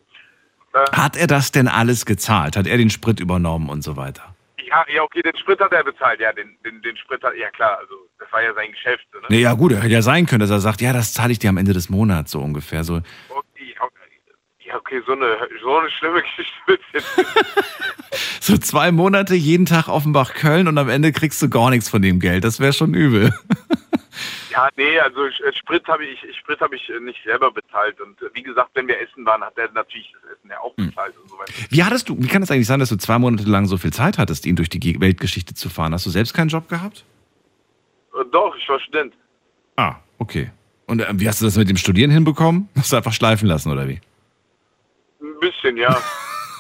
Äh, 0.72 0.84
Hat 0.92 1.16
er 1.16 1.26
das 1.26 1.52
denn 1.52 1.68
alles 1.68 2.06
gezahlt? 2.06 2.56
Hat 2.56 2.66
er 2.66 2.76
den 2.76 2.90
Sprit 2.90 3.20
übernommen 3.20 3.68
und 3.68 3.82
so 3.82 3.96
weiter? 3.96 4.34
Ja, 4.66 4.84
ja, 4.92 5.02
okay, 5.02 5.20
den 5.22 5.36
Sprit 5.36 5.58
hat 5.60 5.72
er 5.72 5.82
bezahlt, 5.82 6.20
ja, 6.20 6.32
den, 6.32 6.56
den, 6.64 6.80
den 6.82 6.96
Sprit 6.96 7.22
hat, 7.24 7.34
ja 7.36 7.50
klar, 7.50 7.78
also 7.78 7.94
das 8.20 8.30
war 8.32 8.40
ja 8.42 8.54
sein 8.54 8.70
Geschäft, 8.70 9.04
ne? 9.12 9.20
Nee, 9.28 9.40
ja 9.40 9.54
gut, 9.54 9.72
hätte 9.72 9.88
ja 9.88 10.02
sein 10.02 10.26
können, 10.26 10.40
dass 10.40 10.50
er 10.50 10.60
sagt, 10.60 10.80
ja, 10.80 10.92
das 10.92 11.12
zahle 11.12 11.32
ich 11.32 11.40
dir 11.40 11.50
am 11.50 11.56
Ende 11.56 11.72
des 11.72 11.90
Monats, 11.90 12.30
so 12.30 12.40
ungefähr. 12.40 12.84
So, 12.84 13.00
Okay, 13.30 13.74
okay, 13.80 13.99
ja, 14.70 14.76
okay, 14.76 15.02
so 15.06 15.12
eine, 15.12 15.36
so 15.62 15.76
eine 15.76 15.90
schlimme 15.90 16.22
Geschichte 16.36 16.78
so 18.40 18.56
zwei 18.58 18.90
Monate, 18.92 19.34
jeden 19.34 19.66
Tag 19.66 19.88
Offenbach-Köln 19.88 20.68
und 20.68 20.78
am 20.78 20.88
Ende 20.88 21.12
kriegst 21.12 21.40
du 21.42 21.48
gar 21.50 21.70
nichts 21.70 21.88
von 21.88 22.00
dem 22.02 22.20
Geld. 22.20 22.44
Das 22.44 22.60
wäre 22.60 22.72
schon 22.72 22.94
übel. 22.94 23.32
Ja, 24.50 24.68
nee, 24.76 24.98
also 24.98 25.24
äh, 25.26 25.52
Sprit 25.56 25.86
habe 25.86 26.04
ich, 26.04 26.18
Sprit 26.36 26.60
habe 26.60 26.74
ich 26.74 26.90
äh, 26.90 26.98
nicht 26.98 27.20
selber 27.24 27.52
bezahlt 27.52 28.00
und 28.00 28.20
äh, 28.20 28.26
wie 28.34 28.42
gesagt, 28.42 28.70
wenn 28.74 28.88
wir 28.88 29.00
essen 29.00 29.24
waren, 29.24 29.40
hat 29.42 29.56
er 29.56 29.70
natürlich 29.70 30.12
das 30.12 30.32
Essen 30.32 30.50
ja 30.50 30.58
auch 30.58 30.74
bezahlt 30.74 31.14
und 31.22 31.30
so 31.30 31.38
weiter. 31.38 31.52
Wie 31.70 31.84
hattest 31.84 32.08
du, 32.08 32.16
wie 32.20 32.26
kann 32.26 32.42
es 32.42 32.50
eigentlich 32.50 32.66
sein, 32.66 32.80
dass 32.80 32.88
du 32.88 32.96
zwei 32.96 33.16
Monate 33.20 33.44
lang 33.44 33.66
so 33.66 33.78
viel 33.78 33.92
Zeit 33.92 34.18
hattest, 34.18 34.46
ihn 34.46 34.56
durch 34.56 34.68
die 34.68 34.80
Ge- 34.80 35.00
Weltgeschichte 35.00 35.54
zu 35.54 35.68
fahren? 35.70 35.94
Hast 35.94 36.04
du 36.04 36.10
selbst 36.10 36.34
keinen 36.34 36.48
Job 36.48 36.68
gehabt? 36.68 37.04
Doch, 38.32 38.56
ich 38.56 38.68
war 38.68 38.80
Student. 38.80 39.14
Ah, 39.76 39.94
okay. 40.18 40.50
Und 40.86 41.06
wie 41.20 41.28
hast 41.28 41.40
du 41.40 41.44
das 41.44 41.56
mit 41.56 41.68
dem 41.70 41.76
Studieren 41.76 42.10
hinbekommen? 42.10 42.68
Hast 42.76 42.90
du 42.92 42.96
einfach 42.96 43.12
schleifen 43.12 43.46
lassen, 43.46 43.70
oder 43.70 43.88
wie? 43.88 44.00
Ein 45.40 45.48
bisschen, 45.48 45.76
ja. 45.76 45.96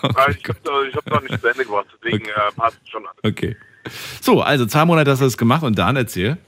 Aber 0.02 0.30
ich 0.30 0.42
habe 0.48 0.88
ich 0.88 0.96
hab 0.96 1.06
noch 1.06 1.20
nicht 1.22 1.40
zu 1.40 1.48
Ende 1.48 1.64
gebracht, 1.64 1.86
deswegen 1.92 2.24
äh, 2.26 2.32
passt 2.56 2.78
schon 2.88 3.06
alles. 3.06 3.18
Okay. 3.22 3.56
So, 4.20 4.40
also 4.40 4.66
zwei 4.66 4.84
Monate 4.84 5.10
hast 5.10 5.20
du 5.20 5.24
das 5.24 5.36
gemacht 5.36 5.62
und 5.62 5.78
dann 5.78 5.96
erzähl. 5.96 6.38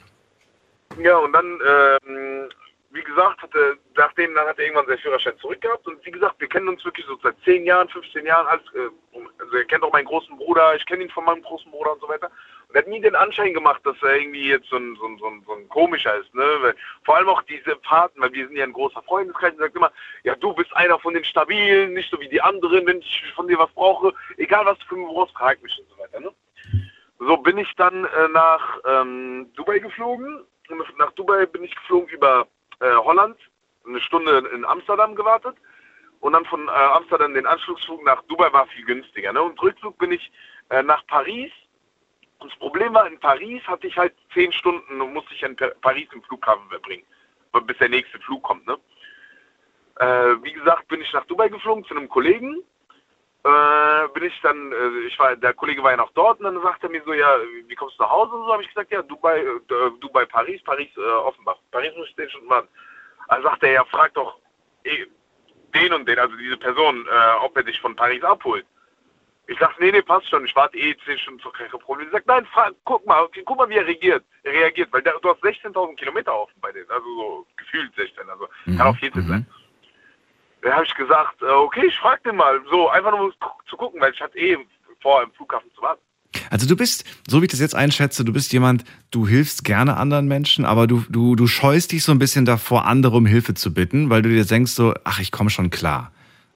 Ja, 0.98 1.16
und 1.18 1.32
dann, 1.32 1.44
ähm, 1.44 2.48
wie 2.90 3.02
gesagt, 3.02 3.42
hatte, 3.42 3.76
nachdem, 3.96 4.34
dann 4.34 4.46
hat 4.46 4.58
er 4.58 4.64
irgendwann 4.64 4.86
seinen 4.86 4.98
Führerschein 4.98 5.38
zurückgehabt. 5.38 5.86
Und 5.86 6.04
wie 6.04 6.10
gesagt, 6.10 6.36
wir 6.38 6.48
kennen 6.48 6.68
uns 6.68 6.84
wirklich 6.84 7.06
so 7.06 7.18
seit 7.22 7.36
10 7.44 7.64
Jahren, 7.64 7.88
15 7.88 8.24
Jahren. 8.24 8.46
Alles, 8.46 8.64
äh, 8.74 9.18
also 9.38 9.56
er 9.56 9.64
kennt 9.64 9.82
auch 9.82 9.92
meinen 9.92 10.06
großen 10.06 10.36
Bruder, 10.36 10.74
ich 10.76 10.86
kenne 10.86 11.04
ihn 11.04 11.10
von 11.10 11.24
meinem 11.24 11.42
großen 11.42 11.70
Bruder 11.70 11.92
und 11.92 12.00
so 12.00 12.08
weiter. 12.08 12.30
Er 12.74 12.82
hat 12.82 12.88
nie 12.88 13.00
den 13.00 13.14
Anschein 13.14 13.54
gemacht, 13.54 13.80
dass 13.84 13.96
er 14.02 14.16
irgendwie 14.16 14.48
jetzt 14.48 14.68
so 14.68 14.76
ein, 14.76 14.96
so 14.96 15.06
ein, 15.06 15.18
so 15.18 15.26
ein, 15.26 15.42
so 15.46 15.52
ein 15.54 15.68
komischer 15.68 16.14
ist. 16.16 16.34
Ne? 16.34 16.74
Vor 17.04 17.16
allem 17.16 17.28
auch 17.28 17.42
diese 17.42 17.76
Fahrten, 17.82 18.20
weil 18.20 18.32
wir 18.32 18.46
sind 18.46 18.56
ja 18.56 18.64
ein 18.64 18.72
großer 18.72 19.02
Freundeskreis 19.02 19.52
und 19.52 19.58
sagt 19.58 19.76
immer, 19.76 19.92
ja, 20.24 20.34
du 20.36 20.52
bist 20.54 20.74
einer 20.76 20.98
von 20.98 21.14
den 21.14 21.24
Stabilen, 21.24 21.94
nicht 21.94 22.10
so 22.10 22.20
wie 22.20 22.28
die 22.28 22.40
anderen, 22.40 22.86
wenn 22.86 22.98
ich 22.98 23.32
von 23.34 23.48
dir 23.48 23.58
was 23.58 23.70
brauche, 23.72 24.14
egal 24.36 24.66
was 24.66 24.78
du 24.78 24.86
für 24.86 24.96
mich 24.96 25.08
brauchst, 25.08 25.34
frag 25.34 25.62
mich 25.62 25.78
und 25.78 25.88
so 25.90 26.02
weiter. 26.02 26.20
Ne? 26.20 26.32
So 27.18 27.36
bin 27.36 27.58
ich 27.58 27.72
dann 27.76 28.04
äh, 28.04 28.28
nach 28.32 28.78
ähm, 28.84 29.50
Dubai 29.54 29.78
geflogen. 29.78 30.44
Und 30.68 30.98
nach 30.98 31.12
Dubai 31.12 31.46
bin 31.46 31.64
ich 31.64 31.74
geflogen 31.74 32.08
über 32.08 32.46
äh, 32.80 32.94
Holland, 32.94 33.36
eine 33.86 34.00
Stunde 34.00 34.38
in 34.54 34.64
Amsterdam 34.64 35.14
gewartet. 35.14 35.56
und 36.20 36.32
dann 36.32 36.44
von 36.46 36.68
äh, 36.68 36.70
Amsterdam 36.70 37.34
den 37.34 37.46
Anschlussflug 37.46 38.04
nach 38.04 38.22
Dubai 38.22 38.52
war 38.52 38.66
viel 38.66 38.84
günstiger. 38.84 39.32
Ne? 39.32 39.42
Und 39.42 39.60
Rückflug 39.60 39.98
bin 39.98 40.12
ich 40.12 40.32
äh, 40.70 40.82
nach 40.82 41.06
Paris. 41.06 41.52
Das 42.42 42.56
Problem 42.58 42.94
war, 42.94 43.06
in 43.06 43.18
Paris 43.20 43.62
hatte 43.66 43.86
ich 43.86 43.96
halt 43.96 44.14
zehn 44.34 44.52
Stunden 44.52 45.00
und 45.00 45.12
musste 45.12 45.34
ich 45.34 45.42
in 45.42 45.56
Pa- 45.56 45.72
Paris 45.80 46.08
im 46.12 46.22
Flughafen 46.22 46.68
verbringen, 46.68 47.04
bis 47.66 47.78
der 47.78 47.88
nächste 47.88 48.18
Flug 48.20 48.42
kommt. 48.42 48.66
Ne? 48.66 48.78
Äh, 49.96 50.42
wie 50.42 50.52
gesagt, 50.52 50.88
bin 50.88 51.00
ich 51.00 51.12
nach 51.12 51.24
Dubai 51.26 51.48
geflogen 51.48 51.84
zu 51.84 51.94
einem 51.94 52.08
Kollegen. 52.08 52.62
Äh, 53.44 54.08
bin 54.14 54.24
ich 54.24 54.40
dann, 54.42 54.72
äh, 54.72 55.06
ich 55.06 55.18
war, 55.18 55.34
der 55.34 55.52
Kollege 55.52 55.82
war 55.82 55.90
ja 55.90 55.96
noch 55.96 56.12
dort 56.12 56.38
und 56.38 56.44
dann 56.44 56.62
sagt 56.62 56.84
er 56.84 56.90
mir 56.90 57.02
so, 57.04 57.12
ja, 57.12 57.36
wie 57.66 57.74
kommst 57.74 57.98
du 57.98 58.02
nach 58.04 58.10
Hause 58.10 58.32
und 58.34 58.46
so, 58.46 58.52
habe 58.52 58.62
ich 58.62 58.68
gesagt, 58.68 58.92
ja, 58.92 59.02
Dubai, 59.02 59.40
äh, 59.40 59.90
Dubai, 60.00 60.24
Paris, 60.26 60.62
Paris, 60.62 60.88
äh, 60.96 61.00
Offenbach. 61.00 61.58
Paris 61.72 61.92
muss 61.96 62.08
ich 62.08 62.16
zehn 62.16 62.30
Stunden 62.30 62.48
warten. 62.50 62.68
Also 63.28 63.48
sagt 63.48 63.64
er, 63.64 63.72
ja, 63.72 63.84
frag 63.86 64.14
doch 64.14 64.38
eh, 64.84 65.06
den 65.74 65.92
und 65.92 66.06
den, 66.08 66.18
also 66.18 66.36
diese 66.36 66.56
Person, 66.56 67.04
äh, 67.06 67.34
ob 67.40 67.56
er 67.56 67.64
dich 67.64 67.80
von 67.80 67.96
Paris 67.96 68.22
abholt. 68.22 68.64
Ich 69.48 69.58
sag, 69.58 69.78
nee, 69.80 69.90
nee, 69.90 70.02
passt 70.02 70.28
schon, 70.28 70.44
ich 70.46 70.54
warte 70.54 70.78
eh 70.78 70.94
zehn 71.04 71.18
Stunden, 71.18 71.40
so 71.42 71.50
kein 71.50 71.68
Problem. 71.68 72.06
Er 72.08 72.12
sagt, 72.12 72.26
nein, 72.26 72.46
frag, 72.46 72.74
guck 72.84 73.04
mal, 73.06 73.22
okay, 73.22 73.42
guck 73.44 73.58
mal, 73.58 73.68
wie 73.68 73.74
er 73.74 73.86
reagiert, 73.86 74.24
reagiert, 74.44 74.92
weil 74.92 75.02
der, 75.02 75.14
du 75.20 75.28
hast 75.28 75.42
16.000 75.42 75.96
Kilometer 75.96 76.34
offen 76.34 76.54
bei 76.60 76.70
denen, 76.70 76.88
also 76.90 77.06
so 77.06 77.46
gefühlt 77.56 77.92
16, 77.96 78.28
also 78.30 78.48
kann 78.76 78.86
auch 78.86 78.96
14 78.98 79.26
sein. 79.26 79.46
Da 80.62 80.74
habe 80.74 80.84
ich 80.84 80.94
gesagt, 80.94 81.42
äh, 81.42 81.46
okay, 81.46 81.86
ich 81.86 81.98
frag 81.98 82.22
den 82.22 82.36
mal, 82.36 82.60
so 82.70 82.88
einfach 82.88 83.10
nur 83.10 83.24
um 83.24 83.32
zu 83.68 83.76
gucken, 83.76 84.00
weil 84.00 84.12
ich 84.12 84.20
hatte 84.20 84.38
eh 84.38 84.56
vor, 85.00 85.22
im 85.22 85.32
Flughafen 85.32 85.70
zu 85.74 85.82
warten. 85.82 86.00
Also 86.50 86.66
du 86.66 86.76
bist, 86.76 87.04
so 87.28 87.40
wie 87.40 87.46
ich 87.46 87.50
das 87.50 87.60
jetzt 87.60 87.74
einschätze, 87.74 88.24
du 88.24 88.32
bist 88.32 88.52
jemand, 88.52 88.84
du 89.10 89.26
hilfst 89.26 89.64
gerne 89.64 89.96
anderen 89.96 90.28
Menschen, 90.28 90.64
aber 90.64 90.86
du, 90.86 91.04
du, 91.08 91.34
du 91.36 91.46
scheust 91.46 91.92
dich 91.92 92.04
so 92.04 92.12
ein 92.12 92.18
bisschen 92.18 92.44
davor, 92.44 92.86
andere 92.86 93.16
um 93.16 93.26
Hilfe 93.26 93.54
zu 93.54 93.74
bitten, 93.74 94.08
weil 94.08 94.22
du 94.22 94.28
dir 94.28 94.44
denkst 94.44 94.72
so, 94.72 94.94
ach, 95.04 95.18
ich 95.18 95.32
komme 95.32 95.50
schon 95.50 95.70
klar. 95.70 96.12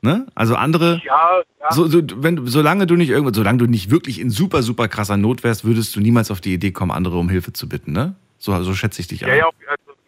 Ne? 0.07 0.25
Also 0.37 0.55
andere, 0.55 1.03
Ja, 1.05 1.43
ja. 1.61 1.73
so, 1.73 1.89
so, 1.89 2.01
wenn, 2.15 2.47
solange 2.47 2.87
du 2.87 2.95
nicht 2.95 3.09
irgendwo, 3.11 3.33
solange 3.35 3.59
du 3.59 3.67
nicht 3.67 3.91
wirklich 3.91 4.21
in 4.21 4.31
super, 4.31 4.63
super 4.63 4.87
krasser 4.87 5.17
Not 5.17 5.43
wärst, 5.43 5.65
würdest 5.65 5.97
du 5.97 6.01
niemals 6.01 6.31
auf 6.31 6.41
die 6.41 6.55
Idee 6.55 6.71
kommen, 6.71 6.93
andere 6.93 7.19
um 7.19 7.29
Hilfe 7.29 7.53
zu 7.53 7.69
bitten, 7.69 7.91
ne? 7.93 8.15
So, 8.39 8.57
so 8.63 8.73
schätze 8.73 9.01
ich 9.01 9.09
dich 9.09 9.23
Ja, 9.23 9.27
ein. 9.29 9.39
ja, 9.39 9.47
also, 9.67 9.99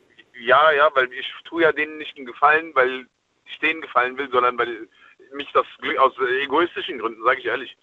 ja, 0.41 0.71
ja, 0.71 0.89
weil 0.95 1.13
ich 1.13 1.27
tue 1.45 1.63
ja 1.63 1.73
denen 1.73 1.99
nicht 1.99 2.17
einen 2.17 2.27
Gefallen, 2.27 2.71
weil 2.75 3.07
ich 3.51 3.59
denen 3.59 3.81
gefallen 3.81 4.17
will, 4.17 4.29
sondern 4.31 4.57
weil 4.57 4.87
mich 5.35 5.49
das 5.53 5.67
aus 5.99 6.13
egoistischen 6.45 7.01
Gründen, 7.01 7.23
sage 7.25 7.41
ich 7.41 7.47
ehrlich. 7.47 7.77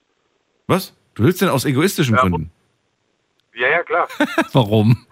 Was? 0.67 0.95
Du 1.15 1.23
hilfst 1.23 1.41
denn 1.41 1.49
aus 1.49 1.65
egoistischen 1.65 2.15
Gründen? 2.15 2.49
Ja, 3.55 3.67
ja, 3.67 3.83
klar. 3.83 4.07
Warum? 4.53 5.05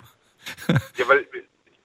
ja, 0.70 1.08
weil, 1.10 1.28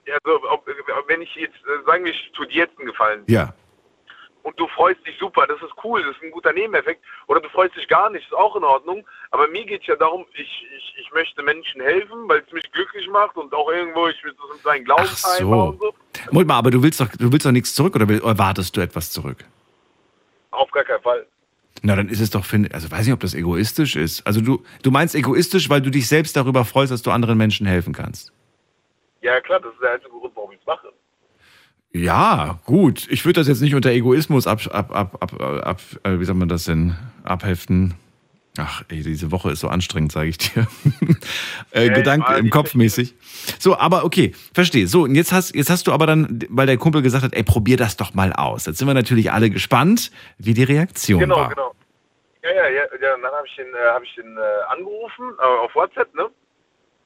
ja, 0.05 0.15
also, 0.23 0.49
ob, 0.49 0.65
wenn 1.07 1.21
ich 1.21 1.35
jetzt, 1.35 1.55
äh, 1.55 1.83
sagen 1.85 2.05
wir, 2.05 2.11
ich 2.13 2.31
tue 2.33 2.47
dir 2.47 2.59
jetzt 2.63 2.77
einen 2.79 2.87
Gefallen 2.87 3.23
Ja. 3.27 3.53
Und 4.43 4.59
du 4.59 4.67
freust 4.69 5.05
dich 5.05 5.17
super, 5.19 5.45
das 5.47 5.61
ist 5.61 5.73
cool, 5.83 6.01
das 6.03 6.15
ist 6.15 6.23
ein 6.23 6.31
guter 6.31 6.53
Nebeneffekt, 6.53 7.03
oder 7.27 7.39
du 7.41 7.49
freust 7.49 7.75
dich 7.75 7.87
gar 7.87 8.09
nicht, 8.09 8.25
ist 8.25 8.33
auch 8.33 8.55
in 8.55 8.63
Ordnung, 8.63 9.05
aber 9.31 9.47
mir 9.47 9.65
geht 9.65 9.81
es 9.81 9.87
ja 9.87 9.95
darum, 9.95 10.25
ich, 10.33 10.65
ich, 10.77 10.95
ich 10.99 11.11
möchte 11.13 11.41
Menschen 11.43 11.81
helfen, 11.81 12.27
weil 12.27 12.43
es 12.45 12.51
mich 12.51 12.71
glücklich 12.71 13.07
macht 13.09 13.35
und 13.37 13.53
auch 13.53 13.69
irgendwo, 13.69 14.07
ich 14.07 14.23
will 14.23 14.33
das 14.33 14.55
mit 14.55 14.63
seinen 14.63 14.85
Glauben 14.85 15.05
vereinbaren 15.05 15.69
und 15.69 15.79
so. 15.79 15.93
Moment 16.31 16.47
mal, 16.47 16.57
aber 16.57 16.71
du 16.71 16.81
willst 16.83 16.99
doch, 17.01 17.07
du 17.09 17.31
willst 17.31 17.45
doch 17.45 17.51
nichts 17.51 17.73
zurück 17.75 17.95
oder 17.95 18.07
erwartest 18.23 18.75
du 18.75 18.81
etwas 18.81 19.11
zurück? 19.11 19.43
Auf 20.51 20.69
gar 20.71 20.83
keinen 20.83 21.01
Fall. 21.01 21.25
Na, 21.81 21.95
dann 21.95 22.09
ist 22.09 22.19
es 22.19 22.29
doch, 22.29 22.43
find- 22.43 22.73
also 22.73 22.91
weiß 22.91 23.05
nicht, 23.05 23.13
ob 23.13 23.19
das 23.21 23.33
egoistisch 23.33 23.95
ist. 23.95 24.25
Also 24.27 24.41
du, 24.41 24.63
du 24.83 24.91
meinst 24.91 25.15
egoistisch, 25.15 25.69
weil 25.69 25.81
du 25.81 25.89
dich 25.91 26.07
selbst 26.07 26.35
darüber 26.35 26.65
freust, 26.65 26.91
dass 26.91 27.01
du 27.03 27.11
anderen 27.11 27.37
Menschen 27.37 27.65
helfen 27.67 27.93
kannst. 27.93 28.33
Ja, 29.21 29.39
klar, 29.41 29.59
das 29.59 29.73
ist 29.73 29.81
der 29.81 29.91
einzige 29.93 30.11
Grund, 30.11 30.35
warum 30.35 30.51
ich 30.51 30.59
es 30.59 30.65
mache. 30.65 30.91
Ja, 31.91 32.59
gut. 32.65 33.07
Ich 33.09 33.25
würde 33.25 33.39
das 33.39 33.47
jetzt 33.47 33.61
nicht 33.61 33.75
unter 33.75 33.89
Egoismus 33.89 34.45
ab, 34.45 34.61
ab, 34.71 34.95
ab, 34.95 35.17
ab, 35.21 35.41
ab 35.41 35.81
äh, 36.03 36.19
wie 36.19 36.25
soll 36.25 36.35
man 36.35 36.49
das 36.49 36.65
denn, 36.65 36.95
abheften. 37.23 37.95
Ach, 38.57 38.83
ey, 38.89 39.03
diese 39.03 39.31
Woche 39.31 39.51
ist 39.51 39.61
so 39.61 39.69
anstrengend, 39.69 40.11
sage 40.11 40.29
ich 40.29 40.37
dir. 40.37 40.67
äh, 41.71 41.87
Ja, 41.87 41.93
Gedanken 41.93 42.33
im 42.35 42.49
Kopf 42.49 42.75
mäßig. 42.75 43.15
So, 43.57 43.77
aber 43.77 44.03
okay, 44.03 44.33
verstehe. 44.53 44.87
So, 44.87 45.03
und 45.03 45.15
jetzt 45.15 45.31
hast, 45.31 45.55
jetzt 45.55 45.69
hast 45.69 45.87
du 45.87 45.91
aber 45.93 46.05
dann, 46.07 46.39
weil 46.49 46.67
der 46.67 46.77
Kumpel 46.77 47.01
gesagt 47.01 47.23
hat, 47.23 47.33
ey, 47.33 47.43
probier 47.43 47.77
das 47.77 47.95
doch 47.95 48.13
mal 48.13 48.33
aus. 48.33 48.65
Jetzt 48.65 48.79
sind 48.79 48.87
wir 48.87 48.93
natürlich 48.93 49.31
alle 49.31 49.49
gespannt, 49.49 50.11
wie 50.37 50.53
die 50.53 50.63
Reaktion 50.63 51.19
Genau, 51.21 51.37
war. 51.37 51.49
genau. 51.49 51.73
Ja, 52.43 52.49
ja, 52.51 52.69
ja, 52.69 52.83
ja 53.01 53.15
und 53.15 53.21
dann 53.21 53.31
habe 53.31 53.47
ich 53.47 53.55
den, 53.55 53.67
äh, 53.67 53.93
hab 53.93 54.03
ich 54.03 54.15
den 54.15 54.37
äh, 54.37 54.73
angerufen, 54.73 55.25
äh, 55.39 55.43
auf 55.43 55.73
WhatsApp, 55.75 56.13
ne? 56.15 56.27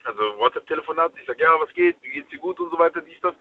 Also 0.05 0.21
WhatsApp-Telefonat. 0.37 1.13
Ich 1.21 1.27
sag, 1.27 1.39
ja, 1.39 1.49
was 1.59 1.73
geht, 1.73 1.95
wie 2.01 2.09
geht's 2.09 2.29
dir 2.29 2.39
gut 2.39 2.59
und 2.59 2.71
so 2.71 2.79
weiter, 2.79 3.01
dies, 3.01 3.19
das. 3.21 3.33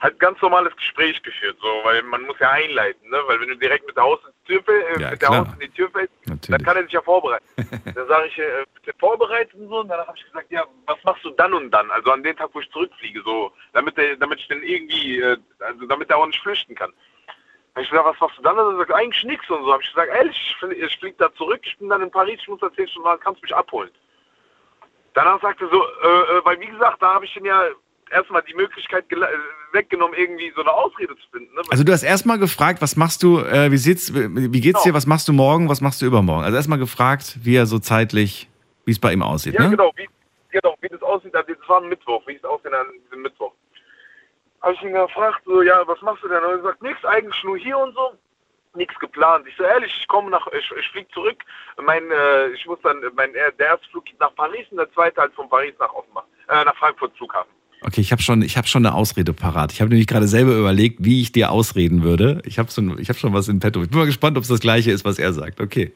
Halt 0.00 0.18
ganz 0.18 0.40
normales 0.42 0.76
Gespräch 0.76 1.22
geführt, 1.22 1.56
so, 1.60 1.68
weil 1.84 2.02
man 2.02 2.22
muss 2.22 2.38
ja 2.38 2.50
einleiten, 2.50 3.08
ne? 3.08 3.18
Weil 3.26 3.40
wenn 3.40 3.48
du 3.48 3.56
direkt 3.56 3.86
mit 3.86 3.96
der 3.96 4.04
Haus, 4.04 4.20
Tür, 4.46 4.62
äh, 4.68 5.00
Ja, 5.00 5.10
mit 5.10 5.22
der 5.22 5.28
klar. 5.28 5.38
Haus 5.38 5.54
in 5.54 5.60
die 5.60 5.68
Tür 5.70 5.90
fällst, 5.90 6.12
dann 6.26 6.34
Natürlich. 6.36 6.64
kann 6.64 6.76
er 6.76 6.82
sich 6.82 6.92
ja 6.92 7.02
vorbereiten. 7.02 7.44
dann 7.94 8.08
sage 8.08 8.26
ich, 8.26 8.38
äh, 8.38 8.64
bitte 8.74 8.96
vorbereiten 8.98 9.60
und 9.60 9.68
so, 9.68 9.80
und 9.80 9.88
dann 9.88 10.06
habe 10.06 10.16
ich 10.16 10.24
gesagt, 10.24 10.50
ja, 10.50 10.64
was 10.86 11.02
machst 11.04 11.24
du 11.24 11.30
dann 11.30 11.54
und 11.54 11.70
dann? 11.70 11.90
Also 11.90 12.12
an 12.12 12.22
den 12.22 12.36
Tag, 12.36 12.50
wo 12.52 12.60
ich 12.60 12.70
zurückfliege, 12.70 13.22
so, 13.24 13.52
damit 13.72 13.96
der, 13.96 14.16
damit 14.16 14.38
ich 14.38 14.48
den 14.48 14.62
irgendwie, 14.62 15.20
äh, 15.20 15.36
also 15.60 15.86
damit 15.86 16.10
er 16.10 16.18
auch 16.18 16.26
nicht 16.26 16.42
flüchten 16.42 16.74
kann. 16.74 16.92
Hab 17.74 17.82
ich 17.82 17.90
gesagt, 17.90 18.06
was 18.08 18.20
machst 18.20 18.38
du 18.38 18.42
dann? 18.42 18.58
Und 18.58 18.74
er 18.74 18.78
sagt, 18.78 18.92
eigentlich 18.92 19.24
nichts 19.24 19.50
und 19.50 19.64
so. 19.64 19.72
Hab 19.72 19.82
ich 19.82 19.88
gesagt, 19.88 20.12
ehrlich, 20.14 20.56
ich, 20.62 20.78
ich 20.78 20.98
fliege 20.98 21.16
da 21.18 21.32
zurück, 21.34 21.60
ich 21.64 21.76
bin 21.78 21.88
dann 21.88 22.02
in 22.02 22.10
Paris, 22.10 22.38
ich 22.40 22.48
muss 22.48 22.60
da 22.60 22.72
10 22.72 22.88
Stunden 22.88 23.06
warten, 23.06 23.22
kannst 23.22 23.40
du 23.40 23.44
mich 23.44 23.54
abholen. 23.54 23.90
Danach 25.14 25.40
sagte 25.40 25.64
er 25.64 25.70
so, 25.70 25.82
äh, 25.82 26.38
äh, 26.38 26.44
weil 26.44 26.60
wie 26.60 26.66
gesagt, 26.66 27.00
da 27.00 27.14
habe 27.14 27.24
ich 27.24 27.34
ihm 27.36 27.46
ja 27.46 27.64
erstmal 28.10 28.42
die 28.42 28.54
Möglichkeit 28.54 29.04
äh, 29.12 29.16
weggenommen, 29.72 30.16
irgendwie 30.18 30.52
so 30.54 30.60
eine 30.62 30.72
Ausrede 30.72 31.14
zu 31.16 31.28
finden. 31.32 31.54
Ne? 31.54 31.62
Also 31.70 31.84
du 31.84 31.92
hast 31.92 32.02
erstmal 32.02 32.38
gefragt, 32.38 32.80
was 32.82 32.96
machst 32.96 33.22
du, 33.22 33.40
äh, 33.40 33.70
wie, 33.70 33.76
sieht's, 33.76 34.12
wie 34.14 34.60
geht's 34.60 34.82
dir, 34.82 34.90
Genau. 34.90 34.96
was 34.96 35.06
machst 35.06 35.28
du 35.28 35.32
morgen, 35.32 35.68
was 35.68 35.80
machst 35.80 36.00
du 36.02 36.06
übermorgen? 36.06 36.44
Also 36.44 36.56
erstmal 36.56 36.78
gefragt, 36.78 37.36
wie 37.42 37.56
er 37.56 37.66
so 37.66 37.78
zeitlich, 37.78 38.48
wie 38.84 38.92
es 38.92 39.00
bei 39.00 39.12
ihm 39.12 39.22
aussieht, 39.22 39.54
Ja, 39.54 39.64
ne? 39.64 39.70
genau, 39.70 39.92
wie, 39.96 40.08
genau, 40.50 40.76
wie 40.80 40.88
das 40.88 41.02
aussieht, 41.02 41.34
also 41.34 41.52
das 41.52 41.68
war 41.68 41.80
ein 41.82 41.88
Mittwoch, 41.88 42.22
wie 42.26 42.36
es 42.36 42.44
aussieht 42.44 42.72
an 42.72 42.86
diesem 43.04 43.22
Mittwoch. 43.22 43.52
Habe 44.62 44.74
ich 44.74 44.82
ihn 44.82 44.92
gefragt, 44.92 45.42
so, 45.44 45.62
ja, 45.62 45.86
was 45.86 46.00
machst 46.02 46.24
du 46.24 46.28
denn? 46.28 46.42
Und 46.42 46.50
er 46.50 46.62
sagt, 46.62 46.82
nichts, 46.82 47.04
eigentlich 47.04 47.42
nur 47.44 47.56
hier 47.58 47.78
und 47.78 47.94
so. 47.94 48.12
Nichts 48.74 48.98
geplant. 48.98 49.46
Ich 49.48 49.56
so, 49.56 49.62
ehrlich, 49.64 49.94
ich 50.00 50.06
komme 50.08 50.28
nach, 50.30 50.46
ich, 50.48 50.70
ich 50.78 50.88
fliege 50.90 51.08
zurück. 51.10 51.38
Mein, 51.82 52.10
äh, 52.10 52.48
ich 52.48 52.66
muss 52.66 52.78
dann, 52.82 53.00
mein, 53.14 53.34
äh, 53.34 53.50
der 53.58 53.68
erste 53.68 53.88
Flug 53.88 54.04
geht 54.04 54.20
nach 54.20 54.34
Paris 54.34 54.66
und 54.70 54.76
der 54.76 54.92
zweite 54.92 55.20
halt 55.20 55.32
von 55.34 55.48
Paris 55.48 55.72
nach 55.78 55.92
Offenbach, 55.94 56.24
äh, 56.48 56.62
nach 56.64 56.76
Frankfurt 56.76 57.16
Flughafen. 57.16 57.50
Okay, 57.82 58.00
ich 58.00 58.10
habe 58.10 58.22
schon, 58.22 58.42
hab 58.42 58.66
schon 58.66 58.86
eine 58.86 58.94
Ausrede 58.94 59.32
parat. 59.32 59.72
Ich 59.72 59.80
habe 59.80 59.90
nämlich 59.90 60.06
gerade 60.06 60.26
selber 60.26 60.56
überlegt, 60.56 61.04
wie 61.04 61.20
ich 61.20 61.32
dir 61.32 61.50
ausreden 61.50 62.02
würde. 62.02 62.40
Ich 62.44 62.58
habe 62.58 62.70
schon, 62.70 62.98
hab 62.98 63.16
schon 63.16 63.32
was 63.34 63.48
in 63.48 63.60
petto. 63.60 63.82
Ich 63.82 63.90
bin 63.90 63.98
mal 63.98 64.06
gespannt, 64.06 64.36
ob 64.36 64.42
es 64.42 64.48
das 64.48 64.60
gleiche 64.60 64.90
ist, 64.90 65.04
was 65.04 65.18
er 65.18 65.32
sagt. 65.32 65.60
Okay. 65.60 65.92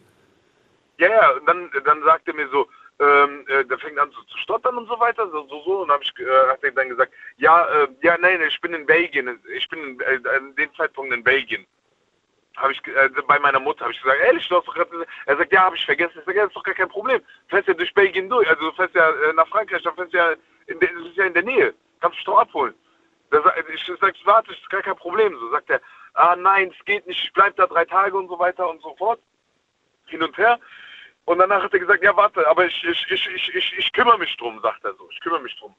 Ja, 0.99 1.09
ja, 1.09 1.31
und 1.31 1.47
dann, 1.47 1.71
dann 1.85 2.03
sagt 2.03 2.29
er 2.29 2.35
mir 2.35 2.49
so, 2.53 2.67
ähm, 3.01 3.47
äh, 3.49 3.65
der 3.65 3.79
fängt 3.79 3.99
an 3.99 4.11
so 4.11 4.21
zu 4.25 4.37
stottern 4.39 4.77
und 4.77 4.87
so 4.87 5.01
weiter, 5.01 5.27
so, 5.31 5.47
so, 5.49 5.63
so. 5.65 5.83
Und 5.83 5.89
dann 5.89 6.01
äh, 6.01 6.51
hat 6.51 6.63
er 6.63 6.73
dann 6.73 6.91
gesagt, 6.91 7.13
ja, 7.39 7.67
äh, 7.67 7.89
ja, 8.03 8.17
nein, 8.21 8.41
ich 8.47 8.61
bin 8.61 8.75
in 8.75 8.85
Belgien, 8.85 9.41
ich 9.57 9.69
bin 9.69 9.99
äh, 10.01 10.29
an 10.37 10.55
dem 10.57 10.75
Zeitpunkt 10.75 11.13
in 11.15 11.25
Belgien. 11.25 11.65
Habe 12.57 12.73
ich, 12.73 12.87
äh, 12.87 13.09
bei 13.27 13.39
meiner 13.39 13.61
Mutter 13.61 13.85
habe 13.85 13.93
ich 13.93 14.03
gesagt, 14.03 14.21
ehrlich, 14.21 14.49
du 14.49 14.57
hast 14.57 14.67
doch 14.67 14.75
gerade, 14.75 15.07
er 15.27 15.37
sagt, 15.37 15.53
ja, 15.53 15.63
habe 15.63 15.77
ich 15.77 15.85
vergessen. 15.85 16.19
Ich 16.19 16.25
sage, 16.25 16.39
ja, 16.39 16.47
ist 16.47 16.57
doch 16.57 16.63
gar 16.63 16.75
kein 16.75 16.89
Problem. 16.89 17.21
Du 17.21 17.57
fährst 17.57 17.69
ja 17.69 17.75
durch 17.75 17.95
Belgien 17.95 18.29
durch, 18.29 18.49
also 18.49 18.71
du 18.71 18.77
fährst 18.77 18.95
ja 18.95 19.09
äh, 19.09 19.33
nach 19.35 19.49
Frankreich, 19.49 19.83
dann 19.83 19.95
fährst 19.95 20.13
ja, 20.13 20.33
in 20.67 20.79
der, 20.81 20.93
das 20.93 21.07
ist 21.07 21.17
ja 21.17 21.25
in 21.25 21.35
der 21.35 21.45
Nähe. 21.45 21.75
Kannst 22.01 22.19
dich 22.19 22.25
doch 22.25 22.39
abholen. 22.39 22.75
Da 23.31 23.39
ich 23.73 23.93
sag, 24.01 24.15
warte, 24.25 24.53
ist 24.53 24.69
gar 24.71 24.83
kein 24.83 24.97
Problem. 24.97 25.37
So 25.39 25.51
sagt 25.51 25.71
er, 25.71 25.81
ah 26.15 26.35
nein, 26.37 26.73
es 26.77 26.85
geht 26.85 27.07
nicht, 27.07 27.23
ich 27.23 27.33
bleib 27.33 27.57
da 27.57 27.67
drei 27.67 27.85
Tage 27.85 28.17
und 28.17 28.29
so 28.29 28.39
weiter 28.39 28.69
und 28.69 28.83
so 28.83 28.95
fort. 28.97 29.21
Hin 30.07 30.23
und 30.23 30.37
her. 30.37 30.59
Und 31.27 31.39
danach 31.39 31.63
hat 31.63 31.73
er 31.73 31.79
gesagt, 31.79 32.03
ja 32.03 32.17
warte, 32.17 32.47
aber 32.49 32.67
ich, 32.67 32.85
ich, 32.85 33.07
ich, 33.11 33.29
ich, 33.29 33.55
ich, 33.55 33.79
ich 33.79 33.93
kümmere 33.93 34.19
mich 34.19 34.37
drum, 34.37 34.61
sagt 34.63 34.85
er 34.85 34.95
so. 34.95 35.09
Ich 35.13 35.21
kümmere 35.21 35.41
mich 35.41 35.57
drum. 35.57 35.75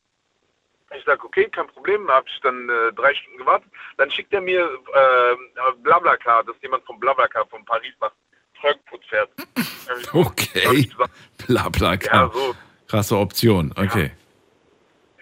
Ich 0.98 1.06
sag, 1.06 1.24
okay, 1.24 1.48
kein 1.50 1.68
Problem. 1.68 2.10
Habe 2.10 2.28
ich 2.28 2.40
dann 2.42 2.70
äh, 2.70 2.94
drei 2.94 3.14
Stunden 3.14 3.38
gewartet. 3.40 3.72
Dann 3.98 4.12
schickt 4.12 4.34
er 4.34 4.42
mir 4.42 4.64
äh, 4.64 5.36
Blablacar, 5.84 6.44
dass 6.44 6.56
jemand 6.62 6.84
von 6.86 7.00
Blablacar 7.00 7.46
von 7.48 7.64
Paris 7.66 7.94
nach 8.02 8.12
Frankfurt 8.60 9.06
fährt. 9.06 9.30
Okay. 10.14 10.66
hab 10.66 10.74
ich 10.74 10.90
gesagt, 10.90 11.12
Bla 11.46 11.68
bla 11.68 11.96
Ja, 11.96 12.32
so. 12.34 12.56
Krasse 12.88 13.18
Option. 13.18 13.74
Okay. 13.76 14.12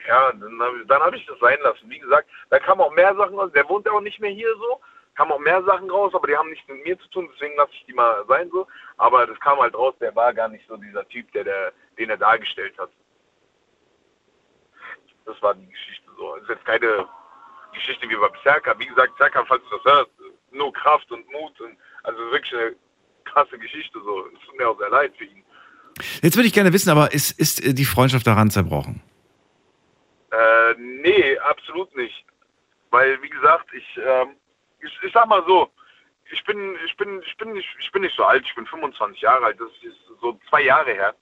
Ja, 0.07 0.31
dann 0.33 0.59
habe 0.59 0.77
ich, 0.79 0.87
dann 0.87 1.01
hab 1.01 1.13
ich 1.13 1.25
das 1.25 1.39
sein 1.39 1.57
lassen. 1.63 1.89
Wie 1.89 1.99
gesagt, 1.99 2.29
da 2.49 2.59
kamen 2.59 2.81
auch 2.81 2.91
mehr 2.91 3.15
Sachen 3.15 3.35
raus. 3.35 3.51
Der 3.55 3.67
wohnt 3.67 3.85
ja 3.85 3.91
auch 3.91 4.01
nicht 4.01 4.19
mehr 4.19 4.31
hier 4.31 4.53
so. 4.55 4.79
Kamen 5.15 5.31
auch 5.31 5.39
mehr 5.39 5.63
Sachen 5.63 5.89
raus, 5.89 6.13
aber 6.13 6.27
die 6.27 6.35
haben 6.35 6.49
nichts 6.49 6.67
mit 6.67 6.83
mir 6.83 6.99
zu 6.99 7.07
tun, 7.09 7.29
deswegen 7.33 7.55
lasse 7.57 7.71
ich 7.73 7.85
die 7.85 7.93
mal 7.93 8.23
sein 8.27 8.49
so. 8.51 8.67
Aber 8.97 9.27
das 9.27 9.39
kam 9.39 9.59
halt 9.59 9.75
raus, 9.75 9.93
der 9.99 10.15
war 10.15 10.33
gar 10.33 10.47
nicht 10.47 10.65
so 10.67 10.77
dieser 10.77 11.07
Typ, 11.09 11.31
der, 11.33 11.43
der 11.43 11.73
den 11.97 12.09
er 12.09 12.17
dargestellt 12.17 12.73
hat. 12.77 12.89
Das 15.29 15.41
war 15.43 15.53
die 15.53 15.69
Geschichte 15.69 16.09
so. 16.17 16.35
Es 16.37 16.43
ist 16.43 16.49
jetzt 16.49 16.65
keine 16.65 17.07
Geschichte 17.71 18.09
wie 18.09 18.15
bei 18.15 18.29
Serkan. 18.43 18.79
Wie 18.79 18.87
gesagt, 18.87 19.15
Serkan, 19.19 19.45
falls 19.47 19.61
du 19.69 19.77
das 19.77 19.85
hörst, 19.85 20.11
nur 20.51 20.73
Kraft 20.73 21.11
und 21.11 21.29
Mut. 21.31 21.59
Und, 21.61 21.77
also 22.01 22.19
wirklich 22.31 22.53
eine 22.55 22.75
krasse 23.25 23.59
Geschichte 23.59 23.99
so. 24.03 24.25
Es 24.25 24.45
tut 24.45 24.57
mir 24.57 24.67
auch 24.67 24.79
sehr 24.79 24.89
leid 24.89 25.13
für 25.17 25.25
ihn. 25.25 25.43
Jetzt 26.23 26.35
würde 26.35 26.47
ich 26.47 26.53
gerne 26.53 26.73
wissen, 26.73 26.89
aber 26.89 27.13
ist, 27.13 27.39
ist 27.39 27.63
äh, 27.63 27.75
die 27.75 27.85
Freundschaft 27.85 28.25
daran 28.25 28.49
zerbrochen? 28.49 29.03
Äh, 30.31 30.73
nee, 30.77 31.37
absolut 31.39 31.95
nicht. 31.95 32.25
Weil, 32.89 33.21
wie 33.21 33.29
gesagt, 33.29 33.71
ich, 33.73 33.99
ähm, 34.03 34.35
ich, 34.79 34.91
ich 35.03 35.13
sag 35.13 35.27
mal 35.27 35.43
so, 35.45 35.69
ich 36.31 36.43
bin, 36.43 36.75
ich 36.87 36.97
bin, 36.97 37.21
ich 37.21 37.37
bin 37.37 37.53
nicht, 37.53 37.69
ich 37.79 37.91
bin 37.91 38.01
nicht 38.01 38.15
so 38.15 38.23
alt, 38.23 38.43
ich 38.47 38.55
bin 38.55 38.65
25 38.65 39.21
Jahre 39.21 39.45
alt, 39.45 39.59
das 39.59 39.69
ist 39.83 39.97
so 40.21 40.39
zwei 40.49 40.63
Jahre 40.63 40.91
her. 40.91 41.13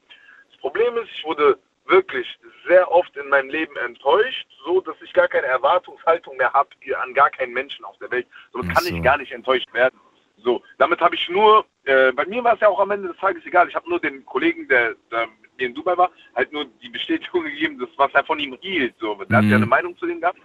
Das 0.49 0.59
Problem 0.59 0.97
ist, 0.97 1.09
ich 1.11 1.25
wurde 1.25 1.59
wirklich 1.87 2.27
sehr 2.67 2.91
oft 2.91 3.15
in 3.17 3.29
meinem 3.29 3.49
Leben 3.49 3.75
enttäuscht, 3.77 4.47
so 4.65 4.81
dass 4.81 4.95
ich 5.01 5.13
gar 5.13 5.27
keine 5.27 5.47
Erwartungshaltung 5.47 6.37
mehr 6.37 6.51
habe 6.53 6.69
an 7.01 7.13
gar 7.13 7.29
keinen 7.29 7.53
Menschen 7.53 7.85
auf 7.85 7.97
der 7.99 8.11
Welt. 8.11 8.27
Somit 8.51 8.73
kann 8.73 8.83
so. 8.83 8.95
ich 8.95 9.01
gar 9.03 9.17
nicht 9.17 9.31
enttäuscht 9.31 9.71
werden. 9.73 9.99
So, 10.43 10.61
damit 10.77 10.99
habe 11.01 11.15
ich 11.15 11.27
nur, 11.29 11.65
äh, 11.85 12.11
bei 12.11 12.25
mir 12.25 12.43
war 12.43 12.53
es 12.53 12.59
ja 12.59 12.69
auch 12.69 12.79
am 12.79 12.91
Ende 12.91 13.07
des 13.09 13.17
Tages 13.17 13.43
egal. 13.45 13.67
Ich 13.67 13.75
habe 13.75 13.89
nur 13.89 13.99
den 13.99 14.25
Kollegen, 14.25 14.67
der, 14.67 14.95
der 15.11 15.27
mit 15.41 15.57
mir 15.57 15.67
in 15.67 15.73
Dubai 15.73 15.97
war, 15.97 16.11
halt 16.35 16.51
nur 16.53 16.65
die 16.65 16.89
Bestätigung 16.89 17.43
gegeben, 17.43 17.79
das, 17.79 17.89
was 17.97 18.13
er 18.13 18.23
von 18.23 18.39
ihm 18.39 18.55
hielt. 18.61 18.93
So, 18.99 19.15
der 19.15 19.37
hat 19.37 19.45
Mhm. 19.45 19.49
ja 19.49 19.55
eine 19.57 19.65
Meinung 19.65 19.97
zu 19.97 20.05
dem 20.05 20.21
gehabt. 20.21 20.37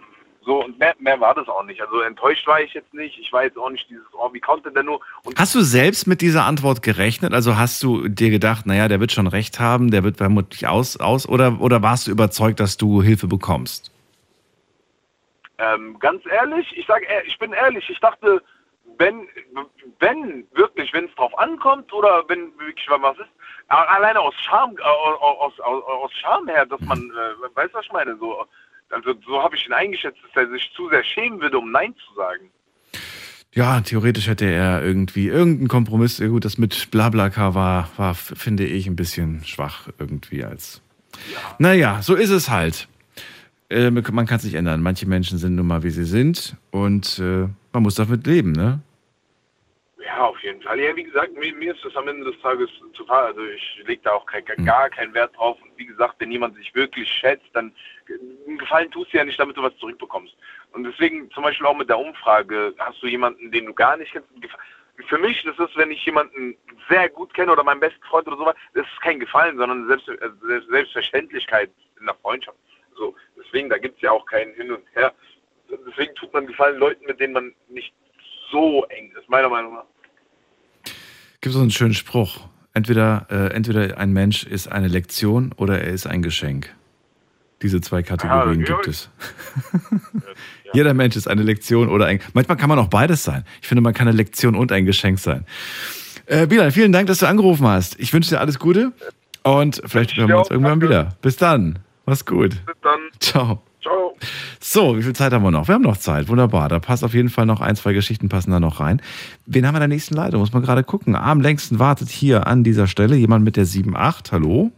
So, 0.45 0.63
und 0.63 0.77
mehr, 0.77 0.93
mehr 0.99 1.19
war 1.19 1.33
das 1.35 1.47
auch 1.47 1.63
nicht. 1.63 1.81
Also 1.81 2.01
enttäuscht 2.01 2.45
war 2.47 2.61
ich 2.61 2.73
jetzt 2.73 2.93
nicht. 2.93 3.17
Ich 3.17 3.31
war 3.31 3.43
jetzt 3.43 3.57
auch 3.57 3.69
nicht 3.69 3.89
dieses, 3.89 4.05
oh, 4.13 4.33
wie 4.33 4.39
konnte 4.39 4.71
der 4.71 4.83
nur? 4.83 4.99
Und 5.23 5.39
Hast 5.39 5.55
du 5.55 5.61
selbst 5.61 6.05
mit 6.07 6.21
dieser 6.21 6.45
Antwort 6.45 6.81
gerechnet? 6.81 7.33
Also 7.33 7.57
hast 7.57 7.81
du 7.83 8.07
dir 8.07 8.29
gedacht, 8.29 8.65
naja, 8.65 8.87
der 8.87 8.99
wird 8.99 9.11
schon 9.11 9.27
recht 9.27 9.59
haben, 9.59 9.91
der 9.91 10.03
wird 10.03 10.17
vermutlich 10.17 10.67
aus, 10.67 10.97
aus 10.97 11.27
oder, 11.27 11.61
oder 11.61 11.81
warst 11.81 12.07
du 12.07 12.11
überzeugt, 12.11 12.59
dass 12.59 12.77
du 12.77 13.01
Hilfe 13.01 13.27
bekommst? 13.27 13.91
Ähm, 15.59 15.97
ganz 15.99 16.23
ehrlich, 16.25 16.67
ich 16.75 16.85
sage, 16.87 17.05
ich 17.25 17.37
bin 17.37 17.53
ehrlich, 17.53 17.89
ich 17.89 17.99
dachte, 17.99 18.41
wenn, 18.97 19.27
wenn 19.99 20.45
wirklich, 20.53 20.91
wenn 20.93 21.05
es 21.05 21.15
drauf 21.15 21.37
ankommt 21.37 21.91
oder 21.93 22.23
wenn 22.27 22.57
wirklich 22.59 22.87
was 22.89 23.17
ist, 23.17 23.29
alleine 23.67 24.19
aus 24.19 24.35
Scham, 24.35 24.75
äh, 24.77 24.81
aus, 24.81 25.59
aus, 25.59 25.83
aus 25.83 26.11
Scham 26.13 26.47
her, 26.47 26.65
dass 26.65 26.81
man, 26.81 26.99
äh, 26.99 27.55
weißt 27.55 27.73
du, 27.73 27.77
was 27.77 27.85
ich 27.85 27.91
meine, 27.91 28.15
so, 28.17 28.45
also 28.93 29.13
so 29.25 29.41
habe 29.41 29.55
ich 29.55 29.65
ihn 29.65 29.73
eingeschätzt, 29.73 30.19
dass 30.23 30.43
er 30.43 30.49
sich 30.51 30.71
zu 30.75 30.89
sehr 30.89 31.03
schämen 31.03 31.41
würde, 31.41 31.57
um 31.57 31.71
Nein 31.71 31.95
zu 31.95 32.15
sagen. 32.15 32.49
Ja, 33.53 33.81
theoretisch 33.81 34.27
hätte 34.27 34.45
er 34.45 34.83
irgendwie 34.83 35.27
irgendeinen 35.27 35.67
Kompromiss. 35.67 36.17
Ja, 36.17 36.27
gut, 36.27 36.43
das 36.43 36.57
mit 36.57 36.89
Blablacar 36.89 37.53
war, 37.53 37.89
war, 37.97 38.15
finde 38.15 38.65
ich, 38.65 38.87
ein 38.87 38.95
bisschen 38.95 39.43
schwach 39.45 39.89
irgendwie 39.99 40.43
als. 40.43 40.81
Naja, 41.59 42.01
so 42.01 42.15
ist 42.15 42.31
es 42.31 42.49
halt. 42.49 42.87
Äh, 43.69 43.91
man 43.91 44.25
kann 44.25 44.37
es 44.37 44.43
nicht 44.43 44.55
ändern. 44.55 44.81
Manche 44.81 45.07
Menschen 45.07 45.37
sind 45.37 45.55
nun 45.55 45.67
mal, 45.67 45.83
wie 45.83 45.91
sie 45.91 46.05
sind 46.05 46.55
und 46.71 47.19
äh, 47.19 47.47
man 47.71 47.83
muss 47.83 47.95
damit 47.95 48.25
leben, 48.25 48.53
ne? 48.53 48.79
Ja, 50.03 50.25
auf 50.25 50.41
jeden 50.41 50.61
Fall. 50.61 50.79
Ja, 50.79 50.95
wie 50.95 51.03
gesagt, 51.03 51.37
mir, 51.37 51.53
mir 51.55 51.73
ist 51.73 51.85
das 51.85 51.95
am 51.95 52.07
Ende 52.07 52.31
des 52.31 52.39
Tages 52.41 52.69
total, 52.93 53.27
also 53.27 53.41
ich 53.43 53.83
lege 53.87 54.01
da 54.03 54.11
auch 54.11 54.25
kein, 54.25 54.43
gar 54.65 54.89
keinen 54.89 55.13
Wert 55.13 55.35
drauf. 55.37 55.57
Und 55.61 55.71
wie 55.77 55.85
gesagt, 55.85 56.15
wenn 56.19 56.31
jemand 56.31 56.55
sich 56.55 56.73
wirklich 56.75 57.07
schätzt, 57.09 57.47
dann 57.53 57.71
einen 58.47 58.57
Gefallen 58.57 58.91
tust 58.91 59.13
du 59.13 59.17
ja 59.17 59.25
nicht, 59.25 59.39
damit 59.39 59.57
du 59.57 59.63
was 59.63 59.75
zurückbekommst. 59.77 60.35
Und 60.71 60.83
deswegen 60.83 61.29
zum 61.31 61.43
Beispiel 61.43 61.65
auch 61.67 61.77
mit 61.77 61.89
der 61.89 61.99
Umfrage, 61.99 62.73
hast 62.77 63.01
du 63.01 63.07
jemanden, 63.07 63.51
den 63.51 63.65
du 63.65 63.73
gar 63.73 63.97
nicht 63.97 64.11
kennst? 64.11 64.29
Für 65.07 65.17
mich, 65.17 65.43
das 65.43 65.57
ist, 65.57 65.75
wenn 65.75 65.91
ich 65.91 66.05
jemanden 66.05 66.55
sehr 66.89 67.09
gut 67.09 67.33
kenne 67.33 67.51
oder 67.51 67.63
meinen 67.63 67.79
besten 67.79 68.03
Freund 68.03 68.27
oder 68.27 68.37
sowas, 68.37 68.55
das 68.73 68.85
ist 68.85 69.01
kein 69.01 69.19
Gefallen, 69.19 69.57
sondern 69.57 69.87
Selbst, 69.87 70.07
äh, 70.07 70.17
Selbst- 70.45 70.69
Selbstverständlichkeit 70.69 71.71
in 71.99 72.05
der 72.05 72.15
Freundschaft. 72.15 72.57
So, 72.95 73.15
deswegen, 73.37 73.69
da 73.69 73.77
gibt 73.77 73.95
es 73.95 74.01
ja 74.01 74.11
auch 74.11 74.25
kein 74.25 74.53
Hin 74.53 74.71
und 74.71 74.83
Her. 74.93 75.13
Deswegen 75.87 76.13
tut 76.15 76.31
man 76.33 76.45
Gefallen 76.45 76.77
Leuten, 76.77 77.05
mit 77.05 77.19
denen 77.19 77.33
man 77.33 77.53
nicht 77.69 77.93
so 78.51 78.85
eng 78.85 79.11
ist, 79.19 79.27
meiner 79.29 79.49
Meinung 79.49 79.73
nach. 79.73 79.85
Gibt 81.41 81.53
so 81.53 81.61
einen 81.61 81.71
schönen 81.71 81.95
Spruch. 81.95 82.47
Entweder, 82.75 83.27
äh, 83.29 83.53
entweder 83.53 83.97
ein 83.97 84.13
Mensch 84.13 84.45
ist 84.45 84.67
eine 84.67 84.87
Lektion 84.87 85.53
oder 85.57 85.81
er 85.81 85.91
ist 85.91 86.07
ein 86.07 86.21
Geschenk. 86.21 86.75
Diese 87.63 87.79
zwei 87.79 88.03
Kategorien 88.03 88.59
ja, 88.59 88.65
gibt 88.65 88.87
es. 88.87 89.09
Jeder 90.73 90.93
Mensch 90.93 91.15
ist 91.15 91.27
eine 91.27 91.43
Lektion 91.43 91.87
oder 91.87 92.07
ein. 92.07 92.19
Manchmal 92.33 92.57
kann 92.57 92.67
man 92.67 92.77
auch 92.77 92.89
beides 92.89 93.23
sein. 93.23 93.45
Ich 93.61 93.69
finde, 93.69 93.81
man 93.81 93.93
kann 93.93 94.07
eine 94.07 94.17
Lektion 94.17 94.55
und 94.55 94.71
ein 94.73 94.85
Geschenk 94.85 95.17
sein. 95.17 95.45
Äh, 96.25 96.45
Bilal, 96.47 96.71
vielen 96.71 96.91
Dank, 96.91 97.07
dass 97.07 97.19
du 97.19 97.25
angerufen 97.25 97.65
hast. 97.65 97.97
Ich 97.99 98.13
wünsche 98.13 98.31
dir 98.31 98.41
alles 98.41 98.59
Gute 98.59 98.91
und 99.43 99.81
vielleicht 99.85 100.15
hören 100.17 100.27
wir 100.27 100.39
uns 100.39 100.49
irgendwann 100.49 100.81
wieder. 100.81 101.15
Bis 101.21 101.37
dann. 101.37 101.79
Mach's 102.05 102.25
gut. 102.25 102.65
Bis 102.65 102.75
dann. 102.81 102.99
Ciao. 103.19 103.61
Ciao. 103.81 104.15
So, 104.59 104.97
wie 104.97 105.03
viel 105.03 105.13
Zeit 105.13 105.31
haben 105.31 105.43
wir 105.43 105.51
noch? 105.51 105.69
Wir 105.69 105.75
haben 105.75 105.83
noch 105.83 105.97
Zeit. 105.97 106.27
Wunderbar. 106.27 106.67
Da 106.67 106.79
passt 106.79 107.05
auf 107.05 107.13
jeden 107.13 107.29
Fall 107.29 107.45
noch 107.45 107.61
ein, 107.61 107.77
zwei 107.77 107.93
Geschichten 107.93 108.27
passen 108.27 108.51
da 108.51 108.59
noch 108.59 108.81
rein. 108.81 109.01
Wen 109.45 109.65
haben 109.65 109.73
wir 109.73 109.77
in 109.77 109.81
der 109.81 109.87
nächsten 109.87 110.15
Leitung? 110.15 110.41
Muss 110.41 110.51
man 110.51 110.63
gerade 110.63 110.83
gucken. 110.83 111.15
Am 111.15 111.39
längsten 111.39 111.79
wartet 111.79 112.09
hier 112.09 112.45
an 112.45 112.65
dieser 112.65 112.87
Stelle 112.87 113.15
jemand 113.15 113.45
mit 113.45 113.55
der 113.55 113.65
7.8. 113.65 114.33
Hallo? 114.33 114.71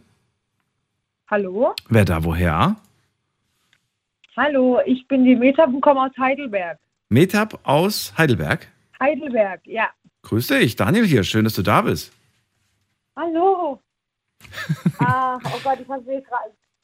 Hallo? 1.28 1.74
Wer 1.88 2.04
da 2.04 2.22
woher? 2.22 2.76
Hallo, 4.36 4.80
ich 4.86 5.08
bin 5.08 5.24
die 5.24 5.34
Meta 5.34 5.64
und 5.64 5.80
komme 5.80 6.02
aus 6.02 6.12
Heidelberg. 6.18 6.78
Metab 7.08 7.58
aus 7.64 8.12
Heidelberg. 8.16 8.68
Heidelberg, 9.00 9.60
ja. 9.66 9.88
Grüß 10.22 10.48
dich. 10.48 10.76
Daniel 10.76 11.04
hier. 11.04 11.24
Schön, 11.24 11.44
dass 11.44 11.54
du 11.54 11.62
da 11.62 11.82
bist. 11.82 12.12
Hallo. 13.16 13.80
Ach, 14.98 15.40
oh 15.44 15.60
Gott, 15.64 15.78
ich, 15.80 15.86
grad, 15.86 16.00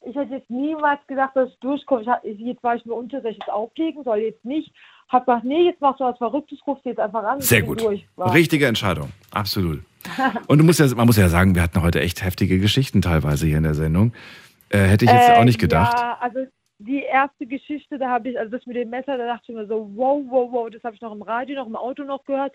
ich 0.01 0.15
hätte 0.15 0.33
jetzt 0.33 0.49
niemals 0.49 0.99
gedacht, 1.07 1.35
dass 1.35 1.49
ich 1.49 1.59
durchkomme. 1.59 2.03
Ich, 2.23 2.39
jetzt 2.39 2.63
war 2.63 2.75
ich 2.75 2.85
mir 2.85 2.93
unter, 2.93 3.21
soll 3.21 3.31
ich 3.31 3.37
jetzt 3.37 3.49
auflegen, 3.49 4.03
soll 4.03 4.19
jetzt 4.19 4.43
nicht. 4.43 4.73
Hab 5.07 5.25
gedacht, 5.25 5.43
nee, 5.43 5.63
jetzt 5.65 5.79
machst 5.79 5.99
du 5.99 6.05
was 6.05 6.17
Verrücktes, 6.17 6.59
rufst 6.65 6.85
jetzt 6.85 6.99
einfach 6.99 7.23
an. 7.23 7.39
Sehr 7.39 7.61
gut. 7.61 7.81
Richtige 8.17 8.67
Entscheidung. 8.67 9.11
Absolut. 9.31 9.81
Und 10.47 10.57
du 10.57 10.63
musst 10.63 10.79
ja, 10.79 10.87
man 10.95 11.05
muss 11.07 11.17
ja 11.17 11.29
sagen, 11.29 11.55
wir 11.55 11.61
hatten 11.61 11.81
heute 11.81 12.01
echt 12.01 12.23
heftige 12.23 12.59
Geschichten 12.59 13.01
teilweise 13.01 13.45
hier 13.47 13.57
in 13.57 13.63
der 13.63 13.75
Sendung. 13.75 14.13
Äh, 14.69 14.79
hätte 14.79 15.05
ich 15.05 15.11
jetzt 15.11 15.29
Äh, 15.29 15.33
auch 15.33 15.43
nicht 15.43 15.59
gedacht. 15.59 15.97
Ja, 15.97 16.17
also 16.19 16.39
die 16.79 17.01
erste 17.03 17.45
Geschichte, 17.45 17.97
da 17.97 18.09
habe 18.09 18.29
ich, 18.29 18.37
also 18.39 18.51
das 18.51 18.65
mit 18.65 18.75
dem 18.75 18.89
Messer, 18.89 19.17
da 19.17 19.25
dachte 19.25 19.45
ich 19.47 19.55
mir 19.55 19.67
so, 19.67 19.89
wow, 19.95 20.21
wow, 20.27 20.51
wow, 20.51 20.69
das 20.69 20.83
habe 20.83 20.95
ich 20.95 21.01
noch 21.01 21.13
im 21.13 21.21
Radio, 21.21 21.55
noch 21.55 21.67
im 21.67 21.75
Auto 21.75 22.03
noch 22.03 22.25
gehört. 22.25 22.53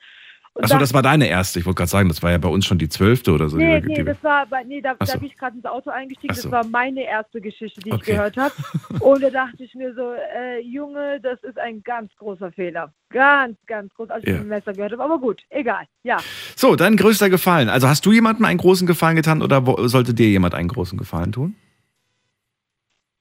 Achso, 0.61 0.77
das 0.79 0.93
war 0.93 1.03
deine 1.03 1.29
erste. 1.29 1.59
Ich 1.61 1.67
wollte 1.67 1.77
gerade 1.79 1.91
sagen, 1.91 2.09
das 2.09 2.23
war 2.23 2.31
ja 2.33 2.39
bei 2.39 2.49
uns 2.49 2.67
schon 2.67 2.79
die 2.79 2.89
zwölfte 2.89 3.33
oder 3.33 3.49
so. 3.49 3.57
Nee, 3.57 3.81
nee, 3.81 3.95
die 3.95 4.05
das 4.05 4.23
war, 4.23 4.45
bei- 4.47 4.65
nee, 4.65 4.81
da, 4.81 4.95
Ach 4.99 5.07
da 5.07 5.13
so. 5.13 5.19
bin 5.21 5.29
ich 5.29 5.37
gerade 5.39 5.57
ins 5.57 5.65
Auto 5.65 5.91
eingestiegen. 5.91 6.35
So. 6.35 6.43
Das 6.43 6.51
war 6.51 6.65
meine 6.67 7.03
erste 7.05 7.41
Geschichte, 7.41 7.81
die 7.81 7.91
ich 7.91 7.95
Okay. 7.95 8.13
gehört 8.13 8.37
habe. 8.37 8.53
Und 9.01 9.23
da 9.23 9.31
dachte 9.31 9.63
ich 9.63 9.75
mir 9.75 9.95
so, 9.95 10.13
äh, 10.37 10.61
Junge, 10.61 11.21
das 11.23 11.41
ist 11.45 11.59
ein 11.59 11.83
ganz 11.85 12.11
großer 12.17 12.51
Fehler. 12.53 12.93
Ganz, 13.11 13.57
ganz 13.67 13.95
groß, 13.95 14.11
als 14.11 14.25
ich 14.25 14.35
Ja. 14.35 14.43
Messer 14.43 14.73
gehört 14.73 14.93
habe. 14.93 15.05
Aber 15.05 15.19
gut, 15.19 15.41
egal, 15.51 15.85
ja. 16.03 16.17
So, 16.57 16.75
dein 16.77 16.97
größter 16.97 17.31
Gefallen. 17.31 17.69
Also 17.69 17.89
hast 17.89 18.05
du 18.05 18.13
jemandem 18.13 18.45
einen 18.45 18.59
großen 18.59 18.87
Gefallen 18.87 19.17
getan 19.17 19.43
oder 19.43 19.63
sollte 19.89 20.13
dir 20.13 20.29
jemand 20.29 20.55
einen 20.55 20.69
großen 20.69 20.99
Gefallen 20.99 21.33
tun? 21.33 21.55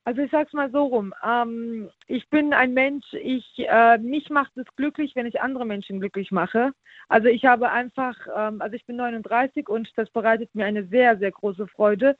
Also 0.07 0.21
ich 0.21 0.31
sag's 0.31 0.53
mal 0.53 0.71
so 0.71 0.85
rum. 0.85 1.13
Ähm, 1.21 1.89
ich 2.07 2.29
bin 2.29 2.53
ein 2.53 2.73
Mensch, 2.73 3.03
ich, 3.11 3.45
äh, 3.57 3.97
mich 3.97 4.29
macht 4.29 4.55
es 4.55 4.65
glücklich, 4.77 5.17
wenn 5.17 5.25
ich 5.25 5.41
andere 5.41 5.65
Menschen 5.65 5.99
glücklich 5.99 6.31
mache. 6.31 6.71
Also 7.09 7.27
ich 7.27 7.43
habe 7.43 7.71
einfach, 7.71 8.15
ähm, 8.33 8.61
also 8.61 8.77
ich 8.77 8.85
bin 8.85 8.95
39 8.95 9.67
und 9.67 9.91
das 9.97 10.09
bereitet 10.11 10.55
mir 10.55 10.65
eine 10.65 10.85
sehr, 10.85 11.17
sehr 11.17 11.31
große 11.31 11.67
Freude. 11.67 12.15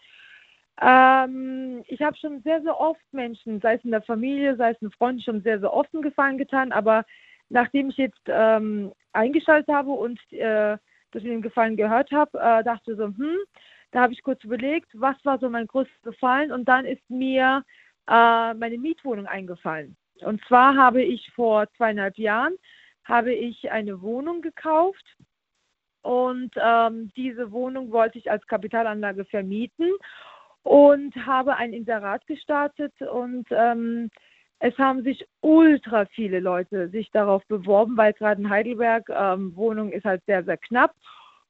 Ähm, 0.81 1.81
ich 1.87 2.01
habe 2.01 2.17
schon 2.17 2.41
sehr, 2.41 2.61
sehr 2.61 2.77
oft 2.77 2.99
Menschen, 3.13 3.61
sei 3.61 3.75
es 3.75 3.85
in 3.85 3.91
der 3.91 4.01
Familie, 4.01 4.57
sei 4.57 4.71
es 4.71 4.81
in 4.81 4.91
Freunden, 4.91 5.21
schon 5.21 5.41
sehr, 5.41 5.61
sehr 5.61 5.71
oft 5.71 5.93
einen 5.93 6.03
Gefallen 6.03 6.37
getan. 6.37 6.73
Aber 6.73 7.05
nachdem 7.47 7.89
ich 7.89 7.95
jetzt 7.95 8.19
ähm, 8.27 8.91
eingeschaltet 9.13 9.73
habe 9.73 9.91
und 9.91 10.19
äh, 10.33 10.77
das 11.11 11.23
mit 11.23 11.31
dem 11.31 11.41
Gefallen 11.41 11.77
gehört 11.77 12.11
habe, 12.11 12.37
äh, 12.37 12.65
dachte 12.65 12.97
so, 12.97 13.05
hm, 13.05 13.37
da 13.91 14.01
habe 14.01 14.13
ich 14.13 14.23
kurz 14.23 14.43
überlegt, 14.43 14.89
was 14.93 15.15
war 15.23 15.39
so 15.39 15.49
mein 15.49 15.67
größter 15.67 15.93
Gefallen 16.03 16.51
und 16.51 16.65
dann 16.65 16.85
ist 16.85 17.07
mir 17.09 17.63
äh, 18.07 18.53
meine 18.53 18.77
Mietwohnung 18.77 19.25
eingefallen. 19.25 19.95
Und 20.21 20.43
zwar 20.45 20.75
habe 20.75 21.03
ich 21.03 21.29
vor 21.31 21.67
zweieinhalb 21.75 22.17
Jahren 22.17 22.53
habe 23.07 23.33
ich 23.33 23.71
eine 23.71 24.01
Wohnung 24.01 24.41
gekauft 24.41 25.15
und 26.01 26.51
ähm, 26.61 27.11
diese 27.15 27.51
Wohnung 27.51 27.91
wollte 27.91 28.17
ich 28.17 28.29
als 28.29 28.45
Kapitalanlage 28.47 29.25
vermieten 29.25 29.91
und 30.63 31.15
habe 31.25 31.55
ein 31.55 31.73
Inserat 31.73 32.27
gestartet 32.27 32.93
und 33.01 33.47
ähm, 33.51 34.09
es 34.59 34.77
haben 34.77 35.03
sich 35.03 35.25
ultra 35.41 36.05
viele 36.05 36.39
Leute 36.39 36.89
sich 36.89 37.09
darauf 37.11 37.45
beworben, 37.47 37.95
weil 37.95 38.13
gerade 38.13 38.41
in 38.41 38.49
Heidelberg 38.49 39.07
ähm, 39.09 39.55
Wohnung 39.55 39.91
ist 39.91 40.05
halt 40.05 40.23
sehr, 40.25 40.43
sehr 40.43 40.57
knapp. 40.57 40.93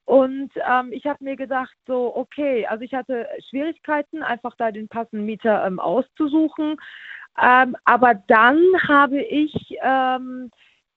Und 0.08 0.52
ähm, 0.66 0.94
ich 0.94 1.06
habe 1.06 1.22
mir 1.22 1.36
gedacht, 1.36 1.76
so, 1.86 2.16
okay, 2.16 2.66
also 2.66 2.82
ich 2.82 2.94
hatte 2.94 3.28
Schwierigkeiten, 3.50 4.24
einfach 4.24 4.56
da 4.56 4.72
den 4.72 4.88
passenden 4.88 5.26
Mieter 5.26 5.68
ähm, 5.68 5.82
auszusuchen. 5.82 6.78
Ähm, 7.38 7.76
aber 7.84 8.16
dann 8.16 8.58
habe 8.88 9.22
ich 9.22 9.54
ähm, 9.84 10.50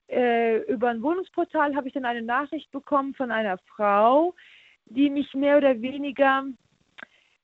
äh, 0.07 0.59
über 0.73 0.91
ein 0.91 1.03
Wohnungsportal 1.03 1.75
habe 1.75 1.89
ich 1.89 1.95
dann 1.95 2.05
eine 2.05 2.23
Nachricht 2.23 2.71
bekommen 2.71 3.15
von 3.15 3.33
einer 3.33 3.59
Frau, 3.75 4.33
die 4.87 5.11
mich 5.11 5.35
mehr 5.35 5.57
oder 5.57 5.83
weniger, 5.83 6.45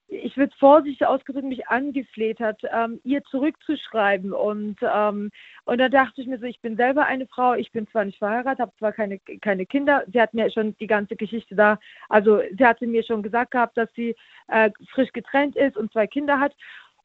ich 0.08 0.36
würde 0.36 0.54
vorsichtig 0.58 1.06
ausgedrückt, 1.06 1.46
mich 1.46 1.66
angefleht 1.68 2.38
hat, 2.38 2.60
ähm, 2.72 3.00
ihr 3.02 3.22
zurückzuschreiben. 3.24 4.32
Und, 4.32 4.76
ähm, 4.82 5.30
und 5.64 5.78
da 5.78 5.88
dachte 5.88 6.20
ich 6.20 6.28
mir 6.28 6.38
so, 6.38 6.46
ich 6.46 6.60
bin 6.60 6.76
selber 6.76 7.06
eine 7.06 7.26
Frau, 7.26 7.54
ich 7.54 7.72
bin 7.72 7.88
zwar 7.88 8.04
nicht 8.04 8.18
verheiratet, 8.18 8.60
habe 8.60 8.76
zwar 8.78 8.92
keine, 8.92 9.18
keine 9.18 9.66
Kinder. 9.66 10.04
Sie 10.12 10.20
hat 10.20 10.32
mir 10.32 10.50
schon 10.50 10.76
die 10.78 10.86
ganze 10.86 11.16
Geschichte 11.16 11.56
da, 11.56 11.78
also 12.08 12.40
sie 12.56 12.64
hatte 12.64 12.86
mir 12.86 13.02
schon 13.02 13.22
gesagt 13.22 13.50
gehabt, 13.50 13.76
dass 13.76 13.92
sie 13.94 14.14
äh, 14.48 14.70
frisch 14.90 15.12
getrennt 15.12 15.56
ist 15.56 15.76
und 15.76 15.92
zwei 15.92 16.06
Kinder 16.06 16.38
hat. 16.38 16.54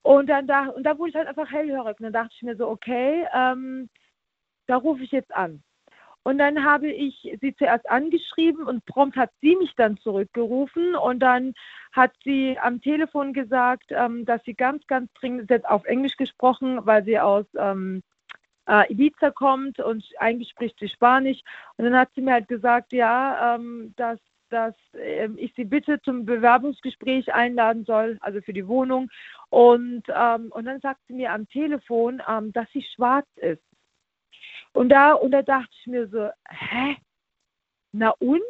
Und 0.04 0.28
dann 0.28 0.48
da, 0.48 0.68
und 0.68 0.84
da 0.84 0.98
wurde 0.98 1.10
ich 1.10 1.16
halt 1.16 1.28
einfach 1.28 1.52
hellhörig. 1.52 2.00
Und 2.00 2.04
dann 2.04 2.14
dachte 2.14 2.34
ich 2.36 2.42
mir 2.44 2.56
so, 2.56 2.68
okay, 2.68 3.26
ähm, 3.34 3.90
da 4.68 4.76
rufe 4.78 5.04
ich 5.04 5.12
jetzt 5.12 5.34
an. 5.34 5.64
Und 6.24 6.38
dann 6.38 6.64
habe 6.64 6.92
ich 6.92 7.36
sie 7.42 7.56
zuerst 7.56 7.90
angeschrieben 7.90 8.66
und 8.66 8.86
prompt 8.86 9.16
hat 9.16 9.32
sie 9.42 9.56
mich 9.56 9.74
dann 9.76 9.98
zurückgerufen 9.98 10.96
und 10.96 11.20
dann 11.20 11.54
hat 11.92 12.12
sie 12.24 12.58
am 12.62 12.80
Telefon 12.82 13.34
gesagt, 13.34 13.86
ähm, 13.90 14.26
dass 14.26 14.44
sie 14.44 14.54
ganz, 14.54 14.86
ganz 14.86 15.12
dringend, 15.14 15.50
hat 15.50 15.66
auf 15.66 15.84
Englisch 15.86 16.18
gesprochen, 16.18 16.80
weil 16.86 17.04
sie 17.04 17.20
aus 17.20 17.46
ähm, 17.58 18.04
äh, 18.68 18.92
Ibiza 18.92 19.32
kommt 19.32 19.80
und 19.80 20.06
eigentlich 20.20 20.50
spricht 20.50 20.80
sie 20.80 20.90
Spanisch. 20.90 21.42
Und 21.78 21.86
dann 21.86 21.98
hat 21.98 22.10
sie 22.14 22.22
mir 22.22 22.34
halt 22.34 22.48
gesagt, 22.48 22.94
ja, 22.94 23.56
ähm, 23.56 23.94
dass 23.98 24.20
dass 24.52 24.76
ähm, 24.94 25.38
ich 25.40 25.54
sie 25.56 25.64
bitte 25.64 26.02
zum 26.02 26.26
Bewerbungsgespräch 26.26 27.34
einladen 27.34 27.86
soll, 27.86 28.18
also 28.20 28.42
für 28.42 28.54
die 28.54 28.68
Wohnung. 28.68 29.10
Und, 29.50 30.04
ähm, 30.14 30.52
und 30.52 30.66
dann 30.66 30.82
sagt 30.82 31.00
sie 31.08 31.14
mir 31.14 31.32
am 31.32 31.48
Telefon, 31.48 32.22
ähm, 32.28 32.52
dass 32.52 32.70
sie 32.74 32.84
schwarz 32.84 33.28
ist. 33.38 33.64
Und 34.74 34.90
da, 34.90 35.14
und 35.14 35.32
da 35.32 35.42
dachte 35.42 35.74
ich 35.80 35.88
mir 35.88 36.08
so, 36.08 36.30
hä? 36.50 36.98
Na 37.92 38.12
und? 38.20 38.42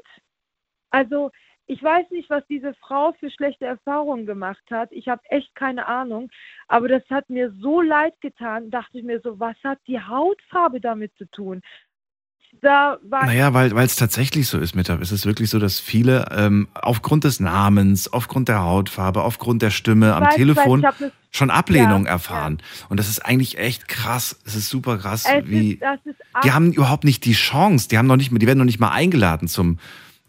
Also 0.91 1.31
ich 1.67 1.81
weiß 1.81 2.11
nicht, 2.11 2.29
was 2.29 2.45
diese 2.47 2.73
Frau 2.75 3.13
für 3.13 3.31
schlechte 3.31 3.65
Erfahrungen 3.65 4.25
gemacht 4.25 4.63
hat. 4.69 4.91
Ich 4.91 5.07
habe 5.07 5.21
echt 5.29 5.55
keine 5.55 5.87
Ahnung. 5.87 6.29
Aber 6.67 6.89
das 6.89 7.03
hat 7.09 7.29
mir 7.29 7.51
so 7.61 7.81
leid 7.81 8.19
getan, 8.19 8.69
dachte 8.71 8.97
ich 8.99 9.05
mir 9.05 9.21
so, 9.21 9.39
was 9.39 9.55
hat 9.63 9.79
die 9.87 10.01
Hautfarbe 10.01 10.81
damit 10.81 11.15
zu 11.15 11.25
tun? 11.31 11.61
Da 12.59 12.97
war 13.03 13.25
Naja, 13.25 13.53
weil 13.53 13.73
es 13.85 13.95
tatsächlich 13.95 14.47
so 14.47 14.59
ist, 14.59 14.75
Mitab. 14.75 15.01
Es 15.01 15.11
ist 15.11 15.25
wirklich 15.25 15.49
so, 15.49 15.57
dass 15.57 15.79
viele 15.79 16.25
ähm, 16.31 16.67
aufgrund 16.73 17.23
des 17.23 17.39
Namens, 17.39 18.11
aufgrund 18.11 18.49
der 18.49 18.61
Hautfarbe, 18.63 19.23
aufgrund 19.23 19.61
der 19.61 19.71
Stimme 19.71 20.13
am 20.13 20.23
weiß, 20.25 20.35
Telefon 20.35 20.83
weiß, 20.83 20.95
das- 20.99 21.11
schon 21.31 21.49
Ablehnung 21.49 22.05
Ja, 22.05 22.11
erfahren. 22.11 22.61
Und 22.89 22.99
das 22.99 23.07
ist 23.07 23.19
eigentlich 23.25 23.57
echt 23.57 23.87
krass. 23.87 24.39
Es 24.45 24.55
ist 24.55 24.69
super 24.69 24.97
krass, 24.97 25.25
Es 25.25 25.47
wie 25.47 25.73
ist, 25.75 25.81
ist 26.05 26.05
die 26.43 26.49
ab- 26.49 26.53
haben 26.53 26.73
überhaupt 26.73 27.05
nicht 27.05 27.23
die 27.25 27.33
Chance. 27.33 27.87
Die 27.87 27.97
haben 27.97 28.07
noch 28.07 28.17
nicht, 28.17 28.31
die 28.31 28.45
werden 28.47 28.59
noch 28.59 28.65
nicht 28.65 28.79
mal 28.81 28.91
eingeladen 28.91 29.47
zum 29.47 29.79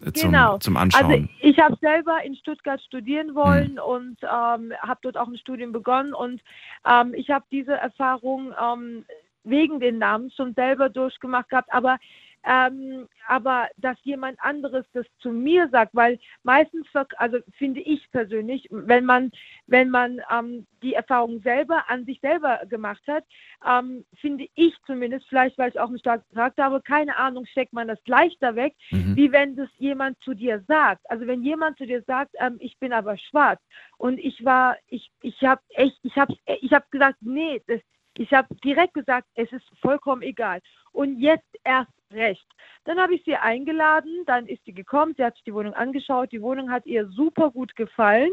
äh, 0.05 0.13
zum, 0.13 0.31
genau. 0.33 0.59
zum 0.59 0.77
Anschauen. 0.77 1.05
Also 1.13 1.29
ich 1.43 1.59
habe 1.59 1.77
selber 1.81 2.19
in 2.25 2.35
Stuttgart 2.37 2.81
Hm. 2.81 2.85
studieren 2.87 3.35
wollen 3.35 3.79
und 3.79 4.17
ähm, 4.23 4.73
habe 4.81 4.99
dort 5.03 5.17
auch 5.17 5.29
ein 5.29 5.37
Studium 5.39 5.73
begonnen 5.73 6.15
und 6.15 6.41
ähm, 6.89 7.15
ich 7.15 7.31
habe 7.31 7.45
diese 7.53 7.73
Erfahrung 7.73 8.53
ähm, 8.61 9.05
wegen 9.45 9.81
den 9.81 9.99
Namen 9.99 10.31
schon 10.31 10.55
selber 10.55 10.89
durchgemacht 10.89 11.49
gehabt, 11.49 11.73
aber 11.73 11.99
ähm, 12.45 13.09
aber 13.29 13.69
dass 13.77 13.97
jemand 14.03 14.39
anderes 14.41 14.85
das 14.93 15.07
zu 15.21 15.31
mir 15.31 15.69
sagt, 15.69 15.95
weil 15.95 16.19
meistens, 16.43 16.87
also 17.17 17.39
finde 17.57 17.81
ich 17.81 18.11
persönlich, 18.11 18.67
wenn 18.71 19.05
man, 19.05 19.31
wenn 19.67 19.91
man 19.91 20.21
ähm, 20.31 20.67
die 20.83 20.95
Erfahrung 20.95 21.41
selber 21.43 21.89
an 21.89 22.05
sich 22.05 22.21
selber 22.21 22.61
gemacht 22.69 23.03
hat, 23.07 23.25
ähm, 23.65 24.05
finde 24.15 24.47
ich 24.55 24.75
zumindest, 24.87 25.29
vielleicht 25.29 25.57
weil 25.57 25.71
ich 25.71 25.79
auch 25.79 25.89
einen 25.89 26.01
starken 26.01 26.35
Charakter 26.35 26.65
habe, 26.65 26.83
keine 26.83 27.17
Ahnung, 27.17 27.47
steckt 27.47 27.73
man 27.73 27.89
das 27.89 28.01
leichter 28.07 28.57
weg, 28.57 28.75
Mhm. 28.91 29.17
wie 29.17 29.31
wenn 29.31 29.55
das 29.55 29.69
jemand 29.79 30.21
zu 30.23 30.35
dir 30.35 30.65
sagt. 30.67 31.09
Also 31.09 31.27
wenn 31.27 31.43
jemand 31.43 31.79
zu 31.79 31.87
dir 31.87 32.03
sagt, 32.03 32.35
ähm, 32.41 32.57
ich 32.59 32.77
bin 32.79 32.93
aber 32.93 33.17
schwarz 33.17 33.61
und 33.99 34.19
ich 34.19 34.45
war, 34.45 34.77
ich, 34.89 35.13
ich 35.21 35.41
habe 35.43 35.63
echt, 35.71 35.99
ich 36.03 36.17
habe, 36.17 36.35
ich 36.61 36.73
habe 36.73 36.87
gesagt, 36.91 37.19
nee, 37.21 37.63
das, 37.69 37.81
ich 38.19 38.33
habe 38.33 38.55
direkt 38.65 38.95
gesagt, 38.95 39.29
es 39.35 39.51
ist 39.53 39.65
vollkommen 39.81 40.23
egal. 40.23 40.61
Und 40.93 41.19
jetzt 41.19 41.49
erst 41.65 41.91
recht. 42.13 42.47
Dann 42.85 42.99
habe 42.99 43.15
ich 43.15 43.25
sie 43.25 43.37
eingeladen, 43.37 44.25
dann 44.27 44.47
ist 44.47 44.65
sie 44.65 44.75
gekommen, 44.75 45.15
sie 45.17 45.25
hat 45.25 45.35
sich 45.35 45.45
die 45.45 45.55
Wohnung 45.55 45.75
angeschaut, 45.75 46.33
die 46.33 46.43
Wohnung 46.43 46.71
hat 46.71 46.85
ihr 46.87 47.09
super 47.09 47.51
gut 47.51 47.75
gefallen. 47.77 48.33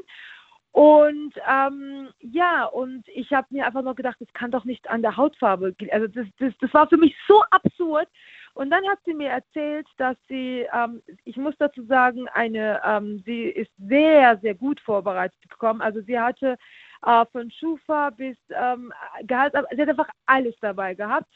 Und 0.71 1.33
ähm, 1.49 2.09
ja, 2.19 2.65
und 2.65 3.07
ich 3.07 3.31
habe 3.33 3.47
mir 3.49 3.65
einfach 3.65 3.81
nur 3.81 3.95
gedacht, 3.95 4.17
das 4.19 4.31
kann 4.33 4.51
doch 4.51 4.65
nicht 4.65 4.89
an 4.89 5.01
der 5.01 5.17
Hautfarbe. 5.17 5.75
Also 5.91 6.07
das, 6.07 6.27
das, 6.37 6.53
das 6.59 6.73
war 6.73 6.87
für 6.87 6.97
mich 6.97 7.15
so 7.27 7.41
absurd. 7.49 8.07
Und 8.53 8.69
dann 8.71 8.87
hat 8.89 8.99
sie 9.05 9.13
mir 9.13 9.29
erzählt, 9.29 9.87
dass 9.97 10.17
sie, 10.27 10.67
ähm, 10.73 11.01
ich 11.23 11.37
muss 11.37 11.55
dazu 11.57 11.83
sagen, 11.85 12.27
eine, 12.29 12.81
ähm, 12.85 13.21
sie 13.25 13.43
ist 13.43 13.71
sehr, 13.77 14.37
sehr 14.39 14.53
gut 14.53 14.79
vorbereitet 14.81 15.39
gekommen. 15.49 15.81
Also 15.81 16.01
sie 16.01 16.19
hatte 16.19 16.57
äh, 17.05 17.25
von 17.31 17.49
Schufa 17.51 18.09
bis 18.11 18.37
ähm, 18.49 18.91
Gehalt, 19.23 19.53
sie 19.75 19.81
hat 19.81 19.89
einfach 19.89 20.09
alles 20.25 20.55
dabei 20.61 20.93
gehabt. 20.93 21.27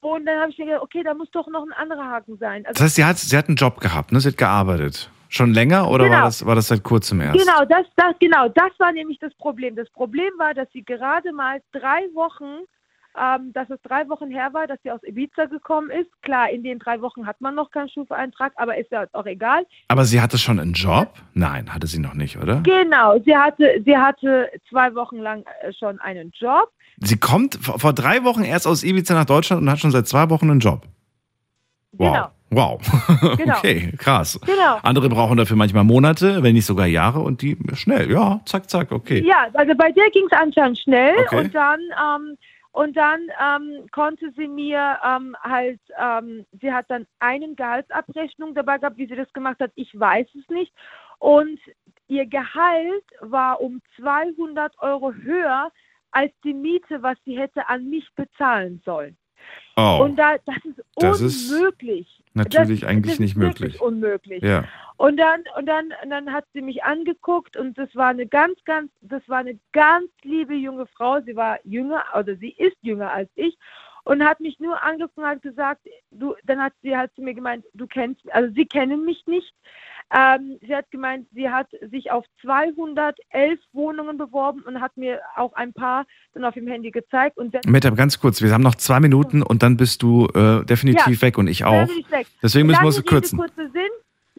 Und 0.00 0.26
dann 0.26 0.40
habe 0.40 0.50
ich 0.52 0.58
mir 0.58 0.66
gedacht, 0.66 0.82
okay, 0.82 1.02
da 1.02 1.12
muss 1.14 1.30
doch 1.32 1.48
noch 1.48 1.64
ein 1.64 1.72
anderer 1.72 2.08
Haken 2.08 2.36
sein. 2.38 2.64
Also 2.66 2.74
das 2.74 2.82
heißt, 2.84 2.94
sie 2.96 3.04
hat, 3.04 3.18
sie 3.18 3.36
hat 3.36 3.48
einen 3.48 3.56
Job 3.56 3.80
gehabt, 3.80 4.12
ne? 4.12 4.20
Sie 4.20 4.28
hat 4.28 4.36
gearbeitet. 4.36 5.10
Schon 5.28 5.52
länger 5.52 5.90
oder 5.90 6.04
war, 6.04 6.10
Genau. 6.10 6.24
das, 6.24 6.46
war 6.46 6.54
das 6.54 6.68
seit 6.68 6.82
kurzem 6.84 7.20
erst? 7.20 7.38
Genau, 7.38 7.64
das, 7.64 7.84
das, 7.96 8.14
genau, 8.18 8.48
das 8.48 8.70
war 8.78 8.92
nämlich 8.92 9.18
das 9.18 9.34
Problem. 9.34 9.74
Das 9.76 9.90
Problem 9.90 10.30
war, 10.38 10.54
dass 10.54 10.68
sie 10.72 10.84
gerade 10.84 11.32
mal 11.32 11.60
drei 11.72 12.02
Wochen, 12.14 12.64
ähm, 13.20 13.52
dass 13.52 13.68
es 13.70 13.80
drei 13.82 14.08
Wochen 14.08 14.30
her 14.30 14.50
war, 14.52 14.66
dass 14.66 14.78
sie 14.82 14.90
aus 14.90 15.00
Ibiza 15.02 15.46
gekommen 15.46 15.90
ist. 15.90 16.10
Klar, 16.22 16.50
in 16.50 16.62
den 16.62 16.78
drei 16.78 17.00
Wochen 17.00 17.26
hat 17.26 17.40
man 17.40 17.54
noch 17.54 17.70
keinen 17.70 17.88
Schufa-Eintrag, 17.88 18.52
aber 18.56 18.76
ist 18.78 18.90
ja 18.90 19.06
auch 19.12 19.26
egal. 19.26 19.64
Aber 19.88 20.04
sie 20.04 20.20
hatte 20.20 20.38
schon 20.38 20.58
einen 20.60 20.72
Job? 20.74 21.12
Nein, 21.34 21.72
hatte 21.74 21.86
sie 21.86 21.98
noch 21.98 22.14
nicht, 22.14 22.38
oder? 22.38 22.60
Genau, 22.60 23.18
sie 23.24 23.36
hatte, 23.36 23.82
sie 23.84 23.96
hatte 23.96 24.50
zwei 24.68 24.94
Wochen 24.94 25.18
lang 25.18 25.44
äh, 25.62 25.72
schon 25.72 26.00
einen 26.00 26.30
Job. 26.38 26.70
Sie 26.98 27.16
kommt 27.18 27.56
vor 27.56 27.78
vor 27.78 27.92
drei 27.92 28.24
Wochen 28.24 28.42
erst 28.44 28.66
aus 28.66 28.82
Ibiza 28.82 29.14
nach 29.14 29.24
Deutschland 29.24 29.62
und 29.62 29.70
hat 29.70 29.78
schon 29.78 29.90
seit 29.92 30.08
zwei 30.08 30.30
Wochen 30.30 30.50
einen 30.50 30.60
Job. 30.60 30.82
Wow. 31.92 32.12
Genau. 32.14 32.30
Wow. 32.50 32.80
Genau. 33.36 33.58
Okay, 33.58 33.92
krass. 33.98 34.38
Genau. 34.46 34.78
Andere 34.82 35.08
brauchen 35.08 35.36
dafür 35.36 35.56
manchmal 35.56 35.84
Monate, 35.84 36.42
wenn 36.42 36.54
nicht 36.54 36.64
sogar 36.66 36.86
Jahre 36.86 37.20
und 37.20 37.42
die 37.42 37.56
schnell. 37.74 38.10
Ja, 38.10 38.40
zack, 38.46 38.70
zack, 38.70 38.90
okay. 38.92 39.22
Ja, 39.26 39.48
also 39.54 39.74
bei 39.74 39.92
der 39.92 40.08
ging 40.10 40.24
es 40.30 40.32
anscheinend 40.38 40.78
schnell 40.78 41.14
Okay. 41.26 41.44
und 41.44 41.54
dann 41.54 41.80
ähm, 41.80 42.36
und 42.78 42.96
dann 42.96 43.22
ähm, 43.44 43.86
konnte 43.90 44.30
sie 44.36 44.46
mir 44.46 44.98
ähm, 45.04 45.34
halt, 45.42 45.80
ähm, 46.00 46.46
sie 46.60 46.72
hat 46.72 46.88
dann 46.88 47.08
einen 47.18 47.56
Gehaltsabrechnung 47.56 48.54
dabei 48.54 48.78
gehabt, 48.78 48.98
wie 48.98 49.08
sie 49.08 49.16
das 49.16 49.32
gemacht 49.32 49.58
hat, 49.58 49.72
ich 49.74 49.98
weiß 49.98 50.28
es 50.38 50.48
nicht. 50.48 50.72
Und 51.18 51.58
ihr 52.06 52.26
Gehalt 52.26 53.04
war 53.18 53.60
um 53.60 53.82
200 53.96 54.78
Euro 54.78 55.12
höher 55.12 55.72
als 56.12 56.30
die 56.44 56.54
Miete, 56.54 57.02
was 57.02 57.18
sie 57.24 57.36
hätte 57.36 57.68
an 57.68 57.90
mich 57.90 58.08
bezahlen 58.14 58.80
sollen. 58.84 59.16
Oh. 59.76 59.98
Und 60.04 60.14
da, 60.14 60.36
das 60.46 60.64
ist 60.64 60.80
Das 60.94 61.20
ist 61.20 61.50
unmöglich. 61.50 62.22
natürlich 62.34 62.82
das, 62.82 62.88
eigentlich 62.90 63.14
das 63.14 63.18
nicht 63.18 63.34
ist 63.34 63.40
wirklich 63.40 63.60
möglich. 63.72 63.80
unmöglich. 63.80 64.42
Ja. 64.44 64.64
Und 64.98 65.16
dann, 65.16 65.44
und 65.56 65.66
dann, 65.66 65.94
und 66.02 66.10
dann 66.10 66.32
hat 66.32 66.44
sie 66.52 66.60
mich 66.60 66.82
angeguckt 66.82 67.56
und 67.56 67.78
das 67.78 67.88
war 67.94 68.08
eine 68.08 68.26
ganz, 68.26 68.58
ganz, 68.64 68.90
das 69.00 69.22
war 69.28 69.38
eine 69.38 69.56
ganz 69.72 70.10
liebe 70.22 70.54
junge 70.54 70.86
Frau. 70.86 71.20
Sie 71.24 71.36
war 71.36 71.58
jünger, 71.64 72.04
oder 72.18 72.34
sie 72.36 72.50
ist 72.50 72.76
jünger 72.82 73.10
als 73.12 73.30
ich 73.36 73.56
und 74.02 74.24
hat 74.24 74.40
mich 74.40 74.58
nur 74.58 74.82
angeguckt 74.82 75.16
und 75.18 75.24
hat 75.26 75.40
gesagt, 75.42 75.82
du, 76.10 76.34
dann 76.44 76.60
hat 76.60 76.72
sie 76.82 76.96
halt 76.96 77.14
zu 77.14 77.22
mir 77.22 77.34
gemeint, 77.34 77.64
du 77.74 77.86
kennst, 77.86 78.20
also 78.32 78.52
sie 78.54 78.66
kennen 78.66 79.04
mich 79.04 79.24
nicht. 79.26 79.54
Ähm, 80.12 80.58
sie 80.66 80.74
hat 80.74 80.90
gemeint, 80.90 81.28
sie 81.32 81.48
hat 81.48 81.68
sich 81.92 82.10
auf 82.10 82.24
211 82.40 83.60
Wohnungen 83.72 84.16
beworben 84.16 84.62
und 84.62 84.80
hat 84.80 84.96
mir 84.96 85.20
auch 85.36 85.52
ein 85.52 85.72
paar 85.74 86.06
dann 86.32 86.44
auf 86.44 86.54
dem 86.54 86.66
Handy 86.66 86.90
gezeigt. 86.90 87.36
Und 87.36 87.52
sie 87.52 87.58
hat- 87.58 87.66
Meta, 87.66 87.90
ganz 87.90 88.18
kurz, 88.18 88.40
wir 88.42 88.50
haben 88.52 88.62
noch 88.62 88.74
zwei 88.74 88.98
Minuten 89.00 89.42
und 89.42 89.62
dann 89.62 89.76
bist 89.76 90.02
du 90.02 90.26
äh, 90.34 90.64
definitiv 90.64 91.20
Ja, 91.20 91.22
weg 91.28 91.38
und 91.38 91.46
ich 91.46 91.64
auch. 91.64 91.86
ich 91.88 92.10
weg. 92.10 92.26
Deswegen 92.42 92.66
müssen 92.66 92.80
wir 92.82 92.86
uns 92.86 93.04
kürzen. 93.04 93.38
kurzer 93.38 93.68
Sinn. 93.70 93.82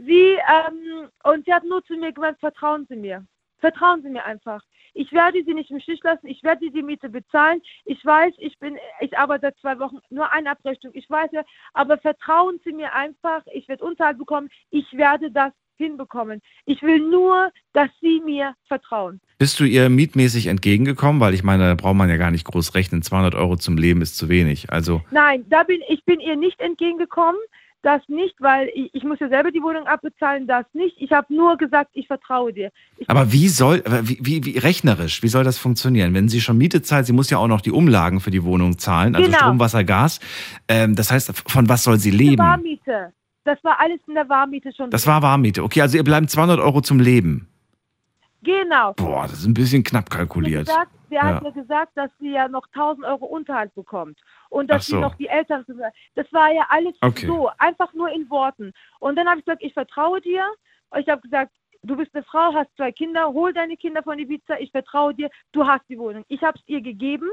Sie, 0.05 0.37
ähm, 0.47 1.09
und 1.23 1.45
sie 1.45 1.53
hat 1.53 1.63
nur 1.65 1.83
zu 1.85 1.95
mir 1.95 2.13
gemeint, 2.13 2.39
vertrauen 2.39 2.85
Sie 2.89 2.95
mir. 2.95 3.25
Vertrauen 3.59 4.01
Sie 4.01 4.09
mir 4.09 4.23
einfach. 4.23 4.61
Ich 4.93 5.11
werde 5.11 5.43
Sie 5.45 5.53
nicht 5.53 5.71
im 5.71 5.79
Stich 5.79 6.01
lassen. 6.03 6.27
Ich 6.27 6.43
werde 6.43 6.71
die 6.71 6.81
Miete 6.83 7.09
bezahlen. 7.09 7.61
Ich 7.85 8.03
weiß, 8.03 8.33
ich 8.37 8.57
bin, 8.59 8.77
ich 9.01 9.17
arbeite 9.17 9.47
seit 9.47 9.57
zwei 9.59 9.79
Wochen, 9.79 9.99
nur 10.09 10.31
eine 10.31 10.51
Abrechnung. 10.51 10.93
Ich 10.95 11.09
weiß 11.09 11.31
ja, 11.33 11.43
aber 11.73 11.97
vertrauen 11.97 12.59
Sie 12.63 12.71
mir 12.71 12.93
einfach. 12.93 13.43
Ich 13.53 13.67
werde 13.67 13.83
Unterhalt 13.83 14.17
bekommen. 14.17 14.49
Ich 14.69 14.85
werde 14.93 15.31
das 15.31 15.51
hinbekommen. 15.75 16.41
Ich 16.65 16.81
will 16.81 16.99
nur, 16.99 17.51
dass 17.73 17.89
Sie 18.01 18.21
mir 18.23 18.53
vertrauen. 18.67 19.19
Bist 19.37 19.59
du 19.59 19.63
ihr 19.63 19.89
mietmäßig 19.89 20.47
entgegengekommen? 20.47 21.21
Weil 21.21 21.33
ich 21.33 21.43
meine, 21.43 21.67
da 21.67 21.75
braucht 21.75 21.95
man 21.95 22.09
ja 22.09 22.17
gar 22.17 22.31
nicht 22.31 22.45
groß 22.45 22.75
rechnen. 22.75 23.01
200 23.01 23.35
Euro 23.35 23.55
zum 23.55 23.77
Leben 23.77 24.01
ist 24.01 24.17
zu 24.17 24.29
wenig. 24.29 24.71
Also, 24.71 25.01
Nein, 25.11 25.45
da 25.49 25.63
bin 25.63 25.81
ich 25.87 26.03
bin 26.03 26.19
ihr 26.19 26.35
nicht 26.35 26.59
entgegengekommen. 26.59 27.39
Das 27.81 28.01
nicht, 28.09 28.35
weil 28.39 28.69
ich, 28.75 28.93
ich 28.93 29.03
muss 29.05 29.19
ja 29.21 29.29
selber 29.29 29.51
die 29.51 29.61
Wohnung 29.61 29.87
abbezahlen, 29.87 30.47
das 30.47 30.65
nicht. 30.73 30.97
Ich 30.99 31.11
habe 31.13 31.33
nur 31.33 31.55
gesagt, 31.57 31.91
ich 31.93 32.07
vertraue 32.07 32.51
dir. 32.51 32.71
Ich 32.97 33.09
aber 33.09 33.31
wie 33.31 33.47
soll, 33.47 33.81
wie, 34.03 34.17
wie, 34.21 34.43
wie 34.45 34.57
rechnerisch, 34.57 35.23
wie 35.23 35.29
soll 35.29 35.45
das 35.45 35.57
funktionieren? 35.57 36.13
Wenn 36.13 36.27
sie 36.27 36.41
schon 36.41 36.57
Miete 36.57 36.81
zahlt, 36.81 37.05
sie 37.05 37.13
muss 37.13 37.29
ja 37.29 37.37
auch 37.37 37.47
noch 37.47 37.61
die 37.61 37.71
Umlagen 37.71 38.19
für 38.19 38.31
die 38.31 38.43
Wohnung 38.43 38.77
zahlen, 38.77 39.15
also 39.15 39.25
Genau. 39.25 39.37
Strom, 39.37 39.59
Wasser, 39.61 39.85
Gas. 39.85 40.19
Ähm, 40.67 40.95
das 40.95 41.09
heißt, 41.09 41.31
von 41.49 41.69
was 41.69 41.85
soll 41.85 41.99
sie 41.99 42.11
leben? 42.11 42.39
Warmiete. 42.39 43.13
Das 43.45 43.63
war 43.63 43.79
alles 43.79 43.99
in 44.07 44.13
der 44.15 44.27
Warmiete 44.27 44.71
schon. 44.75 44.89
Das 44.89 45.07
war 45.07 45.21
Warmmiete. 45.21 45.63
Okay, 45.63 45.81
also 45.81 45.95
ihr 45.95 46.03
bleiben 46.03 46.27
200 46.27 46.59
Euro 46.59 46.81
zum 46.81 46.99
Leben. 46.99 47.47
Genau. 48.43 48.93
Boah, 48.93 49.23
das 49.23 49.39
ist 49.39 49.45
ein 49.45 49.53
bisschen 49.53 49.83
knapp 49.83 50.09
kalkuliert. 50.09 50.67
gesagt, 50.67 50.91
sie 51.09 51.15
Ja. 51.15 51.23
hat 51.23 51.43
mir 51.43 51.51
gesagt, 51.51 51.91
dass 51.95 52.09
sie 52.19 52.31
ja 52.31 52.47
noch 52.47 52.67
1000 52.67 53.05
Euro 53.05 53.25
Unterhalt 53.25 53.73
bekommt 53.75 54.19
und 54.49 54.69
dass 54.69 54.85
so. 54.87 54.95
sie 54.95 55.01
noch 55.01 55.15
die 55.15 55.27
Eltern. 55.27 55.65
Das 56.15 56.31
war 56.31 56.51
ja 56.53 56.65
alles 56.69 56.95
Okay. 57.01 57.25
so, 57.27 57.49
einfach 57.57 57.93
nur 57.93 58.09
in 58.09 58.29
Worten. 58.29 58.71
Und 58.99 59.15
dann 59.17 59.27
habe 59.27 59.39
ich 59.39 59.45
gesagt, 59.45 59.63
ich 59.63 59.73
vertraue 59.73 60.21
dir. 60.21 60.45
Und 60.91 60.99
ich 61.01 61.09
habe 61.09 61.21
gesagt, 61.21 61.51
du 61.83 61.95
bist 61.95 62.13
eine 62.15 62.23
Frau, 62.23 62.53
hast 62.53 62.75
zwei 62.75 62.91
Kinder, 62.91 63.27
hol 63.31 63.53
deine 63.53 63.77
Kinder 63.77 64.01
von 64.03 64.17
Ibiza, 64.19 64.57
ich 64.59 64.71
vertraue 64.71 65.13
dir, 65.13 65.29
du 65.51 65.65
hast 65.67 65.87
die 65.89 65.99
Wohnung. 65.99 66.25
Ich 66.27 66.41
habe 66.41 66.57
es 66.57 66.63
ihr 66.67 66.81
gegeben 66.81 67.29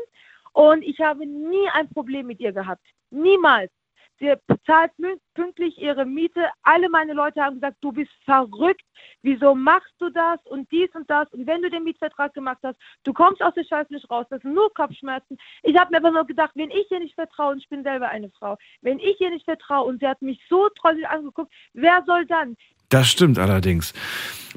und 0.52 0.82
ich 0.82 1.00
habe 1.00 1.26
nie 1.26 1.68
ein 1.72 1.88
Problem 1.88 2.26
mit 2.26 2.40
ihr 2.40 2.52
gehabt. 2.52 2.82
Niemals. 3.10 3.70
Sie 4.18 4.32
bezahlt 4.46 4.92
pünktlich 5.34 5.78
ihre 5.78 6.06
Miete. 6.06 6.48
Alle 6.62 6.88
meine 6.88 7.12
Leute 7.12 7.42
haben 7.42 7.56
gesagt, 7.56 7.76
du 7.80 7.92
bist 7.92 8.10
verrückt. 8.24 8.84
Wieso 9.22 9.54
machst 9.54 9.94
du 9.98 10.08
das 10.10 10.40
und 10.46 10.70
dies 10.72 10.88
und 10.94 11.08
das? 11.10 11.30
Und 11.32 11.46
wenn 11.46 11.62
du 11.62 11.70
den 11.70 11.84
Mietvertrag 11.84 12.32
gemacht 12.32 12.58
hast, 12.62 12.78
du 13.04 13.12
kommst 13.12 13.42
aus 13.42 13.54
der 13.54 13.64
Scheiße 13.64 13.92
nicht 13.92 14.10
raus. 14.10 14.26
Das 14.30 14.40
sind 14.40 14.54
nur 14.54 14.72
Kopfschmerzen. 14.72 15.36
Ich 15.62 15.76
habe 15.78 15.90
mir 15.90 15.98
aber 15.98 16.10
nur 16.10 16.26
gedacht, 16.26 16.52
wenn 16.54 16.70
ich 16.70 16.90
ihr 16.90 17.00
nicht 17.00 17.14
vertraue, 17.14 17.52
und 17.52 17.58
ich 17.58 17.68
bin 17.68 17.82
selber 17.82 18.08
eine 18.08 18.30
Frau, 18.30 18.56
wenn 18.80 18.98
ich 18.98 19.20
ihr 19.20 19.30
nicht 19.30 19.44
vertraue 19.44 19.86
und 19.86 20.00
sie 20.00 20.08
hat 20.08 20.22
mich 20.22 20.40
so 20.48 20.68
treulich 20.70 21.06
angeguckt, 21.06 21.52
wer 21.74 22.02
soll 22.06 22.24
dann? 22.26 22.56
Das 22.88 23.08
stimmt 23.08 23.38
allerdings. 23.38 23.92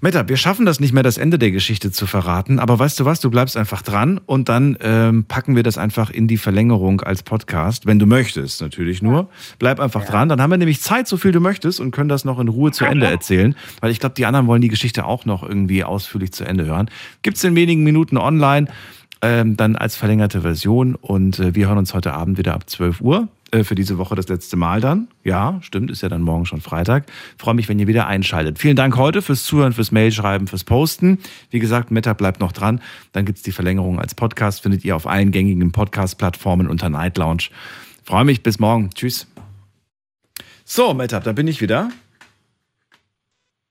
Metta, 0.01 0.29
wir 0.29 0.37
schaffen 0.37 0.65
das 0.65 0.79
nicht 0.79 0.93
mehr, 0.93 1.03
das 1.03 1.17
Ende 1.17 1.37
der 1.37 1.51
Geschichte 1.51 1.91
zu 1.91 2.07
verraten, 2.07 2.59
aber 2.59 2.79
weißt 2.79 3.01
du 3.01 3.05
was, 3.05 3.19
du 3.19 3.29
bleibst 3.29 3.57
einfach 3.57 3.81
dran 3.81 4.17
und 4.25 4.47
dann 4.47 4.77
ähm, 4.79 5.25
packen 5.25 5.57
wir 5.57 5.63
das 5.63 5.77
einfach 5.77 6.09
in 6.09 6.29
die 6.29 6.37
Verlängerung 6.37 7.01
als 7.01 7.21
Podcast, 7.21 7.85
wenn 7.85 7.99
du 7.99 8.05
möchtest, 8.05 8.61
natürlich 8.61 9.01
nur. 9.01 9.29
Bleib 9.57 9.81
einfach 9.81 10.05
dran, 10.05 10.29
dann 10.29 10.41
haben 10.41 10.51
wir 10.51 10.57
nämlich 10.57 10.79
Zeit, 10.79 11.09
so 11.09 11.17
viel 11.17 11.33
du 11.33 11.41
möchtest 11.41 11.81
und 11.81 11.91
können 11.91 12.07
das 12.07 12.23
noch 12.23 12.39
in 12.39 12.47
Ruhe 12.47 12.71
zu 12.71 12.85
Ende 12.85 13.07
erzählen, 13.07 13.55
weil 13.81 13.91
ich 13.91 13.99
glaube, 13.99 14.15
die 14.15 14.25
anderen 14.25 14.47
wollen 14.47 14.61
die 14.61 14.69
Geschichte 14.69 15.03
auch 15.03 15.25
noch 15.25 15.43
irgendwie 15.43 15.83
ausführlich 15.83 16.31
zu 16.31 16.45
Ende 16.45 16.65
hören. 16.65 16.89
Gibt's 17.21 17.43
in 17.43 17.55
wenigen 17.55 17.83
Minuten 17.83 18.15
online, 18.15 18.67
ähm, 19.21 19.57
dann 19.57 19.75
als 19.75 19.97
verlängerte 19.97 20.41
Version 20.41 20.95
und 20.95 21.39
äh, 21.39 21.55
wir 21.55 21.67
hören 21.67 21.77
uns 21.77 21.93
heute 21.93 22.13
Abend 22.13 22.37
wieder 22.37 22.53
ab 22.53 22.69
12 22.69 23.01
Uhr 23.01 23.27
für 23.63 23.75
diese 23.75 23.97
Woche 23.97 24.15
das 24.15 24.27
letzte 24.27 24.57
Mal 24.57 24.81
dann. 24.81 25.07
Ja, 25.23 25.59
stimmt, 25.61 25.91
ist 25.91 26.01
ja 26.01 26.09
dann 26.09 26.21
morgen 26.21 26.45
schon 26.45 26.61
Freitag. 26.61 27.05
Freue 27.37 27.55
mich, 27.55 27.67
wenn 27.69 27.79
ihr 27.79 27.87
wieder 27.87 28.07
einschaltet. 28.07 28.59
Vielen 28.59 28.75
Dank 28.75 28.97
heute 28.97 29.21
fürs 29.21 29.43
Zuhören, 29.43 29.73
fürs 29.73 29.91
Mailschreiben, 29.91 30.47
fürs 30.47 30.63
Posten. 30.63 31.19
Wie 31.49 31.59
gesagt, 31.59 31.91
Meta 31.91 32.13
bleibt 32.13 32.39
noch 32.39 32.51
dran. 32.51 32.81
Dann 33.11 33.25
gibt's 33.25 33.41
die 33.41 33.51
Verlängerung 33.51 33.99
als 33.99 34.15
Podcast, 34.15 34.61
findet 34.61 34.85
ihr 34.85 34.95
auf 34.95 35.07
allen 35.07 35.31
gängigen 35.31 35.71
Podcast-Plattformen 35.71 36.67
unter 36.67 36.89
Night 36.89 37.17
Lounge. 37.17 37.49
Freue 38.03 38.25
mich, 38.25 38.43
bis 38.43 38.59
morgen. 38.59 38.89
Tschüss. 38.91 39.27
So, 40.65 40.93
Meta, 40.93 41.19
da 41.19 41.31
bin 41.31 41.47
ich 41.47 41.61
wieder. 41.61 41.89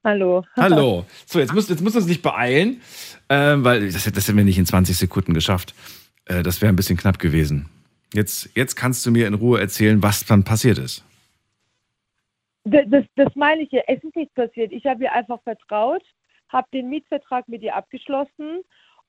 Hallo. 0.04 0.44
Hallo. 0.56 1.04
So, 1.26 1.38
jetzt 1.38 1.52
muss, 1.52 1.68
jetzt 1.68 1.82
muss 1.82 1.94
uns 1.94 2.06
nicht 2.06 2.22
beeilen, 2.22 2.80
äh, 3.28 3.54
weil 3.58 3.90
das, 3.92 4.04
das 4.04 4.26
hätten 4.26 4.36
wir 4.36 4.44
nicht 4.44 4.58
in 4.58 4.66
20 4.66 4.96
Sekunden 4.96 5.34
geschafft. 5.34 5.74
Äh, 6.24 6.42
das 6.42 6.60
wäre 6.60 6.72
ein 6.72 6.76
bisschen 6.76 6.96
knapp 6.96 7.18
gewesen. 7.18 7.68
Jetzt, 8.14 8.50
jetzt 8.56 8.74
kannst 8.74 9.04
du 9.04 9.10
mir 9.10 9.26
in 9.26 9.34
Ruhe 9.34 9.60
erzählen, 9.60 10.02
was 10.02 10.24
dann 10.24 10.44
passiert 10.44 10.78
ist. 10.78 11.04
Das, 12.64 12.84
das, 12.88 13.04
das 13.16 13.34
meine 13.34 13.62
ich 13.62 13.70
ja. 13.70 13.82
Es 13.86 14.02
ist 14.02 14.16
nichts 14.16 14.34
passiert. 14.34 14.72
Ich 14.72 14.86
habe 14.86 15.04
ihr 15.04 15.12
einfach 15.12 15.42
vertraut, 15.42 16.02
habe 16.48 16.68
den 16.72 16.88
Mietvertrag 16.88 17.48
mit 17.48 17.62
ihr 17.62 17.76
abgeschlossen 17.76 18.62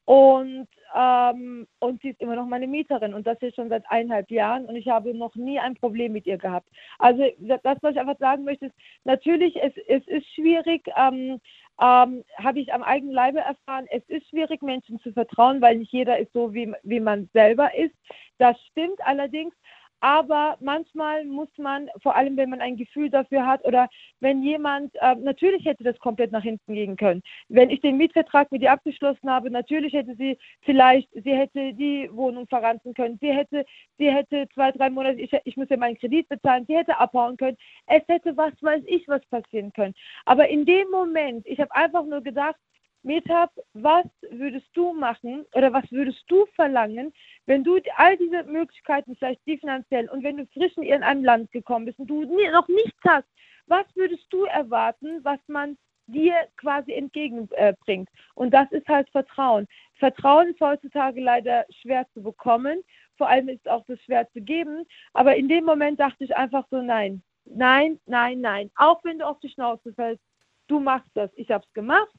und, 0.05 0.67
ähm, 0.95 1.67
und 1.80 2.01
sie 2.01 2.09
ist 2.09 2.21
immer 2.21 2.35
noch 2.35 2.47
meine 2.47 2.65
Mieterin 2.67 3.13
und 3.13 3.27
das 3.27 3.38
jetzt 3.41 3.55
schon 3.55 3.69
seit 3.69 3.84
eineinhalb 3.91 4.31
Jahren 4.31 4.65
und 4.65 4.76
ich 4.76 4.88
habe 4.88 5.13
noch 5.13 5.35
nie 5.35 5.59
ein 5.59 5.76
Problem 5.76 6.13
mit 6.13 6.26
ihr 6.26 6.38
gehabt. 6.38 6.67
Also 6.97 7.23
das, 7.39 7.77
was 7.81 7.91
ich 7.91 7.99
einfach 7.99 8.17
sagen 8.17 8.43
möchte, 8.43 8.67
ist, 8.67 8.76
natürlich, 9.03 9.55
es, 9.57 9.73
es 9.88 10.07
ist 10.07 10.27
schwierig, 10.34 10.89
ähm, 10.97 11.39
ähm, 11.81 12.23
habe 12.38 12.60
ich 12.60 12.73
am 12.73 12.84
eigenen 12.84 13.14
Leibe 13.14 13.39
erfahren, 13.39 13.88
es 13.89 14.03
ist 14.07 14.27
schwierig, 14.30 14.61
Menschen 14.61 14.99
zu 14.99 15.14
vertrauen, 15.14 15.61
weil 15.61 15.77
nicht 15.77 15.93
jeder 15.93 16.19
ist 16.19 16.34
so, 16.34 16.53
wie, 16.53 16.73
wie 16.84 16.99
man 16.99 17.30
selber 17.34 17.73
ist. 17.76 17.95
Das 18.38 18.60
stimmt 18.72 18.99
allerdings. 19.06 19.53
Aber 20.01 20.57
manchmal 20.61 21.26
muss 21.26 21.49
man, 21.57 21.89
vor 22.01 22.15
allem 22.15 22.38
wenn 22.38 22.49
man 22.49 22.61
ein 22.61 22.77
Gefühl 22.77 23.09
dafür 23.09 23.45
hat 23.45 23.65
oder 23.65 23.89
wenn 24.19 24.43
jemand, 24.43 24.95
äh, 24.95 25.15
natürlich 25.15 25.65
hätte 25.65 25.84
das 25.84 25.99
komplett 25.99 26.31
nach 26.31 26.43
hinten 26.43 26.73
gehen 26.73 26.95
können. 26.95 27.21
Wenn 27.49 27.69
ich 27.69 27.81
den 27.81 27.97
Mietvertrag 27.97 28.51
mit 28.51 28.61
ihr 28.61 28.71
abgeschlossen 28.71 29.30
habe, 29.30 29.51
natürlich 29.51 29.93
hätte 29.93 30.15
sie 30.15 30.38
vielleicht, 30.61 31.09
sie 31.13 31.34
hätte 31.34 31.73
die 31.73 32.09
Wohnung 32.13 32.47
verranzen 32.47 32.93
können, 32.93 33.17
sie 33.21 33.31
hätte, 33.31 33.65
sie 33.97 34.11
hätte 34.11 34.47
zwei, 34.53 34.71
drei 34.71 34.89
Monate, 34.89 35.19
ich, 35.19 35.31
ich 35.43 35.57
muss 35.57 35.69
ja 35.69 35.77
meinen 35.77 35.97
Kredit 35.97 36.30
bezahlen, 36.30 36.65
sie 36.67 36.77
hätte 36.77 36.97
abhauen 36.97 37.38
können, 37.38 37.57
es 37.88 38.03
hätte 38.07 38.38
was 38.38 38.53
weiß 38.61 38.84
ich 38.85 39.07
was 39.07 39.26
passieren 39.27 39.73
können. 39.73 39.93
Aber 40.26 40.47
in 40.47 40.65
dem 40.65 40.89
Moment, 40.91 41.45
ich 41.45 41.59
habe 41.59 41.73
einfach 41.76 42.05
nur 42.05 42.21
gedacht, 42.21 42.55
Metab, 43.03 43.51
was 43.73 44.05
würdest 44.30 44.67
du 44.73 44.93
machen 44.93 45.45
oder 45.53 45.71
was 45.71 45.89
würdest 45.91 46.23
du 46.27 46.45
verlangen, 46.55 47.13
wenn 47.45 47.63
du 47.63 47.80
all 47.95 48.17
diese 48.17 48.43
Möglichkeiten, 48.43 49.15
vielleicht 49.15 49.45
die 49.45 49.57
finanziell, 49.57 50.09
und 50.09 50.23
wenn 50.23 50.38
du 50.38 50.45
frisch 50.47 50.76
in 50.76 50.84
irgendeinem 50.84 51.23
Land 51.23 51.51
gekommen 51.51 51.85
bist 51.85 51.99
und 51.99 52.07
du 52.07 52.23
noch 52.51 52.67
nichts 52.67 52.99
hast, 53.07 53.27
was 53.67 53.85
würdest 53.95 54.26
du 54.31 54.43
erwarten, 54.45 55.23
was 55.23 55.39
man 55.47 55.77
dir 56.07 56.35
quasi 56.57 56.91
entgegenbringt? 56.91 58.09
Und 58.34 58.53
das 58.53 58.69
ist 58.71 58.88
halt 58.88 59.09
Vertrauen. 59.09 59.67
Vertrauen 59.95 60.49
ist 60.49 60.59
heutzutage 60.59 61.21
leider 61.21 61.65
schwer 61.81 62.05
zu 62.13 62.21
bekommen, 62.21 62.84
vor 63.17 63.30
allem 63.30 63.47
ist 63.49 63.67
auch 63.69 63.85
das 63.85 64.01
schwer 64.01 64.30
zu 64.31 64.41
geben, 64.41 64.85
aber 65.13 65.35
in 65.35 65.47
dem 65.47 65.65
Moment 65.65 65.99
dachte 65.99 66.23
ich 66.23 66.35
einfach 66.35 66.65
so, 66.69 66.81
nein, 66.81 67.21
nein, 67.45 67.99
nein, 68.05 68.41
nein, 68.41 68.71
auch 68.76 69.03
wenn 69.03 69.19
du 69.19 69.27
auf 69.27 69.39
die 69.39 69.49
Schnauze 69.49 69.93
fällst, 69.93 70.23
du 70.67 70.80
machst 70.80 71.09
das. 71.13 71.31
Ich 71.35 71.49
habe 71.51 71.63
es 71.65 71.73
gemacht 71.73 72.09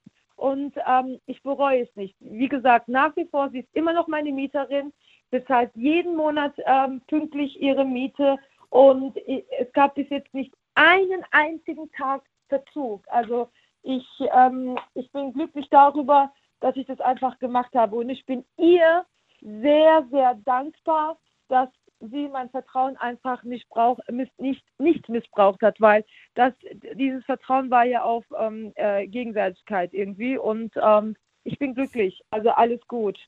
und 0.40 0.74
ähm, 0.86 1.20
ich 1.26 1.42
bereue 1.42 1.82
es 1.82 1.96
nicht. 1.96 2.16
Wie 2.20 2.48
gesagt, 2.48 2.88
nach 2.88 3.14
wie 3.16 3.26
vor, 3.26 3.50
sie 3.50 3.60
ist 3.60 3.74
immer 3.74 3.92
noch 3.92 4.08
meine 4.08 4.32
Mieterin, 4.32 4.92
bezahlt 5.30 5.70
jeden 5.74 6.16
Monat 6.16 6.54
ähm, 6.64 7.02
pünktlich 7.06 7.60
ihre 7.60 7.84
Miete 7.84 8.36
und 8.70 9.16
i- 9.28 9.44
es 9.58 9.70
gab 9.72 9.94
bis 9.94 10.08
jetzt 10.08 10.32
nicht 10.32 10.52
einen 10.74 11.22
einzigen 11.30 11.90
Tag 11.92 12.22
Verzug. 12.48 13.04
Also 13.08 13.48
ich, 13.82 14.06
ähm, 14.34 14.78
ich 14.94 15.10
bin 15.12 15.32
glücklich 15.32 15.68
darüber, 15.70 16.32
dass 16.60 16.74
ich 16.76 16.86
das 16.86 17.00
einfach 17.00 17.38
gemacht 17.38 17.74
habe 17.74 17.96
und 17.96 18.08
ich 18.08 18.24
bin 18.26 18.44
ihr 18.56 19.04
sehr, 19.40 20.06
sehr 20.10 20.34
dankbar, 20.44 21.18
dass 21.48 21.68
sie 22.00 22.28
mein 22.28 22.50
Vertrauen 22.50 22.96
einfach 22.96 23.42
nicht, 23.42 23.68
brauch, 23.68 23.98
miss, 24.10 24.28
nicht, 24.38 24.64
nicht 24.78 25.08
missbraucht 25.08 25.62
hat, 25.62 25.80
weil 25.80 26.04
das, 26.34 26.52
dieses 26.94 27.24
Vertrauen 27.24 27.70
war 27.70 27.84
ja 27.84 28.02
auf 28.02 28.24
ähm, 28.38 28.72
äh, 28.76 29.06
Gegenseitigkeit 29.06 29.92
irgendwie 29.92 30.38
und 30.38 30.72
ähm, 30.82 31.16
ich 31.44 31.58
bin 31.58 31.74
glücklich, 31.74 32.20
also 32.30 32.50
alles 32.50 32.80
gut. 32.86 33.18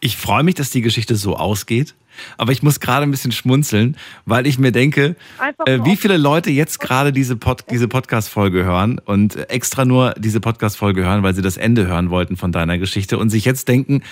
Ich 0.00 0.16
freue 0.16 0.42
mich, 0.42 0.54
dass 0.54 0.70
die 0.70 0.82
Geschichte 0.82 1.16
so 1.16 1.36
ausgeht, 1.36 1.94
aber 2.36 2.52
ich 2.52 2.62
muss 2.62 2.80
gerade 2.80 3.02
ein 3.02 3.10
bisschen 3.10 3.32
schmunzeln, 3.32 3.96
weil 4.24 4.46
ich 4.46 4.58
mir 4.58 4.70
denke, 4.70 5.16
äh, 5.64 5.80
wie 5.84 5.96
viele 5.96 6.16
Leute 6.18 6.50
jetzt 6.50 6.78
gerade 6.78 7.12
diese, 7.12 7.36
Pod 7.36 7.64
diese 7.70 7.88
Podcast-Folge 7.88 8.64
hören 8.64 9.00
und 9.04 9.36
extra 9.50 9.84
nur 9.84 10.14
diese 10.18 10.40
Podcast-Folge 10.40 11.04
hören, 11.04 11.22
weil 11.22 11.34
sie 11.34 11.42
das 11.42 11.56
Ende 11.56 11.86
hören 11.86 12.10
wollten 12.10 12.36
von 12.36 12.52
deiner 12.52 12.78
Geschichte 12.78 13.18
und 13.18 13.30
sich 13.30 13.44
jetzt 13.44 13.68
denken, 13.68 14.02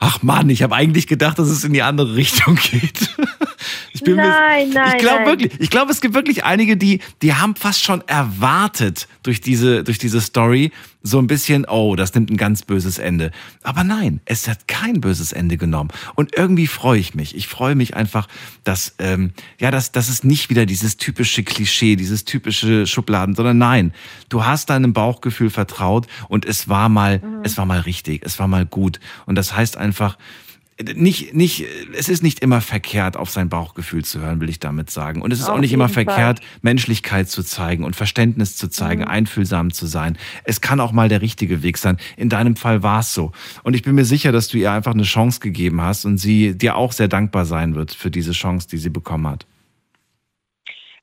ach 0.00 0.22
Mann, 0.22 0.50
ich 0.50 0.62
habe 0.62 0.74
eigentlich 0.74 1.06
gedacht, 1.06 1.38
dass 1.38 1.48
es 1.48 1.62
in 1.62 1.72
die 1.72 1.82
andere 1.82 2.16
Richtung 2.16 2.56
geht. 2.70 3.14
Ich 3.92 4.02
bin 4.02 4.16
Nein, 4.16 4.68
mir, 4.68 4.74
nein, 4.74 4.92
ich 4.96 4.98
glaube 4.98 5.26
wirklich, 5.26 5.52
ich 5.58 5.70
glaube, 5.70 5.90
es 5.90 6.00
gibt 6.00 6.14
wirklich 6.14 6.44
einige, 6.44 6.76
die, 6.76 7.00
die 7.22 7.34
haben 7.34 7.56
fast 7.56 7.82
schon 7.82 8.02
erwartet 8.06 9.08
durch 9.22 9.40
diese, 9.40 9.82
durch 9.84 9.98
diese 9.98 10.20
Story 10.20 10.70
so 11.02 11.18
ein 11.18 11.26
bisschen, 11.26 11.64
oh, 11.66 11.96
das 11.96 12.14
nimmt 12.14 12.30
ein 12.30 12.36
ganz 12.36 12.62
böses 12.62 12.98
Ende. 12.98 13.30
Aber 13.62 13.84
nein, 13.84 14.20
es 14.26 14.46
hat 14.48 14.68
kein 14.68 15.00
böses 15.00 15.32
Ende 15.32 15.56
genommen. 15.56 15.90
Und 16.14 16.36
irgendwie 16.36 16.66
freue 16.66 16.98
ich 17.00 17.14
mich. 17.14 17.34
Ich 17.34 17.48
freue 17.48 17.74
mich 17.74 17.96
einfach, 17.96 18.28
dass, 18.64 18.94
ähm, 18.98 19.32
ja, 19.58 19.70
dass, 19.70 19.92
dass 19.92 20.08
es 20.08 20.24
nicht 20.24 20.50
wieder 20.50 20.66
dieses 20.66 20.96
typische 20.98 21.42
Klischee, 21.42 21.96
dieses 21.96 22.24
typische 22.26 22.86
Schubladen, 22.86 23.34
sondern 23.34 23.58
nein, 23.58 23.92
du 24.28 24.44
hast 24.44 24.68
deinem 24.70 24.92
Bauchgefühl 24.92 25.50
vertraut 25.50 26.06
und 26.28 26.44
es 26.44 26.68
war 26.68 26.88
mal, 26.88 27.18
Mhm. 27.18 27.40
es 27.44 27.56
war 27.56 27.64
mal 27.66 27.80
richtig, 27.80 28.22
es 28.24 28.38
war 28.38 28.46
mal 28.46 28.66
gut. 28.66 29.00
Und 29.26 29.36
das 29.36 29.56
heißt 29.56 29.76
einfach, 29.78 30.16
nicht, 30.94 31.34
nicht, 31.34 31.64
es 31.94 32.08
ist 32.08 32.22
nicht 32.22 32.40
immer 32.40 32.60
verkehrt, 32.60 33.16
auf 33.16 33.30
sein 33.30 33.48
Bauchgefühl 33.48 34.04
zu 34.04 34.20
hören, 34.20 34.40
will 34.40 34.48
ich 34.48 34.58
damit 34.60 34.90
sagen. 34.90 35.22
Und 35.22 35.32
es 35.32 35.40
ist 35.40 35.48
Auf 35.48 35.56
auch 35.56 35.60
nicht 35.60 35.72
immer 35.72 35.88
Fall. 35.88 36.04
verkehrt, 36.04 36.40
Menschlichkeit 36.62 37.28
zu 37.28 37.42
zeigen 37.42 37.84
und 37.84 37.96
Verständnis 37.96 38.56
zu 38.56 38.68
zeigen, 38.68 39.02
Mhm. 39.02 39.08
einfühlsam 39.08 39.72
zu 39.72 39.86
sein. 39.86 40.16
Es 40.44 40.60
kann 40.60 40.80
auch 40.80 40.92
mal 40.92 41.08
der 41.08 41.22
richtige 41.22 41.62
Weg 41.62 41.78
sein. 41.78 41.96
In 42.16 42.28
deinem 42.28 42.56
Fall 42.56 42.82
war 42.82 43.00
es 43.00 43.14
so. 43.14 43.32
Und 43.62 43.74
ich 43.74 43.82
bin 43.82 43.94
mir 43.94 44.04
sicher, 44.04 44.32
dass 44.32 44.48
du 44.48 44.58
ihr 44.58 44.72
einfach 44.72 44.94
eine 44.94 45.02
Chance 45.02 45.40
gegeben 45.40 45.80
hast 45.80 46.04
und 46.04 46.18
sie 46.18 46.56
dir 46.56 46.76
auch 46.76 46.92
sehr 46.92 47.08
dankbar 47.08 47.44
sein 47.44 47.74
wird 47.74 47.92
für 47.92 48.10
diese 48.10 48.32
Chance, 48.32 48.68
die 48.68 48.78
sie 48.78 48.90
bekommen 48.90 49.26
hat. 49.28 49.46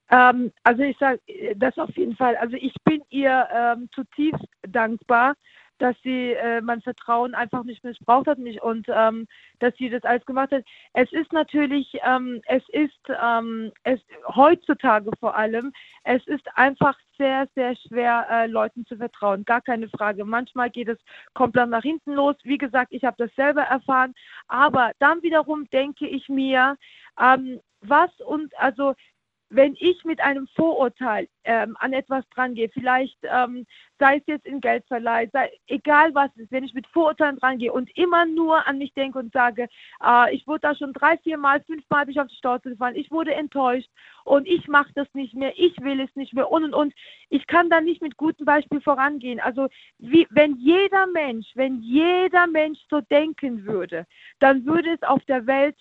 Ähm, 0.09 0.51
also 0.63 0.83
ich 0.83 0.97
sage 0.99 1.19
das 1.57 1.77
auf 1.77 1.95
jeden 1.97 2.15
Fall. 2.15 2.35
Also 2.37 2.55
ich 2.55 2.73
bin 2.85 3.01
ihr 3.09 3.45
ähm, 3.53 3.89
zutiefst 3.93 4.45
dankbar, 4.67 5.33
dass 5.79 5.95
sie 6.03 6.33
äh, 6.33 6.61
mein 6.61 6.81
Vertrauen 6.81 7.35
einfach 7.35 7.63
nicht 7.63 7.83
missbraucht 7.83 8.27
hat 8.27 8.39
nicht, 8.39 8.61
und 8.61 8.87
ähm, 8.89 9.27
dass 9.59 9.75
sie 9.77 9.89
das 9.89 10.03
alles 10.03 10.25
gemacht 10.25 10.51
hat. 10.51 10.63
Es 10.93 11.11
ist 11.11 11.31
natürlich, 11.33 11.97
ähm, 12.03 12.41
es 12.47 12.63
ist 12.69 12.99
ähm, 13.21 13.71
es 13.83 13.99
heutzutage 14.35 15.11
vor 15.19 15.35
allem, 15.35 15.73
es 16.03 16.25
ist 16.27 16.47
einfach 16.55 16.97
sehr, 17.17 17.47
sehr 17.55 17.75
schwer, 17.75 18.27
äh, 18.29 18.47
Leuten 18.47 18.85
zu 18.85 18.97
vertrauen. 18.97 19.43
Gar 19.45 19.61
keine 19.61 19.89
Frage. 19.89 20.23
Manchmal 20.23 20.69
geht 20.69 20.87
es 20.87 20.99
komplett 21.33 21.69
nach 21.69 21.81
hinten 21.81 22.13
los. 22.13 22.35
Wie 22.43 22.57
gesagt, 22.57 22.91
ich 22.91 23.03
habe 23.03 23.15
das 23.17 23.33
selber 23.35 23.63
erfahren. 23.63 24.13
Aber 24.47 24.91
dann 24.99 25.21
wiederum 25.23 25.69
denke 25.71 26.07
ich 26.07 26.29
mir, 26.29 26.77
ähm, 27.19 27.59
was 27.81 28.11
und 28.21 28.57
also 28.59 28.93
wenn 29.49 29.75
ich 29.79 30.03
mit 30.03 30.19
einem 30.19 30.47
Vorurteil 30.55 31.27
ähm, 31.45 31.77
an 31.79 31.93
etwas 31.93 32.27
drangehe, 32.29 32.69
vielleicht 32.69 33.17
ähm, 33.23 33.65
sei 33.97 34.17
es 34.17 34.23
jetzt 34.27 34.45
in 34.45 34.59
Geldverleih, 34.59 35.29
sei, 35.31 35.51
egal 35.67 36.13
was 36.13 36.29
es 36.35 36.43
ist, 36.43 36.51
wenn 36.51 36.63
ich 36.63 36.73
mit 36.73 36.85
Vorurteilen 36.87 37.37
drangehe 37.37 37.71
und 37.71 37.89
immer 37.97 38.25
nur 38.25 38.67
an 38.67 38.77
mich 38.77 38.93
denke 38.93 39.19
und 39.19 39.31
sage, 39.31 39.67
äh, 40.03 40.35
ich 40.35 40.45
wurde 40.47 40.61
da 40.61 40.75
schon 40.75 40.93
drei, 40.93 41.17
vier 41.19 41.37
Mal, 41.37 41.61
fünf 41.63 41.83
Mal 41.89 42.05
bin 42.05 42.13
ich 42.13 42.19
auf 42.19 42.27
die 42.27 42.35
Stauze 42.35 42.69
gefallen, 42.69 42.95
ich 42.95 43.09
wurde 43.09 43.33
enttäuscht 43.33 43.89
und 44.25 44.47
ich 44.47 44.67
mache 44.67 44.91
das 44.95 45.07
nicht 45.13 45.33
mehr, 45.33 45.53
ich 45.57 45.75
will 45.81 46.01
es 46.01 46.13
nicht 46.15 46.33
mehr 46.33 46.51
und 46.51 46.65
und 46.65 46.73
und. 46.73 46.93
Ich 47.29 47.47
kann 47.47 47.69
da 47.69 47.79
nicht 47.79 48.01
mit 48.01 48.17
gutem 48.17 48.45
Beispiel 48.45 48.81
vorangehen. 48.81 49.39
Also 49.39 49.67
wie, 49.97 50.27
wenn 50.29 50.57
jeder 50.57 51.07
Mensch, 51.07 51.47
wenn 51.55 51.81
jeder 51.81 52.47
Mensch 52.47 52.79
so 52.89 52.99
denken 52.99 53.65
würde, 53.65 54.05
dann 54.39 54.65
würde 54.65 54.93
es 54.93 55.03
auf 55.03 55.23
der 55.25 55.47
Welt 55.47 55.77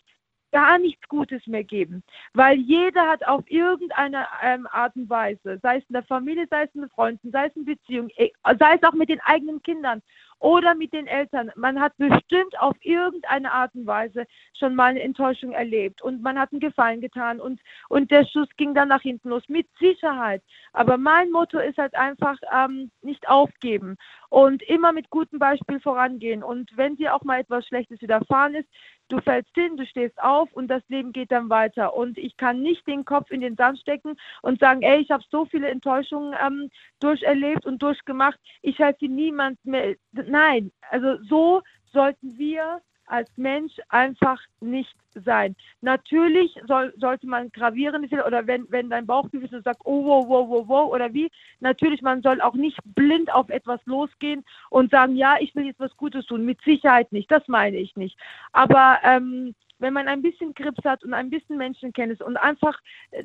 gar 0.57 0.79
nichts 0.79 1.07
Gutes 1.09 1.47
mehr 1.47 1.65
geben, 1.65 2.03
weil 2.33 2.57
jeder 2.57 3.07
hat 3.07 3.27
auf 3.27 3.45
irgendeine 3.47 4.27
ähm, 4.43 4.67
Art 4.71 4.97
und 4.97 5.11
Weise, 5.11 5.61
sei 5.63 5.77
es 5.77 5.85
in 5.91 5.93
der 5.93 6.03
Familie, 6.05 6.47
sei 6.49 6.63
es 6.63 6.75
mit 6.75 6.91
Freunden, 6.93 7.31
sei 7.31 7.49
es 7.49 7.57
in 7.57 7.67
Beziehungen, 7.67 8.11
eh, 8.17 8.31
sei 8.59 8.77
es 8.77 8.83
auch 8.83 8.95
mit 8.95 9.11
den 9.11 9.21
eigenen 9.21 9.63
Kindern 9.63 10.01
oder 10.39 10.75
mit 10.75 10.93
den 10.93 11.07
Eltern, 11.07 11.51
man 11.57 11.81
hat 11.81 11.97
bestimmt 11.97 12.59
auf 12.59 12.77
irgendeine 12.81 13.53
Art 13.53 13.75
und 13.75 13.87
Weise 13.87 14.27
schon 14.59 14.75
mal 14.75 14.91
eine 14.91 15.03
Enttäuschung 15.03 15.53
erlebt 15.53 16.03
und 16.03 16.23
man 16.23 16.39
hat 16.39 16.53
einen 16.53 16.61
Gefallen 16.61 17.01
getan 17.01 17.41
und, 17.41 17.61
und 17.89 18.11
der 18.11 18.27
Schuss 18.27 18.49
ging 18.57 18.75
dann 18.75 18.89
nach 18.89 19.03
hinten 19.03 19.31
los, 19.31 19.43
mit 19.49 19.67
Sicherheit. 19.79 20.43
Aber 20.73 20.99
mein 20.99 21.31
Motto 21.31 21.59
ist 21.59 21.79
halt 21.79 21.95
einfach 21.95 22.37
ähm, 22.53 22.91
nicht 23.03 23.29
aufgeben 23.29 23.97
und 24.29 24.63
immer 24.65 24.93
mit 24.93 25.11
gutem 25.11 25.39
Beispiel 25.39 25.81
vorangehen. 25.81 26.43
Und 26.43 26.71
wenn 26.77 26.97
dir 26.97 27.15
auch 27.15 27.23
mal 27.25 27.41
etwas 27.41 27.67
Schlechtes 27.67 28.01
widerfahren 28.01 28.55
ist, 28.55 28.69
du 29.09 29.21
fällst 29.21 29.55
hin, 29.55 29.77
du 29.77 29.87
stehst 29.87 30.21
auf 30.21 30.53
und 30.53 30.69
das 30.69 30.83
Leben 30.89 31.13
geht 31.13 31.31
dann 31.31 31.49
weiter. 31.49 31.95
Und 31.95 32.19
ich 32.19 32.37
kann 32.37 32.61
nicht 32.61 32.87
den 32.87 33.05
Kopf 33.05 33.31
in 33.31 33.41
den 33.41 33.57
Sand 33.57 33.79
stecken 33.79 34.17
und 34.43 34.61
sagen, 34.61 34.83
ey, 34.83 35.01
ich 35.01 35.11
habe 35.11 35.25
so 35.31 35.47
viele 35.47 35.69
Enttäuschungen 35.69 36.35
ähm, 36.45 36.71
durcherlebt 37.01 37.67
und 37.67 37.81
durchgemacht, 37.83 38.39
ich 38.63 38.79
helfe 38.79 39.07
niemand 39.07 39.65
mehr. 39.65 39.97
Nein, 40.27 40.71
also 40.91 41.23
so 41.25 41.63
sollten 41.93 42.37
wir 42.39 42.81
als 43.07 43.31
Mensch 43.37 43.75
einfach 43.89 44.41
nicht 44.61 44.95
sein. 45.25 45.57
Natürlich 45.81 46.55
soll, 46.67 46.93
sollte 46.99 47.27
man 47.27 47.51
gravierende 47.51 48.09
Fehler 48.09 48.27
oder 48.27 48.47
wenn, 48.47 48.67
wenn 48.71 48.91
dein 48.91 49.07
Bauchgefühl 49.07 49.63
sagt, 49.63 49.81
oh, 49.85 50.05
wow, 50.05 50.29
wow, 50.29 50.49
wow, 50.49 50.69
wow 50.69 50.93
oder 50.93 51.13
wie, 51.15 51.31
natürlich, 51.61 52.03
man 52.03 52.23
soll 52.23 52.41
auch 52.41 52.55
nicht 52.55 52.79
blind 52.85 53.33
auf 53.33 53.49
etwas 53.49 53.81
losgehen 53.87 54.45
und 54.71 54.91
sagen, 54.91 55.17
ja, 55.17 55.37
ich 55.41 55.55
will 55.55 55.65
jetzt 55.65 55.81
was 55.81 55.97
Gutes 55.97 56.27
tun. 56.27 56.45
Mit 56.45 56.61
Sicherheit 56.63 57.13
nicht, 57.13 57.31
das 57.31 57.47
meine 57.49 57.77
ich 57.77 57.97
nicht. 57.97 58.19
Aber 58.53 58.99
ähm, 59.03 59.55
wenn 59.79 59.93
man 59.93 60.09
ein 60.09 60.23
bisschen 60.23 60.55
Grips 60.55 60.85
hat 60.85 61.05
und 61.05 61.15
ein 61.15 61.31
bisschen 61.31 61.57
Menschenkenntnis 61.57 62.21
und 62.21 62.37
einfach 62.37 62.79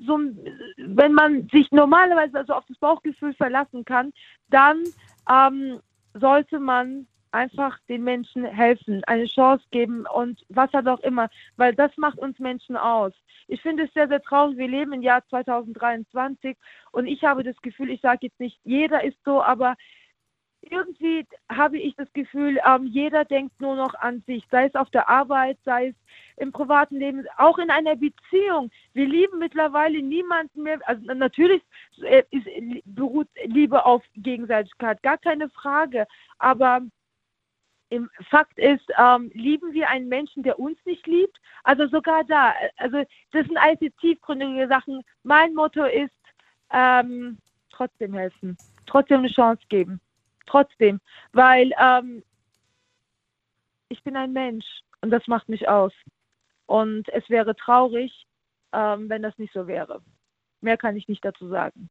so, 0.06 0.20
wenn 0.78 1.14
man 1.14 1.48
sich 1.50 1.72
normalerweise 1.72 2.38
also 2.38 2.54
auf 2.54 2.66
das 2.68 2.78
Bauchgefühl 2.78 3.34
verlassen 3.34 3.86
kann, 3.86 4.14
dann 4.50 4.84
ähm, 5.30 5.80
sollte 6.14 6.60
man 6.60 7.08
einfach 7.32 7.80
den 7.88 8.04
Menschen 8.04 8.46
helfen, 8.46 9.04
eine 9.06 9.26
Chance 9.26 9.64
geben 9.72 10.06
und 10.14 10.42
was 10.50 10.72
hat 10.74 10.88
auch 10.88 11.00
immer, 11.00 11.30
weil 11.56 11.74
das 11.74 11.92
macht 11.98 12.20
uns 12.20 12.38
Menschen 12.40 12.76
aus. 12.76 13.14
Ich 13.48 13.62
finde 13.62 13.84
es 13.84 13.94
sehr, 13.94 14.08
sehr 14.08 14.22
traurig. 14.22 14.58
Wir 14.58 14.68
leben 14.68 14.94
im 14.94 15.02
Jahr 15.02 15.26
2023 15.30 16.58
und 16.92 17.08
ich 17.08 17.24
habe 17.24 17.44
das 17.44 17.56
Gefühl, 17.62 17.90
ich 17.90 18.02
sage 18.02 18.28
jetzt 18.28 18.40
nicht, 18.40 18.60
jeder 18.64 19.04
ist 19.04 19.18
so, 19.24 19.42
aber 19.42 19.76
irgendwie 20.62 21.26
habe 21.50 21.78
ich 21.78 21.96
das 21.96 22.12
Gefühl, 22.14 22.60
ähm, 22.66 22.86
jeder 22.86 23.26
denkt 23.26 23.60
nur 23.60 23.76
noch 23.76 23.94
an 23.96 24.24
sich, 24.28 24.46
sei 24.52 24.66
es 24.66 24.76
auf 24.76 24.90
der 24.92 25.10
Arbeit, 25.10 25.58
sei 25.66 25.88
es 25.88 25.96
im 26.38 26.52
privaten 26.52 26.98
Leben, 26.98 27.26
auch 27.38 27.58
in 27.58 27.70
einer 27.70 27.96
Beziehung. 27.96 28.72
Wir 28.94 29.08
lieben 29.08 29.40
mittlerweile 29.40 30.02
niemanden 30.02 30.64
mehr. 30.64 30.80
Also 30.86 31.02
natürlich 31.14 31.62
äh, 32.04 32.24
ist, 32.32 32.48
beruht 32.86 33.28
Liebe 33.46 33.86
auf 33.86 34.04
Gegenseitigkeit, 34.16 35.02
gar 35.04 35.18
keine 35.18 35.50
Frage. 35.50 36.06
Aber 36.38 36.82
im 37.90 38.10
Fakt 38.30 38.58
ist, 38.58 38.90
ähm, 38.98 39.32
lieben 39.34 39.74
wir 39.74 39.90
einen 39.90 40.08
Menschen, 40.08 40.44
der 40.44 40.58
uns 40.60 40.78
nicht 40.86 41.06
liebt? 41.08 41.38
Also 41.64 41.88
sogar 41.88 42.24
da, 42.24 42.54
also 42.78 43.04
das 43.32 43.46
sind 43.46 43.58
alles 43.58 43.80
tiefgründige 44.00 44.68
Sachen. 44.68 45.04
Mein 45.24 45.54
Motto 45.54 45.84
ist, 45.84 46.12
ähm, 46.72 47.38
trotzdem 47.70 48.14
helfen, 48.14 48.58
trotzdem 48.86 49.20
eine 49.20 49.30
Chance 49.30 49.64
geben, 49.68 50.00
trotzdem, 50.46 51.00
weil 51.34 51.72
ähm, 51.80 52.24
ich 53.90 54.04
bin 54.04 54.16
ein 54.16 54.34
Mensch 54.34 54.66
und 55.02 55.12
das 55.12 55.28
macht 55.28 55.50
mich 55.50 55.68
aus. 55.68 55.94
Und 56.66 57.10
es 57.10 57.30
wäre 57.30 57.56
traurig, 57.56 58.26
ähm, 58.74 59.10
wenn 59.10 59.22
das 59.22 59.38
nicht 59.38 59.54
so 59.54 59.68
wäre. 59.68 60.02
Mehr 60.62 60.78
kann 60.78 60.96
ich 60.96 61.08
nicht 61.08 61.24
dazu 61.26 61.50
sagen. 61.50 61.90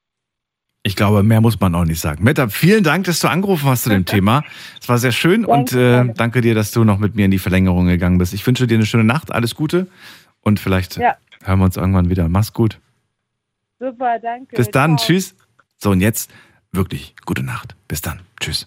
Ich 0.83 0.97
glaube, 0.97 1.23
mehr 1.23 1.43
muss 1.43 1.61
man 1.61 1.75
auch 1.75 1.85
nicht 1.85 2.01
sagen. 2.01 2.25
Metta, 2.25 2.49
vielen 2.49 2.83
Dank, 2.83 3.05
dass 3.05 3.21
du 3.21 3.29
angerufen 3.29 3.69
hast 3.69 3.83
zu 3.83 3.91
dem 3.91 4.07
Thema. 4.07 4.43
Es 4.81 4.89
war 4.89 4.97
sehr 4.97 5.13
schön 5.13 5.45
und 5.45 5.73
äh, 5.75 6.07
danke 6.15 6.41
dir, 6.41 6.55
dass 6.55 6.71
du 6.73 6.85
noch 6.85 6.99
mit 6.99 7.15
mir 7.17 7.27
in 7.27 7.31
die 7.31 7.39
Verlängerung 7.39 7.87
gegangen 7.87 8.17
bist. 8.17 8.33
Ich 8.33 8.47
wünsche 8.47 8.67
dir 8.67 8.77
eine 8.77 8.87
schöne 8.87 9.05
Nacht, 9.05 9.31
alles 9.31 9.55
Gute 9.55 9.89
und 10.41 10.59
vielleicht 10.59 10.97
ja. 10.97 11.17
hören 11.45 11.59
wir 11.59 11.67
uns 11.67 11.77
irgendwann 11.77 12.09
wieder. 12.09 12.29
Mach's 12.31 12.55
gut. 12.55 12.81
Super, 13.79 14.19
danke. 14.21 14.57
Bis 14.57 14.71
dann, 14.71 14.97
Ciao. 14.97 15.07
tschüss. 15.07 15.37
So, 15.77 15.91
und 15.91 16.01
jetzt 16.01 16.31
wirklich 16.73 17.15
gute 17.25 17.43
Nacht. 17.43 17.77
Bis 17.89 18.01
dann. 18.01 18.21
Tschüss. 18.41 18.67